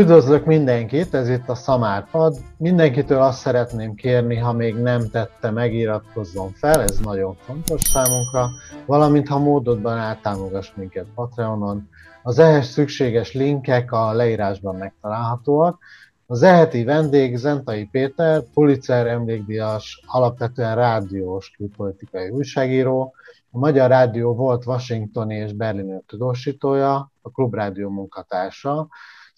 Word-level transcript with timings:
Üdvözlök 0.00 0.44
mindenkit, 0.44 1.14
ez 1.14 1.28
itt 1.28 1.48
a 1.48 1.54
Szamárpad. 1.54 2.36
Mindenkitől 2.56 3.20
azt 3.20 3.38
szeretném 3.38 3.94
kérni, 3.94 4.36
ha 4.36 4.52
még 4.52 4.74
nem 4.74 5.10
tette, 5.10 5.50
megiratkozzon 5.50 6.52
fel, 6.52 6.82
ez 6.82 6.98
nagyon 6.98 7.34
fontos 7.34 7.80
számunkra, 7.82 8.48
valamint 8.86 9.28
ha 9.28 9.38
módodban 9.38 9.98
eltámogass 9.98 10.72
minket 10.74 11.06
Patreonon. 11.14 11.88
Az 12.22 12.38
ehhez 12.38 12.66
szükséges 12.66 13.32
linkek 13.32 13.92
a 13.92 14.12
leírásban 14.12 14.76
megtalálhatóak. 14.76 15.78
Az 16.26 16.42
eheti 16.42 16.84
vendég 16.84 17.36
Zentai 17.36 17.84
Péter, 17.84 18.42
Pulitzer 18.54 19.06
emlékdias, 19.06 20.02
alapvetően 20.06 20.74
rádiós 20.74 21.50
külpolitikai 21.56 22.28
újságíró, 22.28 23.14
a 23.50 23.58
Magyar 23.58 23.88
Rádió 23.88 24.34
volt 24.34 24.66
Washingtoni 24.66 25.34
és 25.34 25.52
Berlin 25.52 26.02
tudósítója, 26.06 27.12
a 27.22 27.30
Klubrádió 27.30 27.88
munkatársa, 27.88 28.88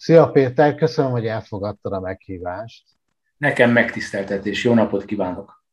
Szia 0.03 0.29
Péter, 0.29 0.75
köszönöm, 0.75 1.11
hogy 1.11 1.25
elfogadtad 1.25 1.93
a 1.93 1.99
meghívást. 1.99 2.83
Nekem 3.37 3.71
megtiszteltetés, 3.71 4.63
jó 4.63 4.73
napot 4.73 5.05
kívánok! 5.05 5.63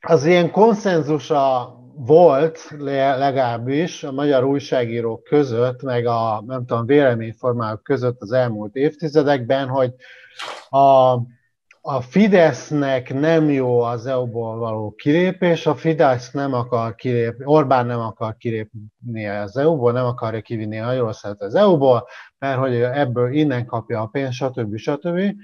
Az 0.00 0.24
ilyen 0.24 0.50
konszenzusa 0.50 1.74
volt 1.94 2.74
legalábbis 2.78 4.04
a 4.04 4.12
magyar 4.12 4.44
újságírók 4.44 5.22
között, 5.24 5.82
meg 5.82 6.06
a 6.06 6.42
nem 6.46 6.66
tudom, 6.66 6.86
véleményformálók 6.86 7.82
között 7.82 8.20
az 8.20 8.32
elmúlt 8.32 8.74
évtizedekben, 8.74 9.68
hogy 9.68 9.94
a 10.68 11.16
a 11.90 12.00
Fidesznek 12.00 13.14
nem 13.14 13.50
jó 13.50 13.80
az 13.80 14.06
EU-ból 14.06 14.58
való 14.58 14.94
kilépés, 14.96 15.66
a 15.66 15.74
Fidesz 15.74 16.30
nem 16.30 16.54
akar 16.54 16.94
kilépni, 16.94 17.44
Orbán 17.44 17.86
nem 17.86 18.00
akar 18.00 18.36
kilépni 18.36 19.26
az 19.26 19.56
EU-ból, 19.56 19.92
nem 19.92 20.04
akarja 20.04 20.40
kivinni 20.40 20.78
Magyarországot 20.78 21.40
az 21.40 21.54
EU-ból, 21.54 22.08
mert 22.38 22.58
hogy 22.58 22.74
ebből 22.74 23.32
innen 23.32 23.66
kapja 23.66 24.00
a 24.00 24.06
pénzt, 24.06 24.32
stb. 24.32 24.76
stb. 24.76 25.34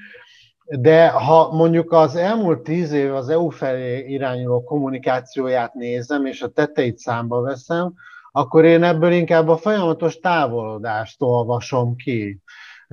De 0.65 1.09
ha 1.09 1.53
mondjuk 1.53 1.93
az 1.93 2.17
elmúlt 2.17 2.63
tíz 2.63 2.93
év 2.93 3.15
az 3.15 3.29
EU 3.29 3.49
felé 3.49 3.99
irányuló 3.99 4.65
kommunikációját 4.65 5.75
nézem, 5.75 6.27
és 6.27 6.43
a 6.43 6.49
teteit 6.49 6.99
számba 6.99 7.41
veszem, 7.41 7.95
akkor 8.31 8.65
én 8.65 8.83
ebből 8.83 9.13
inkább 9.13 9.49
a 9.49 9.57
folyamatos 9.57 10.19
távolodást 10.19 11.23
olvasom 11.23 11.97
ki 11.97 12.41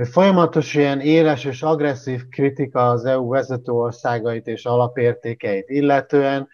folyamatos 0.05 0.73
ilyen 0.73 0.99
éles 0.99 1.45
és 1.45 1.61
agresszív 1.61 2.27
kritika 2.29 2.89
az 2.89 3.05
EU 3.05 3.29
vezető 3.29 3.71
országait 3.71 4.47
és 4.47 4.65
alapértékeit 4.65 5.69
illetően, 5.69 6.47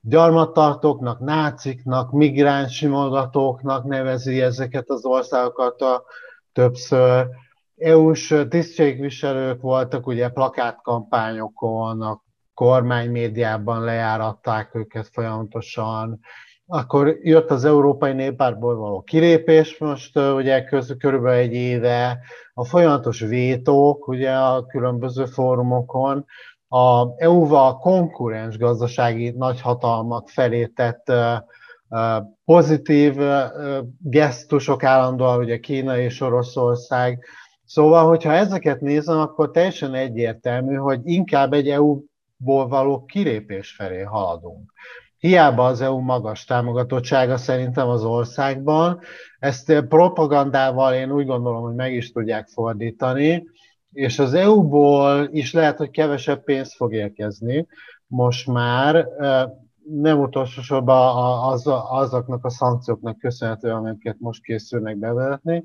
gyarmattartóknak, 0.00 1.18
náciknak, 1.18 2.12
migráns 2.12 2.76
simogatóknak 2.76 3.84
nevezi 3.84 4.40
ezeket 4.40 4.90
az 4.90 5.04
országokat 5.04 5.80
a 5.80 6.04
többször. 6.52 7.26
EU-s 7.76 8.34
tisztségviselők 8.48 9.60
voltak 9.60 10.06
ugye 10.06 10.28
plakátkampányokon, 10.28 12.02
a 12.02 12.22
kormány 12.54 13.10
médiában 13.10 13.84
lejáratták 13.84 14.74
őket 14.74 15.08
folyamatosan, 15.12 16.20
akkor 16.72 17.16
jött 17.22 17.50
az 17.50 17.64
Európai 17.64 18.12
Néppártból 18.12 18.76
való 18.76 19.00
kilépés, 19.00 19.78
most 19.78 20.18
ugye 20.18 20.64
köz, 20.64 20.94
körülbelül 20.98 21.38
egy 21.38 21.52
éve, 21.52 22.18
a 22.54 22.64
folyamatos 22.64 23.20
vétók 23.20 24.08
ugye 24.08 24.32
a 24.32 24.66
különböző 24.66 25.24
fórumokon, 25.24 26.26
a 26.68 27.06
EU-val 27.16 27.78
konkurens 27.78 28.58
gazdasági 28.58 29.30
nagyhatalmak 29.30 30.28
felé 30.28 30.66
tett 30.66 31.12
pozitív 32.44 33.16
gesztusok 33.98 34.84
állandóan, 34.84 35.38
ugye 35.38 35.58
Kína 35.58 35.98
és 35.98 36.20
Oroszország. 36.20 37.24
Szóval, 37.64 38.06
hogyha 38.06 38.32
ezeket 38.32 38.80
nézem, 38.80 39.18
akkor 39.18 39.50
teljesen 39.50 39.94
egyértelmű, 39.94 40.74
hogy 40.74 41.00
inkább 41.04 41.52
egy 41.52 41.68
EU-ból 41.68 42.68
való 42.68 43.04
kilépés 43.04 43.74
felé 43.74 44.00
haladunk. 44.00 44.72
Hiába 45.20 45.66
az 45.66 45.80
EU 45.80 45.98
magas 45.98 46.44
támogatottsága 46.44 47.36
szerintem 47.36 47.88
az 47.88 48.04
országban, 48.04 49.00
ezt 49.38 49.84
propagandával 49.88 50.94
én 50.94 51.12
úgy 51.12 51.26
gondolom, 51.26 51.62
hogy 51.62 51.74
meg 51.74 51.94
is 51.94 52.12
tudják 52.12 52.48
fordítani, 52.48 53.44
és 53.92 54.18
az 54.18 54.34
EU-ból 54.34 55.28
is 55.30 55.52
lehet, 55.52 55.78
hogy 55.78 55.90
kevesebb 55.90 56.44
pénz 56.44 56.74
fog 56.74 56.92
érkezni 56.94 57.66
most 58.06 58.46
már, 58.46 59.08
nem 59.84 60.20
utolsó 60.20 60.62
sorban 60.62 61.38
az, 61.52 61.62
azoknak 61.88 62.44
a 62.44 62.50
szankcióknak 62.50 63.18
köszönhetően, 63.18 63.76
amiket 63.76 64.16
most 64.18 64.42
készülnek 64.42 64.96
bevezetni. 64.96 65.64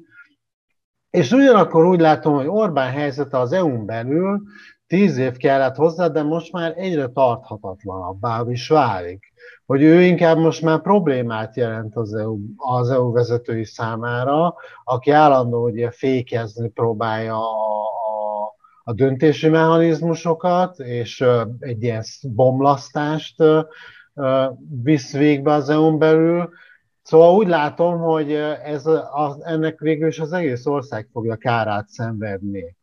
És 1.10 1.32
ugyanakkor 1.32 1.86
úgy 1.86 2.00
látom, 2.00 2.36
hogy 2.36 2.48
Orbán 2.48 2.92
helyzete 2.92 3.40
az 3.40 3.52
EU-n 3.52 3.86
belül 3.86 4.42
tíz 4.88 5.18
év 5.18 5.38
kellett 5.38 5.76
hozzá, 5.76 6.08
de 6.08 6.24
most 6.24 6.52
már 6.52 6.74
egyre 6.78 7.08
tarthatatlanabbá 7.08 8.44
is 8.48 8.68
válik 8.68 9.34
hogy 9.66 9.82
ő 9.82 10.02
inkább 10.02 10.38
most 10.38 10.62
már 10.62 10.82
problémát 10.82 11.56
jelent 11.56 11.96
az 11.96 12.14
EU, 12.14 12.38
az 12.56 12.90
EU 12.90 13.12
vezetői 13.12 13.66
számára, 13.66 14.56
aki 14.84 15.12
állandó 15.12 15.64
ugye 15.64 15.92
fékezni 15.92 16.70
próbálja 16.70 17.36
a, 17.36 17.82
a, 17.82 18.56
a 18.84 18.94
döntési 18.94 19.50
mechanizmusokat, 19.50 20.80
és 20.80 21.26
egy 21.60 21.84
ilyen 21.84 22.04
bomlasztást 22.22 23.44
visz 24.84 25.14
végbe 25.14 25.54
az 25.54 25.70
EU-n 25.70 25.98
belül. 25.98 26.50
Szóval 27.02 27.36
úgy 27.36 27.48
látom, 27.48 28.00
hogy 28.00 28.34
ez 28.64 28.86
a, 28.86 29.38
ennek 29.42 29.80
végül 29.80 30.08
is 30.08 30.20
az 30.20 30.32
egész 30.32 30.66
ország 30.66 31.08
fogja 31.12 31.36
kárát 31.36 31.88
szenvedni. 31.88 32.76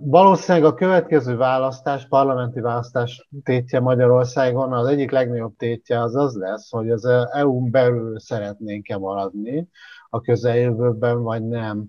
Valószínűleg 0.00 0.72
a 0.72 0.74
következő 0.74 1.36
választás, 1.36 2.06
parlamenti 2.08 2.60
választás 2.60 3.28
tétje 3.42 3.80
Magyarországon 3.80 4.72
az 4.72 4.86
egyik 4.86 5.10
legnagyobb 5.10 5.56
tétje 5.56 6.00
az 6.00 6.16
az 6.16 6.36
lesz, 6.36 6.70
hogy 6.70 6.90
az 6.90 7.04
EU-n 7.32 7.70
belül 7.70 8.20
szeretnénk-e 8.20 8.98
maradni 8.98 9.68
a 10.10 10.20
közeljövőben, 10.20 11.22
vagy 11.22 11.46
nem. 11.46 11.88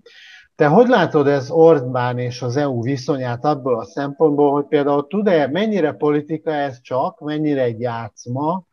Te 0.54 0.66
hogy 0.66 0.88
látod 0.88 1.26
ez 1.26 1.50
Orbán 1.50 2.18
és 2.18 2.42
az 2.42 2.56
EU 2.56 2.82
viszonyát 2.82 3.44
abból 3.44 3.78
a 3.78 3.84
szempontból, 3.84 4.52
hogy 4.52 4.66
például 4.66 5.06
tud-e, 5.06 5.48
mennyire 5.48 5.92
politika 5.92 6.50
ez 6.52 6.80
csak, 6.80 7.20
mennyire 7.20 7.62
egy 7.62 7.80
játszma, 7.80 8.64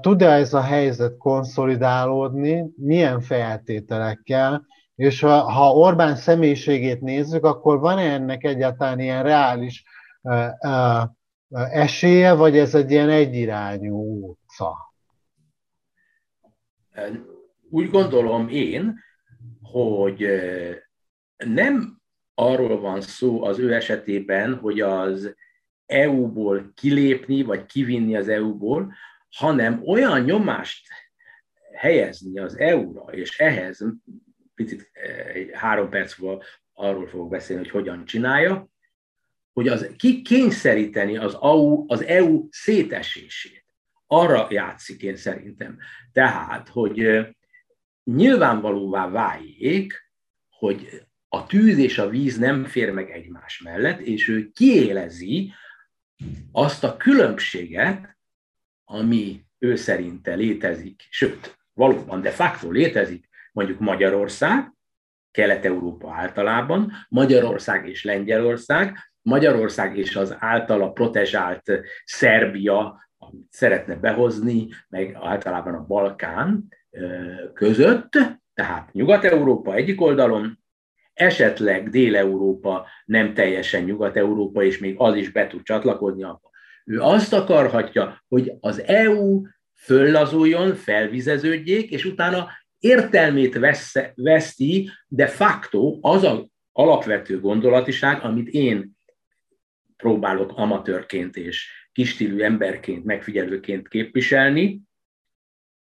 tud-e 0.00 0.30
ez 0.30 0.54
a 0.54 0.60
helyzet 0.60 1.16
konszolidálódni, 1.16 2.64
milyen 2.76 3.20
feltételekkel, 3.20 4.66
és 5.00 5.20
ha, 5.20 5.40
ha 5.40 5.72
Orbán 5.72 6.16
személyiségét 6.16 7.00
nézzük, 7.00 7.44
akkor 7.44 7.78
van-e 7.78 8.12
ennek 8.12 8.44
egyáltalán 8.44 9.00
ilyen 9.00 9.22
reális 9.22 9.84
uh, 10.22 10.46
uh, 10.60 11.02
esélye, 11.74 12.32
vagy 12.32 12.58
ez 12.58 12.74
egy 12.74 12.90
ilyen 12.90 13.08
egyirányú 13.08 14.28
utca? 14.28 14.94
Úgy 17.70 17.90
gondolom 17.90 18.48
én, 18.48 18.98
hogy 19.62 20.26
nem 21.36 22.00
arról 22.34 22.80
van 22.80 23.00
szó 23.00 23.44
az 23.44 23.58
ő 23.58 23.74
esetében, 23.74 24.54
hogy 24.54 24.80
az 24.80 25.34
EU-ból 25.86 26.72
kilépni, 26.74 27.42
vagy 27.42 27.66
kivinni 27.66 28.16
az 28.16 28.28
EU-ból, 28.28 28.94
hanem 29.30 29.82
olyan 29.86 30.20
nyomást 30.20 30.88
helyezni 31.72 32.38
az 32.38 32.58
EU-ra, 32.58 33.02
és 33.12 33.38
ehhez 33.38 33.84
picit 34.64 34.90
egy 35.34 35.50
három 35.52 35.88
perc 35.88 36.18
múlva 36.18 36.42
arról 36.72 37.06
fogok 37.06 37.28
beszélni, 37.28 37.62
hogy 37.62 37.70
hogyan 37.70 38.04
csinálja, 38.04 38.68
hogy 39.52 39.68
az 39.68 39.90
ki 39.96 40.22
kényszeríteni 40.22 41.16
az 41.16 41.38
EU, 41.42 41.84
az 41.86 42.04
EU 42.04 42.48
szétesését. 42.50 43.64
Arra 44.06 44.46
játszik 44.50 45.02
én 45.02 45.16
szerintem. 45.16 45.78
Tehát, 46.12 46.68
hogy 46.68 47.26
nyilvánvalóvá 48.04 49.08
váljék, 49.08 50.12
hogy 50.48 51.02
a 51.28 51.46
tűz 51.46 51.78
és 51.78 51.98
a 51.98 52.08
víz 52.08 52.38
nem 52.38 52.64
fér 52.64 52.92
meg 52.92 53.10
egymás 53.10 53.60
mellett, 53.60 54.00
és 54.00 54.28
ő 54.28 54.50
kiélezi 54.50 55.52
azt 56.52 56.84
a 56.84 56.96
különbséget, 56.96 58.18
ami 58.84 59.44
ő 59.58 59.76
szerinte 59.76 60.34
létezik, 60.34 61.06
sőt, 61.10 61.58
valóban 61.72 62.20
de 62.20 62.30
facto 62.30 62.70
létezik 62.70 63.29
mondjuk 63.52 63.78
Magyarország, 63.78 64.72
Kelet-Európa 65.30 66.14
általában, 66.14 66.92
Magyarország 67.08 67.88
és 67.88 68.04
Lengyelország, 68.04 68.96
Magyarország 69.22 69.96
és 69.98 70.16
az 70.16 70.36
általa 70.38 70.92
protezsált 70.92 71.72
Szerbia, 72.04 73.08
amit 73.18 73.46
szeretne 73.50 73.94
behozni, 73.94 74.68
meg 74.88 75.16
általában 75.20 75.74
a 75.74 75.86
Balkán 75.86 76.68
között, 77.54 78.10
tehát 78.54 78.92
Nyugat-Európa 78.92 79.74
egyik 79.74 80.00
oldalon, 80.00 80.58
esetleg 81.12 81.88
Dél-Európa 81.88 82.86
nem 83.04 83.34
teljesen 83.34 83.82
Nyugat-Európa, 83.82 84.62
és 84.62 84.78
még 84.78 84.94
az 84.98 85.14
is 85.14 85.30
be 85.30 85.46
tud 85.46 85.62
csatlakozni. 85.62 86.26
Ő 86.84 87.00
azt 87.00 87.32
akarhatja, 87.32 88.22
hogy 88.28 88.52
az 88.60 88.82
EU 88.82 89.42
föllazuljon, 89.74 90.74
felvizeződjék, 90.74 91.90
és 91.90 92.04
utána 92.04 92.48
értelmét 92.80 93.58
vesz, 93.58 93.94
veszti 94.14 94.90
de 95.08 95.26
facto 95.26 95.98
az 96.00 96.22
a 96.22 96.48
alapvető 96.72 97.40
gondolatiság, 97.40 98.22
amit 98.22 98.48
én 98.48 98.96
próbálok 99.96 100.52
amatőrként 100.54 101.36
és 101.36 101.68
kistílű 101.92 102.40
emberként, 102.42 103.04
megfigyelőként 103.04 103.88
képviselni, 103.88 104.80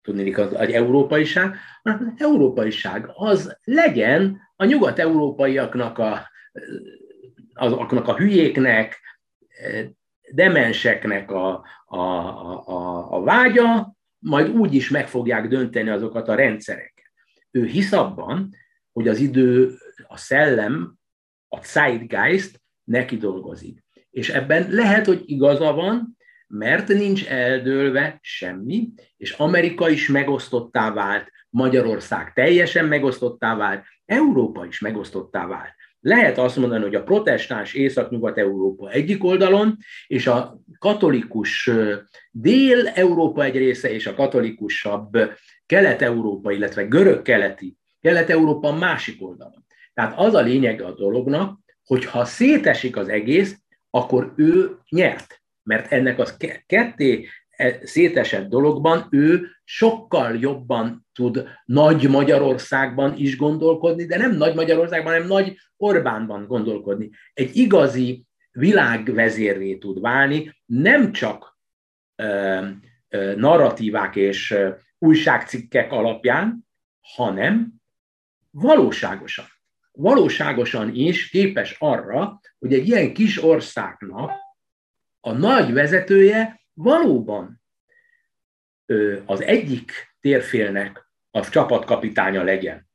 tudni 0.03 0.35
az 0.35 0.55
egy 0.55 0.71
európaiság, 0.71 1.57
hanem 1.83 2.13
az 2.15 2.23
európaiság 2.23 3.11
az 3.15 3.59
legyen 3.65 4.41
a 4.57 4.65
nyugat-európaiaknak 4.65 5.99
a, 5.99 6.31
azoknak 7.55 8.09
a 8.09 8.17
hülyéknek, 8.17 9.01
demenseknek 10.33 11.31
a, 11.31 11.65
a, 11.87 11.99
a, 11.99 13.13
a 13.13 13.23
vágya, 13.23 13.95
majd 14.23 14.49
úgy 14.49 14.75
is 14.75 14.91
meg 14.91 15.09
fogják 15.09 15.49
dönteni 15.49 15.89
azokat 15.89 16.29
a 16.29 16.35
rendszereket. 16.35 17.13
Ő 17.51 17.65
hisz 17.65 17.93
abban, 17.93 18.49
hogy 18.93 19.09
az 19.09 19.19
idő, 19.19 19.75
a 20.07 20.17
szellem, 20.17 20.95
a 21.49 21.59
zeitgeist 21.65 22.61
neki 22.85 23.17
dolgozik. 23.17 23.85
És 24.11 24.29
ebben 24.29 24.71
lehet, 24.71 25.07
hogy 25.07 25.23
igaza 25.27 25.73
van, 25.73 26.17
mert 26.47 26.89
nincs 26.89 27.29
eldőlve 27.29 28.19
semmi, 28.21 28.89
és 29.17 29.33
Amerika 29.33 29.89
is 29.89 30.09
megosztottá 30.09 30.93
vált, 30.93 31.31
Magyarország 31.49 32.33
teljesen 32.33 32.85
megosztottá 32.85 33.57
vált, 33.57 33.85
Európa 34.05 34.67
is 34.67 34.81
megosztottá 34.81 35.47
vált. 35.47 35.75
Lehet 36.05 36.39
azt 36.39 36.57
mondani, 36.57 36.83
hogy 36.83 36.95
a 36.95 37.03
protestáns 37.03 37.75
Észak-Nyugat-Európa 37.75 38.91
egyik 38.91 39.25
oldalon, 39.25 39.77
és 40.07 40.27
a 40.27 40.61
katolikus 40.79 41.71
Dél-Európa 42.31 43.45
egy 43.45 43.57
része, 43.57 43.93
és 43.93 44.07
a 44.07 44.15
katolikusabb 44.15 45.11
Kelet-Európa, 45.67 46.53
illetve 46.53 46.83
görög-keleti 46.83 47.77
Kelet-Európa 48.01 48.73
másik 48.73 49.23
oldalon. 49.23 49.65
Tehát 49.95 50.19
az 50.19 50.35
a 50.35 50.41
lényege 50.41 50.85
a 50.85 50.95
dolognak, 50.95 51.59
hogy 51.85 52.05
ha 52.05 52.25
szétesik 52.25 52.97
az 52.97 53.09
egész, 53.09 53.57
akkor 53.91 54.33
ő 54.37 54.77
nyert 54.89 55.43
mert 55.63 55.93
ennek 55.93 56.19
az 56.19 56.37
ketté 56.67 57.29
szétesett 57.83 58.49
dologban 58.49 59.07
ő 59.11 59.47
sokkal 59.65 60.37
jobban 60.37 61.07
tud 61.13 61.49
Nagy 61.65 62.09
Magyarországban 62.09 63.17
is 63.17 63.37
gondolkodni, 63.37 64.05
de 64.05 64.17
nem 64.17 64.37
Nagy 64.37 64.55
Magyarországban, 64.55 65.13
hanem 65.13 65.29
Nagy 65.29 65.57
Orbánban 65.77 66.47
gondolkodni. 66.47 67.11
Egy 67.33 67.57
igazi 67.57 68.25
világvezérré 68.51 69.77
tud 69.77 70.01
válni, 70.01 70.57
nem 70.65 71.13
csak 71.13 71.59
ö, 72.17 72.61
ö, 73.09 73.35
narratívák 73.37 74.17
és 74.17 74.51
ö, 74.51 74.71
újságcikkek 74.99 75.93
alapján, 75.93 76.69
hanem 77.01 77.73
valóságosan. 78.51 79.45
Valóságosan 79.93 80.95
is 80.95 81.29
képes 81.29 81.77
arra, 81.79 82.41
hogy 82.59 82.73
egy 82.75 82.89
ilyen 82.89 83.13
kis 83.13 83.45
országnak 83.45 84.31
a 85.21 85.33
nagy 85.33 85.73
vezetője 85.73 86.62
valóban 86.75 87.63
az 89.25 89.43
egyik 89.43 89.93
térfélnek 90.21 91.11
a 91.31 91.49
csapatkapitánya 91.49 92.43
legyen. 92.43 92.89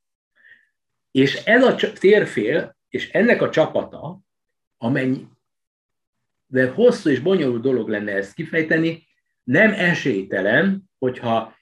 És 1.11 1.43
ez 1.43 1.63
a 1.63 1.75
térfél, 1.99 2.77
és 2.89 3.11
ennek 3.11 3.41
a 3.41 3.49
csapata, 3.49 4.19
amennyi, 4.77 5.27
de 6.47 6.71
hosszú 6.71 7.09
és 7.09 7.19
bonyolult 7.19 7.61
dolog 7.61 7.89
lenne 7.89 8.11
ezt 8.11 8.33
kifejteni, 8.33 9.07
nem 9.43 9.71
esélytelen, 9.73 10.89
hogyha 10.97 11.55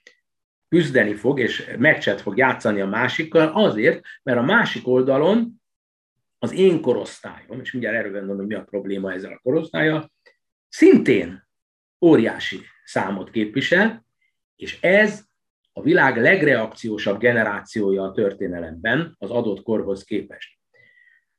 küzdeni 0.68 1.14
fog, 1.14 1.40
és 1.40 1.70
meccset 1.78 2.20
fog 2.20 2.36
játszani 2.36 2.80
a 2.80 2.86
másikkal, 2.86 3.48
azért, 3.48 4.00
mert 4.22 4.38
a 4.38 4.42
másik 4.42 4.88
oldalon 4.88 5.62
az 6.38 6.52
én 6.52 6.80
korosztályom, 6.80 7.60
és 7.60 7.72
mindjárt 7.72 7.96
erről 7.96 8.12
gondolom, 8.12 8.36
hogy 8.36 8.46
mi 8.46 8.54
a 8.54 8.64
probléma 8.64 9.12
ezzel 9.12 9.32
a 9.32 9.40
korosztálya, 9.42 10.10
szintén 10.68 11.45
óriási 12.00 12.60
számot 12.84 13.30
képvisel, 13.30 14.04
és 14.56 14.80
ez 14.80 15.24
a 15.72 15.82
világ 15.82 16.16
legreakciósabb 16.16 17.18
generációja 17.18 18.02
a 18.02 18.12
történelemben 18.12 19.14
az 19.18 19.30
adott 19.30 19.62
korhoz 19.62 20.04
képest. 20.04 20.58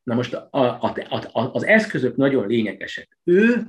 Na 0.04 0.16
most 0.16 0.34
a, 0.34 0.48
a, 0.52 0.96
a, 1.10 1.52
az 1.54 1.66
eszközök 1.66 2.16
nagyon 2.16 2.48
lényegesek. 2.48 3.18
Ő 3.24 3.68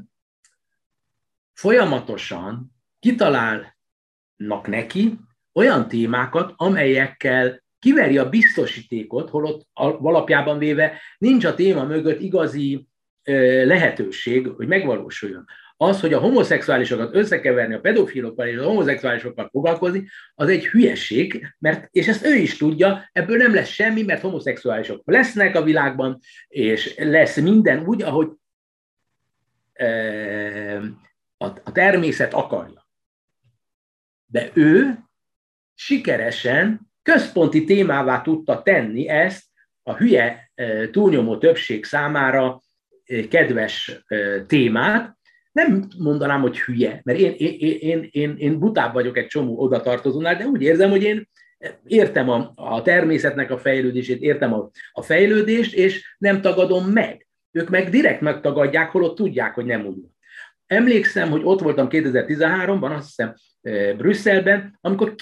folyamatosan 1.53 2.73
kitalálnak 2.99 4.67
neki 4.67 5.19
olyan 5.53 5.89
témákat, 5.89 6.53
amelyekkel 6.57 7.63
kiveri 7.79 8.19
a 8.19 8.29
biztosítékot, 8.29 9.31
holott 9.31 9.67
alapjában 9.73 10.59
véve 10.59 11.01
nincs 11.19 11.45
a 11.45 11.55
téma 11.55 11.85
mögött 11.85 12.21
igazi 12.21 12.89
lehetőség, 13.65 14.47
hogy 14.47 14.67
megvalósuljon. 14.67 15.45
Az, 15.81 16.01
hogy 16.01 16.13
a 16.13 16.19
homoszexuálisokat 16.19 17.15
összekeverni 17.15 17.75
a 17.75 17.81
pedofilokkal 17.81 18.47
és 18.47 18.57
a 18.57 18.65
homoszexuálisokkal 18.65 19.49
foglalkozni, 19.49 20.09
az 20.35 20.49
egy 20.49 20.67
hülyeség, 20.67 21.55
mert, 21.59 21.89
és 21.91 22.09
ezt 22.09 22.25
ő 22.25 22.35
is 22.35 22.57
tudja, 22.57 23.09
ebből 23.13 23.37
nem 23.37 23.55
lesz 23.55 23.69
semmi, 23.69 24.03
mert 24.03 24.21
homoszexuálisok 24.21 25.03
lesznek 25.05 25.57
a 25.57 25.63
világban, 25.63 26.19
és 26.49 26.95
lesz 26.97 27.37
minden 27.37 27.87
úgy, 27.87 28.03
ahogy 28.03 28.29
a 31.39 31.73
természet 31.73 32.35
akarja. 32.35 32.89
De 34.27 34.51
ő 34.55 34.99
sikeresen 35.75 36.81
központi 37.03 37.65
témává 37.65 38.21
tudta 38.21 38.63
tenni 38.63 39.09
ezt 39.09 39.45
a 39.83 39.95
hülye 39.95 40.51
túlnyomó 40.91 41.39
többség 41.39 41.85
számára 41.85 42.63
kedves 43.29 44.03
témát, 44.47 45.18
nem 45.59 45.89
mondanám, 45.99 46.41
hogy 46.41 46.61
hülye, 46.61 47.01
mert 47.05 47.19
én, 47.19 47.35
én, 47.39 47.77
én, 47.81 48.09
én, 48.11 48.35
én 48.39 48.59
butább 48.59 48.93
vagyok 48.93 49.17
egy 49.17 49.27
csomó 49.27 49.59
odatartozónál, 49.59 50.37
de 50.37 50.47
úgy 50.47 50.63
érzem, 50.63 50.91
hogy 50.91 51.03
én 51.03 51.29
értem 51.87 52.29
a, 52.29 52.53
a 52.55 52.83
természetnek 52.83 53.51
a 53.51 53.59
fejlődését, 53.59 54.23
értem 54.23 54.53
a, 54.53 54.71
a 54.93 55.03
fejlődést, 55.03 55.75
és 55.75 56.15
nem 56.19 56.41
tagadom 56.41 56.85
meg. 56.85 57.27
Ők 57.51 57.69
meg 57.69 57.89
direkt 57.89 58.21
megtagadják, 58.21 58.91
holott 58.91 59.17
tudják, 59.17 59.55
hogy 59.55 59.65
nem 59.65 59.87
úgy. 59.87 60.05
Emlékszem, 60.67 61.31
hogy 61.31 61.41
ott 61.45 61.61
voltam 61.61 61.87
2013-ban, 61.91 62.97
azt 62.97 63.07
hiszem 63.07 63.35
Brüsszelben, 63.97 64.79
amikor 64.81 65.15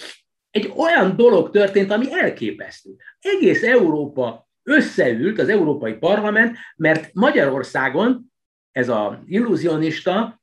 egy 0.51 0.73
olyan 0.77 1.17
dolog 1.17 1.51
történt, 1.51 1.91
ami 1.91 2.07
elképesztő. 2.13 2.91
Egész 3.21 3.63
Európa 3.63 4.49
összeült 4.63 5.39
az 5.39 5.49
Európai 5.49 5.95
Parlament, 5.95 6.57
mert 6.77 7.11
Magyarországon 7.13 8.33
ez 8.77 8.89
az 8.89 9.15
illúzionista 9.27 10.43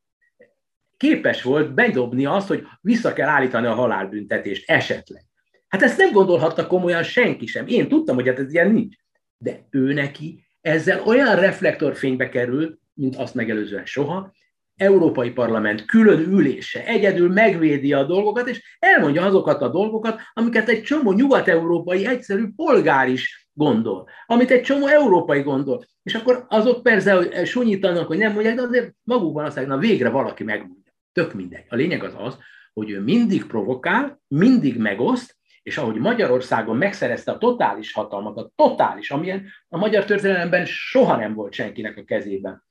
képes 0.98 1.42
volt 1.42 1.74
bedobni 1.74 2.26
azt, 2.26 2.48
hogy 2.48 2.68
vissza 2.82 3.14
kell 3.14 3.28
állítani 3.28 3.68
a 3.68 3.74
halálbüntetést 3.74 4.70
esetleg. 4.70 5.24
Hát 5.68 5.82
ezt 5.82 5.98
nem 5.98 6.12
gondolhatta 6.12 6.68
komolyan 6.68 7.04
senki 7.04 7.46
sem. 7.46 7.68
Én 7.68 7.88
tudtam, 7.88 8.16
hogy 8.16 8.28
hát 8.28 8.40
ez 8.40 8.54
ilyen 8.54 8.72
nincs. 8.72 8.96
De 9.38 9.68
ő 9.70 9.94
neki 9.94 10.46
ezzel 10.62 11.04
olyan 11.04 11.36
reflektorfénybe 11.36 12.30
került, 12.30 12.80
mint 12.94 13.16
azt 13.16 13.36
megelőzően 13.36 13.86
soha, 13.86 14.34
Európai 14.76 15.32
Parlament 15.32 15.86
külön 15.86 16.20
ülése 16.20 16.86
egyedül 16.86 17.30
megvédi 17.30 17.94
a 17.94 18.04
dolgokat, 18.04 18.48
és 18.48 18.78
elmondja 18.80 19.26
azokat 19.26 19.62
a 19.62 19.70
dolgokat, 19.70 20.20
amiket 20.34 20.70
egy 20.70 20.82
csomó 20.82 21.12
nyugat-európai 21.12 22.06
egyszerű 22.06 22.48
polgár 22.56 23.08
is 23.08 23.43
gondol, 23.54 24.10
amit 24.26 24.52
egy 24.52 24.62
csomó 24.62 24.88
európai 24.88 25.42
gondol. 25.42 25.86
És 26.04 26.16
akkor 26.16 26.46
azok 26.50 26.84
persze 26.84 27.14
hogy 27.14 27.46
sunyítanak, 27.46 28.08
hogy 28.08 28.18
nem 28.18 28.34
mondják, 28.34 28.56
de 28.56 28.62
azért 28.62 28.94
magukban 29.04 29.46
azt 29.46 29.56
mondják, 29.56 29.78
na 29.78 29.88
végre 29.88 30.10
valaki 30.10 30.44
megmondja. 30.44 30.92
Tök 31.12 31.34
mindegy. 31.34 31.66
A 31.70 31.76
lényeg 31.76 32.04
az 32.04 32.14
az, 32.18 32.38
hogy 32.74 32.90
ő 32.90 33.02
mindig 33.02 33.46
provokál, 33.46 34.22
mindig 34.28 34.78
megoszt, 34.78 35.38
és 35.64 35.78
ahogy 35.78 35.96
Magyarországon 35.96 36.78
megszerezte 36.78 37.32
a 37.32 37.38
totális 37.38 37.94
hatalmat, 37.94 38.38
a 38.38 38.52
totális, 38.56 39.12
amilyen 39.12 39.46
a 39.70 39.78
magyar 39.78 40.06
történelemben 40.06 40.66
soha 40.66 41.16
nem 41.16 41.34
volt 41.34 41.54
senkinek 41.54 41.98
a 41.98 42.04
kezében 42.04 42.64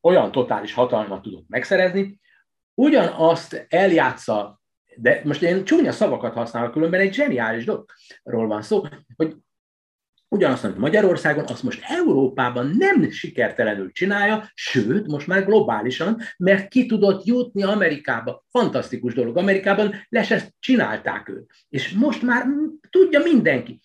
olyan 0.00 0.32
totális 0.32 0.72
hatalmat 0.72 1.22
tudott 1.22 1.48
megszerezni, 1.48 2.20
ugyanazt 2.74 3.66
eljátsza, 3.68 4.60
de 4.96 5.20
most 5.24 5.42
én 5.42 5.64
csúnya 5.64 5.92
szavakat 5.92 6.34
használok, 6.34 6.72
különben 6.72 7.00
egy 7.00 7.14
zseniális 7.14 7.64
dologról 7.64 8.46
van 8.46 8.62
szó, 8.62 8.82
hogy 9.16 9.36
ugyanazt, 10.34 10.64
amit 10.64 10.76
Magyarországon, 10.76 11.44
azt 11.44 11.62
most 11.62 11.82
Európában 11.88 12.70
nem 12.78 13.10
sikertelenül 13.10 13.92
csinálja, 13.92 14.50
sőt, 14.54 15.06
most 15.06 15.26
már 15.26 15.44
globálisan, 15.44 16.20
mert 16.36 16.68
ki 16.68 16.86
tudott 16.86 17.24
jutni 17.24 17.62
Amerikába. 17.62 18.44
Fantasztikus 18.50 19.14
dolog. 19.14 19.36
Amerikában 19.36 19.94
les 20.08 20.30
ezt 20.30 20.52
csinálták 20.58 21.28
őt. 21.28 21.50
És 21.68 21.92
most 21.92 22.22
már 22.22 22.46
tudja 22.90 23.20
mindenki. 23.22 23.80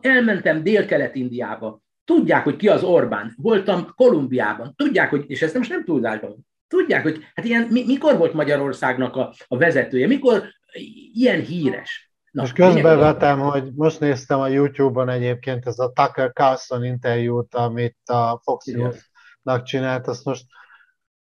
Elmentem 0.00 0.62
Dél-Kelet-Indiába, 0.62 1.80
Tudják, 2.04 2.44
hogy 2.44 2.56
ki 2.56 2.68
az 2.68 2.82
Orbán. 2.82 3.34
Voltam 3.36 3.92
Kolumbiában. 3.96 4.74
Tudják, 4.76 5.10
hogy, 5.10 5.24
és 5.26 5.42
ezt 5.42 5.54
most 5.54 5.70
nem 5.70 5.84
túlzásban, 5.84 6.46
tudják, 6.68 7.02
hogy 7.02 7.24
hát 7.34 7.44
ilyen, 7.44 7.66
mi, 7.70 7.84
mikor 7.86 8.16
volt 8.16 8.32
Magyarországnak 8.32 9.16
a, 9.16 9.34
a 9.46 9.56
vezetője, 9.56 10.06
mikor 10.06 10.48
ilyen 11.12 11.40
híres. 11.40 12.07
Na, 12.38 12.44
és 12.44 12.52
közbevetem, 12.52 13.40
hogy 13.40 13.72
most 13.74 14.00
néztem 14.00 14.40
a 14.40 14.48
YouTube-on 14.48 15.08
egyébként 15.08 15.66
ez 15.66 15.78
a 15.78 15.92
Tucker 15.92 16.32
Carlson 16.32 16.84
interjút, 16.84 17.54
amit 17.54 17.98
a 18.04 18.40
Fox 18.42 18.64
News-nak 18.64 19.62
csinált, 19.62 20.06
azt 20.06 20.24
most 20.24 20.44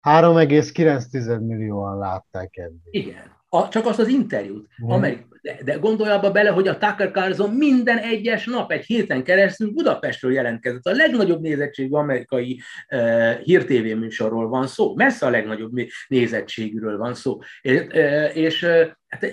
3,9 0.09 1.47
millióan 1.47 1.99
látták 1.99 2.57
eddig. 2.57 2.81
Igen. 2.91 3.34
A, 3.55 3.69
csak 3.69 3.87
azt 3.87 3.99
az 3.99 4.09
interjút. 4.09 4.69
Mm. 4.85 4.91
Amerik, 4.91 5.27
de, 5.43 5.59
de 5.65 5.75
gondolj 5.75 6.11
abba 6.11 6.31
bele, 6.31 6.51
hogy 6.51 6.69
a 6.69 6.79
Tucker 6.79 7.11
Carlson 7.11 7.55
minden 7.55 7.99
egyes 7.99 8.45
nap, 8.47 8.73
egy 8.73 8.85
héten 8.85 9.25
keresztül 9.25 9.71
Budapestről 9.71 10.33
jelentkezett. 10.33 10.87
A 10.87 10.93
legnagyobb 10.93 11.41
nézettségű 11.41 11.91
amerikai 11.91 12.61
uh, 12.91 13.39
hírtévé 13.39 13.95
műsorról 13.95 14.49
van 14.49 14.67
szó. 14.67 14.95
Messze 14.95 15.27
a 15.27 15.31
legnagyobb 15.31 15.73
nézettségűről 16.09 16.99
van 16.99 17.15
szó. 17.15 17.39
És, 17.63 17.81
uh, 17.81 18.37
és 18.37 18.63
uh, 18.63 18.87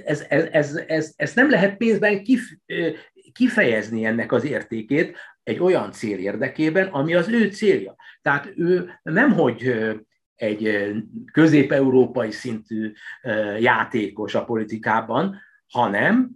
ez, 0.05 0.25
ez, 0.29 0.47
ez, 0.51 0.83
ez, 0.87 1.13
ez 1.15 1.33
nem 1.33 1.49
lehet 1.49 1.77
pénzben 1.77 2.23
kif, 2.23 2.41
uh, 2.67 2.87
kifejezni 3.31 4.05
ennek 4.05 4.31
az 4.31 4.45
értékét 4.45 5.17
egy 5.43 5.59
olyan 5.59 5.91
cél 5.91 6.17
érdekében, 6.17 6.87
ami 6.87 7.15
az 7.15 7.27
ő 7.27 7.49
célja. 7.49 7.95
Tehát 8.21 8.53
ő 8.55 8.99
nemhogy 9.03 9.67
uh, 9.67 9.95
egy 10.41 10.91
közép-európai 11.31 12.31
szintű 12.31 12.93
játékos 13.59 14.35
a 14.35 14.43
politikában, 14.43 15.41
hanem 15.71 16.29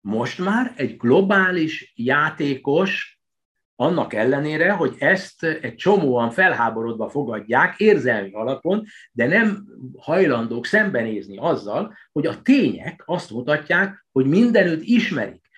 most 0.00 0.38
már 0.38 0.72
egy 0.76 0.96
globális 0.96 1.92
játékos, 1.96 3.20
annak 3.76 4.14
ellenére, 4.14 4.72
hogy 4.72 4.94
ezt 4.98 5.42
egy 5.42 5.74
csomóan 5.74 6.30
felháborodva 6.30 7.08
fogadják 7.08 7.78
érzelmi 7.78 8.32
alapon, 8.32 8.86
de 9.12 9.26
nem 9.26 9.64
hajlandók 9.98 10.66
szembenézni 10.66 11.36
azzal, 11.38 11.94
hogy 12.12 12.26
a 12.26 12.42
tények 12.42 13.02
azt 13.06 13.30
mutatják, 13.30 14.06
hogy 14.12 14.26
mindenütt 14.26 14.82
ismerik 14.82 15.49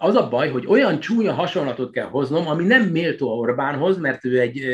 az 0.00 0.14
a 0.14 0.28
baj, 0.28 0.48
hogy 0.50 0.66
olyan 0.66 1.00
csúnya 1.00 1.32
hasonlatot 1.32 1.92
kell 1.92 2.06
hoznom, 2.06 2.46
ami 2.48 2.64
nem 2.64 2.82
méltó 2.82 3.38
Orbánhoz, 3.38 3.98
mert 3.98 4.24
ő 4.24 4.40
egy, 4.40 4.64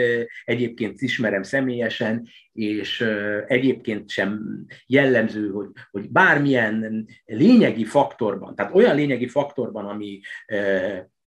egyébként 0.45 1.01
ismerem 1.01 1.43
személyesen, 1.43 2.29
és 2.53 3.05
egyébként 3.47 4.11
sem 4.11 4.41
jellemző, 4.87 5.51
hogy, 5.51 5.69
hogy 5.91 6.11
bármilyen 6.11 7.07
lényegi 7.25 7.85
faktorban, 7.85 8.55
tehát 8.55 8.75
olyan 8.75 8.97
lényegi 8.97 9.29
faktorban, 9.29 9.87
ami 9.87 10.21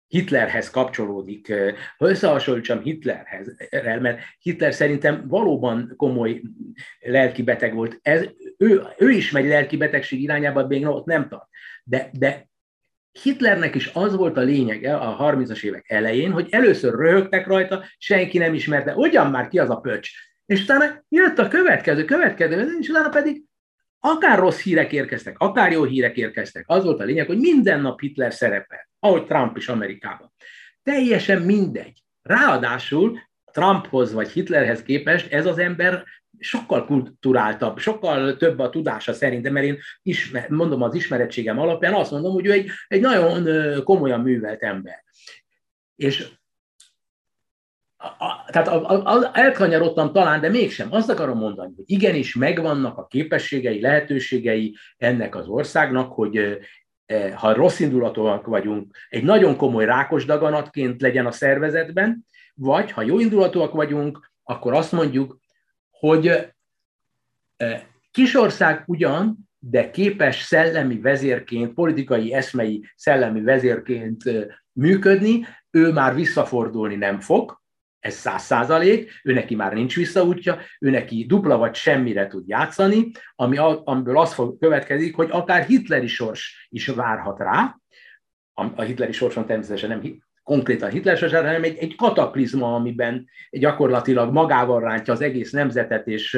Hitlerhez 0.06 0.70
kapcsolódik, 0.70 1.52
ha 1.96 2.08
összehasonlítsam 2.08 2.82
Hitlerhez, 2.82 3.56
mert 4.00 4.20
Hitler 4.40 4.74
szerintem 4.74 5.24
valóban 5.28 5.94
komoly 5.96 6.42
lelki 7.00 7.42
beteg 7.42 7.74
volt. 7.74 7.98
Ez, 8.02 8.24
ő, 8.56 8.82
ő 8.98 9.10
is 9.10 9.30
megy 9.30 9.46
lelki 9.46 9.76
betegség 9.76 10.22
irányába, 10.22 10.66
még 10.66 10.86
ott 10.86 11.06
nem 11.06 11.28
tart. 11.28 11.48
De, 11.84 12.10
de 12.12 12.47
Hitlernek 13.12 13.74
is 13.74 13.90
az 13.92 14.16
volt 14.16 14.36
a 14.36 14.40
lényege 14.40 14.96
a 14.96 15.32
30-as 15.32 15.62
évek 15.62 15.90
elején, 15.90 16.30
hogy 16.30 16.46
először 16.50 16.94
röhögtek 16.94 17.46
rajta, 17.46 17.84
senki 17.98 18.38
nem 18.38 18.54
ismerte, 18.54 18.94
ugyan 18.94 19.30
már 19.30 19.48
ki 19.48 19.58
az 19.58 19.70
a 19.70 19.76
pöcs. 19.76 20.10
És 20.46 20.62
utána 20.62 21.04
jött 21.08 21.38
a 21.38 21.48
következő, 21.48 22.04
következő, 22.04 22.76
és 22.80 22.88
utána 22.88 23.08
pedig 23.08 23.42
akár 24.00 24.38
rossz 24.38 24.60
hírek 24.60 24.92
érkeztek, 24.92 25.38
akár 25.38 25.72
jó 25.72 25.84
hírek 25.84 26.16
érkeztek. 26.16 26.64
Az 26.66 26.84
volt 26.84 27.00
a 27.00 27.04
lényeg, 27.04 27.26
hogy 27.26 27.38
minden 27.38 27.80
nap 27.80 28.00
Hitler 28.00 28.32
szerepel, 28.32 28.88
ahogy 28.98 29.26
Trump 29.26 29.56
is 29.56 29.68
Amerikában. 29.68 30.32
Teljesen 30.82 31.42
mindegy. 31.42 32.02
Ráadásul 32.22 33.18
Trumphoz 33.52 34.12
vagy 34.12 34.28
Hitlerhez 34.28 34.82
képest 34.82 35.32
ez 35.32 35.46
az 35.46 35.58
ember 35.58 36.04
sokkal 36.38 36.86
kulturáltabb, 36.86 37.78
sokkal 37.78 38.36
több 38.36 38.58
a 38.58 38.70
tudása 38.70 39.12
szerintem, 39.12 39.52
mert 39.52 39.66
én 39.66 39.78
ismer, 40.02 40.48
mondom 40.48 40.82
az 40.82 40.94
ismerettségem 40.94 41.58
alapján 41.58 41.94
azt 41.94 42.10
mondom, 42.10 42.32
hogy 42.32 42.46
ő 42.46 42.52
egy, 42.52 42.70
egy 42.88 43.00
nagyon 43.00 43.44
komolyan 43.84 44.20
művelt 44.20 44.62
ember. 44.62 45.04
És 45.96 46.28
a, 47.96 48.06
a, 48.06 48.44
tehát 48.50 48.68
a, 48.68 49.04
a, 49.04 49.30
elkanyarodtam 49.32 50.12
talán, 50.12 50.40
de 50.40 50.48
mégsem. 50.48 50.88
Azt 50.90 51.10
akarom 51.10 51.38
mondani, 51.38 51.72
hogy 51.76 51.84
igenis 51.90 52.34
megvannak 52.34 52.98
a 52.98 53.06
képességei, 53.06 53.80
lehetőségei 53.80 54.76
ennek 54.96 55.34
az 55.34 55.46
országnak, 55.46 56.12
hogy 56.12 56.58
e, 57.06 57.34
ha 57.34 57.54
rossz 57.54 57.80
indulatúak 57.80 58.46
vagyunk, 58.46 58.96
egy 59.08 59.24
nagyon 59.24 59.56
komoly 59.56 59.84
rákos 59.84 60.24
daganatként 60.24 61.00
legyen 61.00 61.26
a 61.26 61.30
szervezetben, 61.30 62.26
vagy 62.54 62.90
ha 62.90 63.02
jó 63.02 63.18
indulatúak 63.18 63.72
vagyunk, 63.72 64.32
akkor 64.42 64.74
azt 64.74 64.92
mondjuk, 64.92 65.38
hogy 65.98 66.52
kisország 68.10 68.82
ugyan, 68.86 69.48
de 69.58 69.90
képes 69.90 70.42
szellemi 70.42 71.00
vezérként, 71.00 71.74
politikai 71.74 72.32
eszmei 72.32 72.84
szellemi 72.96 73.42
vezérként 73.42 74.22
működni, 74.72 75.46
ő 75.70 75.92
már 75.92 76.14
visszafordulni 76.14 76.94
nem 76.94 77.20
fog, 77.20 77.60
ez 78.00 78.14
száz 78.14 78.42
százalék, 78.42 79.20
ő 79.22 79.32
neki 79.32 79.54
már 79.54 79.72
nincs 79.72 79.96
visszaútja, 79.96 80.58
ő 80.78 80.90
neki 80.90 81.26
dupla 81.26 81.56
vagy 81.56 81.74
semmire 81.74 82.26
tud 82.26 82.48
játszani, 82.48 83.10
ami, 83.34 83.56
amiből 83.84 84.18
az 84.18 84.34
fog 84.34 84.58
következik, 84.58 85.14
hogy 85.14 85.28
akár 85.30 85.64
hitleri 85.64 86.06
sors 86.06 86.68
is 86.70 86.86
várhat 86.86 87.38
rá, 87.38 87.76
a 88.54 88.82
hitleri 88.82 89.12
sorson 89.12 89.46
természetesen 89.46 89.88
nem 89.88 90.00
konkrétan 90.48 90.90
Hitler 90.90 91.30
hanem 91.30 91.62
egy, 91.62 91.76
egy 91.76 91.94
kataklizma, 91.96 92.74
amiben 92.74 93.28
gyakorlatilag 93.50 94.32
magával 94.32 94.80
rántja 94.80 95.12
az 95.12 95.20
egész 95.20 95.50
nemzetet, 95.50 96.06
és 96.06 96.34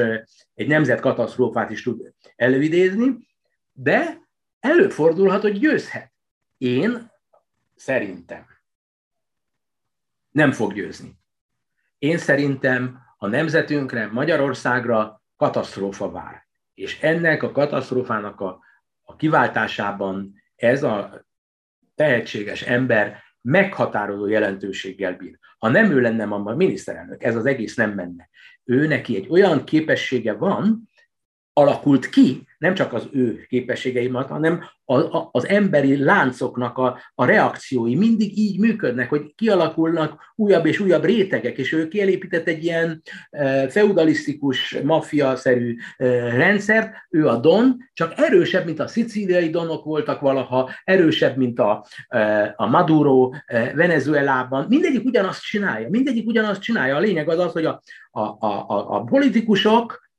egy 0.55 0.67
nemzet 0.67 1.01
katasztrófát 1.01 1.71
is 1.71 1.83
tud 1.83 2.13
előidézni, 2.37 3.17
de 3.73 4.21
előfordulhat, 4.61 5.43
hogy 5.43 5.59
győzhet. 5.59 6.13
Én 6.59 7.11
szerintem 7.77 8.47
nem 10.31 10.53
fog 10.53 10.73
győzni. 10.73 11.19
Én 11.99 12.19
szerintem 12.19 12.99
a 13.19 13.27
nemzetünkre, 13.27 14.07
Magyarországra 14.07 15.23
katasztrófa 15.37 16.11
vár. 16.11 16.47
És 16.75 17.01
ennek 17.01 17.43
a 17.43 17.53
katasztrófának 17.53 18.41
a, 18.41 18.61
a 19.03 19.17
kiváltásában 19.17 20.43
ez 20.57 20.83
a 20.83 21.25
tehetséges 21.95 22.63
ember 22.63 23.29
meghatározó 23.43 24.27
jelentőséggel 24.27 25.17
bír. 25.17 25.39
Ha 25.59 25.69
nem 25.69 25.91
ő 25.91 26.01
lenne 26.01 26.25
a 26.25 26.55
miniszterelnök, 26.55 27.23
ez 27.23 27.37
az 27.37 27.47
egész 27.47 27.75
nem 27.75 27.93
menne. 27.93 28.29
Ő 28.65 28.87
neki 28.87 29.17
egy 29.17 29.27
olyan 29.31 29.65
képessége 29.65 30.33
van, 30.33 30.90
alakult 31.61 32.09
ki, 32.09 32.49
nem 32.59 32.75
csak 32.75 32.93
az 32.93 33.09
ő 33.13 33.47
képességei 33.49 34.09
miatt, 34.09 34.29
hanem 34.29 34.65
az 35.31 35.49
emberi 35.49 35.97
láncoknak 35.97 36.79
a, 36.79 36.99
a 37.15 37.25
reakciói. 37.25 37.95
Mindig 37.95 38.39
így 38.39 38.59
működnek, 38.59 39.09
hogy 39.09 39.35
kialakulnak 39.35 40.33
újabb 40.37 40.67
és 40.67 40.81
újabb 40.81 41.05
rétegek, 41.05 41.59
és 41.59 41.73
ő 41.73 41.89
kielépített 41.89 42.47
egy 42.47 42.65
ilyen 42.65 43.03
e, 43.31 43.69
feudalisztikus, 43.69 44.79
maffia-szerű 44.85 45.77
e, 45.97 46.07
rendszert, 46.37 46.93
ő 47.11 47.27
a 47.27 47.37
Don, 47.37 47.77
csak 47.93 48.13
erősebb, 48.17 48.65
mint 48.65 48.81
a 48.81 48.87
szicíliai 48.87 49.51
donok 49.51 49.85
voltak 49.85 50.21
valaha, 50.21 50.71
erősebb, 50.85 51.37
mint 51.37 51.59
a, 51.59 51.87
e, 52.09 52.55
a 52.57 52.67
Maduro 52.67 53.31
Venezuelában, 53.75 54.67
mindegyik 54.69 55.05
ugyanazt 55.05 55.43
csinálja, 55.43 55.89
mindegyik 55.89 56.27
ugyanazt 56.27 56.61
csinálja, 56.61 56.97
a 56.97 57.01
lényeg 57.01 57.29
az 57.29 57.39
az, 57.39 57.53
hogy 57.53 57.65
a, 57.65 57.83
a, 58.11 58.21
a, 58.21 58.95
a 58.97 59.05
politikusok, 59.05 60.10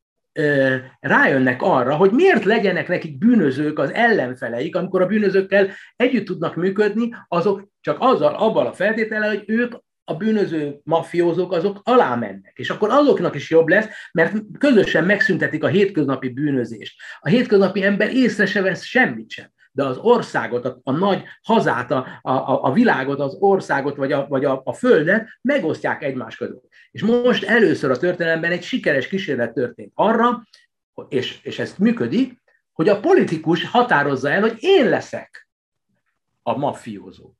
rájönnek 1.00 1.62
arra, 1.62 1.96
hogy 1.96 2.12
miért 2.12 2.44
legyenek 2.44 2.88
nekik 2.88 3.18
bűnözők 3.18 3.80
az 3.80 3.94
ellenfeleik, 3.94 4.76
amikor 4.76 5.02
a 5.02 5.06
bűnözőkkel 5.06 5.70
együtt 5.96 6.26
tudnak 6.26 6.56
működni, 6.56 7.10
azok 7.28 7.68
csak 7.82 7.98
azzal, 8.00 8.34
abban 8.36 8.66
a 8.66 8.74
feltétele, 8.74 9.28
hogy 9.28 9.44
ők 9.46 9.74
a 10.04 10.16
bűnöző 10.16 10.80
mafiózók 10.84 11.52
azok 11.52 11.80
alá 11.84 12.16
mennek, 12.16 12.54
és 12.56 12.70
akkor 12.70 12.90
azoknak 12.90 13.36
is 13.36 13.50
jobb 13.50 13.68
lesz, 13.68 13.88
mert 14.12 14.36
közösen 14.58 15.04
megszüntetik 15.06 15.64
a 15.64 15.68
hétköznapi 15.68 16.30
bűnözést. 16.30 17.02
A 17.20 17.30
hétköznapi 17.30 17.84
ember 17.84 18.14
észre 18.14 18.46
se 18.46 18.62
vesz 18.62 18.84
semmit 18.84 19.30
sem 19.30 19.52
de 19.72 19.84
az 19.84 19.98
országot, 19.98 20.66
a, 20.66 20.80
a 20.84 20.92
nagy 20.92 21.24
hazát, 21.42 21.92
a, 21.92 22.08
a, 22.22 22.64
a 22.64 22.74
világot, 22.74 23.20
az 23.20 23.38
országot, 23.40 23.96
vagy, 23.96 24.12
a, 24.12 24.26
vagy 24.28 24.46
a, 24.46 24.62
a 24.66 24.74
földet 24.74 25.28
megosztják 25.42 26.04
egymás 26.04 26.36
között. 26.36 26.68
És 26.92 27.02
most 27.02 27.44
először 27.44 27.92
a 27.92 27.98
történelemben 27.98 28.52
egy 28.52 28.64
sikeres 28.64 29.08
kísérlet 29.08 29.54
történt 29.54 29.92
arra, 29.96 30.44
és, 31.10 31.40
és 31.44 31.60
ez 31.60 31.76
működik, 31.78 32.42
hogy 32.74 32.90
a 32.90 33.00
politikus 33.00 33.66
határozza 33.66 34.30
el, 34.30 34.42
hogy 34.42 34.56
én 34.60 34.90
leszek 34.90 35.48
a 36.44 36.58
mafiózó. 36.58 37.34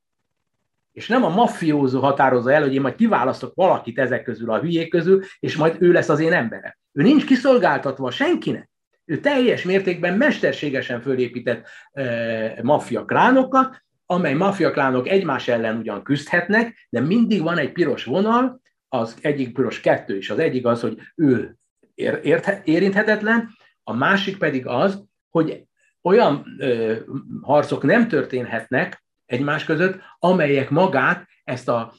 És 0.92 1.08
nem 1.08 1.24
a 1.24 1.28
mafiózó 1.28 2.00
határozza 2.00 2.52
el, 2.52 2.62
hogy 2.62 2.74
én 2.74 2.80
majd 2.80 2.94
kiválasztok 2.94 3.54
valakit 3.54 3.98
ezek 3.98 4.22
közül, 4.22 4.50
a 4.50 4.60
hülyék 4.60 4.90
közül, 4.90 5.22
és 5.38 5.56
majd 5.56 5.76
ő 5.78 5.92
lesz 5.92 6.08
az 6.08 6.20
én 6.20 6.32
emberem. 6.32 6.76
Ő 6.92 7.02
nincs 7.02 7.24
kiszolgáltatva 7.24 8.10
senkinek. 8.10 8.70
Ő 9.04 9.18
teljes 9.18 9.62
mértékben 9.62 10.16
mesterségesen 10.16 11.00
fölépített 11.00 11.68
e, 11.92 12.60
maffia 12.62 13.04
klánokat, 13.04 13.82
amely 14.06 14.34
maffia 14.34 14.70
klánok 14.70 15.08
egymás 15.08 15.48
ellen 15.48 15.76
ugyan 15.76 16.02
küzdhetnek, 16.02 16.86
de 16.90 17.00
mindig 17.00 17.42
van 17.42 17.58
egy 17.58 17.72
piros 17.72 18.04
vonal, 18.04 18.61
az 18.92 19.16
egyik 19.20 19.52
piros 19.52 19.80
kettő 19.80 20.16
is. 20.16 20.30
Az 20.30 20.38
egyik 20.38 20.66
az, 20.66 20.80
hogy 20.80 20.98
ő 21.14 21.56
ér, 21.94 22.62
érinthetetlen, 22.64 23.48
a 23.82 23.92
másik 23.92 24.38
pedig 24.38 24.66
az, 24.66 25.04
hogy 25.28 25.64
olyan 26.02 26.46
ö, 26.58 26.96
harcok 27.42 27.82
nem 27.82 28.08
történhetnek 28.08 29.04
egymás 29.26 29.64
között, 29.64 30.00
amelyek 30.18 30.70
magát 30.70 31.28
ezt 31.44 31.68
a 31.68 31.94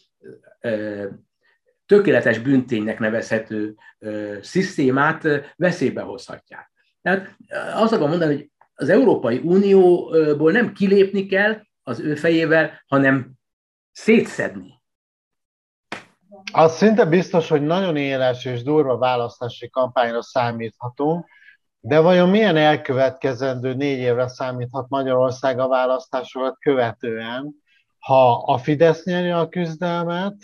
ö, 0.60 1.06
tökéletes 1.86 2.40
bünténynek 2.40 3.00
nevezhető 3.00 3.76
ö, 4.00 4.38
szisztémát 4.42 5.24
ö, 5.24 5.38
veszélybe 5.56 6.02
hozhatják. 6.02 6.72
Tehát 7.02 7.36
azt 7.74 7.92
akarom 7.92 8.10
mondani, 8.10 8.36
hogy 8.36 8.52
az 8.74 8.90
Európai 8.90 9.42
Unióból 9.44 10.52
nem 10.52 10.74
kilépni 10.74 11.26
kell 11.26 11.62
az 11.84 12.00
ő 12.00 12.16
fejével, 12.16 12.84
hanem 12.88 13.32
szétszedni. 13.92 14.83
Az 16.56 16.76
szinte 16.76 17.06
biztos, 17.06 17.50
hogy 17.50 17.62
nagyon 17.62 17.96
éles 17.96 18.46
és 18.46 18.64
durva 18.64 18.98
választási 18.98 19.70
kampányra 19.70 20.22
számíthatunk, 20.22 21.26
de 21.80 22.00
vajon 22.00 22.30
milyen 22.30 22.58
elkövetkezendő 22.58 23.74
négy 23.74 23.98
évre 23.98 24.28
számíthat 24.28 24.90
Magyarország 24.90 25.60
a 25.60 25.68
választásokat 25.68 26.58
követően, 26.60 27.56
ha 28.00 28.32
a 28.32 28.58
Fidesz 28.58 29.04
nyeri 29.04 29.30
a 29.30 29.50
küzdelmet, 29.50 30.36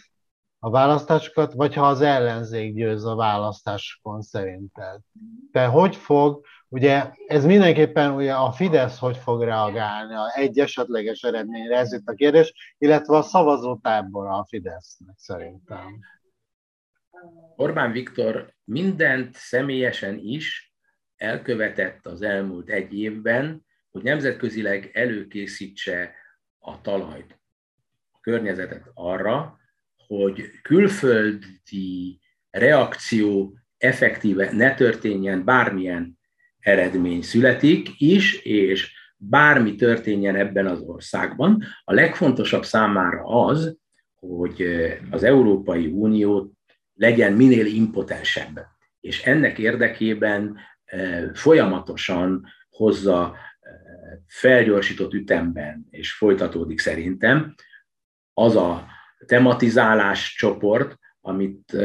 a 0.59 0.69
választásokat, 0.69 1.53
vagy 1.53 1.73
ha 1.73 1.87
az 1.87 2.01
ellenzék 2.01 2.73
győz 2.73 3.05
a 3.05 3.15
választásokon 3.15 4.21
szerinted? 4.21 4.99
Te 5.51 5.65
hogy 5.65 5.95
fog, 5.95 6.45
ugye 6.69 7.11
ez 7.27 7.45
mindenképpen 7.45 8.11
ugye 8.11 8.33
a 8.33 8.51
Fidesz 8.51 8.99
hogy 8.99 9.17
fog 9.17 9.43
reagálni 9.43 10.13
a 10.13 10.31
egy 10.35 10.59
esetleges 10.59 11.23
eredményre, 11.23 11.77
ez 11.77 11.93
itt 11.93 12.07
a 12.07 12.13
kérdés, 12.13 12.75
illetve 12.77 13.17
a 13.17 13.21
szavazótábor 13.21 14.27
a 14.27 14.45
Fidesznek 14.49 15.15
szerintem. 15.17 15.99
Orbán 17.55 17.91
Viktor 17.91 18.53
mindent 18.63 19.35
személyesen 19.35 20.17
is 20.17 20.73
elkövetett 21.15 22.05
az 22.05 22.21
elmúlt 22.21 22.69
egy 22.69 22.93
évben, 22.93 23.65
hogy 23.91 24.03
nemzetközileg 24.03 24.89
előkészítse 24.93 26.13
a 26.59 26.81
talajt, 26.81 27.39
a 28.11 28.19
környezetet 28.19 28.83
arra, 28.93 29.59
hogy 30.07 30.43
külföldi 30.61 32.19
reakció 32.49 33.57
effektíve 33.77 34.51
ne 34.51 34.73
történjen, 34.73 35.43
bármilyen 35.43 36.18
eredmény 36.59 37.21
születik 37.21 37.89
is, 37.97 38.41
és 38.41 38.97
bármi 39.17 39.75
történjen 39.75 40.35
ebben 40.35 40.67
az 40.67 40.81
országban. 40.81 41.63
A 41.83 41.93
legfontosabb 41.93 42.65
számára 42.65 43.23
az, 43.23 43.77
hogy 44.15 44.65
az 45.09 45.23
Európai 45.23 45.87
Unió 45.87 46.53
legyen 46.93 47.33
minél 47.33 47.65
impotensebb. 47.65 48.59
És 48.99 49.23
ennek 49.23 49.59
érdekében 49.59 50.57
folyamatosan 51.33 52.45
hozza 52.69 53.35
felgyorsított 54.27 55.13
ütemben, 55.13 55.87
és 55.89 56.13
folytatódik 56.13 56.79
szerintem, 56.79 57.55
az 58.33 58.55
a 58.55 58.87
tematizálás 59.25 60.35
csoport, 60.35 60.97
amit, 61.21 61.77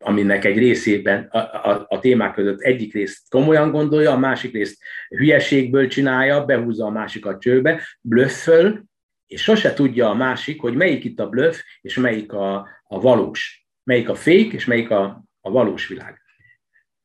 aminek 0.00 0.44
egy 0.44 0.58
részében 0.58 1.28
a, 1.30 1.38
a, 1.38 1.86
a 1.88 1.98
témák 1.98 2.34
között 2.34 2.60
egyik 2.60 2.92
részt 2.92 3.28
komolyan 3.28 3.70
gondolja, 3.70 4.10
a 4.10 4.18
másik 4.18 4.52
részt 4.52 4.82
hülyeségből 5.08 5.86
csinálja, 5.86 6.44
behúzza 6.44 6.84
a 6.84 6.90
másikat 6.90 7.40
csőbe, 7.40 7.82
blöfföl, 8.00 8.84
és 9.26 9.42
sose 9.42 9.74
tudja 9.74 10.10
a 10.10 10.14
másik, 10.14 10.60
hogy 10.60 10.74
melyik 10.74 11.04
itt 11.04 11.20
a 11.20 11.28
blöff, 11.28 11.58
és 11.80 11.96
melyik 11.96 12.32
a, 12.32 12.68
a 12.82 13.00
valós. 13.00 13.66
Melyik 13.82 14.08
a 14.08 14.14
fék, 14.14 14.52
és 14.52 14.64
melyik 14.64 14.90
a, 14.90 15.24
a 15.40 15.50
valós 15.50 15.86
világ. 15.86 16.20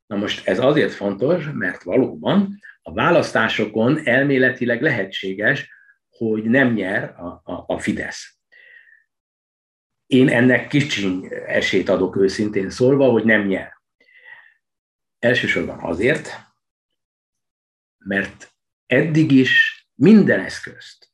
Na 0.08 0.16
most 0.16 0.48
ez 0.48 0.60
azért 0.60 0.92
fontos, 0.92 1.50
mert 1.54 1.84
valóban 1.84 2.60
a 2.82 2.94
választásokon 2.94 4.00
elméletileg 4.03 4.81
lehetséges, 4.81 5.70
hogy 6.10 6.44
nem 6.44 6.74
nyer 6.74 7.03
a, 7.03 7.51
a, 7.51 7.64
a 7.68 7.79
Fidesz. 7.79 8.35
Én 10.05 10.29
ennek 10.29 10.68
kicsi 10.68 11.33
esélyt 11.48 11.89
adok 11.89 12.15
őszintén 12.15 12.70
szólva, 12.70 13.09
hogy 13.09 13.24
nem 13.24 13.48
nyer. 13.48 13.74
Elsősorban 15.20 15.79
azért, 15.79 16.29
mert 17.98 18.53
eddig 18.85 19.31
is 19.31 19.85
minden 19.96 20.39
eszközt 20.39 21.11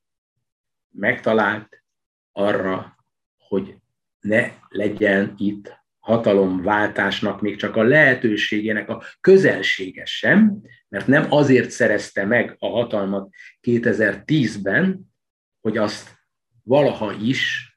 megtalált 0.89 1.83
arra, 2.31 2.95
hogy 3.37 3.75
ne 4.19 4.51
legyen 4.69 5.33
itt 5.37 5.79
hatalomváltásnak 5.99 7.41
még 7.41 7.55
csak 7.55 7.75
a 7.75 7.83
lehetőségének 7.83 8.89
a 8.89 9.03
közelsége 9.21 10.05
sem, 10.05 10.61
mert 10.87 11.07
nem 11.07 11.31
azért 11.31 11.69
szerezte 11.69 12.25
meg 12.25 12.55
a 12.59 12.67
hatalmat 12.67 13.33
2010-ben, 13.61 15.13
hogy 15.61 15.77
azt 15.77 16.19
valaha 16.63 17.13
is 17.13 17.70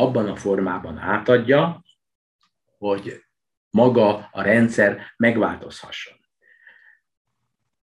abban 0.00 0.28
a 0.28 0.36
formában 0.36 0.98
átadja, 0.98 1.84
hogy 2.78 3.24
maga 3.70 4.28
a 4.32 4.42
rendszer 4.42 5.12
megváltozhasson. 5.16 6.18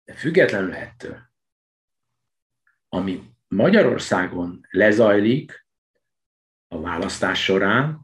De 0.04 0.14
függetlenül 0.14 0.74
ettől, 0.74 1.18
ami 2.90 3.24
Magyarországon 3.48 4.68
lezajlik 4.70 5.68
a 6.68 6.82
választás 6.82 7.44
során, 7.44 8.02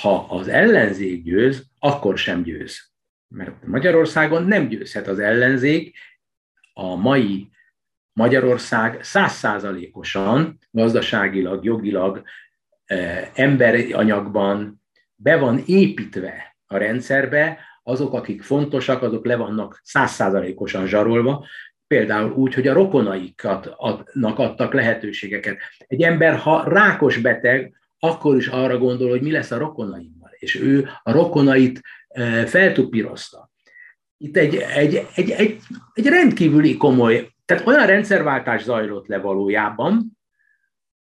ha 0.00 0.26
az 0.26 0.48
ellenzék 0.48 1.22
győz, 1.22 1.66
akkor 1.78 2.18
sem 2.18 2.42
győz. 2.42 2.90
Mert 3.28 3.66
Magyarországon 3.66 4.44
nem 4.44 4.68
győzhet 4.68 5.06
az 5.06 5.18
ellenzék, 5.18 5.96
a 6.72 6.94
mai 6.94 7.50
Magyarország 8.12 9.02
százszázalékosan 9.02 10.58
gazdaságilag, 10.70 11.64
jogilag, 11.64 12.22
emberi 13.34 13.92
anyagban 13.92 14.82
be 15.14 15.36
van 15.36 15.62
építve 15.66 16.56
a 16.66 16.76
rendszerbe, 16.76 17.58
azok, 17.82 18.12
akik 18.12 18.42
fontosak, 18.42 19.02
azok 19.02 19.24
le 19.24 19.36
vannak 19.36 19.80
százszázalékosan 19.84 20.86
zsarolva, 20.86 21.46
például 21.86 22.32
úgy, 22.32 22.54
hogy 22.54 22.68
a 22.68 22.72
rokonaikat 22.72 23.74
adnak, 23.76 24.38
adtak 24.38 24.72
lehetőségeket. 24.72 25.58
Egy 25.86 26.02
ember, 26.02 26.36
ha 26.36 26.68
rákos 26.68 27.18
beteg, 27.18 27.74
akkor 27.98 28.36
is 28.36 28.46
arra 28.46 28.78
gondol, 28.78 29.08
hogy 29.10 29.22
mi 29.22 29.30
lesz 29.30 29.50
a 29.50 29.58
rokonaimmal, 29.58 30.30
és 30.38 30.60
ő 30.60 30.88
a 31.02 31.12
rokonait 31.12 31.80
feltupírozta. 32.46 33.50
Itt 34.16 34.36
egy, 34.36 34.56
egy, 34.56 35.06
egy, 35.14 35.30
egy, 35.30 35.58
egy 35.92 36.06
rendkívüli 36.06 36.76
komoly, 36.76 37.30
tehát 37.44 37.66
olyan 37.66 37.86
rendszerváltás 37.86 38.62
zajlott 38.62 39.06
le 39.06 39.18
valójában, 39.18 40.18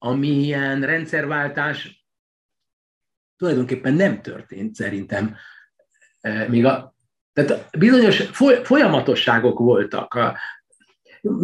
amilyen 0.04 0.86
rendszerváltás 0.86 2.06
tulajdonképpen 3.38 3.94
nem 3.94 4.22
történt 4.22 4.76
szerintem. 4.76 5.36
E, 6.22 6.48
még 6.48 6.66
a, 6.66 6.96
tehát 7.34 7.78
bizonyos 7.78 8.18
folyamatosságok 8.64 9.60
voltak. 9.60 10.20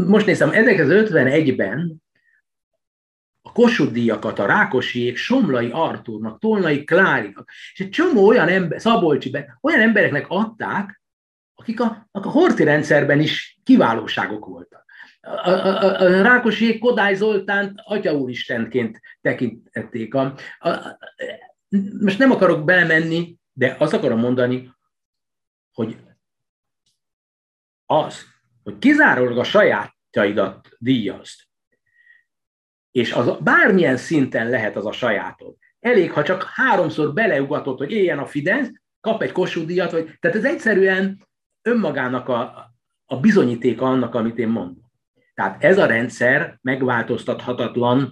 Most 0.07 0.25
nézem, 0.25 0.49
1951-ben 0.53 2.01
a 3.41 3.51
Kossuth 3.51 3.91
díjakat 3.91 4.39
a 4.39 4.45
Rákosiék, 4.45 5.17
Somlai 5.17 5.69
Artúrnak, 5.71 6.39
Tolnai 6.39 6.83
Klárinak, 6.83 7.49
és 7.73 7.79
egy 7.79 7.89
csomó 7.89 8.27
olyan 8.27 8.47
ember, 8.47 8.81
Szabolcsiben, 8.81 9.57
olyan 9.61 9.79
embereknek 9.79 10.25
adták, 10.29 11.01
akik 11.55 11.81
a, 11.81 12.07
a 12.11 12.29
Horti 12.29 12.63
rendszerben 12.63 13.19
is 13.19 13.59
kiválóságok 13.63 14.45
voltak. 14.45 14.85
A, 15.21 15.49
a, 15.49 16.01
a, 16.01 16.21
Rákosiék 16.21 16.79
Kodály 16.79 17.15
Zoltánt 17.15 17.79
Atya 17.83 18.13
Úristenként 18.13 19.01
tekintették. 19.21 20.13
A, 20.13 20.35
a, 20.59 20.69
a, 20.69 20.97
most 22.01 22.19
nem 22.19 22.31
akarok 22.31 22.65
belemenni, 22.65 23.37
de 23.53 23.75
azt 23.79 23.93
akarom 23.93 24.19
mondani, 24.19 24.73
hogy 25.73 25.97
az, 27.85 28.25
hogy 28.63 28.77
kizárólag 28.77 29.37
a 29.37 29.43
sajátjaidat 29.43 30.69
díjazd, 30.77 31.39
és 32.91 33.11
az 33.11 33.37
bármilyen 33.41 33.97
szinten 33.97 34.49
lehet 34.49 34.75
az 34.75 34.85
a 34.85 34.91
sajátod. 34.91 35.55
Elég, 35.79 36.11
ha 36.11 36.23
csak 36.23 36.43
háromszor 36.43 37.13
beleugatott, 37.13 37.77
hogy 37.77 37.91
éljen 37.91 38.19
a 38.19 38.25
Fidesz, 38.25 38.71
kap 39.01 39.21
egy 39.21 39.31
Kossuth 39.31 39.91
vagy, 39.91 40.17
tehát 40.19 40.37
ez 40.37 40.45
egyszerűen 40.45 41.27
önmagának 41.61 42.29
a, 42.29 42.71
a 43.05 43.19
bizonyítéka 43.19 43.85
annak, 43.85 44.15
amit 44.15 44.37
én 44.37 44.47
mondom. 44.47 44.78
Tehát 45.39 45.63
ez 45.63 45.77
a 45.77 45.85
rendszer 45.85 46.59
megváltoztathatatlan 46.61 48.11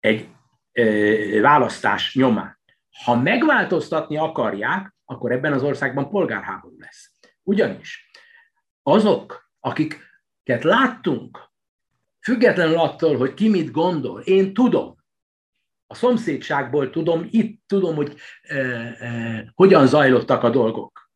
egy 0.00 0.28
ö, 0.72 1.40
választás 1.40 2.14
nyomán. 2.14 2.58
Ha 3.04 3.16
megváltoztatni 3.16 4.16
akarják, 4.16 4.94
akkor 5.04 5.32
ebben 5.32 5.52
az 5.52 5.62
országban 5.62 6.10
polgárháború 6.10 6.78
lesz. 6.78 7.12
Ugyanis 7.42 8.10
azok, 8.82 9.50
akiket 9.60 10.62
láttunk 10.62 11.52
Függetlenül 12.20 12.78
attól, 12.78 13.16
hogy 13.16 13.34
ki 13.34 13.48
mit 13.48 13.70
gondol, 13.70 14.20
én 14.20 14.54
tudom. 14.54 14.96
A 15.86 15.94
szomszédságból 15.94 16.90
tudom, 16.90 17.26
itt 17.30 17.62
tudom, 17.66 17.94
hogy 17.94 18.16
e, 18.42 18.56
e, 18.56 19.52
hogyan 19.54 19.86
zajlottak 19.86 20.42
a 20.42 20.50
dolgok. 20.50 21.10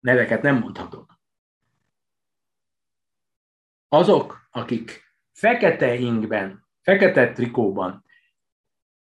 Neveket 0.00 0.42
nem 0.42 0.58
mondhatok. 0.58 1.13
Azok, 3.88 4.48
akik 4.50 5.02
fekete 5.32 5.94
ingben, 5.94 6.66
fekete 6.82 7.32
trikóban, 7.32 8.04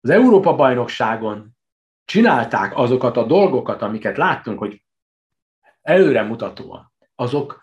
az 0.00 0.10
Európa-bajnokságon 0.10 1.56
csinálták 2.04 2.76
azokat 2.76 3.16
a 3.16 3.26
dolgokat, 3.26 3.82
amiket 3.82 4.16
láttunk, 4.16 4.58
hogy 4.58 4.82
előremutatóan, 5.82 6.92
azok 7.14 7.62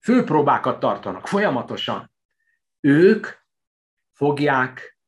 főpróbákat 0.00 0.78
tartanak 0.80 1.28
folyamatosan. 1.28 2.12
Ők 2.80 3.26
fogják 4.12 4.98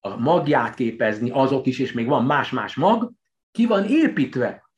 a 0.00 0.16
magját 0.16 0.74
képezni, 0.74 1.30
azok 1.30 1.66
is, 1.66 1.78
és 1.78 1.92
még 1.92 2.06
van 2.06 2.24
más-más 2.24 2.74
mag, 2.74 3.12
ki 3.50 3.66
van 3.66 3.84
építve 3.84 4.70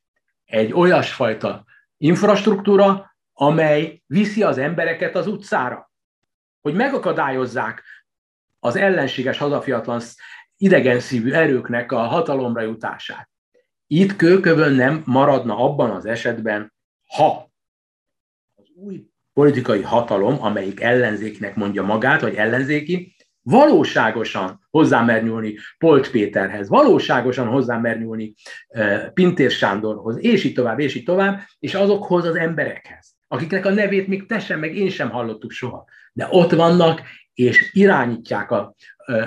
egy 0.45 0.73
olyasfajta 0.73 1.65
infrastruktúra, 1.97 3.12
amely 3.33 4.01
viszi 4.07 4.43
az 4.43 4.57
embereket 4.57 5.15
az 5.15 5.27
utcára. 5.27 5.91
Hogy 6.61 6.73
megakadályozzák 6.73 7.83
az 8.59 8.75
ellenséges, 8.75 9.37
hazafiatlan, 9.37 10.01
idegen 10.57 10.99
szívű 10.99 11.31
erőknek 11.31 11.91
a 11.91 11.99
hatalomra 11.99 12.61
jutását. 12.61 13.29
Itt 13.87 14.15
kőkövön 14.15 14.73
nem 14.73 15.03
maradna 15.05 15.57
abban 15.57 15.89
az 15.89 16.05
esetben, 16.05 16.73
ha 17.07 17.51
az 18.55 18.71
új 18.75 19.05
politikai 19.33 19.81
hatalom, 19.81 20.43
amelyik 20.43 20.81
ellenzéknek 20.81 21.55
mondja 21.55 21.83
magát, 21.83 22.21
vagy 22.21 22.35
ellenzéki, 22.35 23.15
valóságosan 23.41 24.67
hozzámer 24.69 25.23
nyúlni 25.23 25.57
Polt 25.77 26.11
Péterhez, 26.11 26.69
valóságosan 26.69 27.47
hozzámer 27.47 27.99
nyúlni 27.99 28.33
Pintér 29.13 29.51
Sándorhoz, 29.51 30.17
és 30.23 30.43
így 30.43 30.53
tovább, 30.53 30.79
és 30.79 30.95
így 30.95 31.03
tovább, 31.03 31.39
és 31.59 31.73
azokhoz 31.73 32.25
az 32.25 32.35
emberekhez, 32.35 33.12
akiknek 33.33 33.65
a 33.65 33.69
nevét 33.69 34.07
még 34.07 34.25
te 34.25 34.39
sem, 34.39 34.59
meg 34.59 34.75
én 34.75 34.89
sem 34.89 35.09
hallottuk 35.09 35.51
soha. 35.51 35.85
De 36.13 36.27
ott 36.31 36.51
vannak, 36.51 37.01
és 37.33 37.73
irányítják 37.73 38.51
a, 38.51 38.75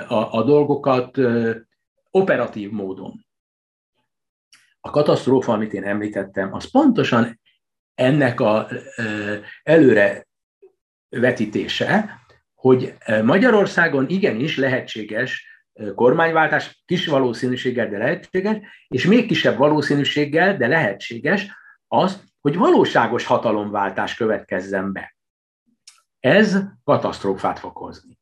a, 0.07 0.37
a 0.37 0.43
dolgokat 0.43 1.17
operatív 2.11 2.69
módon. 2.69 3.25
A 4.79 4.89
katasztrófa, 4.89 5.53
amit 5.53 5.73
én 5.73 5.83
említettem, 5.83 6.53
az 6.53 6.71
pontosan 6.71 7.39
ennek 7.95 8.39
a 8.39 8.67
előre 9.63 10.27
vetítése, 11.09 12.21
hogy 12.55 12.93
Magyarországon 13.23 14.09
igenis 14.09 14.57
lehetséges 14.57 15.47
kormányváltás, 15.95 16.83
kis 16.85 17.07
valószínűséggel, 17.07 17.89
de 17.89 17.97
lehetséges, 17.97 18.57
és 18.87 19.05
még 19.05 19.27
kisebb 19.27 19.57
valószínűséggel, 19.57 20.57
de 20.57 20.67
lehetséges 20.67 21.47
az, 21.87 22.26
hogy 22.41 22.57
valóságos 22.57 23.25
hatalomváltás 23.25 24.15
következzen 24.15 24.93
be. 24.93 25.15
Ez 26.19 26.63
katasztrófát 26.83 27.59
fog 27.59 27.77
hozni. 27.77 28.19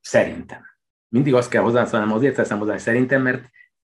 Szerintem. 0.00 0.62
Mindig 1.08 1.34
azt 1.34 1.50
kell 1.50 1.62
hozzászólnom, 1.62 2.12
azért 2.12 2.34
teszem 2.34 2.58
hozzá, 2.58 2.76
szerintem, 2.76 3.22
mert 3.22 3.44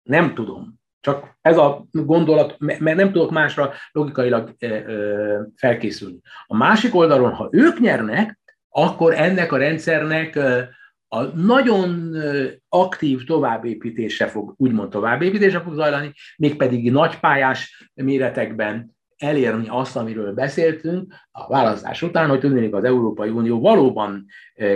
nem 0.02 0.34
tudom. 0.34 0.80
Csak 1.00 1.38
ez 1.42 1.58
a 1.58 1.86
gondolat, 1.92 2.56
mert 2.60 2.96
nem 2.96 3.12
tudok 3.12 3.32
másra 3.32 3.74
logikailag 3.92 4.56
felkészülni. 5.56 6.20
A 6.46 6.56
másik 6.56 6.96
oldalon, 6.96 7.34
ha 7.34 7.50
ők 7.52 7.80
nyernek, 7.80 8.40
akkor 8.70 9.14
ennek 9.14 9.52
a 9.52 9.58
rendszernek 9.58 10.40
a 11.08 11.24
nagyon 11.24 12.16
aktív 12.70 13.24
továbbépítése 13.24 14.28
fog, 14.28 14.54
úgymond 14.58 14.90
továbbépítése 14.90 15.62
fog 15.62 15.74
zajlani, 15.74 16.14
mégpedig 16.38 16.92
nagypályás 16.92 17.92
méretekben 17.94 18.98
elérni 19.22 19.68
azt, 19.70 19.96
amiről 19.96 20.34
beszéltünk 20.34 21.14
a 21.32 21.48
választás 21.48 22.02
után, 22.02 22.30
hogy 22.30 22.40
tudnék 22.40 22.74
az 22.74 22.84
Európai 22.84 23.30
Unió 23.30 23.60
valóban 23.60 24.26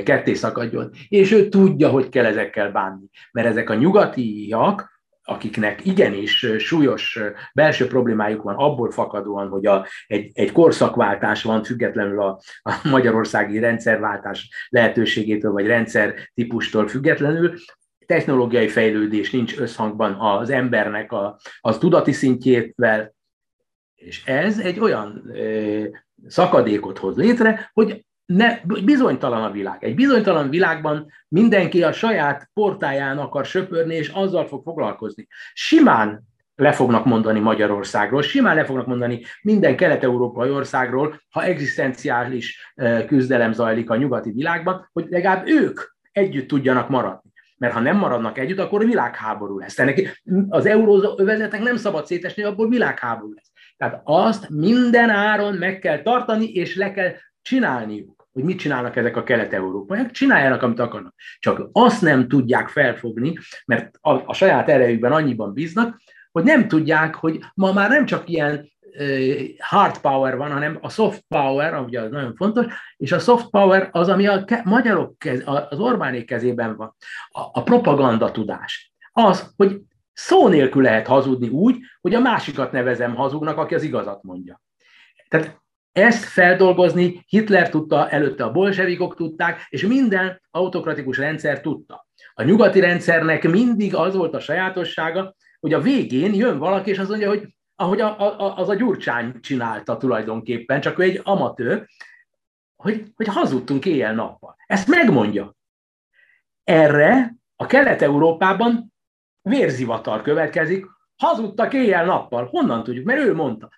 ketté 0.03 0.33
szakadjon, 0.33 0.89
és 1.07 1.31
ő 1.31 1.49
tudja, 1.49 1.89
hogy 1.89 2.09
kell 2.09 2.25
ezekkel 2.25 2.71
bánni. 2.71 3.05
Mert 3.31 3.47
ezek 3.47 3.69
a 3.69 3.75
nyugatiak, 3.75 4.93
akiknek 5.27 5.85
igenis 5.85 6.47
súlyos 6.57 7.19
belső 7.53 7.87
problémájuk 7.87 8.41
van 8.41 8.55
abból 8.55 8.91
fakadóan, 8.91 9.47
hogy 9.47 9.65
a, 9.65 9.85
egy, 10.07 10.31
egy 10.33 10.51
korszakváltás 10.51 11.43
van 11.43 11.63
függetlenül 11.63 12.21
a, 12.21 12.39
a 12.61 12.73
magyarországi 12.83 13.59
rendszerváltás 13.59 14.49
lehetőségétől, 14.69 15.51
vagy 15.51 15.65
rendszer 15.65 16.13
típustól 16.33 16.87
függetlenül, 16.87 17.53
technológiai 18.05 18.67
fejlődés 18.67 19.31
nincs 19.31 19.57
összhangban 19.57 20.13
az 20.19 20.49
embernek 20.49 21.11
a, 21.11 21.39
az 21.59 21.77
tudati 21.77 22.11
szintjével, 22.11 23.14
és 24.05 24.25
ez 24.25 24.59
egy 24.59 24.79
olyan 24.79 25.23
ö, 25.33 25.83
szakadékot 26.27 26.97
hoz 26.97 27.17
létre, 27.17 27.69
hogy 27.73 28.05
ne, 28.25 28.59
bizonytalan 28.83 29.43
a 29.43 29.51
világ. 29.51 29.83
Egy 29.83 29.95
bizonytalan 29.95 30.49
világban 30.49 31.11
mindenki 31.27 31.83
a 31.83 31.91
saját 31.91 32.49
portáján 32.53 33.17
akar 33.17 33.45
söpörni, 33.45 33.95
és 33.95 34.07
azzal 34.07 34.47
fog 34.47 34.63
foglalkozni. 34.63 35.27
Simán 35.53 36.23
le 36.55 36.71
fognak 36.71 37.05
mondani 37.05 37.39
Magyarországról, 37.39 38.21
simán 38.21 38.55
le 38.55 38.65
fognak 38.65 38.85
mondani 38.85 39.21
minden 39.41 39.75
kelet-európai 39.75 40.49
országról, 40.49 41.21
ha 41.29 41.43
egzisztenciális 41.43 42.73
küzdelem 43.07 43.51
zajlik 43.51 43.89
a 43.89 43.95
nyugati 43.95 44.31
világban, 44.31 44.89
hogy 44.93 45.05
legalább 45.09 45.47
ők 45.47 45.79
együtt 46.11 46.47
tudjanak 46.47 46.89
maradni. 46.89 47.33
Mert 47.57 47.73
ha 47.73 47.79
nem 47.79 47.97
maradnak 47.97 48.37
együtt, 48.37 48.59
akkor 48.59 48.85
világháború 48.85 49.59
lesz. 49.59 49.73
Tehát 49.73 50.17
az 50.49 50.65
euróövezetnek 50.65 51.61
nem 51.61 51.75
szabad 51.75 52.05
szétesni, 52.05 52.43
abból 52.43 52.69
világháború 52.69 53.33
lesz. 53.33 53.51
Tehát 53.77 54.01
azt 54.03 54.49
minden 54.49 55.09
áron 55.09 55.53
meg 55.53 55.79
kell 55.79 56.01
tartani, 56.01 56.51
és 56.51 56.75
le 56.75 56.91
kell 56.91 57.13
csinálniuk, 57.41 58.27
hogy 58.31 58.43
mit 58.43 58.59
csinálnak 58.59 58.95
ezek 58.95 59.17
a 59.17 59.23
kelet-európaiak, 59.23 60.11
csináljanak, 60.11 60.61
amit 60.61 60.79
akarnak. 60.79 61.13
Csak 61.39 61.69
azt 61.71 62.01
nem 62.01 62.27
tudják 62.27 62.69
felfogni, 62.69 63.37
mert 63.65 63.97
a, 64.01 64.11
a 64.25 64.33
saját 64.33 64.69
erejükben 64.69 65.11
annyiban 65.11 65.53
bíznak, 65.53 66.01
hogy 66.31 66.43
nem 66.43 66.67
tudják, 66.67 67.15
hogy 67.15 67.39
ma 67.53 67.73
már 67.73 67.89
nem 67.89 68.05
csak 68.05 68.29
ilyen 68.29 68.73
hard 69.57 69.97
power 69.97 70.37
van, 70.37 70.51
hanem 70.51 70.77
a 70.81 70.89
soft 70.89 71.23
power, 71.27 71.79
ugye 71.79 72.01
az 72.01 72.11
nagyon 72.11 72.35
fontos, 72.35 72.65
és 72.97 73.11
a 73.11 73.19
soft 73.19 73.49
power 73.49 73.89
az, 73.91 74.09
ami 74.09 74.27
a 74.27 74.45
magyarok, 74.63 75.17
kez, 75.17 75.41
az 75.45 75.79
Orbánék 75.79 76.25
kezében 76.25 76.75
van, 76.75 76.95
a, 77.29 77.41
a 77.51 77.63
propaganda 77.63 78.31
tudás. 78.31 78.93
Az, 79.11 79.53
hogy 79.55 79.81
szó 80.15 80.47
nélkül 80.47 80.81
lehet 80.81 81.07
hazudni 81.07 81.47
úgy, 81.47 81.77
hogy 82.01 82.13
a 82.13 82.19
másikat 82.19 82.71
nevezem 82.71 83.15
hazugnak, 83.15 83.57
aki 83.57 83.75
az 83.75 83.83
igazat 83.83 84.23
mondja. 84.23 84.61
Tehát 85.27 85.61
ezt 85.91 86.23
feldolgozni 86.23 87.23
Hitler 87.27 87.69
tudta, 87.69 88.09
előtte 88.09 88.43
a 88.43 88.51
bolsevikok 88.51 89.15
tudták, 89.15 89.65
és 89.69 89.85
minden 89.85 90.41
autokratikus 90.51 91.17
rendszer 91.17 91.61
tudta. 91.61 92.07
A 92.33 92.43
nyugati 92.43 92.79
rendszernek 92.79 93.43
mindig 93.49 93.95
az 93.95 94.15
volt 94.15 94.33
a 94.33 94.39
sajátossága, 94.39 95.35
hogy 95.59 95.73
a 95.73 95.81
végén 95.81 96.33
jön 96.33 96.57
valaki, 96.57 96.89
és 96.89 96.97
azt 96.97 97.09
mondja, 97.09 97.27
hogy 97.27 97.55
ahogy 97.75 98.01
a, 98.01 98.39
a, 98.39 98.57
az 98.57 98.69
a 98.69 98.75
Gyurcsány 98.75 99.39
csinálta 99.41 99.97
tulajdonképpen, 99.97 100.81
csak 100.81 100.99
ő 100.99 101.03
egy 101.03 101.21
amatőr, 101.23 101.87
hogy, 102.75 103.03
hogy 103.15 103.27
hazudtunk 103.27 103.85
éjjel-nappal. 103.85 104.55
Ezt 104.65 104.87
megmondja. 104.87 105.55
Erre 106.63 107.35
a 107.55 107.65
Kelet-Európában 107.65 108.93
vérzivatar 109.49 110.21
következik, 110.21 110.85
hazudtak 111.17 111.73
éjjel-nappal. 111.73 112.45
Honnan 112.45 112.83
tudjuk? 112.83 113.05
Mert 113.05 113.21
ő 113.21 113.33
mondta. 113.33 113.69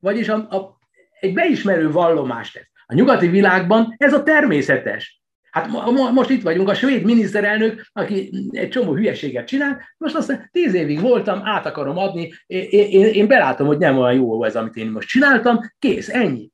Vagyis 0.00 0.28
a, 0.28 0.34
a 0.34 0.78
egy 1.20 1.34
beismerő 1.34 1.90
vallomást 1.90 2.52
tesz. 2.52 2.70
A 2.86 2.94
nyugati 2.94 3.28
világban 3.28 3.94
ez 3.96 4.12
a 4.12 4.22
természetes. 4.22 5.20
Hát 5.50 5.68
most 6.12 6.30
itt 6.30 6.42
vagyunk, 6.42 6.68
a 6.68 6.74
svéd 6.74 7.04
miniszterelnök, 7.04 7.86
aki 7.92 8.30
egy 8.50 8.68
csomó 8.68 8.94
hülyeséget 8.94 9.46
csinál, 9.46 9.80
most 9.98 10.14
azt 10.14 10.48
tíz 10.52 10.74
évig 10.74 11.00
voltam, 11.00 11.40
át 11.44 11.66
akarom 11.66 11.98
adni, 11.98 12.32
én, 12.46 12.68
én, 12.70 13.06
én 13.06 13.26
belátom, 13.26 13.66
hogy 13.66 13.78
nem 13.78 13.98
olyan 13.98 14.14
jó 14.14 14.44
ez, 14.44 14.56
amit 14.56 14.76
én 14.76 14.90
most 14.90 15.08
csináltam, 15.08 15.60
kész, 15.78 16.08
ennyi. 16.08 16.50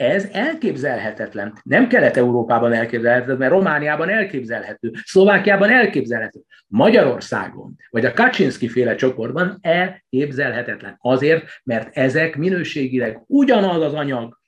Ez 0.00 0.28
elképzelhetetlen. 0.32 1.58
Nem 1.62 1.88
Kelet-Európában 1.88 2.72
elképzelhetetlen, 2.72 3.36
mert 3.36 3.52
Romániában 3.52 4.08
elképzelhető, 4.08 4.92
Szlovákiában 5.04 5.70
elképzelhető. 5.70 6.40
Magyarországon, 6.66 7.76
vagy 7.90 8.04
a 8.04 8.12
Kaczynski 8.12 8.68
féle 8.68 8.94
csoportban 8.94 9.58
elképzelhetetlen. 9.60 10.96
Azért, 11.00 11.44
mert 11.64 11.96
ezek 11.96 12.36
minőségileg 12.36 13.22
ugyanaz 13.26 13.82
az 13.82 13.94
anyag, 13.94 14.38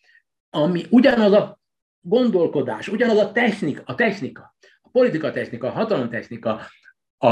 ami 0.50 0.82
ugyanaz 0.90 1.32
a 1.32 1.60
gondolkodás, 2.00 2.88
ugyanaz 2.88 3.18
a 3.18 3.32
technika, 3.32 3.82
a 3.84 3.94
technika, 3.94 4.54
a 4.82 4.88
politika 4.92 5.30
technika, 5.30 5.66
a 5.66 5.70
hatalomtechnika, 5.70 6.60
a, 7.18 7.28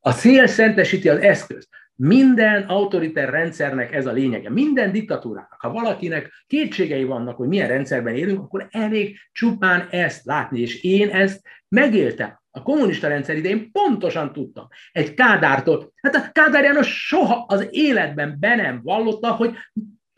a 0.00 0.12
cél 0.12 0.46
szentesíti 0.46 1.08
az 1.08 1.18
eszközt. 1.18 1.68
Minden 1.96 2.62
autoriter 2.62 3.30
rendszernek 3.30 3.92
ez 3.92 4.06
a 4.06 4.12
lényege. 4.12 4.50
Minden 4.50 4.92
diktatúrának, 4.92 5.56
ha 5.58 5.72
valakinek 5.72 6.44
kétségei 6.46 7.04
vannak, 7.04 7.36
hogy 7.36 7.48
milyen 7.48 7.68
rendszerben 7.68 8.14
élünk, 8.14 8.40
akkor 8.40 8.66
elég 8.70 9.18
csupán 9.32 9.88
ezt 9.90 10.24
látni. 10.24 10.60
És 10.60 10.82
én 10.82 11.08
ezt 11.08 11.42
megéltem. 11.68 12.42
A 12.50 12.62
kommunista 12.62 13.08
rendszer 13.08 13.36
idején 13.36 13.70
pontosan 13.72 14.32
tudtam. 14.32 14.68
Egy 14.92 15.14
Kádártól, 15.14 15.92
hát 16.02 16.14
a 16.14 16.30
Kádár 16.32 16.64
János 16.64 17.06
soha 17.06 17.44
az 17.48 17.66
életben 17.70 18.36
be 18.40 18.54
nem 18.54 18.80
vallotta, 18.82 19.30
hogy 19.30 19.56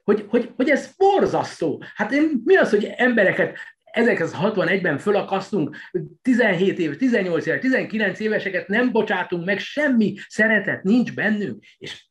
hogy, 0.04 0.24
hogy, 0.28 0.52
hogy 0.56 0.70
ez 0.70 0.94
borzasztó. 0.96 1.82
Hát 1.94 2.12
én, 2.12 2.42
mi 2.44 2.56
az, 2.56 2.70
hogy 2.70 2.84
embereket 2.96 3.58
1961-ben 3.96 4.98
fölakasztunk, 4.98 5.76
17 6.22 6.78
év, 6.78 6.96
18 6.96 7.46
éves, 7.46 7.60
19 7.60 8.20
éveseket 8.20 8.68
nem 8.68 8.92
bocsátunk 8.92 9.44
meg, 9.44 9.58
semmi 9.58 10.14
szeretet 10.28 10.82
nincs 10.82 11.14
bennünk, 11.14 11.64
és 11.78 12.06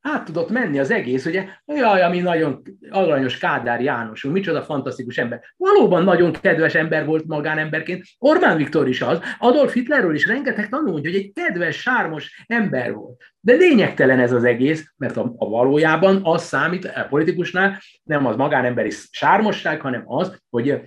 át 0.00 0.24
tudott 0.24 0.50
menni 0.50 0.78
az 0.78 0.90
egész, 0.90 1.26
ugye, 1.26 1.44
jaj, 1.66 2.02
ami 2.02 2.20
nagyon 2.20 2.62
aranyos 2.90 3.38
Kádár 3.38 3.80
János, 3.80 4.22
micsoda 4.22 4.62
fantasztikus 4.62 5.18
ember. 5.18 5.40
Valóban 5.56 6.04
nagyon 6.04 6.32
kedves 6.32 6.74
ember 6.74 7.06
volt 7.06 7.26
magánemberként, 7.26 8.04
Orbán 8.18 8.56
Viktor 8.56 8.88
is 8.88 9.02
az, 9.02 9.20
Adolf 9.38 9.72
Hitlerről 9.72 10.14
is 10.14 10.26
rengeteg 10.26 10.68
tanulni, 10.68 11.06
hogy 11.06 11.14
egy 11.14 11.32
kedves, 11.32 11.76
sármos 11.80 12.44
ember 12.46 12.92
volt. 12.92 13.22
De 13.40 13.52
lényegtelen 13.52 14.18
ez 14.18 14.32
az 14.32 14.44
egész, 14.44 14.92
mert 14.96 15.16
a, 15.16 15.34
a 15.36 15.48
valójában 15.48 16.20
az 16.22 16.42
számít 16.42 16.84
a 16.84 17.06
politikusnál, 17.08 17.80
nem 18.02 18.26
az 18.26 18.36
magánemberi 18.36 18.90
sármosság, 19.10 19.80
hanem 19.80 20.02
az, 20.06 20.38
hogy 20.50 20.80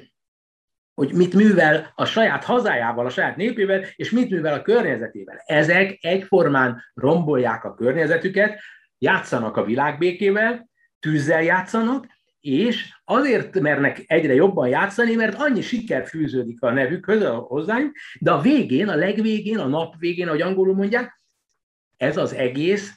hogy 0.93 1.13
mit 1.13 1.33
művel 1.33 1.91
a 1.95 2.05
saját 2.05 2.43
hazájával, 2.43 3.05
a 3.05 3.09
saját 3.09 3.35
népével, 3.35 3.85
és 3.95 4.11
mit 4.11 4.29
művel 4.29 4.53
a 4.53 4.61
környezetével. 4.61 5.41
Ezek 5.45 5.97
egyformán 6.01 6.83
rombolják 6.93 7.63
a 7.63 7.73
környezetüket, 7.73 8.59
játszanak 8.97 9.57
a 9.57 9.63
világbékével, 9.63 10.69
tűzzel 10.99 11.43
játszanak, 11.43 12.07
és 12.41 12.93
azért 13.05 13.59
mernek 13.59 14.03
egyre 14.07 14.33
jobban 14.33 14.67
játszani, 14.67 15.15
mert 15.15 15.35
annyi 15.35 15.61
siker 15.61 16.07
fűződik 16.07 16.61
a 16.61 16.71
nevükhöz, 16.71 17.23
hozzájuk, 17.47 17.95
de 18.19 18.31
a 18.31 18.41
végén, 18.41 18.87
a 18.87 18.95
legvégén, 18.95 19.57
a 19.57 19.67
nap 19.67 19.95
végén, 19.97 20.27
ahogy 20.27 20.41
angolul 20.41 20.75
mondják, 20.75 21.21
ez 21.97 22.17
az 22.17 22.33
egész 22.33 22.93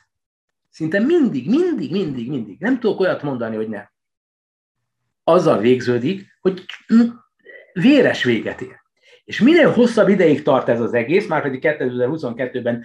szinte 0.71 1.01
mindig, 1.01 1.49
mindig, 1.49 1.91
mindig, 1.91 2.29
mindig, 2.29 2.61
nem 2.61 2.81
tudok 2.81 3.01
olyat 3.01 3.23
mondani, 3.23 3.57
hogy 3.57 3.69
nem. 3.69 3.91
Azzal 5.25 5.59
végződik, 5.59 6.27
hogy 6.41 6.65
véres 7.81 8.25
véget 8.25 8.61
ér. 8.61 8.85
És 9.25 9.41
minél 9.41 9.71
hosszabb 9.71 10.09
ideig 10.09 10.43
tart 10.43 10.69
ez 10.69 10.81
az 10.81 10.95
egész, 10.95 11.27
már 11.27 11.43
pedig 11.43 11.61
2022-ben 11.63 12.85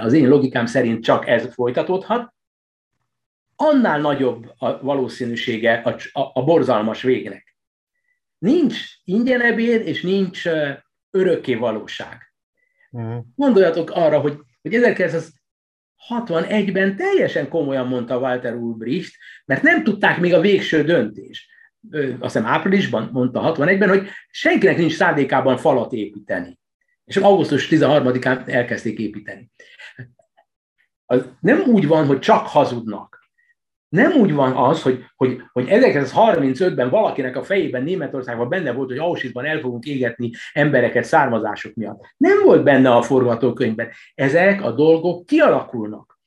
az 0.00 0.12
én 0.12 0.28
logikám 0.28 0.66
szerint 0.66 1.04
csak 1.04 1.28
ez 1.28 1.54
folytatódhat, 1.54 2.34
annál 3.56 4.00
nagyobb 4.00 4.52
a 4.56 4.82
valószínűsége 4.82 5.72
a, 5.72 6.20
a, 6.20 6.30
a 6.32 6.44
borzalmas 6.44 7.02
végnek. 7.02 7.56
Nincs 8.38 8.78
ingyen 9.04 9.40
ebéd, 9.40 9.86
és 9.86 10.02
nincs 10.02 10.42
örökké 11.10 11.54
valóság. 11.54 12.18
Uh-huh. 12.90 13.24
Gondoljatok 13.34 13.90
arra, 13.90 14.20
hogy, 14.20 14.38
hogy 14.62 14.72
1961-ben 14.74 16.96
teljesen 16.96 17.48
komolyan 17.48 17.86
mondta 17.86 18.18
Walter 18.18 18.54
Ulbricht, 18.54 19.14
mert 19.44 19.62
nem 19.62 19.84
tudták 19.84 20.18
még 20.18 20.34
a 20.34 20.40
végső 20.40 20.84
döntés 20.84 21.52
azt 21.92 22.34
hiszem 22.34 22.46
áprilisban 22.46 23.08
mondta 23.12 23.54
61-ben, 23.56 23.88
hogy 23.88 24.08
senkinek 24.30 24.76
nincs 24.76 24.94
szándékában 24.94 25.56
falat 25.56 25.92
építeni. 25.92 26.58
És 27.04 27.16
augusztus 27.16 27.68
13-án 27.70 28.48
elkezdték 28.48 28.98
építeni. 28.98 29.50
Az 31.06 31.28
nem 31.40 31.62
úgy 31.66 31.86
van, 31.86 32.06
hogy 32.06 32.18
csak 32.18 32.46
hazudnak. 32.46 33.22
Nem 33.88 34.12
úgy 34.12 34.32
van 34.32 34.56
az, 34.56 34.82
hogy, 34.82 35.04
hogy, 35.16 35.42
hogy 35.52 35.66
1935-ben 35.68 36.90
valakinek 36.90 37.36
a 37.36 37.42
fejében 37.42 37.82
Németországban 37.82 38.48
benne 38.48 38.72
volt, 38.72 38.88
hogy 38.88 38.98
Auschwitzban 38.98 39.44
el 39.44 39.60
fogunk 39.60 39.84
égetni 39.84 40.30
embereket 40.52 41.04
származások 41.04 41.74
miatt. 41.74 42.00
Nem 42.16 42.42
volt 42.44 42.62
benne 42.62 42.90
a 42.94 43.02
forgatókönyvben. 43.02 43.90
Ezek 44.14 44.62
a 44.62 44.72
dolgok 44.72 45.26
kialakulnak. 45.26 46.18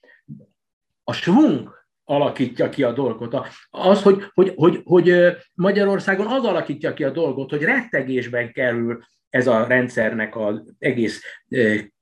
A 1.04 1.14
svung, 1.14 1.77
alakítja 2.10 2.70
ki 2.70 2.84
a 2.84 2.92
dolgot. 2.92 3.48
Az, 3.70 4.02
hogy, 4.02 4.24
hogy, 4.34 4.54
hogy, 4.56 4.82
hogy 4.84 5.38
Magyarországon 5.54 6.28
az 6.28 6.44
alakítja 6.44 6.94
ki 6.94 7.04
a 7.04 7.12
dolgot, 7.12 7.50
hogy 7.50 7.62
rettegésben 7.64 8.52
kerül 8.52 9.04
ez 9.30 9.48
a 9.48 9.68
rendszernek 9.68 10.36
az 10.36 10.76
egész 10.80 11.22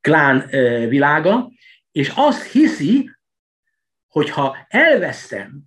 klán 0.02 0.48
világa, 0.90 1.52
és 1.92 2.12
azt 2.16 2.52
hiszi, 2.52 3.10
hogy 4.08 4.30
ha 4.30 4.58
elvesztem 4.68 5.62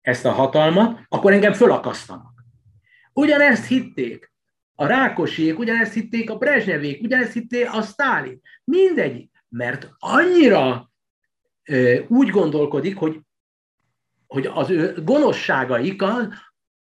ezt 0.00 0.24
a 0.24 0.30
hatalmat, 0.30 1.00
akkor 1.08 1.32
engem 1.32 1.52
fölakasztanak. 1.52 2.44
Ugyanezt 3.12 3.66
hitték 3.66 4.32
a 4.74 4.86
Rákosiék, 4.86 5.58
ugyanezt 5.58 5.92
hitték 5.92 6.30
a 6.30 6.36
Brezsnyevék, 6.36 7.02
ugyanezt 7.02 7.32
hitték 7.32 7.72
a 7.72 7.82
Sztálin. 7.82 8.40
Mindegy, 8.64 9.28
mert 9.48 9.88
annyira 9.98 10.90
úgy 12.08 12.28
gondolkodik, 12.28 12.96
hogy 12.96 13.20
hogy 14.30 14.50
az 14.54 14.70
ő 14.70 14.94
gonoszságaik 15.04 16.02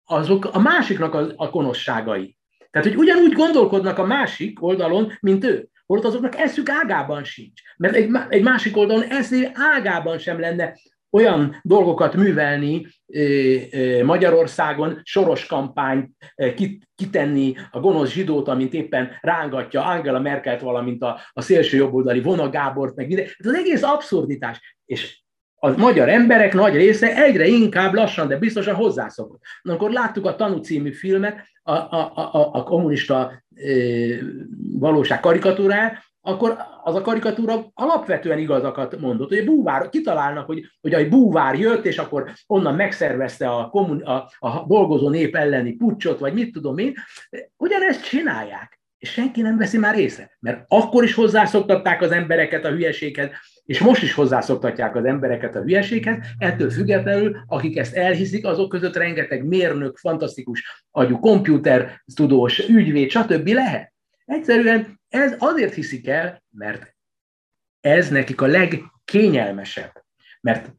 azok 0.06 0.46
a 0.46 0.60
másiknak 0.60 1.14
a, 1.14 1.34
a 1.36 1.50
gonoszságai. 1.50 2.38
Tehát, 2.72 2.88
hogy 2.88 2.98
ugyanúgy 2.98 3.32
gondolkodnak 3.32 3.98
a 3.98 4.06
másik 4.06 4.64
oldalon, 4.64 5.12
mint 5.20 5.44
ő. 5.44 5.68
Holott 5.86 6.06
azoknak 6.06 6.38
eszük 6.38 6.70
ágában 6.70 7.24
sincs. 7.24 7.62
Mert 7.78 7.96
egy, 7.96 8.10
egy 8.30 8.44
másik 8.44 8.78
oldalon 8.78 9.04
eszé 9.04 9.52
ágában 9.54 10.18
sem 10.18 10.40
lenne 10.40 10.78
olyan 11.10 11.60
dolgokat 11.64 12.16
művelni 12.16 12.88
Magyarországon, 14.04 15.00
soros 15.04 15.46
kampányt 15.46 16.10
kitenni 16.96 17.56
a 17.72 17.80
gonosz 17.80 18.12
zsidót, 18.12 18.48
amint 18.48 18.74
éppen 18.74 19.12
rángatja 19.22 19.86
Angela 19.86 20.20
Merkelt, 20.20 20.62
valamint 20.62 21.04
a, 21.04 21.20
a 21.32 21.42
szélső 21.42 21.78
jobboldali 21.78 22.22
Vona 22.22 22.50
Gábort, 22.50 22.96
meg 22.96 23.08
minden. 23.08 23.26
Ez 23.38 23.46
az 23.46 23.54
egész 23.54 23.84
abszurditás. 23.84 24.78
És 24.86 25.22
a 25.60 25.78
magyar 25.78 26.10
emberek 26.10 26.54
nagy 26.54 26.76
része 26.76 27.24
egyre 27.24 27.48
inkább 27.48 27.94
lassan, 27.94 28.28
de 28.28 28.38
biztosan 28.38 28.76
hozzászokott. 28.76 29.42
Akkor 29.62 29.92
láttuk 29.92 30.26
a 30.26 30.36
Tanú 30.36 30.58
című 30.58 30.92
filmet, 30.92 31.46
a, 31.64 31.72
a, 31.72 32.12
a, 32.16 32.50
a 32.54 32.64
kommunista 32.64 33.44
e, 33.56 33.72
valóság 34.80 35.20
karikatúráját, 35.20 36.06
akkor 36.22 36.58
az 36.84 36.96
a 36.96 37.02
karikatúra 37.02 37.72
alapvetően 37.74 38.38
igazakat 38.38 39.00
mondott, 39.00 39.30
hogy 39.30 39.38
a 39.38 39.44
búvár, 39.44 39.90
kitalálnak, 39.90 40.46
hogy, 40.46 40.66
hogy 40.82 40.94
a 40.94 41.08
búvár 41.10 41.60
jött, 41.60 41.86
és 41.86 41.98
akkor 41.98 42.32
onnan 42.48 42.76
megszervezte 42.76 43.50
a, 43.50 43.70
kommun, 43.70 44.02
a, 44.02 44.30
a 44.40 44.66
dolgozó 44.68 45.10
nép 45.10 45.36
elleni 45.36 45.72
pucsot, 45.72 46.20
vagy 46.20 46.34
mit 46.34 46.52
tudom 46.52 46.78
én, 46.78 46.94
ugyanezt 47.58 48.04
csinálják, 48.04 48.80
és 48.98 49.12
senki 49.12 49.42
nem 49.42 49.58
veszi 49.58 49.78
már 49.78 50.00
észre, 50.00 50.38
mert 50.40 50.66
akkor 50.68 51.04
is 51.04 51.14
hozzászoktatták 51.14 52.02
az 52.02 52.12
embereket 52.12 52.66
a 52.66 52.70
hülyeséghez, 52.70 53.30
és 53.68 53.80
most 53.80 54.04
is 54.04 54.14
hozzászoktatják 54.14 54.96
az 54.96 55.06
embereket 55.06 55.56
a 55.56 55.62
hülyeséghez, 55.62 56.18
ettől 56.38 56.70
függetlenül, 56.70 57.38
akik 57.48 57.78
ezt 57.78 57.96
elhiszik, 57.96 58.46
azok 58.46 58.70
között 58.70 58.96
rengeteg 58.96 59.46
mérnök, 59.46 59.98
fantasztikus 59.98 60.86
agyú, 60.92 61.20
komputer, 61.20 62.04
tudós, 62.16 62.68
ügyvéd, 62.68 63.10
stb. 63.10 63.48
lehet. 63.48 63.94
Egyszerűen 64.26 65.00
ez 65.10 65.36
azért 65.38 65.74
hiszik 65.74 66.08
el, 66.08 66.44
mert 66.50 66.96
ez 67.80 68.10
nekik 68.10 68.42
a 68.42 68.46
legkényelmesebb. 68.46 69.92
Mert 70.42 70.74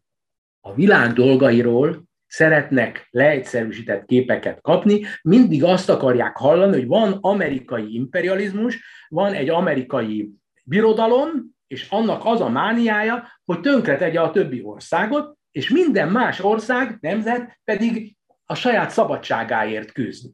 a 0.60 0.74
világ 0.74 1.12
dolgairól 1.12 2.02
szeretnek 2.26 3.08
leegyszerűsített 3.10 4.04
képeket 4.04 4.60
kapni, 4.60 5.04
mindig 5.22 5.64
azt 5.64 5.88
akarják 5.88 6.36
hallani, 6.36 6.72
hogy 6.72 6.86
van 6.86 7.18
amerikai 7.20 7.94
imperializmus, 7.94 8.78
van 9.08 9.32
egy 9.32 9.48
amerikai 9.48 10.30
birodalom, 10.64 11.56
és 11.68 11.86
annak 11.90 12.24
az 12.24 12.40
a 12.40 12.48
mániája, 12.48 13.40
hogy 13.44 13.60
tönkretegye 13.60 14.20
a 14.20 14.30
többi 14.30 14.62
országot, 14.62 15.38
és 15.50 15.68
minden 15.68 16.08
más 16.08 16.40
ország, 16.40 16.98
nemzet 17.00 17.60
pedig 17.64 18.16
a 18.44 18.54
saját 18.54 18.90
szabadságáért 18.90 19.92
küzd. 19.92 20.30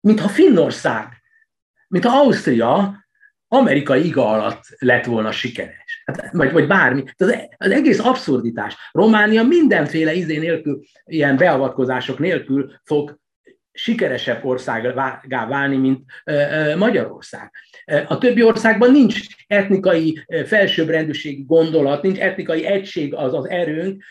Mintha 0.00 0.28
Finnország, 0.28 1.22
mintha 1.88 2.18
Ausztria 2.18 3.04
amerikai 3.48 4.06
iga 4.06 4.28
alatt 4.28 4.62
lett 4.78 5.04
volna 5.04 5.32
sikeres. 5.32 6.02
Hát, 6.04 6.32
vagy, 6.32 6.52
vagy 6.52 6.66
bármi. 6.66 7.04
Az, 7.16 7.36
az 7.56 7.70
egész 7.70 7.98
abszurditás. 7.98 8.76
Románia 8.92 9.42
mindenféle 9.42 10.12
izé 10.12 10.38
nélkül, 10.38 10.84
ilyen 11.04 11.36
beavatkozások 11.36 12.18
nélkül 12.18 12.72
fog 12.84 13.18
sikeresebb 13.76 14.44
országá 14.44 15.46
válni, 15.48 15.76
mint 15.76 16.04
Magyarország. 16.76 17.50
A 18.06 18.18
többi 18.18 18.42
országban 18.42 18.90
nincs 18.90 19.20
etnikai 19.46 20.24
felsőbbrendűségi 20.46 21.44
gondolat, 21.46 22.02
nincs 22.02 22.18
etnikai 22.18 22.64
egység, 22.64 23.14
az 23.14 23.34
az 23.34 23.48
erőnk 23.48 24.02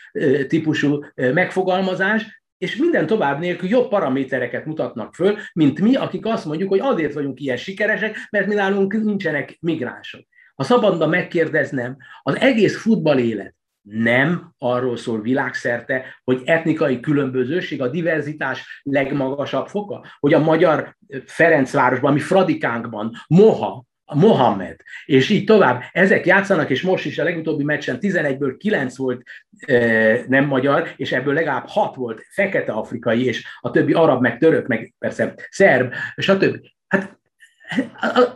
típusú 0.48 1.04
megfogalmazás, 1.14 2.44
és 2.58 2.76
minden 2.76 3.06
tovább 3.06 3.40
nélkül 3.40 3.68
jobb 3.68 3.88
paramétereket 3.88 4.64
mutatnak 4.64 5.14
föl, 5.14 5.36
mint 5.52 5.80
mi, 5.80 5.94
akik 5.94 6.26
azt 6.26 6.44
mondjuk, 6.44 6.68
hogy 6.68 6.80
azért 6.82 7.12
vagyunk 7.12 7.40
ilyen 7.40 7.56
sikeresek, 7.56 8.16
mert 8.30 8.46
mi 8.46 8.54
nálunk 8.54 8.92
nincsenek 8.92 9.56
migránsok. 9.60 10.26
Ha 10.54 10.64
szabadna 10.64 11.06
megkérdeznem, 11.06 11.96
az 12.22 12.36
egész 12.36 12.80
futball 12.80 13.18
élet 13.18 13.55
nem 13.90 14.54
arról 14.58 14.96
szól 14.96 15.20
világszerte, 15.20 16.04
hogy 16.24 16.42
etnikai 16.44 17.00
különbözőség 17.00 17.82
a 17.82 17.88
diverzitás 17.88 18.82
legmagasabb 18.82 19.66
foka, 19.66 20.06
hogy 20.18 20.34
a 20.34 20.38
magyar 20.38 20.96
Ferencvárosban, 21.26 22.12
mi 22.12 22.20
Fradikánkban, 22.20 23.12
moha, 23.26 23.84
Mohamed, 24.14 24.76
és 25.04 25.28
így 25.28 25.44
tovább. 25.44 25.82
Ezek 25.92 26.26
játszanak, 26.26 26.70
és 26.70 26.82
most 26.82 27.04
is 27.04 27.18
a 27.18 27.24
legutóbbi 27.24 27.64
meccsen 27.64 27.98
11-ből 28.00 28.54
9 28.58 28.96
volt 28.96 29.22
e, 29.58 29.76
nem 30.28 30.44
magyar, 30.44 30.88
és 30.96 31.12
ebből 31.12 31.34
legalább 31.34 31.64
6 31.66 31.94
volt 31.94 32.26
fekete-afrikai, 32.30 33.24
és 33.24 33.46
a 33.60 33.70
többi 33.70 33.92
arab, 33.92 34.20
meg 34.20 34.38
török, 34.38 34.66
meg 34.66 34.94
persze 34.98 35.34
szerb, 35.50 35.92
stb. 36.16 36.56
Hát 36.86 37.18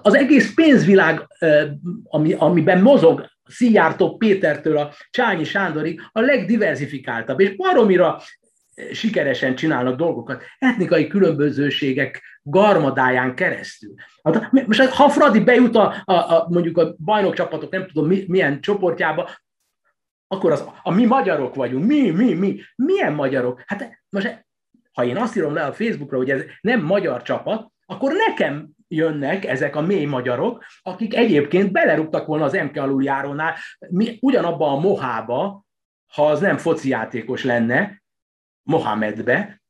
az 0.03 0.15
egész 0.15 0.55
pénzvilág, 0.55 1.27
e, 1.39 1.77
ami, 2.05 2.33
amiben 2.33 2.83
mozog 2.83 3.27
Szijjártó 3.51 4.17
Pétertől 4.17 4.77
a 4.77 4.93
Csányi 5.11 5.45
Sándorig 5.45 6.01
a 6.13 6.21
legdiversifikáltabb, 6.21 7.41
és 7.41 7.57
baromira 7.57 8.21
sikeresen 8.93 9.55
csinálnak 9.55 9.97
dolgokat, 9.97 10.43
etnikai 10.59 11.07
különbözőségek 11.07 12.23
garmadáján 12.43 13.35
keresztül. 13.35 13.95
Hát, 14.23 14.51
most 14.67 14.81
ha 14.81 15.09
Fradi 15.09 15.41
bejut 15.41 15.77
a, 15.77 16.03
a, 16.05 16.13
a 16.13 16.47
mondjuk 16.51 16.79
a 16.79 16.95
bajnokcsapatok, 17.05 17.71
nem 17.71 17.87
tudom 17.87 18.09
mi, 18.09 18.25
milyen 18.27 18.61
csoportjába, 18.61 19.31
akkor 20.27 20.53
az, 20.53 20.65
a 20.83 20.91
mi 20.91 21.05
magyarok 21.05 21.55
vagyunk. 21.55 21.87
Mi, 21.87 22.11
mi, 22.11 22.35
mi? 22.35 22.61
Milyen 22.77 23.13
magyarok? 23.13 23.63
Hát 23.67 23.99
most, 24.09 24.47
ha 24.93 25.05
én 25.05 25.17
azt 25.17 25.37
írom 25.37 25.55
le 25.55 25.65
a 25.65 25.73
Facebookra, 25.73 26.17
hogy 26.17 26.31
ez 26.31 26.43
nem 26.61 26.81
magyar 26.81 27.23
csapat, 27.23 27.73
akkor 27.87 28.13
nekem 28.13 28.69
jönnek 28.91 29.45
ezek 29.45 29.77
a 29.77 29.81
mély 29.81 30.05
magyarok, 30.05 30.65
akik 30.83 31.15
egyébként 31.15 31.73
belerúgtak 31.73 32.27
volna 32.27 32.45
az 32.45 32.53
MK 32.53 32.77
aluljárónál, 32.77 33.55
mi, 33.89 34.19
ugyanabba 34.21 34.73
a 34.73 34.81
mohába, 34.81 35.65
ha 36.13 36.27
az 36.27 36.41
nem 36.41 36.57
foci 36.57 36.89
játékos 36.89 37.45
lenne, 37.45 38.03
Mohamedbe, 38.63 39.63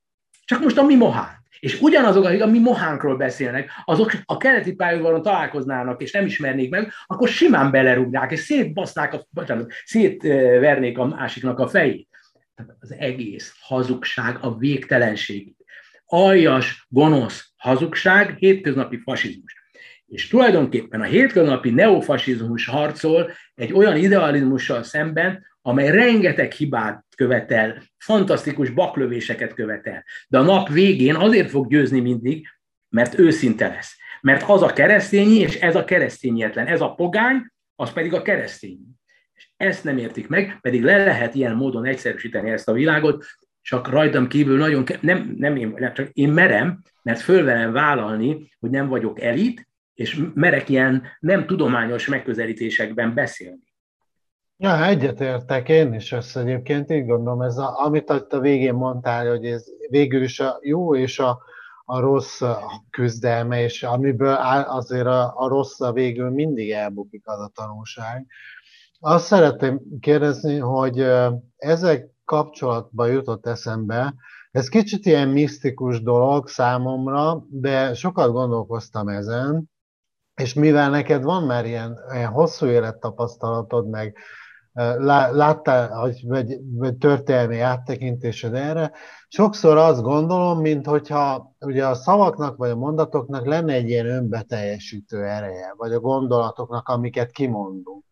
csak 0.44 0.60
most 0.62 0.78
a 0.78 0.82
mi 0.82 0.94
mohán. 0.94 1.38
És 1.60 1.80
ugyanazok, 1.80 2.24
akik 2.24 2.42
a 2.42 2.46
mi 2.46 2.58
mohánkról 2.58 3.16
beszélnek, 3.16 3.70
azok 3.84 4.12
a 4.24 4.36
keleti 4.36 4.74
pályaudvaron 4.74 5.22
találkoznának, 5.22 6.02
és 6.02 6.12
nem 6.12 6.26
ismernék 6.26 6.70
meg, 6.70 6.92
akkor 7.06 7.28
simán 7.28 7.70
belerúgnák, 7.70 8.30
és 8.30 8.40
szétbasznák, 8.40 9.14
a, 9.14 9.26
bocsánat, 9.30 9.72
szétvernék 9.84 10.98
a 10.98 11.04
másiknak 11.04 11.58
a 11.58 11.68
fejét. 11.68 12.08
Tehát 12.54 12.76
az 12.80 12.94
egész 12.98 13.54
hazugság 13.60 14.38
a 14.40 14.56
végtelenség. 14.56 15.54
Aljas, 16.12 16.86
gonosz 16.88 17.52
hazugság, 17.56 18.36
hétköznapi 18.36 18.96
fasizmus. 18.96 19.54
És 20.06 20.28
tulajdonképpen 20.28 21.00
a 21.00 21.04
hétköznapi 21.04 21.70
neofasizmus 21.70 22.66
harcol 22.66 23.30
egy 23.54 23.72
olyan 23.72 23.96
idealizmussal 23.96 24.82
szemben, 24.82 25.46
amely 25.62 25.90
rengeteg 25.90 26.52
hibát 26.52 27.04
követel, 27.16 27.82
fantasztikus 27.98 28.70
baklövéseket 28.70 29.54
követel, 29.54 30.04
de 30.28 30.38
a 30.38 30.42
nap 30.42 30.68
végén 30.68 31.14
azért 31.14 31.50
fog 31.50 31.68
győzni 31.68 32.00
mindig, 32.00 32.46
mert 32.88 33.18
őszinte 33.18 33.68
lesz. 33.68 33.96
Mert 34.20 34.42
az 34.48 34.62
a 34.62 34.72
keresztényi, 34.72 35.38
és 35.38 35.60
ez 35.60 35.76
a 35.76 35.84
keresztényetlen. 35.84 36.66
Ez 36.66 36.80
a 36.80 36.94
pogány, 36.94 37.46
az 37.74 37.92
pedig 37.92 38.12
a 38.12 38.22
keresztény. 38.22 38.78
És 39.34 39.48
ezt 39.56 39.84
nem 39.84 39.98
értik 39.98 40.28
meg, 40.28 40.58
pedig 40.60 40.82
le 40.82 41.04
lehet 41.04 41.34
ilyen 41.34 41.56
módon 41.56 41.84
egyszerűsíteni 41.84 42.50
ezt 42.50 42.68
a 42.68 42.72
világot, 42.72 43.26
csak 43.62 43.88
rajtam 43.88 44.28
kívül 44.28 44.58
nagyon, 44.58 44.84
ke- 44.84 45.02
nem, 45.02 45.34
nem 45.36 45.56
én, 45.56 45.74
nem, 45.76 45.92
csak 45.92 46.10
én 46.12 46.28
merem, 46.28 46.82
mert 47.02 47.20
fölvelem 47.20 47.72
vállalni, 47.72 48.50
hogy 48.60 48.70
nem 48.70 48.88
vagyok 48.88 49.20
elit, 49.20 49.68
és 49.94 50.22
merek 50.34 50.68
ilyen 50.68 51.02
nem 51.20 51.46
tudományos 51.46 52.06
megközelítésekben 52.06 53.14
beszélni. 53.14 53.68
Ja, 54.56 54.86
egyetértek 54.86 55.68
én 55.68 55.94
is 55.94 56.12
össze 56.12 56.40
egyébként, 56.40 56.90
így 56.90 57.06
gondolom, 57.06 57.42
ez 57.42 57.56
a, 57.56 57.84
amit 57.84 58.10
a 58.10 58.40
végén 58.40 58.74
mondtál, 58.74 59.28
hogy 59.28 59.44
ez 59.44 59.64
végül 59.88 60.22
is 60.22 60.40
a 60.40 60.58
jó 60.62 60.96
és 60.96 61.18
a, 61.18 61.42
a 61.84 62.00
rossz 62.00 62.42
küzdelme, 62.90 63.62
és 63.62 63.82
amiből 63.82 64.34
azért 64.66 65.06
a, 65.06 65.32
a 65.36 65.48
rossz 65.48 65.80
a 65.80 65.92
végül 65.92 66.30
mindig 66.30 66.70
elbukik 66.70 67.28
az 67.28 67.40
a 67.40 67.50
tanulság. 67.54 68.26
Azt 69.00 69.26
szeretném 69.26 69.80
kérdezni, 70.00 70.58
hogy 70.58 71.06
ezek 71.56 72.08
kapcsolatban 72.30 73.08
jutott 73.08 73.46
eszembe, 73.46 74.14
ez 74.50 74.68
kicsit 74.68 75.06
ilyen 75.06 75.28
misztikus 75.28 76.02
dolog 76.02 76.48
számomra, 76.48 77.44
de 77.48 77.94
sokat 77.94 78.32
gondolkoztam 78.32 79.08
ezen, 79.08 79.70
és 80.34 80.54
mivel 80.54 80.90
neked 80.90 81.22
van 81.22 81.42
már 81.42 81.66
ilyen, 81.66 81.98
ilyen 82.12 82.30
hosszú 82.30 82.66
élettapasztalatod, 82.66 83.88
meg 83.88 84.16
láttál, 85.32 86.12
vagy, 86.22 86.58
vagy 86.72 86.96
történelmi 86.96 87.58
áttekintésed 87.58 88.54
erre, 88.54 88.92
sokszor 89.28 89.76
azt 89.76 90.02
gondolom, 90.02 90.60
mint 90.60 90.86
hogyha 90.86 91.54
ugye 91.60 91.86
a 91.86 91.94
szavaknak 91.94 92.56
vagy 92.56 92.70
a 92.70 92.76
mondatoknak 92.76 93.46
lenne 93.46 93.72
egy 93.72 93.88
ilyen 93.88 94.06
önbeteljesítő 94.06 95.24
ereje, 95.24 95.74
vagy 95.76 95.92
a 95.92 96.00
gondolatoknak, 96.00 96.88
amiket 96.88 97.30
kimondunk. 97.30 98.04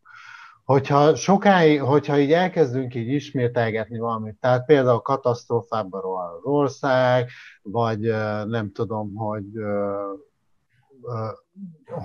Hogyha 0.69 1.15
sokáig, 1.15 1.83
hogyha 1.83 2.19
így 2.19 2.33
elkezdünk 2.33 2.95
így 2.95 3.09
ismételgetni 3.09 3.99
valamit, 3.99 4.37
tehát 4.41 4.65
például 4.65 5.01
katasztrófában 5.01 6.03
az 6.05 6.43
ország, 6.43 7.29
vagy 7.63 8.01
nem 8.47 8.73
tudom, 8.73 9.15
hogy 9.15 9.45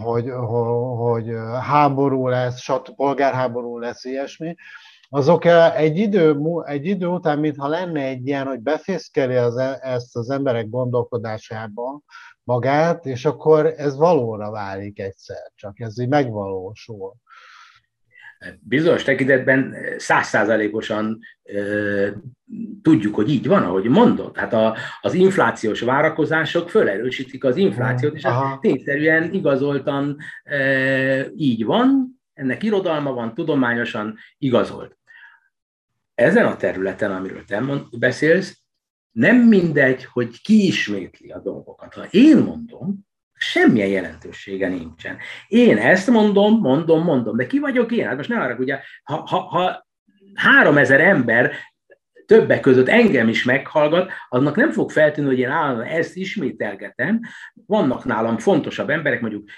hogy, 0.04 0.32
hogy 0.97 1.34
háború 1.62 2.28
lesz, 2.28 2.60
sat, 2.60 2.89
polgárháború 2.95 3.78
lesz, 3.78 4.04
ilyesmi, 4.04 4.56
azok 5.10 5.45
egy 5.76 5.97
idő, 5.97 6.38
egy 6.65 6.86
idő 6.86 7.08
után, 7.08 7.39
mintha 7.39 7.67
lenne 7.67 8.02
egy 8.02 8.28
ilyen, 8.28 8.47
hogy 8.47 8.60
befészkeli 8.60 9.36
az, 9.36 9.58
e, 9.58 9.80
ezt 9.82 10.15
az 10.15 10.30
emberek 10.30 10.69
gondolkodásába 10.69 12.02
magát, 12.43 13.06
és 13.06 13.26
akkor 13.26 13.65
ez 13.65 13.95
valóra 13.95 14.52
válik 14.52 14.99
egyszer, 14.99 15.52
csak 15.56 15.80
ez 15.80 15.99
így 15.99 16.08
megvalósul 16.08 17.13
bizonyos 18.60 19.03
tekintetben 19.03 19.75
százszázalékosan 19.97 21.19
tudjuk, 22.82 23.15
hogy 23.15 23.29
így 23.29 23.47
van, 23.47 23.63
ahogy 23.63 23.84
mondod. 23.84 24.38
Hát 24.38 24.53
a, 24.53 24.77
az 25.01 25.13
inflációs 25.13 25.82
várakozások 25.82 26.69
fölerősítik 26.69 27.43
az 27.43 27.58
inflációt, 27.58 28.15
és 28.15 28.23
ez 28.23 28.34
tényszerűen 28.60 29.34
igazoltan 29.34 30.17
e, 30.43 31.25
így 31.36 31.65
van, 31.65 32.19
ennek 32.34 32.63
irodalma 32.63 33.13
van, 33.13 33.34
tudományosan 33.34 34.17
igazolt. 34.38 34.97
Ezen 36.15 36.45
a 36.45 36.56
területen, 36.56 37.12
amiről 37.12 37.43
te 37.45 37.63
beszélsz, 37.97 38.62
nem 39.12 39.38
mindegy, 39.38 40.06
hogy 40.06 40.41
ki 40.41 40.65
ismétli 40.65 41.32
a 41.32 41.39
dolgokat. 41.39 41.93
Ha 41.93 42.06
én 42.10 42.38
mondom, 42.38 43.08
Semmilyen 43.43 43.88
jelentősége 43.88 44.67
nincsen. 44.67 45.17
Én 45.47 45.77
ezt 45.77 46.10
mondom, 46.10 46.60
mondom, 46.60 47.03
mondom, 47.03 47.38
de 47.38 47.47
ki 47.47 47.60
vagyok 47.60 47.91
én? 47.91 48.08
Hát 48.08 48.15
most 48.15 48.29
ne 48.29 48.39
arra, 48.39 48.56
ugye, 48.56 48.79
ha, 49.03 49.15
ha, 49.15 49.39
ha 49.39 49.88
három 50.34 50.77
ezer 50.77 51.01
ember 51.01 51.51
többek 52.25 52.60
között 52.60 52.88
engem 52.88 53.27
is 53.27 53.43
meghallgat, 53.43 54.12
annak 54.29 54.56
nem 54.56 54.71
fog 54.71 54.91
feltűnni, 54.91 55.29
hogy 55.29 55.39
én 55.39 55.49
állandóan 55.49 55.88
ezt 55.88 56.15
ismételgetem. 56.15 57.19
Vannak 57.65 58.06
nálam 58.06 58.38
fontosabb 58.38 58.89
emberek, 58.89 59.21
mondjuk, 59.21 59.49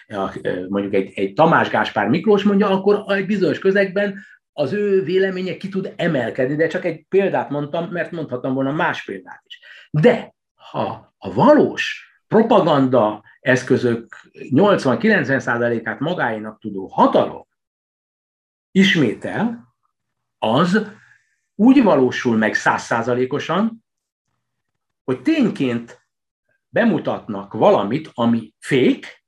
mondjuk 0.67 0.93
egy, 0.93 1.12
egy 1.15 1.34
Tamás 1.34 1.69
Gáspár 1.69 2.08
Miklós 2.08 2.43
mondja, 2.43 2.69
akkor 2.69 3.04
egy 3.08 3.26
bizonyos 3.26 3.60
közegben 3.60 4.19
az 4.54 4.74
ő 4.74 5.04
véleménye 5.04 5.58
ki 5.58 5.69
tud 5.69 5.93
emelkedni, 5.95 6.56
de 6.56 6.67
csak 6.67 6.86
egy 6.86 7.06
példát 7.10 7.50
mondtam, 7.50 7.89
mert 7.91 8.12
mondhatom 8.12 8.54
volna 8.54 8.71
más 8.71 9.04
példát 9.04 9.43
is. 9.45 9.60
De 9.89 10.36
ha 10.71 11.13
a 11.17 11.34
valós 11.34 12.14
propaganda 12.28 13.24
eszközök 13.40 14.16
80-90%-át 14.34 16.00
magáinak 16.00 16.60
tudó 16.60 16.88
hatalom 16.88 17.48
ismétel, 18.72 19.74
az 20.38 20.92
úgy 21.56 21.84
valósul 21.84 22.38
meg 22.38 22.54
százszázalékosan, 22.54 23.86
hogy 25.04 25.22
tényként 25.22 26.08
bemutatnak 26.70 27.54
valamit, 27.54 28.10
ami 28.14 28.54
fék, 28.60 29.24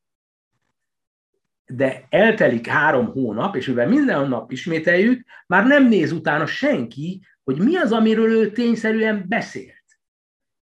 de 1.65 2.05
eltelik 2.09 2.67
három 2.67 3.05
hónap, 3.05 3.55
és 3.55 3.67
mivel 3.67 3.87
minden 3.87 4.27
nap 4.27 4.51
ismételjük, 4.51 5.25
már 5.47 5.65
nem 5.65 5.87
néz 5.87 6.11
utána 6.11 6.45
senki, 6.45 7.25
hogy 7.43 7.57
mi 7.57 7.75
az, 7.75 7.91
amiről 7.91 8.31
ő 8.31 8.51
tényszerűen 8.51 9.25
beszélt, 9.27 9.99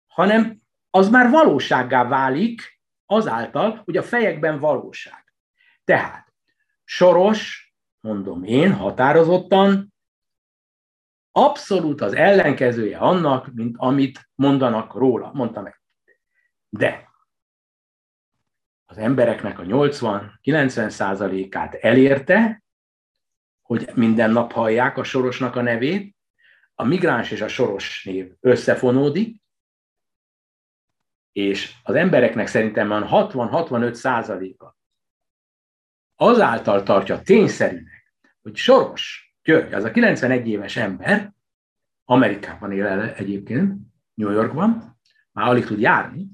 hanem 0.06 0.62
az 0.98 1.08
már 1.08 1.30
valósággá 1.30 2.08
válik, 2.08 2.80
azáltal, 3.06 3.82
hogy 3.84 3.96
a 3.96 4.02
fejekben 4.02 4.58
valóság. 4.58 5.34
Tehát 5.84 6.32
Soros, 6.84 7.72
mondom 8.00 8.44
én 8.44 8.72
határozottan, 8.72 9.94
abszolút 11.32 12.00
az 12.00 12.12
ellenkezője 12.12 12.98
annak, 12.98 13.54
mint 13.54 13.76
amit 13.78 14.30
mondanak 14.34 14.94
róla, 14.94 15.30
mondta 15.34 15.60
meg. 15.60 15.80
De 16.68 17.08
az 18.86 18.98
embereknek 18.98 19.58
a 19.58 19.62
80-90 19.62 20.88
százalékát 20.88 21.74
elérte, 21.74 22.62
hogy 23.62 23.90
minden 23.94 24.30
nap 24.30 24.52
hallják 24.52 24.96
a 24.96 25.04
sorosnak 25.04 25.56
a 25.56 25.62
nevét, 25.62 26.16
a 26.74 26.84
migráns 26.84 27.30
és 27.30 27.40
a 27.40 27.48
soros 27.48 28.04
név 28.04 28.32
összefonódik, 28.40 29.42
és 31.38 31.74
az 31.82 31.94
embereknek 31.94 32.46
szerintem 32.46 32.88
van 32.88 33.06
60-65 33.10 33.92
százaléka 33.92 34.76
azáltal 36.16 36.82
tartja 36.82 37.22
tényszerűnek, 37.22 38.14
hogy 38.42 38.56
Soros 38.56 39.34
György, 39.42 39.72
az 39.72 39.84
a 39.84 39.90
91 39.90 40.48
éves 40.48 40.76
ember, 40.76 41.32
Amerikában 42.04 42.72
él 42.72 42.86
el 42.86 43.14
egyébként, 43.14 43.76
New 44.14 44.30
Yorkban, 44.30 44.98
már 45.32 45.48
alig 45.48 45.64
tud 45.64 45.80
járni, 45.80 46.28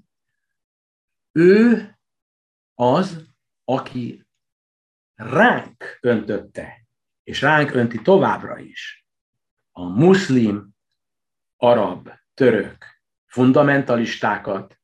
ő 1.32 1.88
az, 2.74 3.26
aki 3.64 4.26
ránk 5.14 5.98
öntötte, 6.00 6.86
és 7.22 7.40
ránk 7.40 7.74
önti 7.74 8.02
továbbra 8.02 8.58
is 8.58 9.06
a 9.72 9.82
muszlim, 9.82 10.68
arab, 11.56 12.10
török 12.34 12.84
fundamentalistákat, 13.26 14.78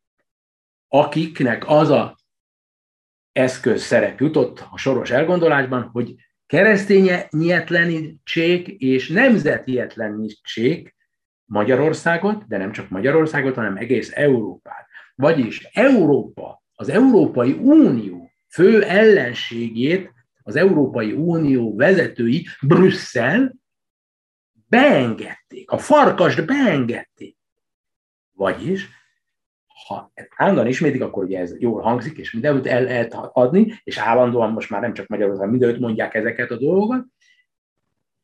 akiknek 0.93 1.68
az 1.68 1.91
a 1.91 2.18
eszköz 3.32 3.82
szerep 3.82 4.20
jutott 4.20 4.64
a 4.70 4.78
soros 4.78 5.11
elgondolásban, 5.11 5.82
hogy 5.82 6.14
keresztényetlenítsék 6.47 8.68
és 8.68 9.09
nemzetietlenítsék 9.09 10.97
Magyarországot, 11.45 12.47
de 12.47 12.57
nem 12.57 12.72
csak 12.72 12.88
Magyarországot, 12.88 13.55
hanem 13.55 13.76
egész 13.76 14.12
Európát. 14.14 14.86
Vagyis 15.14 15.68
Európa, 15.72 16.62
az 16.74 16.88
Európai 16.88 17.53
Unió 17.53 18.30
fő 18.49 18.82
ellenségét 18.82 20.12
az 20.43 20.57
Európai 20.57 21.12
Unió 21.12 21.76
vezetői, 21.76 22.47
Brüsszel, 22.61 23.55
beengedték, 24.68 25.70
a 25.70 25.78
farkast 25.78 26.47
beengedték. 26.47 27.36
Vagyis 28.32 28.88
ha 29.86 30.12
állandóan 30.36 30.66
ismétik, 30.66 31.02
akkor 31.02 31.24
ugye 31.24 31.38
ez 31.38 31.60
jól 31.60 31.82
hangzik, 31.82 32.18
és 32.18 32.32
mindenütt 32.32 32.66
el 32.66 32.82
lehet 32.82 33.14
adni, 33.14 33.80
és 33.84 33.98
állandóan 33.98 34.52
most 34.52 34.70
már 34.70 34.80
nem 34.80 34.92
csak 34.92 35.06
Magyarországon 35.06 35.50
mindenütt 35.50 35.80
mondják 35.80 36.14
ezeket 36.14 36.50
a 36.50 36.56
dolgokat, 36.56 37.04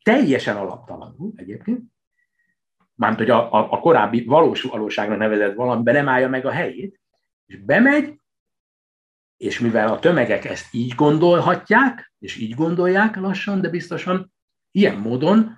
teljesen 0.02 0.56
alaptalanul 0.56 1.32
egyébként, 1.36 1.80
mármint, 2.94 3.20
hogy 3.20 3.30
a, 3.30 3.52
a, 3.52 3.72
a 3.72 3.80
korábbi 3.80 4.24
valós 4.24 4.62
valóságnak 4.62 5.18
nevezett 5.18 5.54
valamiben 5.54 5.94
nem 5.94 6.08
állja 6.08 6.28
meg 6.28 6.46
a 6.46 6.50
helyét, 6.50 7.00
és 7.46 7.56
bemegy, 7.56 8.20
és 9.36 9.60
mivel 9.60 9.88
a 9.88 9.98
tömegek 9.98 10.44
ezt 10.44 10.74
így 10.74 10.94
gondolhatják, 10.94 12.12
és 12.18 12.36
így 12.36 12.54
gondolják 12.54 13.16
lassan, 13.16 13.60
de 13.60 13.68
biztosan, 13.68 14.32
ilyen 14.70 14.96
módon 14.96 15.56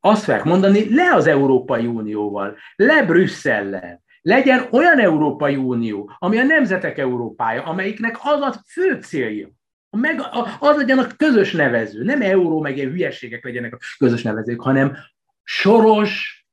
azt 0.00 0.24
fogják 0.24 0.44
mondani, 0.44 0.94
le 0.94 1.14
az 1.14 1.26
Európai 1.26 1.86
Unióval, 1.86 2.56
le 2.76 3.04
Brüsszellel, 3.04 4.02
legyen 4.22 4.68
olyan 4.70 4.98
Európai 4.98 5.56
Unió, 5.56 6.12
ami 6.18 6.38
a 6.38 6.44
nemzetek 6.44 6.98
Európája, 6.98 7.62
amelyiknek 7.62 8.16
az 8.22 8.40
a 8.40 8.54
fő 8.66 9.00
célja, 9.00 9.48
meg, 9.90 10.20
az 10.60 10.76
legyen 10.76 10.98
a 10.98 11.06
közös 11.16 11.52
nevező, 11.52 12.02
nem 12.02 12.22
euró, 12.22 12.60
meg 12.60 12.76
ilyen 12.76 12.90
hülyeségek 12.90 13.44
legyenek 13.44 13.74
a 13.74 13.78
közös 13.98 14.22
nevezők, 14.22 14.60
hanem 14.60 14.96
soros, 15.42 16.44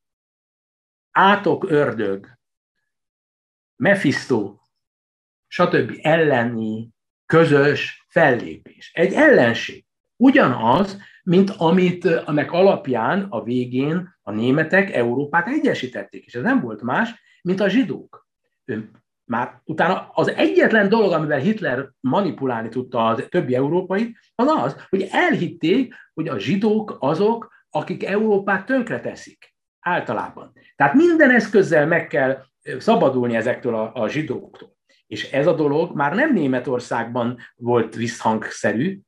átok 1.12 1.70
ördög, 1.70 2.28
Mephisto, 3.76 4.56
stb. 5.48 5.98
elleni 6.02 6.90
közös 7.26 8.06
fellépés. 8.08 8.92
Egy 8.94 9.14
ellenség. 9.14 9.86
Ugyanaz, 10.16 11.02
mint 11.24 11.50
amit, 11.50 12.06
aminek 12.06 12.52
alapján 12.52 13.24
a 13.30 13.44
végén 13.44 14.18
a 14.22 14.32
németek 14.32 14.92
Európát 14.92 15.48
egyesítették, 15.48 16.26
és 16.26 16.36
ez 16.36 16.44
nem 16.44 16.62
volt 16.62 16.82
más, 16.82 17.29
mint 17.42 17.60
a 17.60 17.70
zsidók. 17.70 18.28
Már 19.26 19.62
utána 19.64 20.10
az 20.14 20.30
egyetlen 20.30 20.90
dolog, 20.90 21.12
amivel 21.12 21.40
Hitler 21.40 21.90
manipulálni 22.00 22.70
tudta 22.70 23.08
a 23.08 23.28
többi 23.28 23.56
európai, 23.56 24.18
az 24.36 24.48
az, 24.48 24.86
hogy 24.90 25.08
elhitték, 25.12 25.94
hogy 26.14 26.28
a 26.28 26.40
zsidók 26.40 26.98
azok, 27.00 27.54
akik 27.70 28.06
Európát 28.06 28.66
tönkreteszik 28.66 29.56
általában. 29.80 30.54
Tehát 30.76 30.94
minden 30.94 31.32
eszközzel 31.32 31.88
meg 31.88 32.08
kell 32.08 32.44
szabadulni 32.78 33.36
ezektől 33.36 33.76
a, 33.76 33.94
a 33.94 34.08
zsidóktól. 34.08 34.78
És 35.08 35.32
ez 35.32 35.48
a 35.48 35.56
dolog 35.56 35.96
már 35.96 36.16
nem 36.16 36.34
Németországban 36.34 37.38
volt 37.56 37.96
visszhangszerű, 37.96 39.00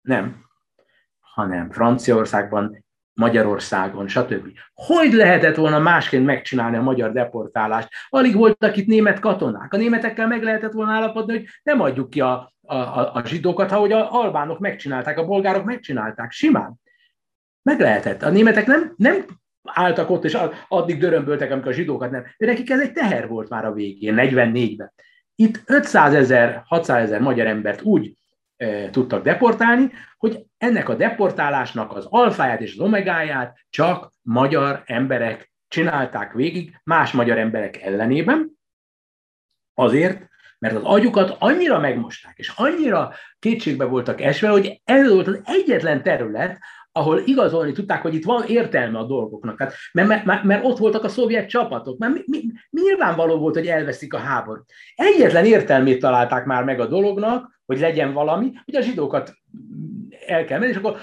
nem, 0.00 0.44
hanem 1.20 1.70
Franciaországban 1.70 2.81
Magyarországon, 3.14 4.08
stb. 4.08 4.58
Hogy 4.74 5.12
lehetett 5.12 5.56
volna 5.56 5.78
másként 5.78 6.24
megcsinálni 6.24 6.76
a 6.76 6.82
magyar 6.82 7.12
deportálást? 7.12 7.88
Alig 8.08 8.36
voltak 8.36 8.76
itt 8.76 8.86
német 8.86 9.18
katonák. 9.18 9.72
A 9.72 9.76
németekkel 9.76 10.26
meg 10.26 10.42
lehetett 10.42 10.72
volna 10.72 10.92
állapodni, 10.92 11.32
hogy 11.32 11.46
nem 11.62 11.80
adjuk 11.80 12.10
ki 12.10 12.20
a, 12.20 12.52
a, 12.60 12.74
a, 12.74 13.14
a 13.14 13.26
zsidókat, 13.26 13.70
ha 13.70 13.78
hogy 13.78 13.92
a 13.92 14.12
albánok 14.12 14.58
megcsinálták, 14.58 15.18
a 15.18 15.26
bolgárok 15.26 15.64
megcsinálták, 15.64 16.30
simán. 16.30 16.74
Meg 17.62 17.80
lehetett. 17.80 18.22
A 18.22 18.30
németek 18.30 18.66
nem, 18.66 18.92
nem 18.96 19.24
álltak 19.62 20.10
ott, 20.10 20.24
és 20.24 20.38
addig 20.68 20.98
dörömböltek, 20.98 21.50
amikor 21.50 21.70
a 21.70 21.74
zsidókat 21.74 22.10
nem. 22.10 22.24
De 22.38 22.46
nekik 22.46 22.70
ez 22.70 22.80
egy 22.80 22.92
teher 22.92 23.28
volt 23.28 23.48
már 23.48 23.64
a 23.64 23.72
végén, 23.72 24.14
44-ben. 24.16 24.92
Itt 25.34 25.62
500 25.66 26.14
ezer, 26.14 26.62
600 26.64 27.02
ezer 27.02 27.20
magyar 27.20 27.46
embert 27.46 27.82
úgy 27.82 28.16
tudtak 28.90 29.22
deportálni, 29.22 29.90
hogy 30.16 30.44
ennek 30.58 30.88
a 30.88 30.94
deportálásnak 30.94 31.96
az 31.96 32.06
alfáját 32.08 32.60
és 32.60 32.72
az 32.72 32.80
omegáját 32.80 33.58
csak 33.70 34.12
magyar 34.22 34.82
emberek 34.86 35.52
csinálták 35.68 36.32
végig 36.32 36.80
más 36.84 37.12
magyar 37.12 37.38
emberek 37.38 37.82
ellenében, 37.82 38.50
azért, 39.74 40.30
mert 40.58 40.74
az 40.74 40.82
agyukat 40.84 41.36
annyira 41.38 41.78
megmosták, 41.78 42.38
és 42.38 42.52
annyira 42.56 43.12
kétségbe 43.38 43.84
voltak 43.84 44.20
esve, 44.20 44.48
hogy 44.48 44.80
ez 44.84 45.12
volt 45.12 45.26
az 45.26 45.40
egyetlen 45.44 46.02
terület, 46.02 46.58
ahol 46.92 47.22
igazolni 47.24 47.72
tudták, 47.72 48.02
hogy 48.02 48.14
itt 48.14 48.24
van 48.24 48.44
értelme 48.46 48.98
a 48.98 49.04
dolgoknak. 49.04 49.58
Hát, 49.58 49.74
mert, 49.92 50.24
mert, 50.24 50.42
mert 50.42 50.64
ott 50.64 50.78
voltak 50.78 51.04
a 51.04 51.08
szovjet 51.08 51.48
csapatok, 51.48 51.98
mert 51.98 52.12
mi, 52.12 52.22
mi, 52.26 52.42
nyilvánvaló 52.70 53.38
volt, 53.38 53.54
hogy 53.54 53.66
elveszik 53.66 54.14
a 54.14 54.18
háborút. 54.18 54.72
Egyetlen 54.94 55.44
értelmét 55.44 56.00
találták 56.00 56.44
már 56.44 56.64
meg 56.64 56.80
a 56.80 56.86
dolognak, 56.86 57.60
hogy 57.72 57.80
legyen 57.80 58.12
valami, 58.12 58.52
hogy 58.64 58.76
a 58.76 58.82
zsidókat 58.82 59.32
el 60.26 60.44
kell 60.44 60.58
menni, 60.58 60.70
és 60.70 60.76
akkor 60.76 60.96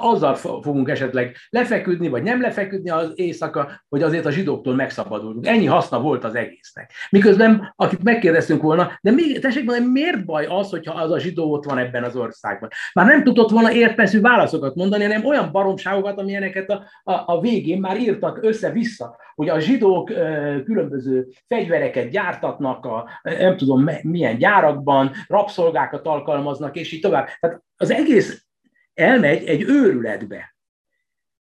azzal 0.00 0.34
fogunk 0.34 0.88
esetleg 0.88 1.36
lefeküdni, 1.50 2.08
vagy 2.08 2.22
nem 2.22 2.40
lefeküdni 2.40 2.90
az 2.90 3.12
éjszaka, 3.14 3.84
hogy 3.88 4.02
azért 4.02 4.26
a 4.26 4.30
zsidóktól 4.30 4.74
megszabadulunk. 4.74 5.46
Ennyi 5.46 5.66
haszna 5.66 6.00
volt 6.00 6.24
az 6.24 6.34
egésznek. 6.34 6.92
Miközben, 7.10 7.72
akit 7.76 8.02
megkérdeztünk 8.02 8.62
volna, 8.62 8.98
de 9.00 9.10
még, 9.10 9.40
tessék 9.40 9.64
mondani, 9.64 9.90
miért 9.90 10.24
baj 10.24 10.46
az, 10.46 10.70
hogyha 10.70 10.94
az 10.94 11.10
a 11.10 11.18
zsidó 11.18 11.52
ott 11.52 11.64
van 11.64 11.78
ebben 11.78 12.04
az 12.04 12.16
országban? 12.16 12.68
Már 12.92 13.06
nem 13.06 13.24
tudott 13.24 13.50
volna 13.50 13.72
értmeszű 13.72 14.20
válaszokat 14.20 14.74
mondani, 14.74 15.02
hanem 15.02 15.24
olyan 15.24 15.52
baromságokat, 15.52 16.18
amilyeneket 16.18 16.70
a, 16.70 16.82
a, 17.02 17.22
a 17.26 17.40
végén 17.40 17.80
már 17.80 18.00
írtak 18.00 18.38
össze-vissza, 18.42 19.16
hogy 19.34 19.48
a 19.48 19.60
zsidók 19.60 20.10
ö, 20.10 20.56
különböző 20.64 21.26
fegyvereket 21.46 22.08
gyártatnak, 22.08 22.84
a, 22.84 23.08
nem 23.22 23.56
tudom 23.56 23.88
milyen 24.02 24.38
gyárakban, 24.38 25.10
rabszolgákat 25.26 26.06
alkalmaznak, 26.12 26.76
és 26.76 26.92
így 26.92 27.00
tovább. 27.00 27.28
Tehát 27.40 27.62
az 27.76 27.90
egész 27.90 28.46
elmegy 28.94 29.44
egy 29.44 29.62
őrületbe. 29.62 30.56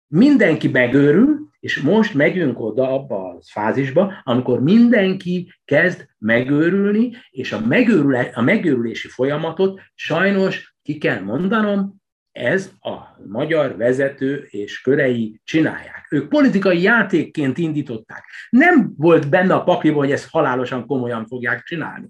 Mindenki 0.06 0.68
megőrül, 0.68 1.48
és 1.60 1.80
most 1.80 2.14
megyünk 2.14 2.60
oda 2.60 2.90
abba 2.92 3.28
a 3.28 3.38
fázisba, 3.46 4.20
amikor 4.22 4.62
mindenki 4.62 5.52
kezd 5.64 6.08
megőrülni, 6.18 7.12
és 7.30 7.52
a, 7.52 7.60
megőrülé, 7.60 8.30
a 8.34 8.40
megőrülési 8.40 9.08
folyamatot 9.08 9.80
sajnos 9.94 10.76
ki 10.82 10.98
kell 10.98 11.20
mondanom, 11.20 12.02
ez 12.32 12.72
a 12.80 12.98
magyar 13.26 13.76
vezető 13.76 14.46
és 14.50 14.80
körei 14.80 15.40
csinálják. 15.44 16.06
Ők 16.10 16.28
politikai 16.28 16.82
játékként 16.82 17.58
indították. 17.58 18.24
Nem 18.50 18.94
volt 18.96 19.28
benne 19.28 19.54
a 19.54 19.62
pakliban, 19.62 19.98
hogy 19.98 20.12
ezt 20.12 20.30
halálosan 20.30 20.86
komolyan 20.86 21.26
fogják 21.26 21.62
csinálni. 21.62 22.08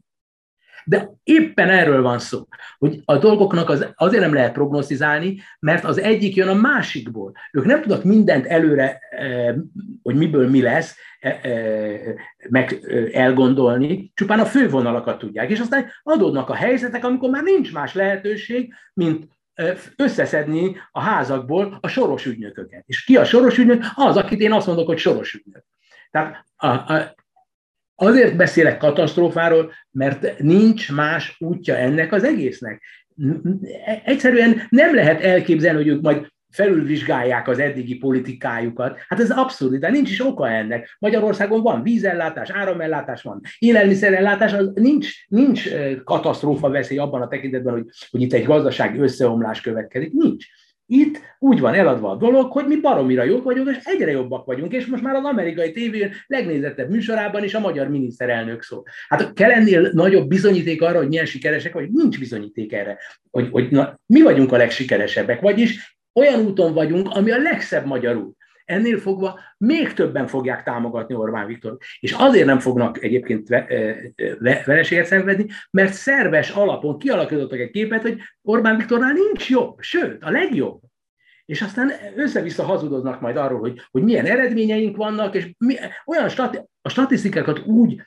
De 0.85 1.11
éppen 1.23 1.69
erről 1.69 2.03
van 2.03 2.19
szó, 2.19 2.47
hogy 2.79 3.01
a 3.05 3.17
dolgoknak 3.17 3.69
az, 3.69 3.87
azért 3.95 4.23
nem 4.23 4.35
lehet 4.35 4.53
prognosztizálni, 4.53 5.41
mert 5.59 5.85
az 5.85 5.99
egyik 5.99 6.35
jön 6.35 6.49
a 6.49 6.55
másikból. 6.55 7.33
Ők 7.53 7.65
nem 7.65 7.81
tudnak 7.81 8.05
mindent 8.05 8.47
előre, 8.47 8.99
eh, 9.11 9.55
hogy 10.03 10.15
miből 10.15 10.51
mi 10.51 10.63
lesz, 10.63 10.97
eh, 11.21 11.39
eh, 11.43 12.01
meg 12.49 12.79
elgondolni, 13.13 14.13
csupán 14.15 14.41
a 14.41 14.47
fővonalakat 14.47 15.19
tudják. 15.19 15.51
És 15.51 15.61
aztán 15.61 15.87
adódnak 16.03 16.49
a 16.49 16.55
helyzetek, 16.55 17.05
amikor 17.05 17.31
már 17.31 17.43
nincs 17.43 17.73
más 17.73 17.95
lehetőség, 17.95 18.75
mint 18.95 19.33
összeszedni 19.97 20.77
a 20.91 21.01
házakból 21.01 21.79
a 21.81 21.89
soros 21.89 22.27
ügynököket. 22.27 22.85
És 22.87 23.05
ki 23.05 23.17
a 23.17 23.25
soros 23.25 23.59
ügynök? 23.59 23.85
Az, 23.95 24.17
akit 24.17 24.41
én 24.41 24.53
azt 24.53 24.67
mondok, 24.67 24.87
hogy 24.87 24.99
soros 24.99 25.35
ügynök. 25.35 25.65
Tehát 26.11 26.45
a, 26.57 26.67
a, 26.67 27.15
Azért 27.95 28.37
beszélek 28.37 28.79
katasztrófáról, 28.79 29.73
mert 29.91 30.39
nincs 30.39 30.93
más 30.93 31.37
útja 31.39 31.77
ennek 31.77 32.13
az 32.13 32.25
egésznek. 32.25 32.83
Egyszerűen 34.05 34.63
nem 34.69 34.95
lehet 34.95 35.21
elképzelni, 35.21 35.79
hogy 35.79 35.89
ők 35.89 36.03
majd 36.03 36.33
felülvizsgálják 36.51 37.49
az 37.49 37.59
eddigi 37.59 37.97
politikájukat. 37.97 38.99
Hát 39.09 39.21
ez 39.21 39.31
abszurd, 39.31 39.75
de 39.75 39.91
nincs 39.91 40.11
is 40.11 40.27
oka 40.27 40.49
ennek. 40.49 40.97
Magyarországon 40.99 41.63
van 41.63 41.83
vízellátás, 41.83 42.51
áramellátás 42.51 43.23
van, 43.23 43.41
élelmiszerellátás, 43.59 44.53
az 44.53 44.71
nincs, 44.75 45.09
nincs 45.29 45.69
katasztrófa 46.05 46.69
veszély 46.69 46.99
abban 46.99 47.23
a 47.23 47.29
tekintetben, 47.29 47.73
hogy, 47.73 47.85
hogy 48.11 48.23
itt 48.23 48.33
egy 48.33 48.45
gazdasági 48.45 48.99
összeomlás 48.99 49.61
következik. 49.61 50.13
Nincs. 50.13 50.47
Itt 50.87 51.21
úgy 51.39 51.61
van 51.61 51.75
eladva 51.75 52.11
a 52.11 52.17
dolog, 52.17 52.53
hogy 52.53 52.67
mi 52.67 52.81
baromira 52.81 53.25
jók 53.25 53.45
vagyunk, 53.45 53.69
és 53.69 53.79
egyre 53.85 54.11
jobbak 54.11 54.45
vagyunk, 54.45 54.73
és 54.73 54.87
most 54.87 55.03
már 55.03 55.15
az 55.15 55.25
amerikai 55.25 55.73
tévén 55.73 56.13
legnézettebb 56.27 56.91
műsorában 56.91 57.45
is 57.45 57.55
a 57.55 57.61
magyar 57.61 57.89
miniszterelnök 57.89 58.63
szól. 58.63 58.83
Hát 59.09 59.33
kell 59.33 59.51
ennél 59.51 59.91
nagyobb 59.93 60.29
bizonyíték 60.29 60.83
arra, 60.83 60.99
hogy 60.99 61.09
milyen 61.09 61.27
sikeresek 61.27 61.73
vagy, 61.73 61.91
nincs 61.91 62.19
bizonyíték 62.19 62.73
erre, 62.73 62.99
hogy, 63.31 63.49
hogy 63.51 63.71
na, 63.71 64.01
mi 64.07 64.23
vagyunk 64.23 64.53
a 64.53 64.57
legsikeresebbek, 64.57 65.41
vagyis 65.41 65.99
olyan 66.15 66.41
úton 66.41 66.75
vagyunk, 66.75 67.09
ami 67.11 67.31
a 67.31 67.39
legszebb 67.39 67.87
magyar 67.87 68.17
út. 68.17 68.34
Ennél 68.65 68.99
fogva 68.99 69.41
még 69.59 69.93
többen 69.93 70.27
fogják 70.27 70.63
támogatni 70.63 71.15
Orbán 71.15 71.47
Viktor. 71.47 71.77
És 72.01 72.13
azért 72.13 72.47
nem 72.47 72.59
fognak 72.59 73.03
egyébként 73.03 73.49
vereséget 74.65 75.07
szenvedni, 75.07 75.47
mert 75.71 75.93
szerves 75.93 76.51
alapon 76.51 76.99
kialakítottak 76.99 77.59
egy 77.59 77.71
képet, 77.71 78.03
hogy 78.03 78.21
Orbán 78.43 78.77
Viktornál 78.77 79.13
nincs 79.13 79.51
jobb, 79.51 79.77
sőt, 79.81 80.23
a 80.23 80.31
legjobb. 80.31 80.81
És 81.45 81.63
aztán 81.63 81.93
össze-vissza 82.17 82.63
hazudoznak 82.63 83.21
majd 83.21 83.37
arról, 83.37 83.61
hogy, 83.61 83.81
hogy 83.91 84.03
milyen 84.03 84.27
eredményeink 84.27 84.97
vannak, 84.97 85.35
és 85.35 85.51
mi, 85.59 85.75
olyan 86.07 86.29
stati, 86.29 86.59
a 86.83 86.89
statisztikákat 86.89 87.67
úgy 87.67 88.03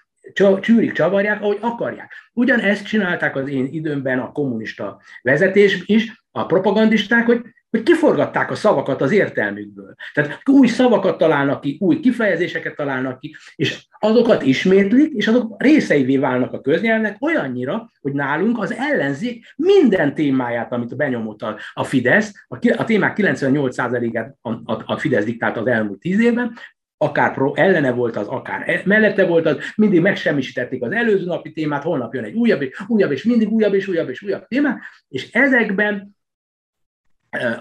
csűrik, 0.61 0.91
csavarják, 0.91 1.41
ahogy 1.41 1.57
akarják. 1.61 2.13
Ugyanezt 2.33 2.85
csinálták 2.85 3.35
az 3.35 3.49
én 3.49 3.67
időmben 3.71 4.19
a 4.19 4.31
kommunista 4.31 5.01
vezetés 5.21 5.83
is, 5.85 6.23
a 6.31 6.45
propagandisták, 6.45 7.25
hogy 7.25 7.41
hogy 7.69 7.83
kiforgatták 7.83 8.51
a 8.51 8.55
szavakat 8.55 9.01
az 9.01 9.11
értelmükből. 9.11 9.95
Tehát 10.13 10.41
új 10.49 10.67
szavakat 10.67 11.17
találnak 11.17 11.61
ki, 11.61 11.77
új 11.79 11.99
kifejezéseket 11.99 12.75
találnak 12.75 13.19
ki, 13.19 13.35
és 13.55 13.87
azokat 13.99 14.43
ismétlik, 14.43 15.13
és 15.13 15.27
azok 15.27 15.61
részeivé 15.61 16.17
válnak 16.17 16.53
a 16.53 16.61
köznyelvnek 16.61 17.17
olyannyira, 17.19 17.91
hogy 18.01 18.13
nálunk 18.13 18.59
az 18.59 18.73
ellenzék 18.73 19.45
minden 19.55 20.13
témáját, 20.13 20.71
amit 20.71 20.95
benyomott 20.95 21.41
a, 21.41 21.57
a 21.73 21.83
Fidesz, 21.83 22.31
a, 22.47 22.73
a 22.77 22.83
témák 22.83 23.17
98%-át 23.19 24.35
a, 24.41 24.49
a, 24.49 24.83
a 24.85 24.97
Fidesz 24.97 25.25
diktált 25.25 25.57
az 25.57 25.67
elmúlt 25.67 25.99
tíz 25.99 26.19
évben, 26.19 26.53
akár 26.97 27.33
pro, 27.33 27.53
ellene 27.55 27.91
volt 27.91 28.15
az, 28.15 28.27
akár 28.27 28.69
e, 28.69 28.81
mellette 28.85 29.25
volt 29.25 29.45
az, 29.45 29.57
mindig 29.75 30.01
megsemmisítették 30.01 30.83
az 30.83 30.91
előző 30.91 31.25
napi 31.25 31.51
témát, 31.51 31.83
holnap 31.83 32.13
jön 32.13 32.23
egy 32.23 32.33
újabb, 32.33 32.61
és 32.61 32.81
újabb, 32.87 33.11
és 33.11 33.23
mindig 33.23 33.49
újabb, 33.49 33.73
és 33.73 33.87
újabb, 33.87 34.09
és 34.09 34.21
újabb 34.21 34.47
témát, 34.47 34.79
és 35.07 35.31
ezekben 35.31 36.16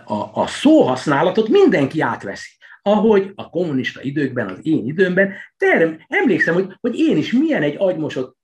a, 0.04 0.30
a 0.32 0.46
szóhasználatot 0.46 1.48
mindenki 1.48 2.00
átveszi. 2.00 2.50
Ahogy 2.82 3.32
a 3.34 3.50
kommunista 3.50 4.02
időkben, 4.02 4.48
az 4.48 4.58
én 4.62 4.86
időmben, 4.86 5.32
term, 5.56 5.92
emlékszem, 6.08 6.54
hogy, 6.54 6.76
hogy 6.80 6.98
én 6.98 7.16
is 7.16 7.32
milyen 7.32 7.62
egy 7.62 7.76
agymosott 7.78 8.36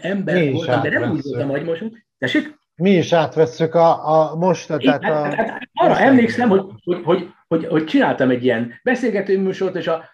ember 0.00 0.34
Mi 0.34 0.50
voltam, 0.50 0.82
de 0.82 0.98
nem 0.98 1.10
úgy 1.10 1.22
voltam 1.22 1.50
agymosott. 1.50 1.92
Tessék? 2.18 2.60
Mi 2.74 2.90
is 2.90 3.12
átvesszük 3.12 3.74
a, 3.74 4.08
a 4.08 4.36
most, 4.36 4.66
tehát 4.66 5.02
a... 5.02 5.06
Hát, 5.06 5.34
hát, 5.34 5.48
hát, 5.48 5.68
arra 5.72 5.98
emlékszem, 5.98 6.48
hogy, 6.48 6.64
hogy, 6.84 7.02
hogy, 7.04 7.28
hogy, 7.48 7.66
hogy 7.66 7.84
csináltam 7.84 8.30
egy 8.30 8.44
ilyen 8.44 8.80
beszélgető 8.82 9.38
műsort, 9.38 9.76
és, 9.76 9.86
a, 9.86 10.04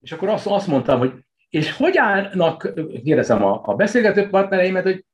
és 0.00 0.12
akkor 0.12 0.28
azt, 0.28 0.46
azt 0.46 0.66
mondtam, 0.66 0.98
hogy 0.98 1.12
és 1.48 1.72
hogy 1.72 1.96
állnak, 1.96 2.72
kérdezem 3.04 3.44
a, 3.44 3.60
a 3.64 3.74
beszélgető 3.74 4.28
partnereimet, 4.28 4.82
hogy 4.82 5.04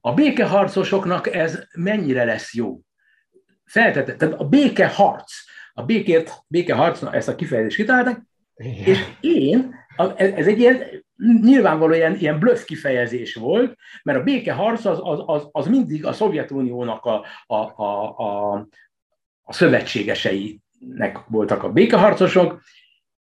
a 0.00 0.14
békeharcosoknak 0.14 1.34
ez 1.34 1.64
mennyire 1.76 2.24
lesz 2.24 2.54
jó? 2.54 2.80
Feltette, 3.64 4.16
tehát 4.16 4.40
a 4.40 4.44
békeharc, 4.44 5.32
a 5.72 5.82
békért, 5.82 6.32
békeharc, 6.46 7.02
ezt 7.02 7.28
a 7.28 7.34
kifejezést 7.34 7.76
kitalálták, 7.76 8.22
és 8.84 9.04
én, 9.20 9.74
ez 10.16 10.46
egy 10.46 10.58
ilyen, 10.58 10.82
nyilvánvalóan 11.42 11.96
ilyen, 11.96 12.16
ilyen 12.16 12.38
bluff 12.38 12.64
kifejezés 12.64 13.34
volt, 13.34 13.76
mert 14.02 14.18
a 14.18 14.22
békeharc 14.22 14.84
az, 14.84 14.98
az, 15.02 15.22
az, 15.26 15.48
az 15.52 15.66
mindig 15.66 16.04
a 16.04 16.12
Szovjetuniónak 16.12 17.04
a, 17.04 17.24
a, 17.46 17.54
a, 17.54 18.18
a, 18.18 18.52
a 19.42 19.52
szövetségeseinek 19.52 21.18
voltak 21.26 21.62
a 21.62 21.72
békeharcosok, 21.72 22.62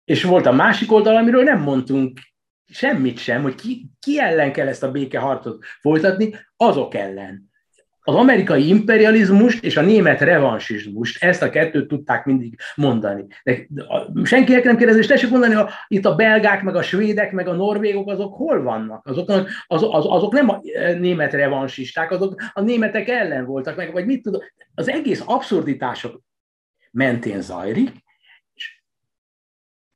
és 0.04 0.22
volt 0.22 0.46
a 0.46 0.52
másik 0.52 0.92
oldal, 0.92 1.16
amiről 1.16 1.42
nem 1.42 1.60
mondtunk 1.60 2.20
semmit 2.74 3.18
sem, 3.18 3.42
hogy 3.42 3.54
ki, 3.54 3.90
ki 4.00 4.20
ellen 4.20 4.52
kell 4.52 4.68
ezt 4.68 4.82
a 4.82 4.90
békeharcot 4.90 5.64
folytatni, 5.80 6.34
azok 6.56 6.94
ellen. 6.94 7.52
Az 8.06 8.14
amerikai 8.14 8.68
imperializmust 8.68 9.64
és 9.64 9.76
a 9.76 9.82
német 9.82 10.20
revansizmust, 10.20 11.24
ezt 11.24 11.42
a 11.42 11.50
kettőt 11.50 11.88
tudták 11.88 12.24
mindig 12.24 12.58
mondani. 12.74 13.26
De 13.42 13.66
senkinek 14.22 14.64
nem 14.64 14.76
kérdezi, 14.76 14.98
és 14.98 15.06
tessék 15.06 15.30
mondani, 15.30 15.54
hogy 15.54 15.68
itt 15.86 16.04
a 16.04 16.14
belgák, 16.14 16.62
meg 16.62 16.76
a 16.76 16.82
svédek, 16.82 17.32
meg 17.32 17.48
a 17.48 17.52
norvégok, 17.52 18.10
azok 18.10 18.34
hol 18.34 18.62
vannak? 18.62 19.06
Azok, 19.06 19.28
az, 19.28 19.46
az, 19.66 20.04
azok 20.06 20.32
nem 20.32 20.48
a 20.48 20.60
német 20.98 21.32
revansisták, 21.32 22.10
azok 22.10 22.42
a 22.52 22.60
németek 22.60 23.08
ellen 23.08 23.44
voltak, 23.44 23.76
meg 23.76 23.92
vagy 23.92 24.06
mit 24.06 24.22
tudom. 24.22 24.40
Az 24.74 24.88
egész 24.88 25.22
abszurditások 25.26 26.20
mentén 26.90 27.40
zajlik, 27.40 27.90
és 28.54 28.82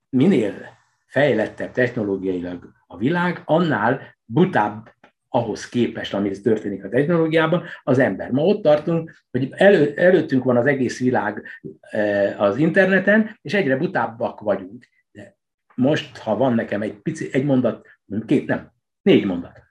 minél 0.08 0.77
fejlettebb 1.08 1.72
technológiailag 1.72 2.72
a 2.86 2.96
világ, 2.96 3.42
annál 3.44 4.16
butább 4.24 4.96
ahhoz 5.28 5.68
képest, 5.68 6.14
ami 6.14 6.30
történik 6.30 6.84
a 6.84 6.88
technológiában, 6.88 7.64
az 7.82 7.98
ember. 7.98 8.30
Ma 8.30 8.42
ott 8.42 8.62
tartunk, 8.62 9.24
hogy 9.30 9.48
elő, 9.50 9.94
előttünk 9.96 10.44
van 10.44 10.56
az 10.56 10.66
egész 10.66 10.98
világ 11.00 11.42
e, 11.80 12.34
az 12.38 12.56
interneten, 12.56 13.38
és 13.42 13.54
egyre 13.54 13.76
butábbak 13.76 14.40
vagyunk. 14.40 14.88
De 15.10 15.36
most, 15.74 16.18
ha 16.18 16.36
van 16.36 16.54
nekem 16.54 16.82
egy 16.82 16.94
pici, 16.94 17.28
egy 17.32 17.44
mondat, 17.44 17.86
két, 18.26 18.46
nem, 18.46 18.72
négy 19.02 19.24
mondat. 19.24 19.62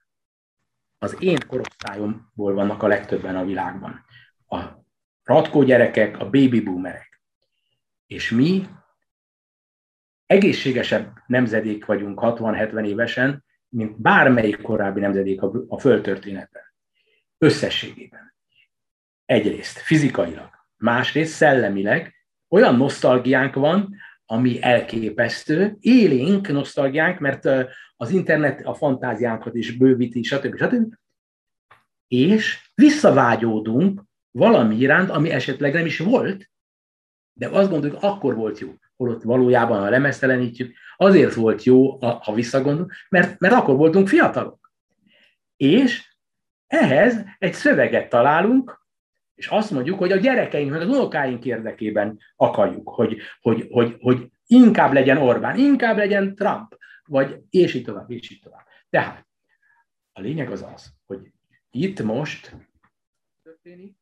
Az 0.98 1.16
én 1.20 1.38
korosztályomból 1.48 2.54
vannak 2.54 2.84
a 2.84 2.88
legtöbben 2.88 3.36
a 3.36 3.46
világban. 3.46 4.06
A 4.48 4.58
ratkó 5.24 5.64
gyerekek, 5.64 6.20
a 6.20 6.24
baby 6.24 6.62
boomerek. 6.62 7.22
És 8.06 8.32
mi 8.32 8.68
egészségesebb 10.28 11.14
nemzedék 11.28 11.86
vagyunk 11.86 12.20
60-70 12.24 12.86
évesen, 12.86 13.46
mint 13.70 14.02
bármelyik 14.02 14.62
korábbi 14.62 15.00
nemzedék 15.00 15.42
a 15.68 15.80
földtörténetben. 15.80 16.62
Összességében. 17.38 18.36
Egyrészt 19.26 19.78
fizikailag, 19.78 20.50
másrészt 20.78 21.34
szellemileg 21.34 22.14
olyan 22.50 22.76
nosztalgiánk 22.76 23.54
van, 23.54 23.96
ami 24.26 24.62
elképesztő, 24.62 25.78
élénk 25.80 26.48
nosztalgiánk, 26.48 27.20
mert 27.20 27.46
az 27.96 28.10
internet 28.10 28.66
a 28.66 28.74
fantáziánkat 28.74 29.56
is 29.56 29.78
bővíti, 29.78 30.24
stb. 30.24 30.58
stb. 30.58 30.94
És 32.08 32.72
visszavágyódunk 32.76 34.04
valami 34.32 34.76
iránt, 34.76 35.10
ami 35.10 35.30
esetleg 35.30 35.74
nem 35.74 35.86
is 35.86 36.00
volt, 36.00 36.50
de 37.34 37.48
azt 37.48 37.70
gondoljuk, 37.70 38.04
akkor 38.04 38.36
volt 38.36 38.60
jó 38.60 38.74
holott 38.98 39.24
valójában, 39.24 39.80
ha 39.80 39.90
lemeztelenítjük, 39.90 40.76
azért 40.98 41.34
volt 41.34 41.64
jó, 41.64 41.98
ha 42.00 42.34
visszagondolunk, 42.34 42.94
mert, 43.10 43.40
mert 43.40 43.54
akkor 43.54 43.76
voltunk 43.76 44.08
fiatalok. 44.08 44.72
És 45.56 46.16
ehhez 46.68 47.24
egy 47.38 47.54
szöveget 47.54 48.10
találunk, 48.10 48.86
és 49.36 49.48
azt 49.48 49.72
mondjuk, 49.72 50.00
hogy 50.00 50.12
a 50.12 50.18
gyerekeink, 50.18 50.72
meg 50.72 50.82
az 50.82 50.88
unokáink 50.88 51.46
érdekében 51.46 52.20
akarjuk, 52.36 52.90
hogy, 52.90 53.18
hogy, 53.42 53.68
hogy, 53.72 53.96
hogy 54.00 54.32
inkább 54.46 54.94
legyen 54.94 55.18
Orbán, 55.18 55.58
inkább 55.58 55.98
legyen 55.98 56.36
Trump, 56.36 56.78
vagy 57.06 57.42
és 57.50 57.74
így 57.74 57.84
tovább, 57.84 58.12
és 58.12 58.32
így 58.32 58.40
tovább. 58.40 58.66
Tehát 58.90 59.28
a 60.14 60.22
lényeg 60.22 60.52
az 60.52 60.66
az, 60.74 60.94
hogy 61.06 61.32
itt 61.72 62.02
most 62.04 62.56
történik, 63.44 63.98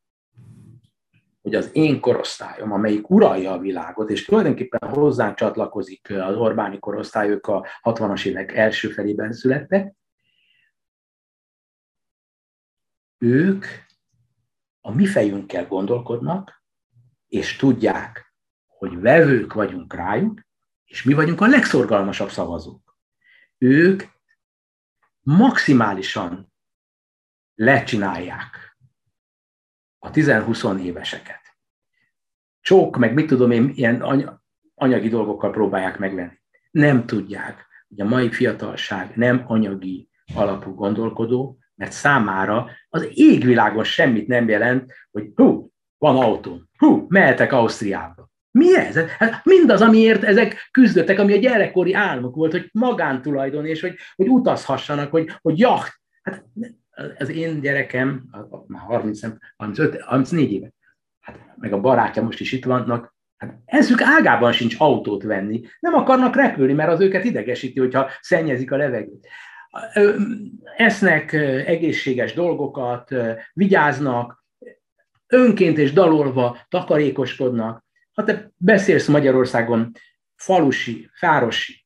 hogy 1.46 1.54
az 1.54 1.70
én 1.72 2.00
korosztályom, 2.00 2.72
amelyik 2.72 3.10
uralja 3.10 3.52
a 3.52 3.58
világot, 3.58 4.10
és 4.10 4.24
tulajdonképpen 4.24 4.90
hozzánk 4.90 5.36
csatlakozik 5.36 6.10
az 6.10 6.36
Orbáni 6.36 6.78
korosztály, 6.78 7.30
ők 7.30 7.46
a 7.46 7.66
60-as 7.82 8.26
évek 8.26 8.52
első 8.52 8.88
felében 8.88 9.32
születtek, 9.32 9.94
ők 13.18 13.64
a 14.80 14.94
mi 14.94 15.06
fejünkkel 15.06 15.66
gondolkodnak, 15.66 16.64
és 17.26 17.56
tudják, 17.56 18.34
hogy 18.66 19.00
vevők 19.00 19.52
vagyunk 19.52 19.94
rájuk, 19.94 20.40
és 20.84 21.02
mi 21.02 21.14
vagyunk 21.14 21.40
a 21.40 21.46
legszorgalmasabb 21.46 22.30
szavazók. 22.30 22.98
Ők 23.58 24.02
maximálisan 25.20 26.52
lecsinálják 27.54 28.65
a 29.98 30.10
10-20 30.10 30.80
éveseket. 30.80 31.40
Csók, 32.60 32.96
meg 32.96 33.14
mit 33.14 33.26
tudom 33.26 33.50
én, 33.50 33.72
ilyen 33.74 34.02
anyagi 34.74 35.08
dolgokkal 35.08 35.50
próbálják 35.50 35.98
megvenni. 35.98 36.40
Nem 36.70 37.06
tudják, 37.06 37.66
hogy 37.88 38.00
a 38.00 38.08
mai 38.08 38.30
fiatalság 38.30 39.12
nem 39.14 39.44
anyagi 39.46 40.08
alapú 40.34 40.74
gondolkodó, 40.74 41.58
mert 41.74 41.92
számára 41.92 42.70
az 42.88 43.08
égvilágon 43.14 43.84
semmit 43.84 44.26
nem 44.26 44.48
jelent, 44.48 44.92
hogy 45.10 45.30
hú, 45.34 45.70
van 45.98 46.16
autó. 46.16 46.62
Hú, 46.78 47.06
mehetek 47.08 47.52
Ausztriába. 47.52 48.30
Mi 48.50 48.76
ez? 48.76 48.96
Hát 48.96 49.44
mindaz, 49.44 49.80
amiért 49.80 50.22
ezek 50.22 50.68
küzdöttek, 50.70 51.18
ami 51.18 51.32
a 51.32 51.38
gyerekkori 51.38 51.94
álmuk 51.94 52.34
volt, 52.34 52.52
hogy 52.52 52.68
magántulajdon, 52.72 53.66
és 53.66 53.80
hogy, 53.80 53.94
hogy 54.14 54.28
utazhassanak, 54.28 55.10
hogy, 55.10 55.30
hogy 55.40 55.58
jacht. 55.58 56.00
Hát 56.22 56.44
az 57.18 57.28
én 57.28 57.60
gyerekem, 57.60 58.24
már 58.66 58.82
30, 58.82 59.20
35, 59.56 60.00
34 60.02 60.52
éve, 60.52 60.72
hát 61.20 61.38
meg 61.56 61.72
a 61.72 61.80
barátja 61.80 62.22
most 62.22 62.40
is 62.40 62.52
itt 62.52 62.64
vannak, 62.64 63.14
hát 63.36 63.58
eszük 63.64 64.02
ágában 64.02 64.52
sincs 64.52 64.74
autót 64.78 65.22
venni. 65.22 65.62
Nem 65.80 65.94
akarnak 65.94 66.36
repülni, 66.36 66.72
mert 66.72 66.90
az 66.92 67.00
őket 67.00 67.24
idegesíti, 67.24 67.78
hogyha 67.78 68.10
szennyezik 68.20 68.72
a 68.72 68.76
levegőt. 68.76 69.28
Esznek 70.76 71.32
egészséges 71.66 72.34
dolgokat, 72.34 73.14
vigyáznak, 73.52 74.44
önként 75.26 75.78
és 75.78 75.92
dalolva 75.92 76.58
takarékoskodnak. 76.68 77.84
Ha 78.12 78.24
te 78.24 78.50
beszélsz 78.56 79.08
Magyarországon 79.08 79.92
falusi, 80.34 81.10
fárosi, 81.12 81.85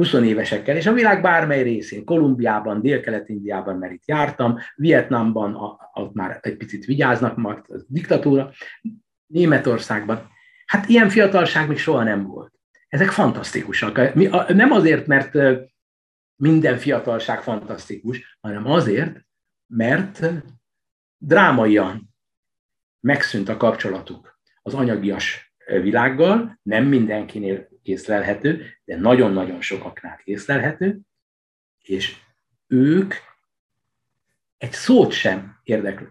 20 0.00 0.12
évesekkel, 0.12 0.76
és 0.76 0.86
a 0.86 0.92
világ 0.92 1.22
bármely 1.22 1.62
részén, 1.62 2.04
Kolumbiában, 2.04 2.80
Dél-Kelet-Indiában, 2.80 3.76
mert 3.76 3.92
itt 3.92 4.06
jártam, 4.06 4.58
Vietnámban, 4.74 5.56
ott 5.92 6.14
már 6.14 6.38
egy 6.42 6.56
picit 6.56 6.84
vigyáznak, 6.84 7.36
mert 7.36 7.68
a 7.68 7.74
diktatúra, 7.88 8.52
Németországban. 9.26 10.28
Hát 10.66 10.88
ilyen 10.88 11.08
fiatalság 11.08 11.68
még 11.68 11.78
soha 11.78 12.02
nem 12.02 12.26
volt. 12.26 12.52
Ezek 12.88 13.08
fantasztikusak. 13.08 14.14
Nem 14.48 14.72
azért, 14.72 15.06
mert 15.06 15.38
minden 16.36 16.76
fiatalság 16.76 17.42
fantasztikus, 17.42 18.38
hanem 18.40 18.66
azért, 18.66 19.20
mert 19.66 20.26
drámaian 21.16 22.14
megszűnt 23.00 23.48
a 23.48 23.56
kapcsolatuk 23.56 24.38
az 24.62 24.74
anyagias 24.74 25.54
világgal, 25.66 26.58
nem 26.62 26.84
mindenkinél 26.84 27.69
észlelhető, 27.82 28.66
de 28.84 28.96
nagyon-nagyon 28.96 29.60
sokaknál 29.60 30.20
észlelhető, 30.24 30.98
és 31.82 32.16
ők 32.66 33.14
egy 34.58 34.72
szót 34.72 35.12
sem, 35.12 35.60
érdekl, 35.62 36.04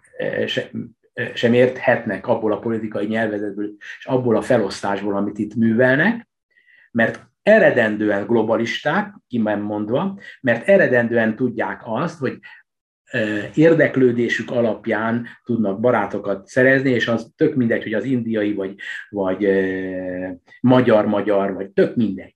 sem, 0.46 0.98
sem 1.34 1.54
érthetnek 1.54 2.28
abból 2.28 2.52
a 2.52 2.60
politikai 2.60 3.06
nyelvezetből 3.06 3.76
és 4.00 4.06
abból 4.06 4.36
a 4.36 4.42
felosztásból, 4.42 5.16
amit 5.16 5.38
itt 5.38 5.56
művelnek, 5.56 6.28
mert 6.92 7.28
eredendően 7.42 8.26
globalisták, 8.26 9.14
kimen 9.28 9.60
mondva, 9.60 10.20
mert 10.42 10.68
eredendően 10.68 11.36
tudják 11.36 11.82
azt, 11.84 12.20
hogy 12.20 12.40
érdeklődésük 13.54 14.52
alapján 14.52 15.28
tudnak 15.44 15.80
barátokat 15.80 16.48
szerezni, 16.48 16.90
és 16.90 17.08
az 17.08 17.32
tök 17.36 17.56
mindegy, 17.56 17.84
hogy 17.84 17.94
az 17.94 18.04
indiai, 18.04 18.54
vagy, 18.54 18.76
vagy 19.10 19.48
magyar-magyar, 20.62 21.54
vagy 21.54 21.70
tök 21.70 21.96
mindegy. 21.96 22.34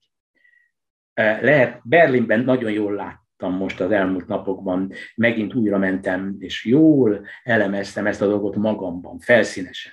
Lehet, 1.14 1.80
Berlinben 1.84 2.40
nagyon 2.40 2.70
jól 2.70 2.92
láttam 2.92 3.54
most 3.56 3.80
az 3.80 3.90
elmúlt 3.90 4.26
napokban, 4.26 4.92
megint 5.14 5.54
újra 5.54 5.78
mentem, 5.78 6.36
és 6.38 6.64
jól 6.64 7.26
elemeztem 7.42 8.06
ezt 8.06 8.22
a 8.22 8.26
dolgot 8.26 8.56
magamban, 8.56 9.18
felszínesen. 9.18 9.92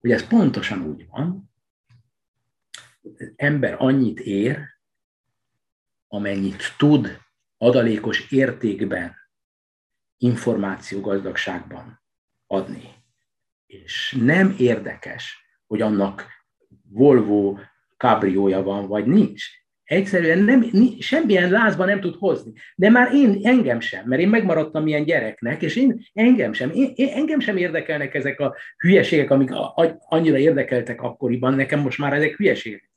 Hogy 0.00 0.10
ez 0.10 0.26
pontosan 0.28 0.86
úgy 0.86 1.06
van, 1.10 1.50
ember 3.36 3.74
annyit 3.78 4.20
ér, 4.20 4.58
amennyit 6.08 6.62
tud 6.78 7.18
adalékos 7.58 8.30
értékben 8.30 9.19
információgazdagságban 10.20 12.02
adni. 12.46 12.94
És 13.66 14.16
nem 14.20 14.54
érdekes, 14.58 15.44
hogy 15.66 15.80
annak 15.80 16.26
Volvo 16.88 17.58
kabriója 17.96 18.62
van, 18.62 18.86
vagy 18.86 19.06
nincs. 19.06 19.44
Egyszerűen 19.90 20.38
nem, 20.38 20.64
semmilyen 20.98 21.50
lázban 21.50 21.86
nem 21.86 22.00
tud 22.00 22.14
hozni. 22.18 22.52
De 22.74 22.90
már 22.90 23.14
én, 23.14 23.40
engem 23.42 23.80
sem, 23.80 24.08
mert 24.08 24.22
én 24.22 24.28
megmaradtam 24.28 24.86
ilyen 24.86 25.04
gyereknek, 25.04 25.62
és 25.62 25.76
én, 25.76 26.00
engem 26.12 26.52
sem, 26.52 26.70
én, 26.74 27.08
engem 27.14 27.40
sem 27.40 27.56
érdekelnek 27.56 28.14
ezek 28.14 28.40
a 28.40 28.56
hülyeségek, 28.76 29.30
amik 29.30 29.52
a, 29.52 29.72
a, 29.76 29.96
annyira 29.98 30.38
érdekeltek 30.38 31.02
akkoriban, 31.02 31.54
nekem 31.54 31.80
most 31.80 31.98
már 31.98 32.12
ezek 32.12 32.36
hülyeségek. 32.36 32.90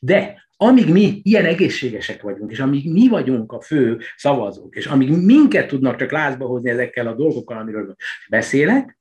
De 0.00 0.48
amíg 0.56 0.92
mi 0.92 1.20
ilyen 1.22 1.44
egészségesek 1.44 2.22
vagyunk, 2.22 2.50
és 2.50 2.58
amíg 2.58 2.92
mi 2.92 3.08
vagyunk 3.08 3.52
a 3.52 3.60
fő 3.60 3.98
szavazók, 4.16 4.76
és 4.76 4.86
amíg 4.86 5.10
minket 5.10 5.68
tudnak 5.68 5.96
csak 5.96 6.10
lázba 6.10 6.46
hozni 6.46 6.70
ezekkel 6.70 7.06
a 7.06 7.14
dolgokkal, 7.14 7.58
amiről 7.58 7.94
beszélek, 8.28 8.98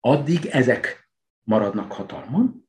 addig 0.00 0.46
ezek 0.50 1.08
maradnak 1.42 1.92
hatalmon, 1.92 2.68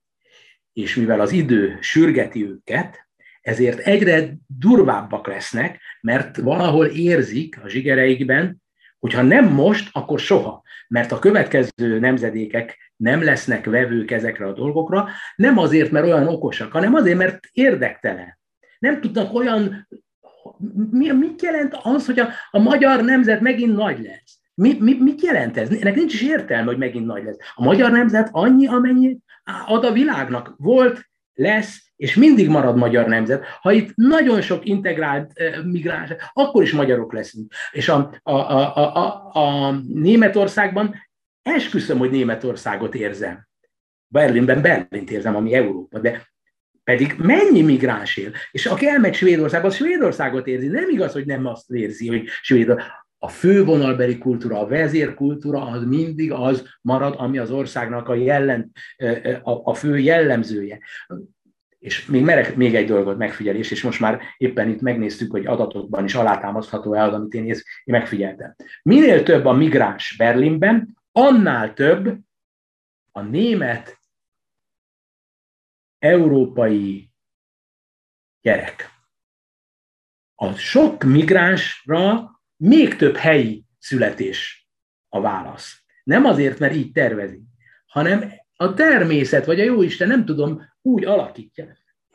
és 0.74 0.96
mivel 0.96 1.20
az 1.20 1.32
idő 1.32 1.78
sürgeti 1.82 2.46
őket, 2.46 3.05
ezért 3.46 3.80
egyre 3.80 4.34
durvábbak 4.48 5.28
lesznek, 5.28 5.82
mert 6.02 6.38
valahol 6.38 6.86
érzik 6.86 7.60
a 7.64 7.70
zsigereikben, 7.70 8.62
hogyha 9.00 9.22
nem 9.22 9.46
most, 9.46 9.90
akkor 9.92 10.20
soha. 10.20 10.64
Mert 10.88 11.12
a 11.12 11.20
következő 11.20 12.00
nemzedékek 12.00 12.78
nem 12.96 13.24
lesznek 13.24 13.66
vevők 13.66 14.12
ezekre 14.12 14.46
a 14.46 14.54
dolgokra, 14.54 15.08
nem 15.36 15.58
azért, 15.58 15.92
mert 15.92 16.06
olyan 16.06 16.28
okosak, 16.28 16.72
hanem 16.72 16.94
azért, 16.94 17.18
mert 17.18 17.40
érdektelen. 17.52 18.40
Nem 18.80 19.02
tudnak 19.02 19.34
olyan... 19.34 19.88
Mi, 20.92 21.12
mit 21.12 21.42
jelent 21.42 21.78
az, 21.84 22.06
hogy 22.06 22.20
a, 22.20 22.30
a 22.52 22.60
magyar 22.60 23.04
nemzet 23.04 23.42
megint 23.42 23.76
nagy 23.76 24.00
lesz? 24.00 24.40
Mi, 24.54 24.78
mi, 24.80 24.98
mit 25.00 25.22
jelent 25.22 25.58
ez? 25.58 25.70
Ennek 25.70 25.96
nincs 25.96 26.14
is 26.14 26.22
értelme, 26.22 26.66
hogy 26.66 26.78
megint 26.78 27.06
nagy 27.06 27.24
lesz. 27.24 27.38
A 27.54 27.64
magyar 27.64 27.92
nemzet 27.92 28.30
annyi, 28.32 28.68
amennyi 28.68 29.18
ad 29.66 29.86
a 29.86 29.92
világnak. 29.92 30.54
Volt, 30.58 31.10
lesz, 31.34 31.85
és 31.96 32.16
mindig 32.16 32.50
marad 32.50 32.78
magyar 32.78 33.08
nemzet. 33.08 33.46
Ha 33.62 33.72
itt 33.72 33.96
nagyon 33.96 34.42
sok 34.42 34.66
integrált 34.66 35.32
uh, 35.40 35.66
migráns, 35.66 36.10
akkor 36.34 36.64
is 36.64 36.72
magyarok 36.72 37.14
leszünk. 37.14 37.54
És 37.72 37.90
a, 37.90 38.20
a, 38.24 38.32
a, 38.32 38.96
a, 38.96 39.30
a, 39.34 39.72
Németországban 39.94 40.96
esküszöm, 41.42 41.98
hogy 41.98 42.12
Németországot 42.12 42.96
érzem. 42.96 43.48
Berlinben 44.08 44.62
Berlint 44.62 45.12
érzem, 45.12 45.36
ami 45.36 45.54
Európa, 45.54 46.00
de 46.00 46.28
pedig 46.84 47.16
mennyi 47.18 47.62
migráns 47.62 48.18
él? 48.18 48.32
És 48.52 48.66
aki 48.66 48.88
elmegy 48.88 49.14
Svédországba, 49.14 49.68
az 49.68 49.76
Svédországot 49.76 50.48
érzi. 50.48 50.68
Nem 50.68 50.90
igaz, 50.90 51.14
hogy 51.14 51.26
nem 51.26 51.46
azt 51.46 51.72
érzi, 51.72 52.08
hogy 52.08 52.24
Svédország. 52.42 52.86
A 53.18 53.28
fővonalbeli 53.28 54.18
kultúra, 54.18 54.60
a 54.60 54.68
vezérkultúra 54.68 55.62
az 55.62 55.84
mindig 55.84 56.32
az 56.32 56.68
marad, 56.82 57.16
ami 57.18 57.38
az 57.38 57.52
országnak 57.52 58.10
a, 58.10 58.16
jellen, 58.16 58.72
a, 59.44 59.70
a 59.70 59.74
fő 59.74 59.98
jellemzője. 59.98 60.80
És 61.86 62.06
még 62.06 62.24
merek 62.24 62.56
még 62.56 62.76
egy 62.76 62.88
dolgot 62.88 63.18
megfigyelés, 63.18 63.72
és 63.72 63.84
most 63.84 64.00
már 64.00 64.22
éppen 64.38 64.70
itt 64.70 64.82
megnéztük, 64.82 65.32
hogy 65.32 65.46
adatokban 65.46 66.04
is 66.04 66.16
alátámasztható-e 66.16 67.04
az, 67.04 67.14
amit 67.14 67.34
én, 67.34 67.46
én 67.46 67.62
megfigyeltem. 67.84 68.56
Minél 68.84 69.24
több 69.24 69.46
a 69.46 69.54
migráns 69.54 70.16
Berlinben, 70.18 70.98
annál 71.12 71.74
több 71.74 72.18
a 73.12 73.22
német 73.22 74.00
európai 76.00 77.10
gyerek. 78.42 78.90
A 80.36 80.54
sok 80.54 81.04
migránsra 81.04 82.32
még 82.56 82.96
több 82.96 83.16
helyi 83.16 83.66
születés 83.80 84.70
a 85.10 85.22
válasz. 85.22 85.84
Nem 86.04 86.26
azért, 86.26 86.60
mert 86.60 86.76
így 86.76 86.92
tervezi, 86.92 87.42
hanem 87.86 88.32
a 88.56 88.74
természet, 88.74 89.46
vagy 89.46 89.60
a 89.60 89.64
jóisten, 89.64 90.08
nem 90.08 90.26
tudom, 90.26 90.74
úgy 90.86 91.06
alakítja. 91.06 91.66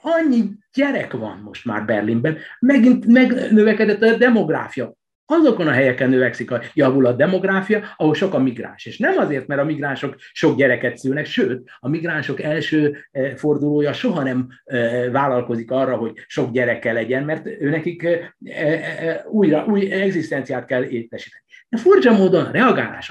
Annyi 0.02 0.42
gyerek 0.74 1.12
van 1.12 1.38
most 1.38 1.64
már 1.64 1.84
Berlinben, 1.84 2.38
megint 2.60 3.06
megnövekedett 3.06 4.02
a 4.02 4.16
demográfia 4.16 4.98
azokon 5.30 5.66
a 5.66 5.72
helyeken 5.72 6.08
növekszik 6.08 6.50
a 6.50 6.60
javul 6.74 7.06
a 7.06 7.12
demográfia, 7.12 7.82
ahol 7.96 8.14
sok 8.14 8.34
a 8.34 8.38
migráns. 8.38 8.86
És 8.86 8.98
nem 8.98 9.18
azért, 9.18 9.46
mert 9.46 9.60
a 9.60 9.64
migránsok 9.64 10.16
sok 10.32 10.56
gyereket 10.56 10.96
szülnek, 10.96 11.26
sőt, 11.26 11.70
a 11.78 11.88
migránsok 11.88 12.42
első 12.42 13.04
eh, 13.10 13.34
fordulója 13.36 13.92
soha 13.92 14.22
nem 14.22 14.48
eh, 14.64 15.10
vállalkozik 15.10 15.70
arra, 15.70 15.96
hogy 15.96 16.12
sok 16.26 16.52
gyereke 16.52 16.92
legyen, 16.92 17.24
mert 17.24 17.46
őnekik 17.46 18.02
eh, 18.44 19.20
újra, 19.26 19.64
új 19.64 19.92
egzisztenciát 19.92 20.64
kell 20.64 20.82
értesíteni. 20.82 21.44
De 21.68 21.78
furcsa 21.78 22.12
módon 22.12 22.44
a 22.44 22.50
reagálás, 22.50 23.10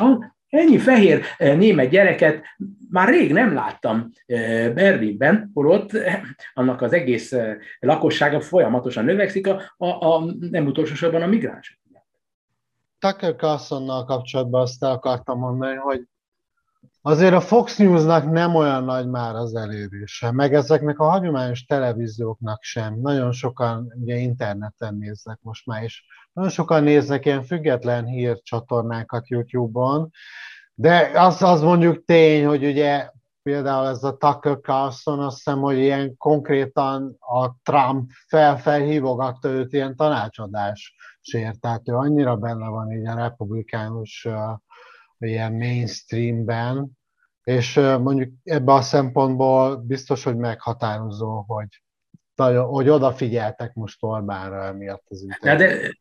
ennyi 0.50 0.78
fehér 0.78 1.24
német 1.38 1.90
gyereket 1.90 2.44
már 2.90 3.10
rég 3.10 3.32
nem 3.34 3.54
láttam 3.54 4.12
Berlinben, 4.74 5.52
holott 5.54 5.92
annak 6.54 6.82
az 6.82 6.94
egész 6.94 7.36
lakossága 7.80 8.42
folyamatosan 8.42 9.06
növekszik, 9.06 9.48
a, 9.48 9.62
a, 9.78 9.88
a 9.88 10.26
nem 10.40 10.66
utolsó 10.66 10.94
sorban 10.94 11.22
a 11.22 11.28
migránsok. 11.28 11.78
Tucker 13.00 13.36
Carlsonnal 13.36 14.06
kapcsolatban 14.06 14.62
azt 14.62 14.84
akartam 14.84 15.40
mondani, 15.40 15.76
hogy 15.76 16.08
azért 17.02 17.34
a 17.34 17.42
Fox 17.42 17.78
Newsnak 17.78 18.32
nem 18.32 18.56
olyan 18.56 18.84
nagy 18.84 19.08
már 19.08 19.36
az 19.36 19.56
elérése, 19.56 20.32
meg 20.32 20.54
ezeknek 20.54 21.00
a 21.00 21.10
hagyományos 21.10 21.66
televízióknak 21.66 22.64
sem. 22.64 23.00
Nagyon 23.02 23.32
sokan 23.32 23.94
ugye 24.02 24.16
interneten 24.16 24.96
néznek 24.96 25.40
most 25.42 25.66
már 25.66 25.84
is. 25.84 26.06
Nagyon 26.34 26.50
sokan 26.50 26.84
néznek 26.84 27.26
ilyen 27.26 27.44
független 27.44 28.06
hírcsatornákat 28.06 29.28
YouTube-on, 29.28 30.10
De 30.74 31.12
az, 31.14 31.42
az 31.42 31.62
mondjuk 31.62 32.06
tény, 32.06 32.46
hogy 32.46 32.66
ugye 32.66 33.10
például 33.44 33.88
ez 33.88 34.04
a 34.04 34.18
Tucker 34.18 34.60
Carlson, 34.62 35.20
azt 35.20 35.36
hiszem, 35.36 35.60
hogy 35.60 35.78
ilyen 35.78 36.18
konkrétan 36.18 37.16
a 37.20 37.56
Trump 37.64 38.10
felfelhívogatta 38.28 39.50
őt 39.50 39.74
ilyen 39.74 39.96
tanácsadásért, 39.96 41.60
tehát 41.60 41.90
ő 41.90 41.94
annyira 41.94 42.36
benne 42.36 42.68
van 42.68 42.92
így 42.92 43.08
a 43.08 43.16
republikánus 43.16 44.26
uh, 44.30 44.34
ilyen 45.28 45.54
mainstreamben, 45.54 46.98
és 47.44 47.76
mondjuk 47.76 48.32
ebben 48.44 48.76
a 48.76 48.82
szempontból 48.82 49.78
biztos, 49.78 50.24
hogy 50.24 50.36
meghatározó, 50.36 51.44
hogy 51.48 51.82
hogy 52.46 52.90
odafigyeltek 52.90 53.74
most 53.74 54.04
Orbánra 54.04 54.66
emiatt 54.66 55.04
az 55.10 55.24
ügyet. 55.24 55.58
De 55.58 55.92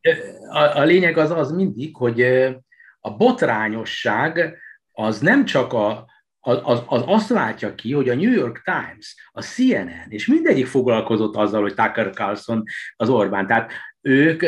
a, 0.49 0.77
a 0.77 0.83
lényeg 0.83 1.17
az 1.17 1.31
az 1.31 1.51
mindig, 1.51 1.95
hogy 1.95 2.21
a 2.99 3.15
botrányosság 3.17 4.57
az 4.91 5.19
nem 5.19 5.45
csak 5.45 5.73
a, 5.73 6.05
az, 6.39 6.83
az 6.85 7.03
azt 7.05 7.29
látja 7.29 7.75
ki, 7.75 7.93
hogy 7.93 8.09
a 8.09 8.15
New 8.15 8.31
York 8.31 8.61
Times, 8.63 9.29
a 9.31 9.41
CNN, 9.41 10.05
és 10.09 10.27
mindegyik 10.27 10.67
foglalkozott 10.67 11.35
azzal, 11.35 11.61
hogy 11.61 11.73
Tucker 11.73 12.09
Carlson 12.09 12.63
az 12.95 13.09
Orbán. 13.09 13.47
Tehát 13.47 13.71
ők 14.01 14.43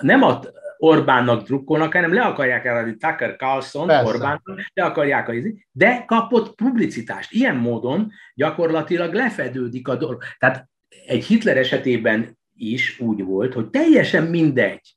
nem 0.00 0.22
a 0.22 0.40
Orbánnak 0.82 1.42
drukkolnak, 1.42 1.92
hanem 1.92 2.14
le 2.14 2.22
akarják 2.22 2.64
eladni 2.64 2.96
Tucker 2.96 3.36
Carlson, 3.36 3.90
Orbánnak, 3.90 4.42
le 4.72 4.84
akarják 4.84 5.28
eladni, 5.28 5.66
de 5.72 6.04
kapott 6.06 6.54
publicitást. 6.54 7.32
Ilyen 7.32 7.56
módon 7.56 8.12
gyakorlatilag 8.34 9.14
lefedődik 9.14 9.88
a 9.88 9.96
dolog. 9.96 10.22
Tehát 10.38 10.68
egy 11.06 11.24
Hitler 11.24 11.56
esetében 11.56 12.38
is 12.56 13.00
úgy 13.00 13.24
volt, 13.24 13.54
hogy 13.54 13.70
teljesen 13.70 14.22
mindegy, 14.22 14.96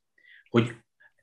hogy 0.49 0.73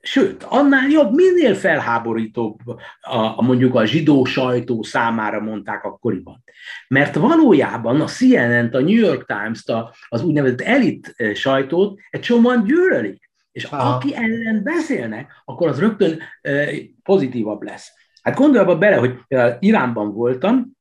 Sőt, 0.03 0.43
annál 0.43 0.89
jobb, 0.89 1.15
minél 1.15 1.55
felháborítóbb 1.55 2.67
a, 2.67 2.77
a 3.17 3.41
mondjuk 3.41 3.75
a 3.75 3.85
zsidó 3.85 4.25
sajtó 4.25 4.83
számára 4.83 5.39
mondták 5.39 5.83
akkoriban. 5.83 6.43
Mert 6.87 7.15
valójában 7.15 8.01
a 8.01 8.05
CNN-t, 8.05 8.73
a 8.73 8.79
New 8.79 8.97
York 8.97 9.25
Times-t, 9.25 9.73
az 10.07 10.23
úgynevezett 10.23 10.61
elit 10.61 11.13
eh, 11.15 11.33
sajtót 11.33 11.99
egy 12.09 12.21
csomóan 12.21 12.63
gyűlölik. 12.63 13.30
És 13.51 13.63
Aha. 13.63 13.95
aki 13.95 14.15
ellen 14.15 14.63
beszélnek, 14.63 15.41
akkor 15.45 15.67
az 15.67 15.79
rögtön 15.79 16.21
pozitívabb 17.03 17.61
lesz. 17.61 17.91
Hát 18.21 18.35
gondolj 18.35 18.63
abba 18.63 18.77
bele, 18.77 18.95
hogy 18.95 19.19
Iránban 19.59 20.13
voltam 20.13 20.77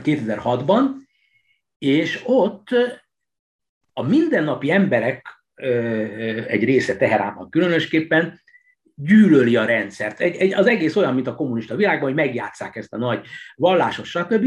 2006-ban, 0.00 0.84
és 1.78 2.22
ott 2.26 2.68
a 3.92 4.02
mindennapi 4.02 4.70
emberek 4.70 5.44
egy 6.46 6.64
része 6.64 6.96
Teheránban 6.96 7.50
különösképpen, 7.50 8.40
gyűlöli 8.94 9.56
a 9.56 9.64
rendszert. 9.64 10.20
Egy, 10.20 10.36
egy, 10.36 10.52
az 10.52 10.66
egész 10.66 10.96
olyan, 10.96 11.14
mint 11.14 11.26
a 11.26 11.34
kommunista 11.34 11.76
világban, 11.76 12.04
hogy 12.04 12.14
megjátszák 12.14 12.76
ezt 12.76 12.92
a 12.92 12.96
nagy 12.96 13.26
vallásos 13.54 14.08
stb. 14.08 14.46